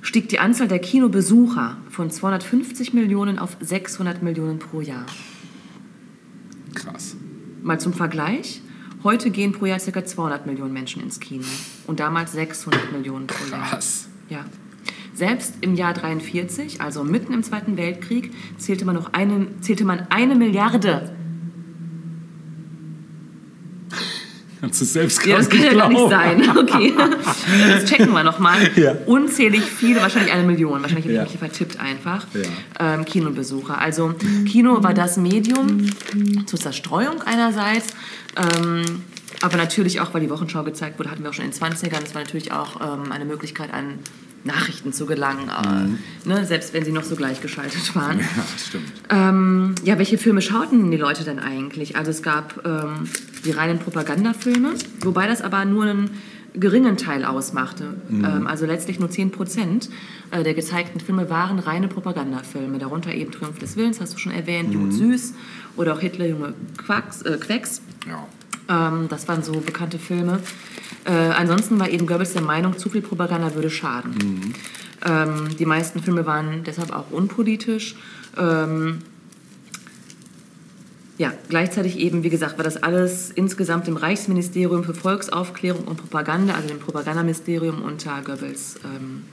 stieg 0.01 0.30
die 0.30 0.39
Anzahl 0.39 0.67
der 0.67 0.80
Kinobesucher 0.80 1.77
von 1.89 2.09
250 2.09 2.93
Millionen 2.93 3.38
auf 3.38 3.57
600 3.59 4.23
Millionen 4.23 4.59
pro 4.59 4.81
Jahr. 4.81 5.05
Krass. 6.73 7.15
Mal 7.61 7.80
zum 7.80 7.93
Vergleich. 7.93 8.61
Heute 9.03 9.30
gehen 9.31 9.53
pro 9.53 9.65
Jahr 9.65 9.80
ca. 9.80 10.05
200 10.05 10.45
Millionen 10.45 10.73
Menschen 10.73 11.01
ins 11.01 11.19
Kino 11.19 11.45
und 11.88 11.99
damals 11.99 12.34
600 12.34 12.91
Millionen 12.91 13.27
pro 13.27 13.45
Jahr. 13.49 13.69
Krass. 13.69 14.07
Ja. 14.30 14.45
Selbst 15.19 15.55
im 15.59 15.75
Jahr 15.75 15.93
43, 15.93 16.79
also 16.79 17.03
mitten 17.03 17.33
im 17.33 17.43
Zweiten 17.43 17.75
Weltkrieg, 17.75 18.31
zählte 18.57 18.85
man, 18.85 18.95
noch 18.95 19.11
eine, 19.11 19.47
zählte 19.59 19.83
man 19.83 20.07
eine 20.09 20.33
Milliarde. 20.33 21.13
Kannst 24.61 24.79
du 24.79 24.85
es 24.85 24.93
selbst 24.93 25.25
Ja, 25.25 25.35
das 25.35 25.49
kann 25.49 25.61
ja 25.61 25.73
gar 25.73 25.89
nicht 25.89 26.09
sein. 26.09 26.57
Okay, 26.57 26.93
das 27.67 27.83
checken 27.83 28.13
wir 28.13 28.23
nochmal. 28.23 28.59
Ja. 28.77 28.93
Unzählig 29.07 29.63
viele, 29.63 29.99
wahrscheinlich 29.99 30.31
eine 30.31 30.43
Million. 30.43 30.81
Wahrscheinlich 30.81 31.03
habe 31.03 31.11
ich 31.11 31.17
Ja. 31.17 31.23
mich 31.23 31.31
hier 31.31 31.39
vertippt 31.39 31.77
einfach. 31.81 32.25
Ja. 32.79 32.93
Ähm, 32.95 33.03
Kinobesucher. 33.03 33.77
Also 33.77 34.13
Kino 34.47 34.81
war 34.81 34.93
das 34.93 35.17
Medium 35.17 35.85
zur 36.45 36.59
Zerstreuung 36.59 37.21
einerseits, 37.25 37.87
ähm, 38.37 39.03
aber 39.41 39.57
natürlich 39.57 39.99
auch, 39.99 40.13
weil 40.13 40.21
die 40.21 40.29
Wochenschau 40.29 40.63
gezeigt 40.63 40.97
wurde, 40.97 41.11
hatten 41.11 41.23
wir 41.23 41.29
auch 41.31 41.33
schon 41.33 41.43
in 41.43 41.51
den 41.51 41.59
20ern. 41.59 42.05
Es 42.05 42.15
war 42.15 42.21
natürlich 42.21 42.53
auch 42.53 42.79
ähm, 42.79 43.11
eine 43.11 43.25
Möglichkeit, 43.25 43.73
an 43.73 43.95
Nachrichten 44.44 44.94
zu 44.94 45.06
gelangen, 45.06 45.49
äh, 45.49 46.28
ne, 46.28 46.45
selbst 46.45 46.74
wenn 46.74 46.86
sie 46.86 46.91
noch 46.91 47.03
so 47.03 47.16
gleichgeschaltet 47.16 47.95
waren. 47.95 48.18
Mhm. 48.18 48.24
Ja, 48.38 48.44
stimmt. 48.57 48.91
Ähm, 49.10 49.76
ja, 49.84 49.98
welche 49.98 50.18
Filme 50.18 50.41
schauten 50.41 50.91
die 50.91 50.98
Leute 50.98 51.24
denn 51.24 51.40
eigentlich? 51.40 51.98
Also 51.98 52.11
es 52.11 52.24
gab 52.24 52.66
ähm, 52.66 53.10
die 53.44 53.52
reinen 53.52 53.80
Propagandafilme, 53.80 54.74
wobei 55.02 55.28
das 55.28 55.41
aber 55.41 55.66
nur 55.66 55.84
einen 55.86 56.10
geringen 56.53 56.98
Teil 56.98 57.26
ausmachte. 57.26 57.95
Ähm, 58.10 58.48
also 58.48 58.66
letztlich 58.66 58.99
nur 58.99 59.10
10 59.10 59.32
Prozent 59.32 59.90
äh, 60.32 60.44
der 60.44 60.53
gezeigten 60.53 60.99
Filme 60.99 61.30
waren 61.30 61.60
reine 61.60 61.88
Propagandafilme. 61.88 62.80
Darunter 62.80 63.14
eben 63.14 63.32
Triumph 63.32 63.60
des 63.60 63.76
Willens, 63.76 63.99
hast 64.02 64.14
du 64.14 64.18
schon 64.18 64.32
erwähnt, 64.32 64.74
Jud 64.74 64.94
Süß 64.94 65.34
oder 65.76 65.94
auch 65.94 65.99
Hitler, 65.99 66.28
Junge 66.28 66.53
Quacks, 66.78 67.22
äh, 67.24 67.38
Quecks. 67.38 67.82
Ja. 68.07 68.28
Ähm, 68.70 69.07
das 69.10 69.28
waren 69.28 69.44
so 69.44 69.53
bekannte 69.53 69.99
Filme. 69.99 70.40
Äh, 71.05 71.11
ansonsten 71.11 71.80
war 71.80 71.89
eben 71.89 72.07
Goebbels 72.07 72.34
der 72.34 72.41
Meinung, 72.41 72.77
zu 72.77 72.89
viel 72.89 73.01
Propaganda 73.01 73.55
würde 73.55 73.69
schaden. 73.69 74.53
Ähm, 75.05 75.55
die 75.57 75.65
meisten 75.65 76.01
Filme 76.01 76.26
waren 76.26 76.63
deshalb 76.63 76.91
auch 76.91 77.11
unpolitisch. 77.11 77.95
Ähm, 78.38 78.99
ja, 81.17 81.34
gleichzeitig 81.49 81.99
eben, 81.99 82.23
wie 82.23 82.30
gesagt, 82.30 82.57
war 82.57 82.63
das 82.63 82.81
alles 82.81 83.30
insgesamt 83.31 83.88
im 83.88 83.97
Reichsministerium 83.97 84.84
für 84.84 84.93
Volksaufklärung 84.93 85.84
und 85.84 85.97
Propaganda, 85.97 86.53
also 86.53 86.69
dem 86.69 86.80
Propagandaministerium 86.80 87.81
unter 87.81 88.21
Goebbels 88.21 88.76
ähm, 88.85 89.23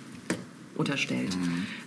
unterstellt. 0.79 1.37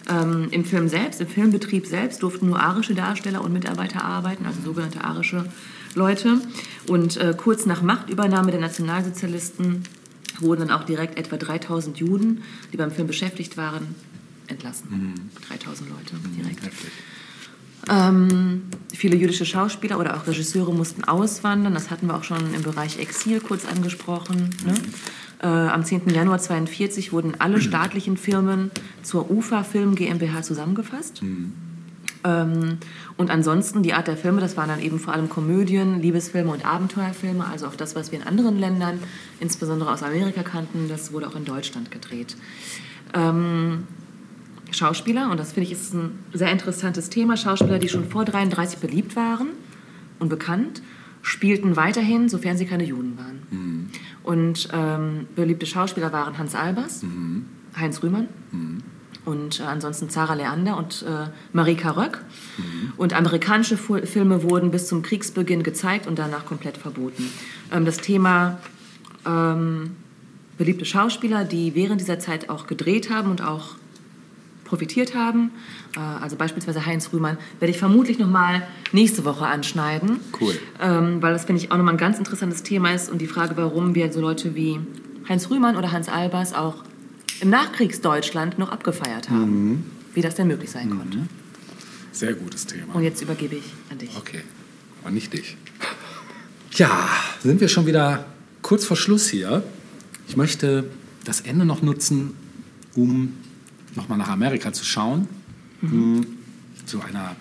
Ähm, 0.09 0.47
Im 0.51 0.65
Film 0.65 0.87
selbst, 0.87 1.21
im 1.21 1.27
Filmbetrieb 1.27 1.85
selbst 1.85 2.23
durften 2.23 2.47
nur 2.47 2.59
arische 2.59 2.95
Darsteller 2.95 3.43
und 3.43 3.53
Mitarbeiter 3.53 4.03
arbeiten, 4.03 4.45
also 4.45 4.61
sogenannte 4.61 5.03
arische 5.03 5.45
Leute. 5.95 6.41
Und 6.87 7.17
äh, 7.17 7.33
kurz 7.37 7.65
nach 7.65 7.81
Machtübernahme 7.81 8.51
der 8.51 8.59
Nationalsozialisten 8.59 9.83
wurden 10.39 10.67
dann 10.67 10.71
auch 10.71 10.83
direkt 10.83 11.17
etwa 11.17 11.37
3000 11.37 11.97
Juden, 11.97 12.43
die 12.71 12.77
beim 12.77 12.91
Film 12.91 13.07
beschäftigt 13.07 13.57
waren, 13.57 13.95
entlassen. 14.47 15.13
3000 15.47 15.89
Leute 15.89 16.15
direkt. 16.37 16.65
Heftig. 16.65 16.91
Ähm, 17.87 18.63
viele 18.93 19.15
jüdische 19.15 19.45
Schauspieler 19.45 19.99
oder 19.99 20.17
auch 20.17 20.27
Regisseure 20.27 20.73
mussten 20.73 21.03
auswandern. 21.03 21.73
Das 21.73 21.89
hatten 21.89 22.07
wir 22.07 22.15
auch 22.15 22.23
schon 22.23 22.53
im 22.53 22.61
Bereich 22.61 22.99
Exil 22.99 23.39
kurz 23.39 23.65
angesprochen. 23.65 24.49
Ne? 24.65 24.73
Äh, 25.41 25.47
am 25.47 25.83
10. 25.85 26.09
Januar 26.09 26.37
1942 26.37 27.13
wurden 27.13 27.33
alle 27.39 27.61
staatlichen 27.61 28.17
Firmen 28.17 28.71
zur 29.03 29.31
UFA 29.31 29.63
Film 29.63 29.95
GmbH 29.95 30.41
zusammengefasst. 30.41 31.21
Ähm, 32.25 32.77
und 33.15 33.31
ansonsten 33.31 33.81
die 33.81 33.93
Art 33.93 34.07
der 34.07 34.17
Filme, 34.17 34.41
das 34.41 34.57
waren 34.57 34.67
dann 34.67 34.81
eben 34.81 34.99
vor 34.99 35.13
allem 35.13 35.29
Komödien, 35.29 36.01
Liebesfilme 36.01 36.51
und 36.51 36.65
Abenteuerfilme, 36.65 37.45
also 37.45 37.67
auch 37.67 37.75
das, 37.75 37.95
was 37.95 38.11
wir 38.11 38.19
in 38.19 38.27
anderen 38.27 38.59
Ländern, 38.59 38.99
insbesondere 39.39 39.91
aus 39.91 40.03
Amerika 40.03 40.43
kannten, 40.43 40.89
das 40.89 41.13
wurde 41.13 41.27
auch 41.27 41.35
in 41.35 41.45
Deutschland 41.45 41.91
gedreht. 41.91 42.35
Ähm, 43.13 43.87
Schauspieler, 44.71 45.31
und 45.31 45.39
das 45.39 45.53
finde 45.53 45.67
ich 45.67 45.71
ist 45.71 45.93
ein 45.93 46.19
sehr 46.33 46.51
interessantes 46.51 47.09
Thema, 47.09 47.37
Schauspieler, 47.37 47.79
die 47.79 47.89
schon 47.89 48.09
vor 48.09 48.25
33 48.25 48.79
beliebt 48.79 49.15
waren 49.15 49.49
und 50.19 50.29
bekannt, 50.29 50.81
spielten 51.21 51.75
weiterhin, 51.75 52.29
sofern 52.29 52.57
sie 52.57 52.65
keine 52.65 52.83
Juden 52.83 53.17
waren. 53.17 53.78
Und 54.29 54.69
ähm, 54.73 55.25
beliebte 55.35 55.65
Schauspieler 55.65 56.13
waren 56.13 56.37
Hans 56.37 56.53
Albers, 56.53 57.01
Heinz 57.75 58.03
Rühmann 58.03 58.27
und 59.25 59.59
äh, 59.59 59.63
ansonsten 59.63 60.11
Zara 60.11 60.35
Leander 60.35 60.77
und 60.77 61.01
äh, 61.01 61.31
Marika 61.51 61.89
Röck. 61.89 62.23
Und 62.95 63.13
amerikanische 63.13 63.75
Fu 63.75 63.97
Filme 64.05 64.43
wurden 64.43 64.69
bis 64.69 64.87
zum 64.87 65.01
Kriegsbeginn 65.01 65.63
gezeigt 65.63 66.05
und 66.05 66.19
danach 66.19 66.45
komplett 66.45 66.77
verboten. 66.77 67.27
Ähm, 67.71 67.85
das 67.85 67.97
Thema 67.97 68.59
ähm, 69.25 69.95
beliebte 70.59 70.85
Schauspieler, 70.85 71.43
die 71.43 71.73
während 71.73 71.99
dieser 71.99 72.19
Zeit 72.19 72.51
auch 72.51 72.67
gedreht 72.67 73.09
haben 73.09 73.31
und 73.31 73.41
auch 73.41 73.77
profitiert 74.69 75.15
haben, 75.15 75.51
äh, 75.95 75.99
also 75.99 76.35
beispielsweise 76.35 76.85
Heinz 76.85 77.11
Rühmann, 77.11 77.37
werde 77.59 77.71
ich 77.71 77.79
vermutlich 77.79 78.19
noch 78.19 78.29
mal 78.29 78.61
nächste 78.91 79.25
Woche 79.25 79.45
anschneiden. 79.45 80.19
Cool. 80.39 80.53
Ähm, 80.79 81.21
weil 81.21 81.33
das, 81.33 81.45
finde 81.45 81.61
ich, 81.61 81.71
auch 81.71 81.77
nochmal 81.77 81.95
ein 81.95 81.99
ganz 81.99 82.17
interessantes 82.17 82.63
Thema 82.63 82.93
ist 82.93 83.11
und 83.11 83.19
die 83.19 83.27
Frage, 83.27 83.57
warum 83.57 83.95
wir 83.95 84.11
so 84.13 84.21
Leute 84.21 84.55
wie 84.55 84.79
Heinz 85.27 85.49
Rühmann 85.49 85.75
oder 85.75 85.91
Hans 85.91 86.07
Albers 86.07 86.53
auch 86.53 86.83
im 87.41 87.49
Nachkriegsdeutschland 87.49 88.59
noch 88.59 88.69
abgefeiert 88.71 89.29
haben. 89.29 89.91
Wie 90.13 90.21
das 90.21 90.35
denn 90.35 90.47
möglich 90.47 90.71
sein 90.71 90.89
konnte. 90.89 91.19
Sehr 92.11 92.33
gutes 92.33 92.65
Thema. 92.65 92.95
Und 92.95 93.03
jetzt 93.03 93.21
übergebe 93.21 93.55
ich 93.55 93.73
an 93.91 93.97
dich. 93.97 94.15
Okay, 94.17 94.41
aber 95.01 95.11
nicht 95.11 95.31
dich. 95.33 95.55
Ja, 96.73 97.07
sind 97.41 97.61
wir 97.61 97.67
schon 97.67 97.85
wieder 97.85 98.25
kurz 98.61 98.85
vor 98.85 98.97
Schluss 98.97 99.27
hier. 99.27 99.63
Ich 100.27 100.35
möchte 100.35 100.89
das 101.23 101.41
Ende 101.41 101.65
noch 101.65 101.81
nutzen, 101.81 102.33
um 102.95 103.33
nochmal 103.95 104.17
nach 104.17 104.29
Amerika 104.29 104.73
zu 104.73 104.85
schauen, 104.85 105.27
um 105.81 106.25
zu 106.85 107.01
einer, 107.01 107.35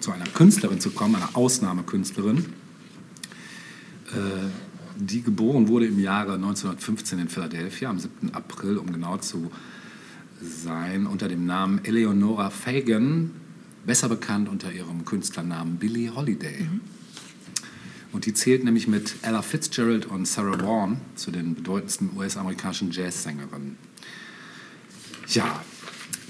zu 0.00 0.12
einer 0.12 0.24
Künstlerin 0.26 0.80
zu 0.80 0.90
kommen, 0.90 1.16
einer 1.16 1.36
Ausnahmekünstlerin, 1.36 2.38
äh, 4.12 4.48
die 4.96 5.22
geboren 5.22 5.68
wurde 5.68 5.86
im 5.86 5.98
Jahre 5.98 6.34
1915 6.34 7.18
in 7.18 7.28
Philadelphia, 7.28 7.90
am 7.90 7.98
7. 7.98 8.34
April, 8.34 8.78
um 8.78 8.92
genau 8.92 9.16
zu 9.18 9.50
sein, 10.40 11.06
unter 11.06 11.28
dem 11.28 11.46
Namen 11.46 11.84
Eleonora 11.84 12.50
Fagan, 12.50 13.30
besser 13.86 14.08
bekannt 14.08 14.48
unter 14.48 14.72
ihrem 14.72 15.04
Künstlernamen 15.04 15.76
Billie 15.76 16.14
Holiday. 16.14 16.68
Und 18.12 18.26
die 18.26 18.34
zählt 18.34 18.64
nämlich 18.64 18.88
mit 18.88 19.16
Ella 19.22 19.42
Fitzgerald 19.42 20.06
und 20.06 20.26
Sarah 20.26 20.60
Vaughan 20.60 21.00
zu 21.14 21.30
den 21.30 21.54
bedeutendsten 21.54 22.10
US-amerikanischen 22.16 22.90
Jazzsängerinnen. 22.90 23.76
Ja, 25.28 25.62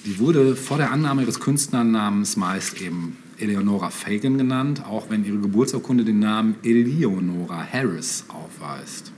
die 0.08 0.18
wurde 0.18 0.56
vor 0.56 0.78
der 0.78 0.90
Annahme 0.90 1.20
ihres 1.20 1.38
Künstlernamens 1.38 2.38
meist 2.38 2.80
eben 2.80 3.18
Eleonora 3.36 3.90
Fagan 3.90 4.38
genannt, 4.38 4.82
auch 4.88 5.10
wenn 5.10 5.22
ihre 5.22 5.36
Geburtsurkunde 5.36 6.02
den 6.02 6.18
Namen 6.18 6.54
Eleonora 6.62 7.62
Harris 7.70 8.24
aufweist. 8.28 9.12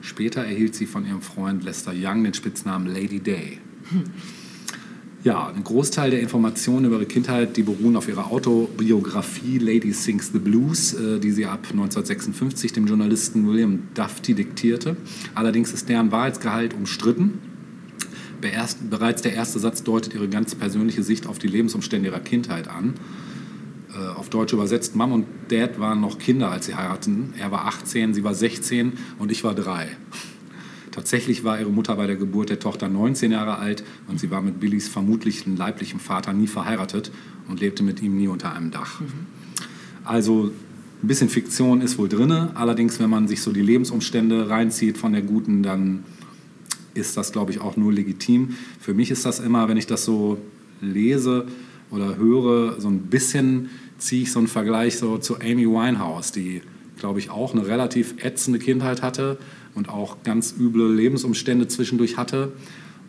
Später 0.00 0.42
erhielt 0.42 0.74
sie 0.74 0.86
von 0.86 1.04
ihrem 1.04 1.20
Freund 1.20 1.64
Lester 1.64 1.92
Young 1.94 2.24
den 2.24 2.32
Spitznamen 2.32 2.86
Lady 2.86 3.20
Day. 3.20 3.58
Ja, 5.22 5.48
ein 5.48 5.64
Großteil 5.64 6.10
der 6.10 6.20
Informationen 6.20 6.86
über 6.86 6.96
ihre 6.96 7.06
Kindheit, 7.06 7.58
die 7.58 7.62
beruhen 7.62 7.96
auf 7.96 8.08
ihrer 8.08 8.30
Autobiografie 8.30 9.58
Lady 9.58 9.92
Sings 9.92 10.30
the 10.32 10.38
Blues, 10.38 10.94
äh, 10.94 11.18
die 11.18 11.32
sie 11.32 11.44
ab 11.44 11.66
1956 11.72 12.72
dem 12.72 12.86
Journalisten 12.86 13.46
William 13.46 13.88
Dufty 13.92 14.34
diktierte. 14.34 14.96
Allerdings 15.34 15.72
ist 15.72 15.90
deren 15.90 16.10
Wahrheitsgehalt 16.10 16.72
umstritten. 16.72 17.40
Beerst, 18.46 18.90
bereits 18.90 19.22
der 19.22 19.32
erste 19.32 19.58
Satz 19.58 19.82
deutet 19.82 20.14
ihre 20.14 20.28
ganz 20.28 20.54
persönliche 20.54 21.02
Sicht 21.02 21.26
auf 21.26 21.40
die 21.40 21.48
Lebensumstände 21.48 22.10
ihrer 22.10 22.20
Kindheit 22.20 22.68
an. 22.68 22.94
Äh, 23.92 24.06
auf 24.14 24.28
Deutsch 24.28 24.52
übersetzt, 24.52 24.94
Mom 24.94 25.10
und 25.10 25.26
Dad 25.48 25.80
waren 25.80 26.00
noch 26.00 26.20
Kinder, 26.20 26.52
als 26.52 26.66
sie 26.66 26.76
heirateten. 26.76 27.34
Er 27.40 27.50
war 27.50 27.66
18, 27.66 28.14
sie 28.14 28.22
war 28.22 28.34
16 28.34 28.92
und 29.18 29.32
ich 29.32 29.42
war 29.42 29.56
drei. 29.56 29.88
Tatsächlich 30.92 31.42
war 31.42 31.58
ihre 31.58 31.70
Mutter 31.70 31.96
bei 31.96 32.06
der 32.06 32.14
Geburt 32.14 32.48
der 32.48 32.60
Tochter 32.60 32.88
19 32.88 33.32
Jahre 33.32 33.58
alt 33.58 33.82
und 34.06 34.20
sie 34.20 34.30
war 34.30 34.42
mit 34.42 34.60
Billys 34.60 34.86
vermutlichen 34.86 35.56
leiblichen 35.56 35.98
Vater 35.98 36.32
nie 36.32 36.46
verheiratet 36.46 37.10
und 37.48 37.58
lebte 37.58 37.82
mit 37.82 38.00
ihm 38.00 38.16
nie 38.16 38.28
unter 38.28 38.54
einem 38.54 38.70
Dach. 38.70 39.00
Also 40.04 40.52
ein 41.02 41.08
bisschen 41.08 41.28
Fiktion 41.28 41.80
ist 41.80 41.98
wohl 41.98 42.08
drin. 42.08 42.30
Allerdings, 42.54 43.00
wenn 43.00 43.10
man 43.10 43.26
sich 43.26 43.42
so 43.42 43.50
die 43.50 43.62
Lebensumstände 43.62 44.48
reinzieht 44.48 44.98
von 44.98 45.12
der 45.12 45.22
Guten, 45.22 45.64
dann 45.64 46.04
ist 46.96 47.16
das, 47.16 47.32
glaube 47.32 47.52
ich, 47.52 47.60
auch 47.60 47.76
nur 47.76 47.92
legitim. 47.92 48.56
Für 48.80 48.94
mich 48.94 49.10
ist 49.10 49.24
das 49.24 49.40
immer, 49.40 49.68
wenn 49.68 49.76
ich 49.76 49.86
das 49.86 50.04
so 50.04 50.38
lese 50.80 51.46
oder 51.90 52.16
höre, 52.16 52.80
so 52.80 52.88
ein 52.88 53.02
bisschen 53.02 53.70
ziehe 53.98 54.22
ich 54.22 54.32
so 54.32 54.38
einen 54.38 54.48
Vergleich 54.48 54.98
so 54.98 55.18
zu 55.18 55.36
Amy 55.36 55.66
Winehouse, 55.66 56.32
die, 56.32 56.62
glaube 56.98 57.18
ich, 57.18 57.30
auch 57.30 57.54
eine 57.54 57.66
relativ 57.66 58.22
ätzende 58.22 58.58
Kindheit 58.58 59.02
hatte 59.02 59.38
und 59.74 59.88
auch 59.88 60.22
ganz 60.22 60.54
üble 60.58 60.92
Lebensumstände 60.92 61.68
zwischendurch 61.68 62.16
hatte. 62.16 62.52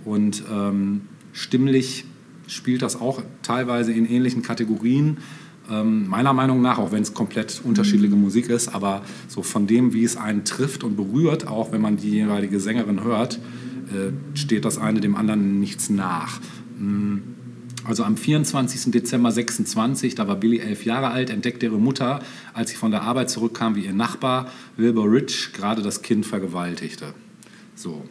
Und 0.05 0.43
ähm, 0.51 1.01
stimmlich 1.33 2.05
spielt 2.47 2.81
das 2.81 2.99
auch 2.99 3.21
teilweise 3.41 3.91
in 3.91 4.09
ähnlichen 4.09 4.41
Kategorien. 4.41 5.17
Ähm, 5.69 6.07
meiner 6.07 6.33
Meinung 6.33 6.61
nach, 6.61 6.77
auch 6.77 6.91
wenn 6.91 7.01
es 7.01 7.13
komplett 7.13 7.61
unterschiedliche 7.63 8.15
Musik 8.15 8.49
ist, 8.49 8.69
aber 8.69 9.01
so 9.27 9.43
von 9.43 9.67
dem, 9.67 9.93
wie 9.93 10.03
es 10.03 10.15
einen 10.15 10.45
trifft 10.45 10.83
und 10.83 10.95
berührt, 10.95 11.47
auch 11.47 11.71
wenn 11.73 11.81
man 11.81 11.97
die 11.97 12.11
jeweilige 12.11 12.59
Sängerin 12.59 13.03
hört, 13.03 13.39
äh, 13.91 14.37
steht 14.37 14.65
das 14.65 14.77
eine 14.77 14.99
dem 14.99 15.15
anderen 15.15 15.59
nichts 15.59 15.89
nach. 15.89 16.39
Mm, 16.77 17.17
Also 17.85 18.03
am 18.03 18.17
24. 18.17 18.91
Dezember 18.91 19.31
26, 19.31 20.15
da 20.15 20.27
war 20.27 20.35
Billy 20.35 20.59
elf 20.59 20.83
Jahre 20.83 21.09
alt, 21.09 21.29
entdeckte 21.29 21.67
ihre 21.67 21.79
Mutter, 21.79 22.19
als 22.53 22.71
sie 22.71 22.75
von 22.75 22.91
der 22.91 23.03
Arbeit 23.03 23.29
zurückkam, 23.29 23.75
wie 23.75 23.85
ihr 23.85 23.93
Nachbar 23.93 24.51
Wilbur 24.75 25.09
Rich 25.09 25.53
gerade 25.53 25.81
das 25.81 26.01
Kind 26.01 26.25
vergewaltigte. 26.25 27.13
So, 27.75 28.03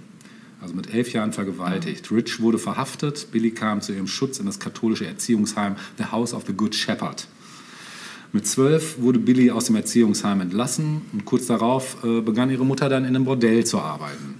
also 0.62 0.74
mit 0.74 0.94
elf 0.94 1.12
Jahren 1.12 1.32
vergewaltigt. 1.32 2.10
Rich 2.10 2.40
wurde 2.40 2.58
verhaftet, 2.58 3.28
Billy 3.32 3.50
kam 3.50 3.82
zu 3.82 3.92
ihrem 3.92 4.06
Schutz 4.06 4.38
in 4.38 4.46
das 4.46 4.58
katholische 4.58 5.06
Erziehungsheim 5.06 5.76
The 5.98 6.06
House 6.06 6.32
of 6.32 6.44
the 6.46 6.54
Good 6.54 6.74
Shepherd. 6.74 7.28
Mit 8.32 8.46
zwölf 8.46 8.98
wurde 8.98 9.18
Billy 9.18 9.50
aus 9.50 9.66
dem 9.66 9.76
Erziehungsheim 9.76 10.40
entlassen 10.40 11.02
und 11.12 11.24
kurz 11.24 11.46
darauf 11.46 12.02
äh, 12.04 12.20
begann 12.20 12.50
ihre 12.50 12.64
Mutter 12.64 12.88
dann 12.88 13.04
in 13.04 13.14
einem 13.14 13.24
Bordell 13.24 13.64
zu 13.64 13.78
arbeiten. 13.78 14.36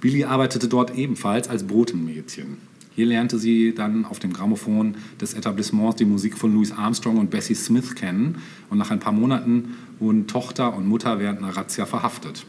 Billy 0.00 0.24
arbeitete 0.24 0.68
dort 0.68 0.94
ebenfalls 0.96 1.48
als 1.48 1.64
Botenmädchen. 1.64 2.58
Hier 2.94 3.06
lernte 3.06 3.38
sie 3.38 3.74
dann 3.74 4.04
auf 4.04 4.18
dem 4.18 4.32
Grammophon 4.32 4.96
des 5.20 5.34
Etablissements 5.34 5.96
die 5.96 6.04
Musik 6.04 6.36
von 6.36 6.52
Louis 6.52 6.72
Armstrong 6.72 7.18
und 7.18 7.30
Bessie 7.30 7.54
Smith 7.54 7.94
kennen 7.94 8.38
und 8.70 8.78
nach 8.78 8.90
ein 8.90 8.98
paar 8.98 9.12
Monaten 9.12 9.76
wurden 10.00 10.26
Tochter 10.26 10.74
und 10.74 10.88
Mutter 10.88 11.18
während 11.20 11.38
einer 11.38 11.56
Razzia 11.56 11.86
verhaftet. 11.86 12.44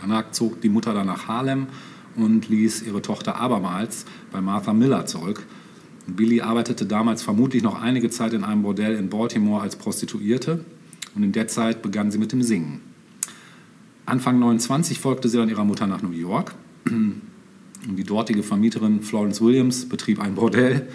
Danach 0.00 0.30
zog 0.32 0.60
die 0.60 0.68
Mutter 0.68 0.92
dann 0.92 1.06
nach 1.06 1.26
Harlem 1.26 1.68
und 2.16 2.48
ließ 2.48 2.82
ihre 2.82 3.02
Tochter 3.02 3.36
abermals 3.36 4.04
bei 4.30 4.40
Martha 4.40 4.72
Miller 4.72 5.06
zurück. 5.06 5.46
Billy 6.06 6.40
arbeitete 6.40 6.86
damals 6.86 7.22
vermutlich 7.22 7.62
noch 7.62 7.80
einige 7.80 8.10
Zeit 8.10 8.32
in 8.32 8.44
einem 8.44 8.62
Bordell 8.62 8.94
in 8.94 9.08
Baltimore 9.08 9.62
als 9.62 9.76
Prostituierte 9.76 10.64
und 11.14 11.22
in 11.22 11.32
der 11.32 11.48
Zeit 11.48 11.82
begann 11.82 12.10
sie 12.10 12.18
mit 12.18 12.32
dem 12.32 12.42
Singen. 12.42 12.80
Anfang 14.06 14.38
29 14.38 15.00
folgte 15.00 15.28
sie 15.28 15.36
dann 15.36 15.48
ihrer 15.48 15.64
Mutter 15.64 15.86
nach 15.86 16.02
New 16.02 16.12
York. 16.12 16.54
Und 17.88 17.96
die 17.96 18.04
dortige 18.04 18.42
Vermieterin 18.42 19.02
Florence 19.02 19.40
Williams 19.40 19.88
betrieb 19.88 20.20
ein 20.20 20.34
Bordell, 20.34 20.88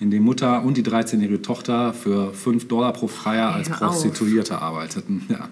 in 0.00 0.10
dem 0.10 0.24
Mutter 0.24 0.64
und 0.64 0.76
die 0.76 0.82
13-jährige 0.82 1.42
Tochter 1.42 1.92
für 1.92 2.32
5 2.32 2.66
Dollar 2.66 2.92
pro 2.92 3.06
Freier 3.06 3.52
als 3.52 3.70
auf. 3.70 3.78
Prostituierte 3.78 4.60
arbeiteten. 4.60 5.22
Ja. 5.28 5.48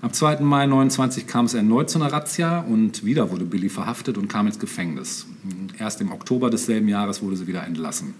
Am 0.00 0.12
2. 0.12 0.40
Mai 0.40 0.66
29 0.66 1.26
kam 1.28 1.46
es 1.46 1.54
erneut 1.54 1.88
zu 1.88 2.00
einer 2.00 2.12
Razzia 2.12 2.60
und 2.60 3.04
wieder 3.04 3.30
wurde 3.30 3.44
Billy 3.44 3.68
verhaftet 3.68 4.18
und 4.18 4.28
kam 4.28 4.48
ins 4.48 4.58
Gefängnis. 4.58 5.26
Erst 5.78 6.00
im 6.00 6.10
Oktober 6.10 6.50
desselben 6.50 6.88
Jahres 6.88 7.22
wurde 7.22 7.36
sie 7.36 7.46
wieder 7.46 7.64
entlassen. 7.64 8.14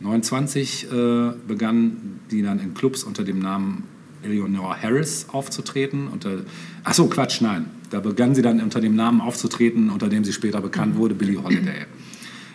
29 0.00 0.90
äh, 0.90 1.32
begann 1.46 2.20
die 2.32 2.42
dann 2.42 2.58
in 2.58 2.74
Clubs 2.74 3.04
unter 3.04 3.22
dem 3.22 3.38
Namen 3.38 3.84
Eleanor 4.22 4.76
Harris 4.76 5.26
aufzutreten. 5.30 6.08
Unter, 6.08 6.40
ach 6.84 6.94
so, 6.94 7.06
Quatsch, 7.06 7.40
nein. 7.40 7.66
Da 7.90 8.00
begann 8.00 8.34
sie 8.34 8.42
dann 8.42 8.60
unter 8.60 8.80
dem 8.80 8.96
Namen 8.96 9.20
aufzutreten, 9.20 9.90
unter 9.90 10.08
dem 10.08 10.24
sie 10.24 10.32
später 10.32 10.60
bekannt 10.60 10.96
wurde, 10.96 11.14
Billie 11.14 11.40
Holiday. 11.42 11.86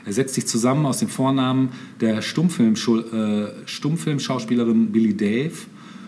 Er 0.06 0.14
setzt 0.14 0.36
sich 0.36 0.48
zusammen 0.48 0.86
aus 0.86 1.00
den 1.00 1.10
Vornamen 1.10 1.70
der 2.00 2.20
äh, 2.20 2.22
Stummfilmschauspielerin 2.22 4.92
Billie 4.92 5.14
Dave 5.14 5.56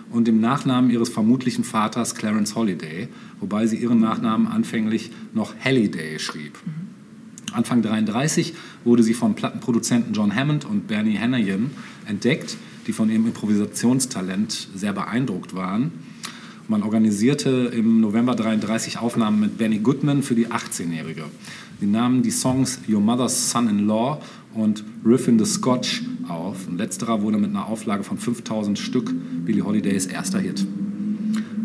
und 0.09 0.27
dem 0.27 0.39
Nachnamen 0.39 0.89
ihres 0.89 1.09
vermutlichen 1.09 1.63
Vaters 1.63 2.15
Clarence 2.15 2.55
Holiday, 2.55 3.09
wobei 3.39 3.67
sie 3.67 3.77
ihren 3.77 3.99
Nachnamen 3.99 4.47
anfänglich 4.47 5.11
noch 5.33 5.53
Halliday 5.63 6.17
schrieb. 6.17 6.57
Anfang 7.51 7.81
33 7.81 8.53
wurde 8.85 9.03
sie 9.03 9.13
vom 9.13 9.35
Plattenproduzenten 9.35 10.13
John 10.13 10.35
Hammond 10.35 10.65
und 10.65 10.87
Bernie 10.87 11.17
Hannigan 11.17 11.71
entdeckt, 12.07 12.57
die 12.87 12.93
von 12.93 13.09
ihrem 13.09 13.25
Improvisationstalent 13.27 14.69
sehr 14.75 14.93
beeindruckt 14.93 15.55
waren. 15.55 15.91
Man 16.67 16.83
organisierte 16.83 17.71
im 17.73 17.99
November 17.99 18.35
33 18.35 18.99
Aufnahmen 18.99 19.39
mit 19.39 19.57
Benny 19.57 19.79
Goodman 19.79 20.21
für 20.21 20.35
die 20.35 20.47
18-Jährige. 20.47 21.23
Sie 21.79 21.87
nahmen 21.87 22.21
die 22.21 22.31
Songs 22.31 22.79
Your 22.87 23.01
Mother's 23.01 23.49
Son-in-Law 23.49 24.21
und 24.53 24.83
Riff 25.05 25.27
in 25.27 25.39
the 25.39 25.45
Scotch 25.45 26.03
auf. 26.27 26.67
Und 26.67 26.77
letzterer 26.77 27.21
wurde 27.21 27.37
mit 27.37 27.49
einer 27.49 27.65
Auflage 27.65 28.03
von 28.03 28.17
5000 28.17 28.77
Stück 28.77 29.11
Billie 29.45 29.63
Holidays 29.63 30.05
erster 30.05 30.39
Hit. 30.39 30.65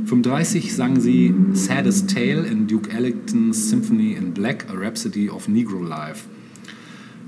35 0.07 0.75
sang 0.75 1.01
sie 1.01 1.35
Saddest 1.53 2.15
Tale 2.15 2.47
in 2.47 2.67
Duke 2.67 2.91
Ellingtons 2.91 3.71
Symphony 3.71 4.13
in 4.13 4.33
Black, 4.33 4.67
A 4.71 4.75
Rhapsody 4.75 5.29
of 5.29 5.49
Negro 5.49 5.83
Life. 5.83 6.25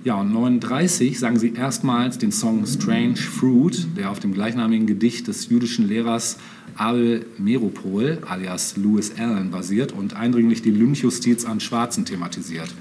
Ja, 0.07 0.20
und 0.20 0.33
39 0.33 1.19
sang 1.19 1.37
sie 1.37 1.55
erstmals 1.55 2.16
den 2.16 2.31
Song 2.31 2.65
Strange 2.65 3.16
Fruit, 3.16 3.89
der 3.97 4.12
auf 4.12 4.20
dem 4.20 4.35
gleichnamigen 4.35 4.87
Gedicht 4.87 5.27
des 5.27 5.49
jüdischen 5.49 5.89
Lehrers 5.89 6.39
Abel 6.77 7.27
Meropol, 7.39 8.19
alias 8.24 8.77
Lewis 8.77 9.15
Allen, 9.19 9.51
basiert 9.51 9.91
und 9.91 10.15
eindringlich 10.15 10.62
die 10.62 10.70
Lynchjustiz 10.70 11.45
an 11.45 11.59
Schwarzen 11.59 12.05
thematisiert. 12.05 12.73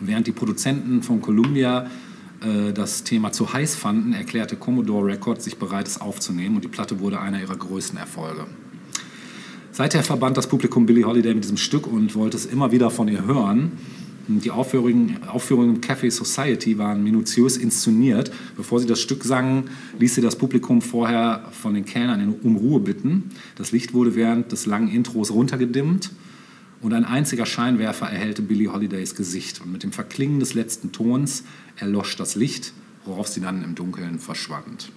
Während 0.00 0.26
die 0.26 0.32
Produzenten 0.32 1.04
von 1.04 1.20
Columbia 1.20 1.86
äh, 2.40 2.72
das 2.72 3.04
Thema 3.04 3.30
zu 3.30 3.52
heiß 3.52 3.76
fanden, 3.76 4.12
erklärte 4.12 4.56
Commodore 4.56 5.06
Records 5.06 5.44
sich 5.44 5.56
bereit, 5.56 5.86
es 5.86 6.00
aufzunehmen 6.00 6.56
und 6.56 6.64
die 6.64 6.68
Platte 6.68 6.98
wurde 6.98 7.20
einer 7.20 7.40
ihrer 7.40 7.54
größten 7.54 7.96
Erfolge. 7.96 8.44
Seither 9.70 10.02
verband 10.02 10.36
das 10.36 10.48
Publikum 10.48 10.84
Billie 10.84 11.04
Holiday 11.04 11.32
mit 11.32 11.44
diesem 11.44 11.58
Stück 11.58 11.86
und 11.86 12.16
wollte 12.16 12.36
es 12.36 12.44
immer 12.44 12.72
wieder 12.72 12.90
von 12.90 13.06
ihr 13.06 13.24
hören. 13.24 13.70
Die 14.28 14.50
Aufführungen, 14.50 15.22
Aufführungen 15.26 15.76
im 15.76 15.80
Café 15.80 16.10
Society 16.10 16.76
waren 16.76 17.02
minutiös 17.02 17.56
inszeniert. 17.56 18.30
Bevor 18.56 18.78
sie 18.78 18.86
das 18.86 19.00
Stück 19.00 19.24
sangen, 19.24 19.70
ließ 19.98 20.16
sie 20.16 20.20
das 20.20 20.36
Publikum 20.36 20.82
vorher 20.82 21.48
von 21.52 21.72
den 21.72 21.86
Kellnern 21.86 22.34
um 22.42 22.56
Ruhe 22.56 22.80
bitten. 22.80 23.30
Das 23.56 23.72
Licht 23.72 23.94
wurde 23.94 24.14
während 24.14 24.52
des 24.52 24.66
langen 24.66 24.88
Intros 24.88 25.30
runtergedimmt 25.30 26.10
und 26.80 26.92
ein 26.92 27.04
einziger 27.04 27.46
Scheinwerfer 27.46 28.06
erhellte 28.06 28.42
Billie 28.42 28.72
Holidays 28.72 29.14
Gesicht. 29.14 29.60
Und 29.60 29.72
mit 29.72 29.82
dem 29.82 29.92
Verklingen 29.92 30.40
des 30.40 30.54
letzten 30.54 30.92
Tons 30.92 31.44
erlosch 31.76 32.16
das 32.16 32.36
Licht, 32.36 32.72
worauf 33.04 33.28
sie 33.28 33.40
dann 33.40 33.64
im 33.64 33.74
Dunkeln 33.74 34.18
verschwand. 34.18 34.90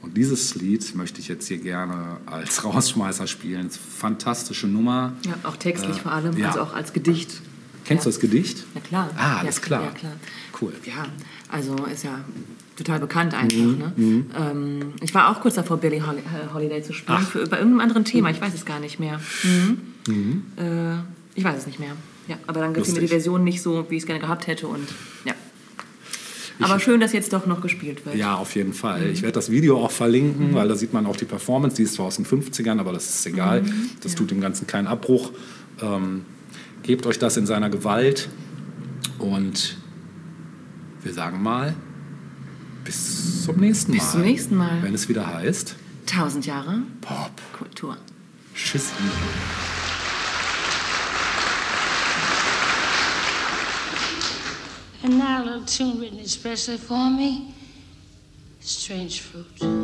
Und 0.00 0.16
dieses 0.16 0.54
Lied 0.54 0.94
möchte 0.94 1.20
ich 1.20 1.28
jetzt 1.28 1.48
hier 1.48 1.58
gerne 1.58 2.18
als 2.26 2.62
Rausschmeißer 2.64 3.26
spielen. 3.26 3.70
Fantastische 3.70 4.66
Nummer. 4.66 5.14
Ja, 5.26 5.34
auch 5.48 5.56
textlich 5.56 5.96
Äh, 5.96 6.00
vor 6.00 6.12
allem, 6.12 6.36
ja. 6.36 6.48
also 6.48 6.60
auch 6.60 6.74
als 6.74 6.92
Gedicht. 6.92 7.40
Kennst 7.84 8.04
ja. 8.04 8.10
du 8.10 8.14
das 8.14 8.20
Gedicht? 8.20 8.64
Ja, 8.74 8.80
klar. 8.80 9.10
Ah, 9.16 9.38
alles 9.38 9.56
ja, 9.56 9.62
klar. 9.62 9.82
Ja, 9.84 9.90
klar. 9.90 10.12
Cool. 10.60 10.72
Ja, 10.84 11.06
also 11.48 11.76
ist 11.92 12.04
ja 12.04 12.24
total 12.76 13.00
bekannt 13.00 13.34
einfach. 13.34 13.56
Mhm, 13.56 13.78
Ne? 13.96 14.24
Ähm, 14.36 14.80
ich 15.02 15.14
war 15.14 15.30
auch 15.30 15.40
kurz 15.40 15.54
davor, 15.54 15.76
Billie 15.76 15.98
äh, 15.98 16.54
Holiday 16.54 16.82
zu 16.82 16.92
spielen, 16.92 17.18
Ach. 17.20 17.28
für, 17.28 17.46
bei 17.46 17.58
irgendeinem 17.58 17.80
anderen 17.80 18.04
Thema. 18.04 18.30
Ich 18.30 18.40
weiß 18.40 18.54
es 18.54 18.64
gar 18.64 18.80
nicht 18.80 18.98
mehr. 18.98 19.20
Mhm. 19.42 20.44
Äh, 20.56 20.96
ich 21.34 21.44
weiß 21.44 21.58
es 21.58 21.66
nicht 21.66 21.78
mehr. 21.78 21.92
Ja, 22.28 22.38
aber 22.46 22.60
dann 22.60 22.72
gefiel 22.72 22.94
mir 22.94 23.00
die. 23.00 23.08
Version 23.08 23.44
nicht 23.44 23.60
so, 23.60 23.86
wie 23.90 23.96
ich 23.96 24.02
es 24.02 24.06
gerne 24.06 24.20
gehabt 24.20 24.46
hätte. 24.46 24.66
Und, 24.66 24.88
ja. 25.24 25.34
Aber 26.60 26.78
schön, 26.78 27.00
dass 27.00 27.12
jetzt 27.12 27.32
doch 27.32 27.46
noch 27.46 27.60
gespielt 27.60 28.06
wird. 28.06 28.14
Ja, 28.14 28.36
auf 28.36 28.54
jeden 28.54 28.72
Fall. 28.72 29.10
Ich 29.10 29.22
werde 29.22 29.32
das 29.32 29.50
Video 29.50 29.84
auch 29.84 29.90
verlinken, 29.90 30.54
weil 30.54 30.68
da 30.68 30.76
sieht 30.76 30.92
man 30.92 31.04
auch 31.04 31.16
die 31.16 31.24
Performance. 31.24 31.76
Die 31.76 31.82
ist 31.82 31.94
zwar 31.94 32.06
aus 32.06 32.16
den 32.16 32.24
50ern, 32.24 32.78
aber 32.78 32.92
das 32.92 33.08
ist 33.10 33.26
egal. 33.26 33.64
Das 34.02 34.14
tut 34.14 34.30
dem 34.30 34.40
Ganzen 34.40 34.66
keinen 34.66 34.86
Abbruch. 34.86 35.32
Ähm, 35.82 36.24
gebt 36.84 37.06
euch 37.06 37.18
das 37.18 37.36
in 37.36 37.46
seiner 37.46 37.68
Gewalt. 37.68 38.28
Und 39.18 39.76
wir 41.02 41.12
sagen 41.12 41.42
mal, 41.42 41.74
bis 42.84 43.44
zum 43.44 43.56
nächsten 43.56 43.92
Mal. 43.92 43.98
Bis 43.98 44.12
zum 44.12 44.20
nächsten 44.20 44.56
Mal. 44.56 44.82
Wenn 44.82 44.94
es 44.94 45.08
wieder 45.08 45.26
heißt, 45.26 45.74
Tausend 46.06 46.46
Jahre 46.46 46.82
Pop. 47.00 47.32
Kultur. 47.52 47.96
Tschüss. 48.54 48.90
And 55.02 55.18
now 55.18 55.42
a 55.42 55.44
little 55.44 55.64
tune 55.66 55.98
written 56.00 56.20
especially 56.20 56.78
for 56.78 57.10
me. 57.10 57.54
strange 58.64 59.20
fruit. 59.20 59.83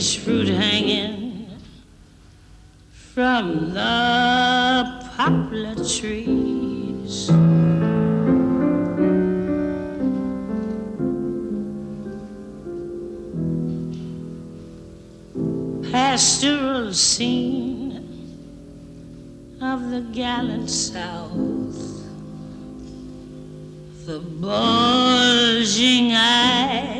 fruit 0.00 0.48
hanging 0.48 1.46
from 2.90 3.74
the 3.74 5.10
poplar 5.14 5.74
trees. 5.74 7.28
Pastoral 15.92 16.94
scene 16.94 17.90
of 19.60 19.90
the 19.90 20.00
gallant 20.12 20.70
South 20.70 21.60
the 24.06 24.18
bulging 24.18 26.12
eyes 26.12 26.99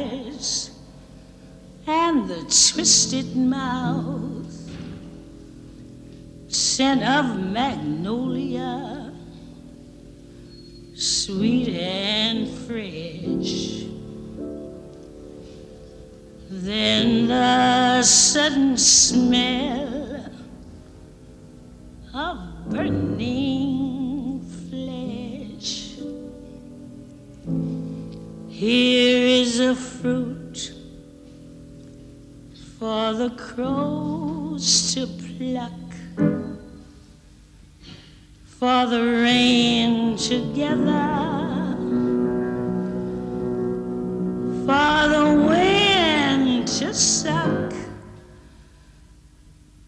twisted 2.51 3.37
mouth, 3.37 4.71
scent 6.49 7.03
of 7.03 7.39
magnolia, 7.39 9.13
sweet 10.97 11.69
and 11.69 12.49
fresh. 12.67 13.85
Then 16.51 17.29
the 17.29 18.03
sudden 18.03 18.77
smell 18.77 19.90
the 33.21 33.29
crows 33.37 34.95
to 34.95 35.07
pluck, 35.07 35.73
for 38.47 38.87
the 38.87 39.03
rain 39.23 40.17
to 40.17 40.37
gather, 40.55 41.77
for 44.65 45.01
the 45.15 45.27
wind 45.51 46.67
to 46.67 46.95
suck, 46.95 47.75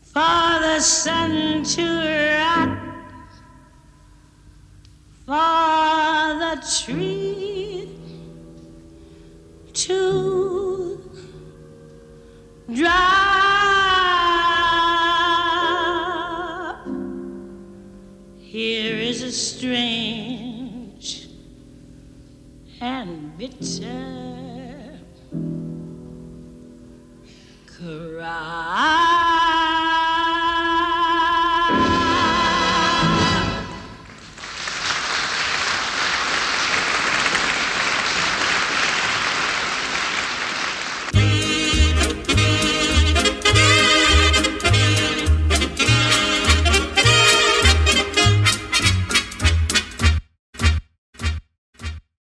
for 0.03 0.51
the 0.67 0.79
sun 0.81 1.65
to 1.65 1.87
rock, 2.37 2.79
for 5.25 6.39
the 6.43 6.55
tree 6.85 7.89
to 9.73 11.01
drop. 12.75 13.22
Strange 19.62 21.28
and 22.80 23.39
bitter 23.39 24.98
caress. 27.68 29.02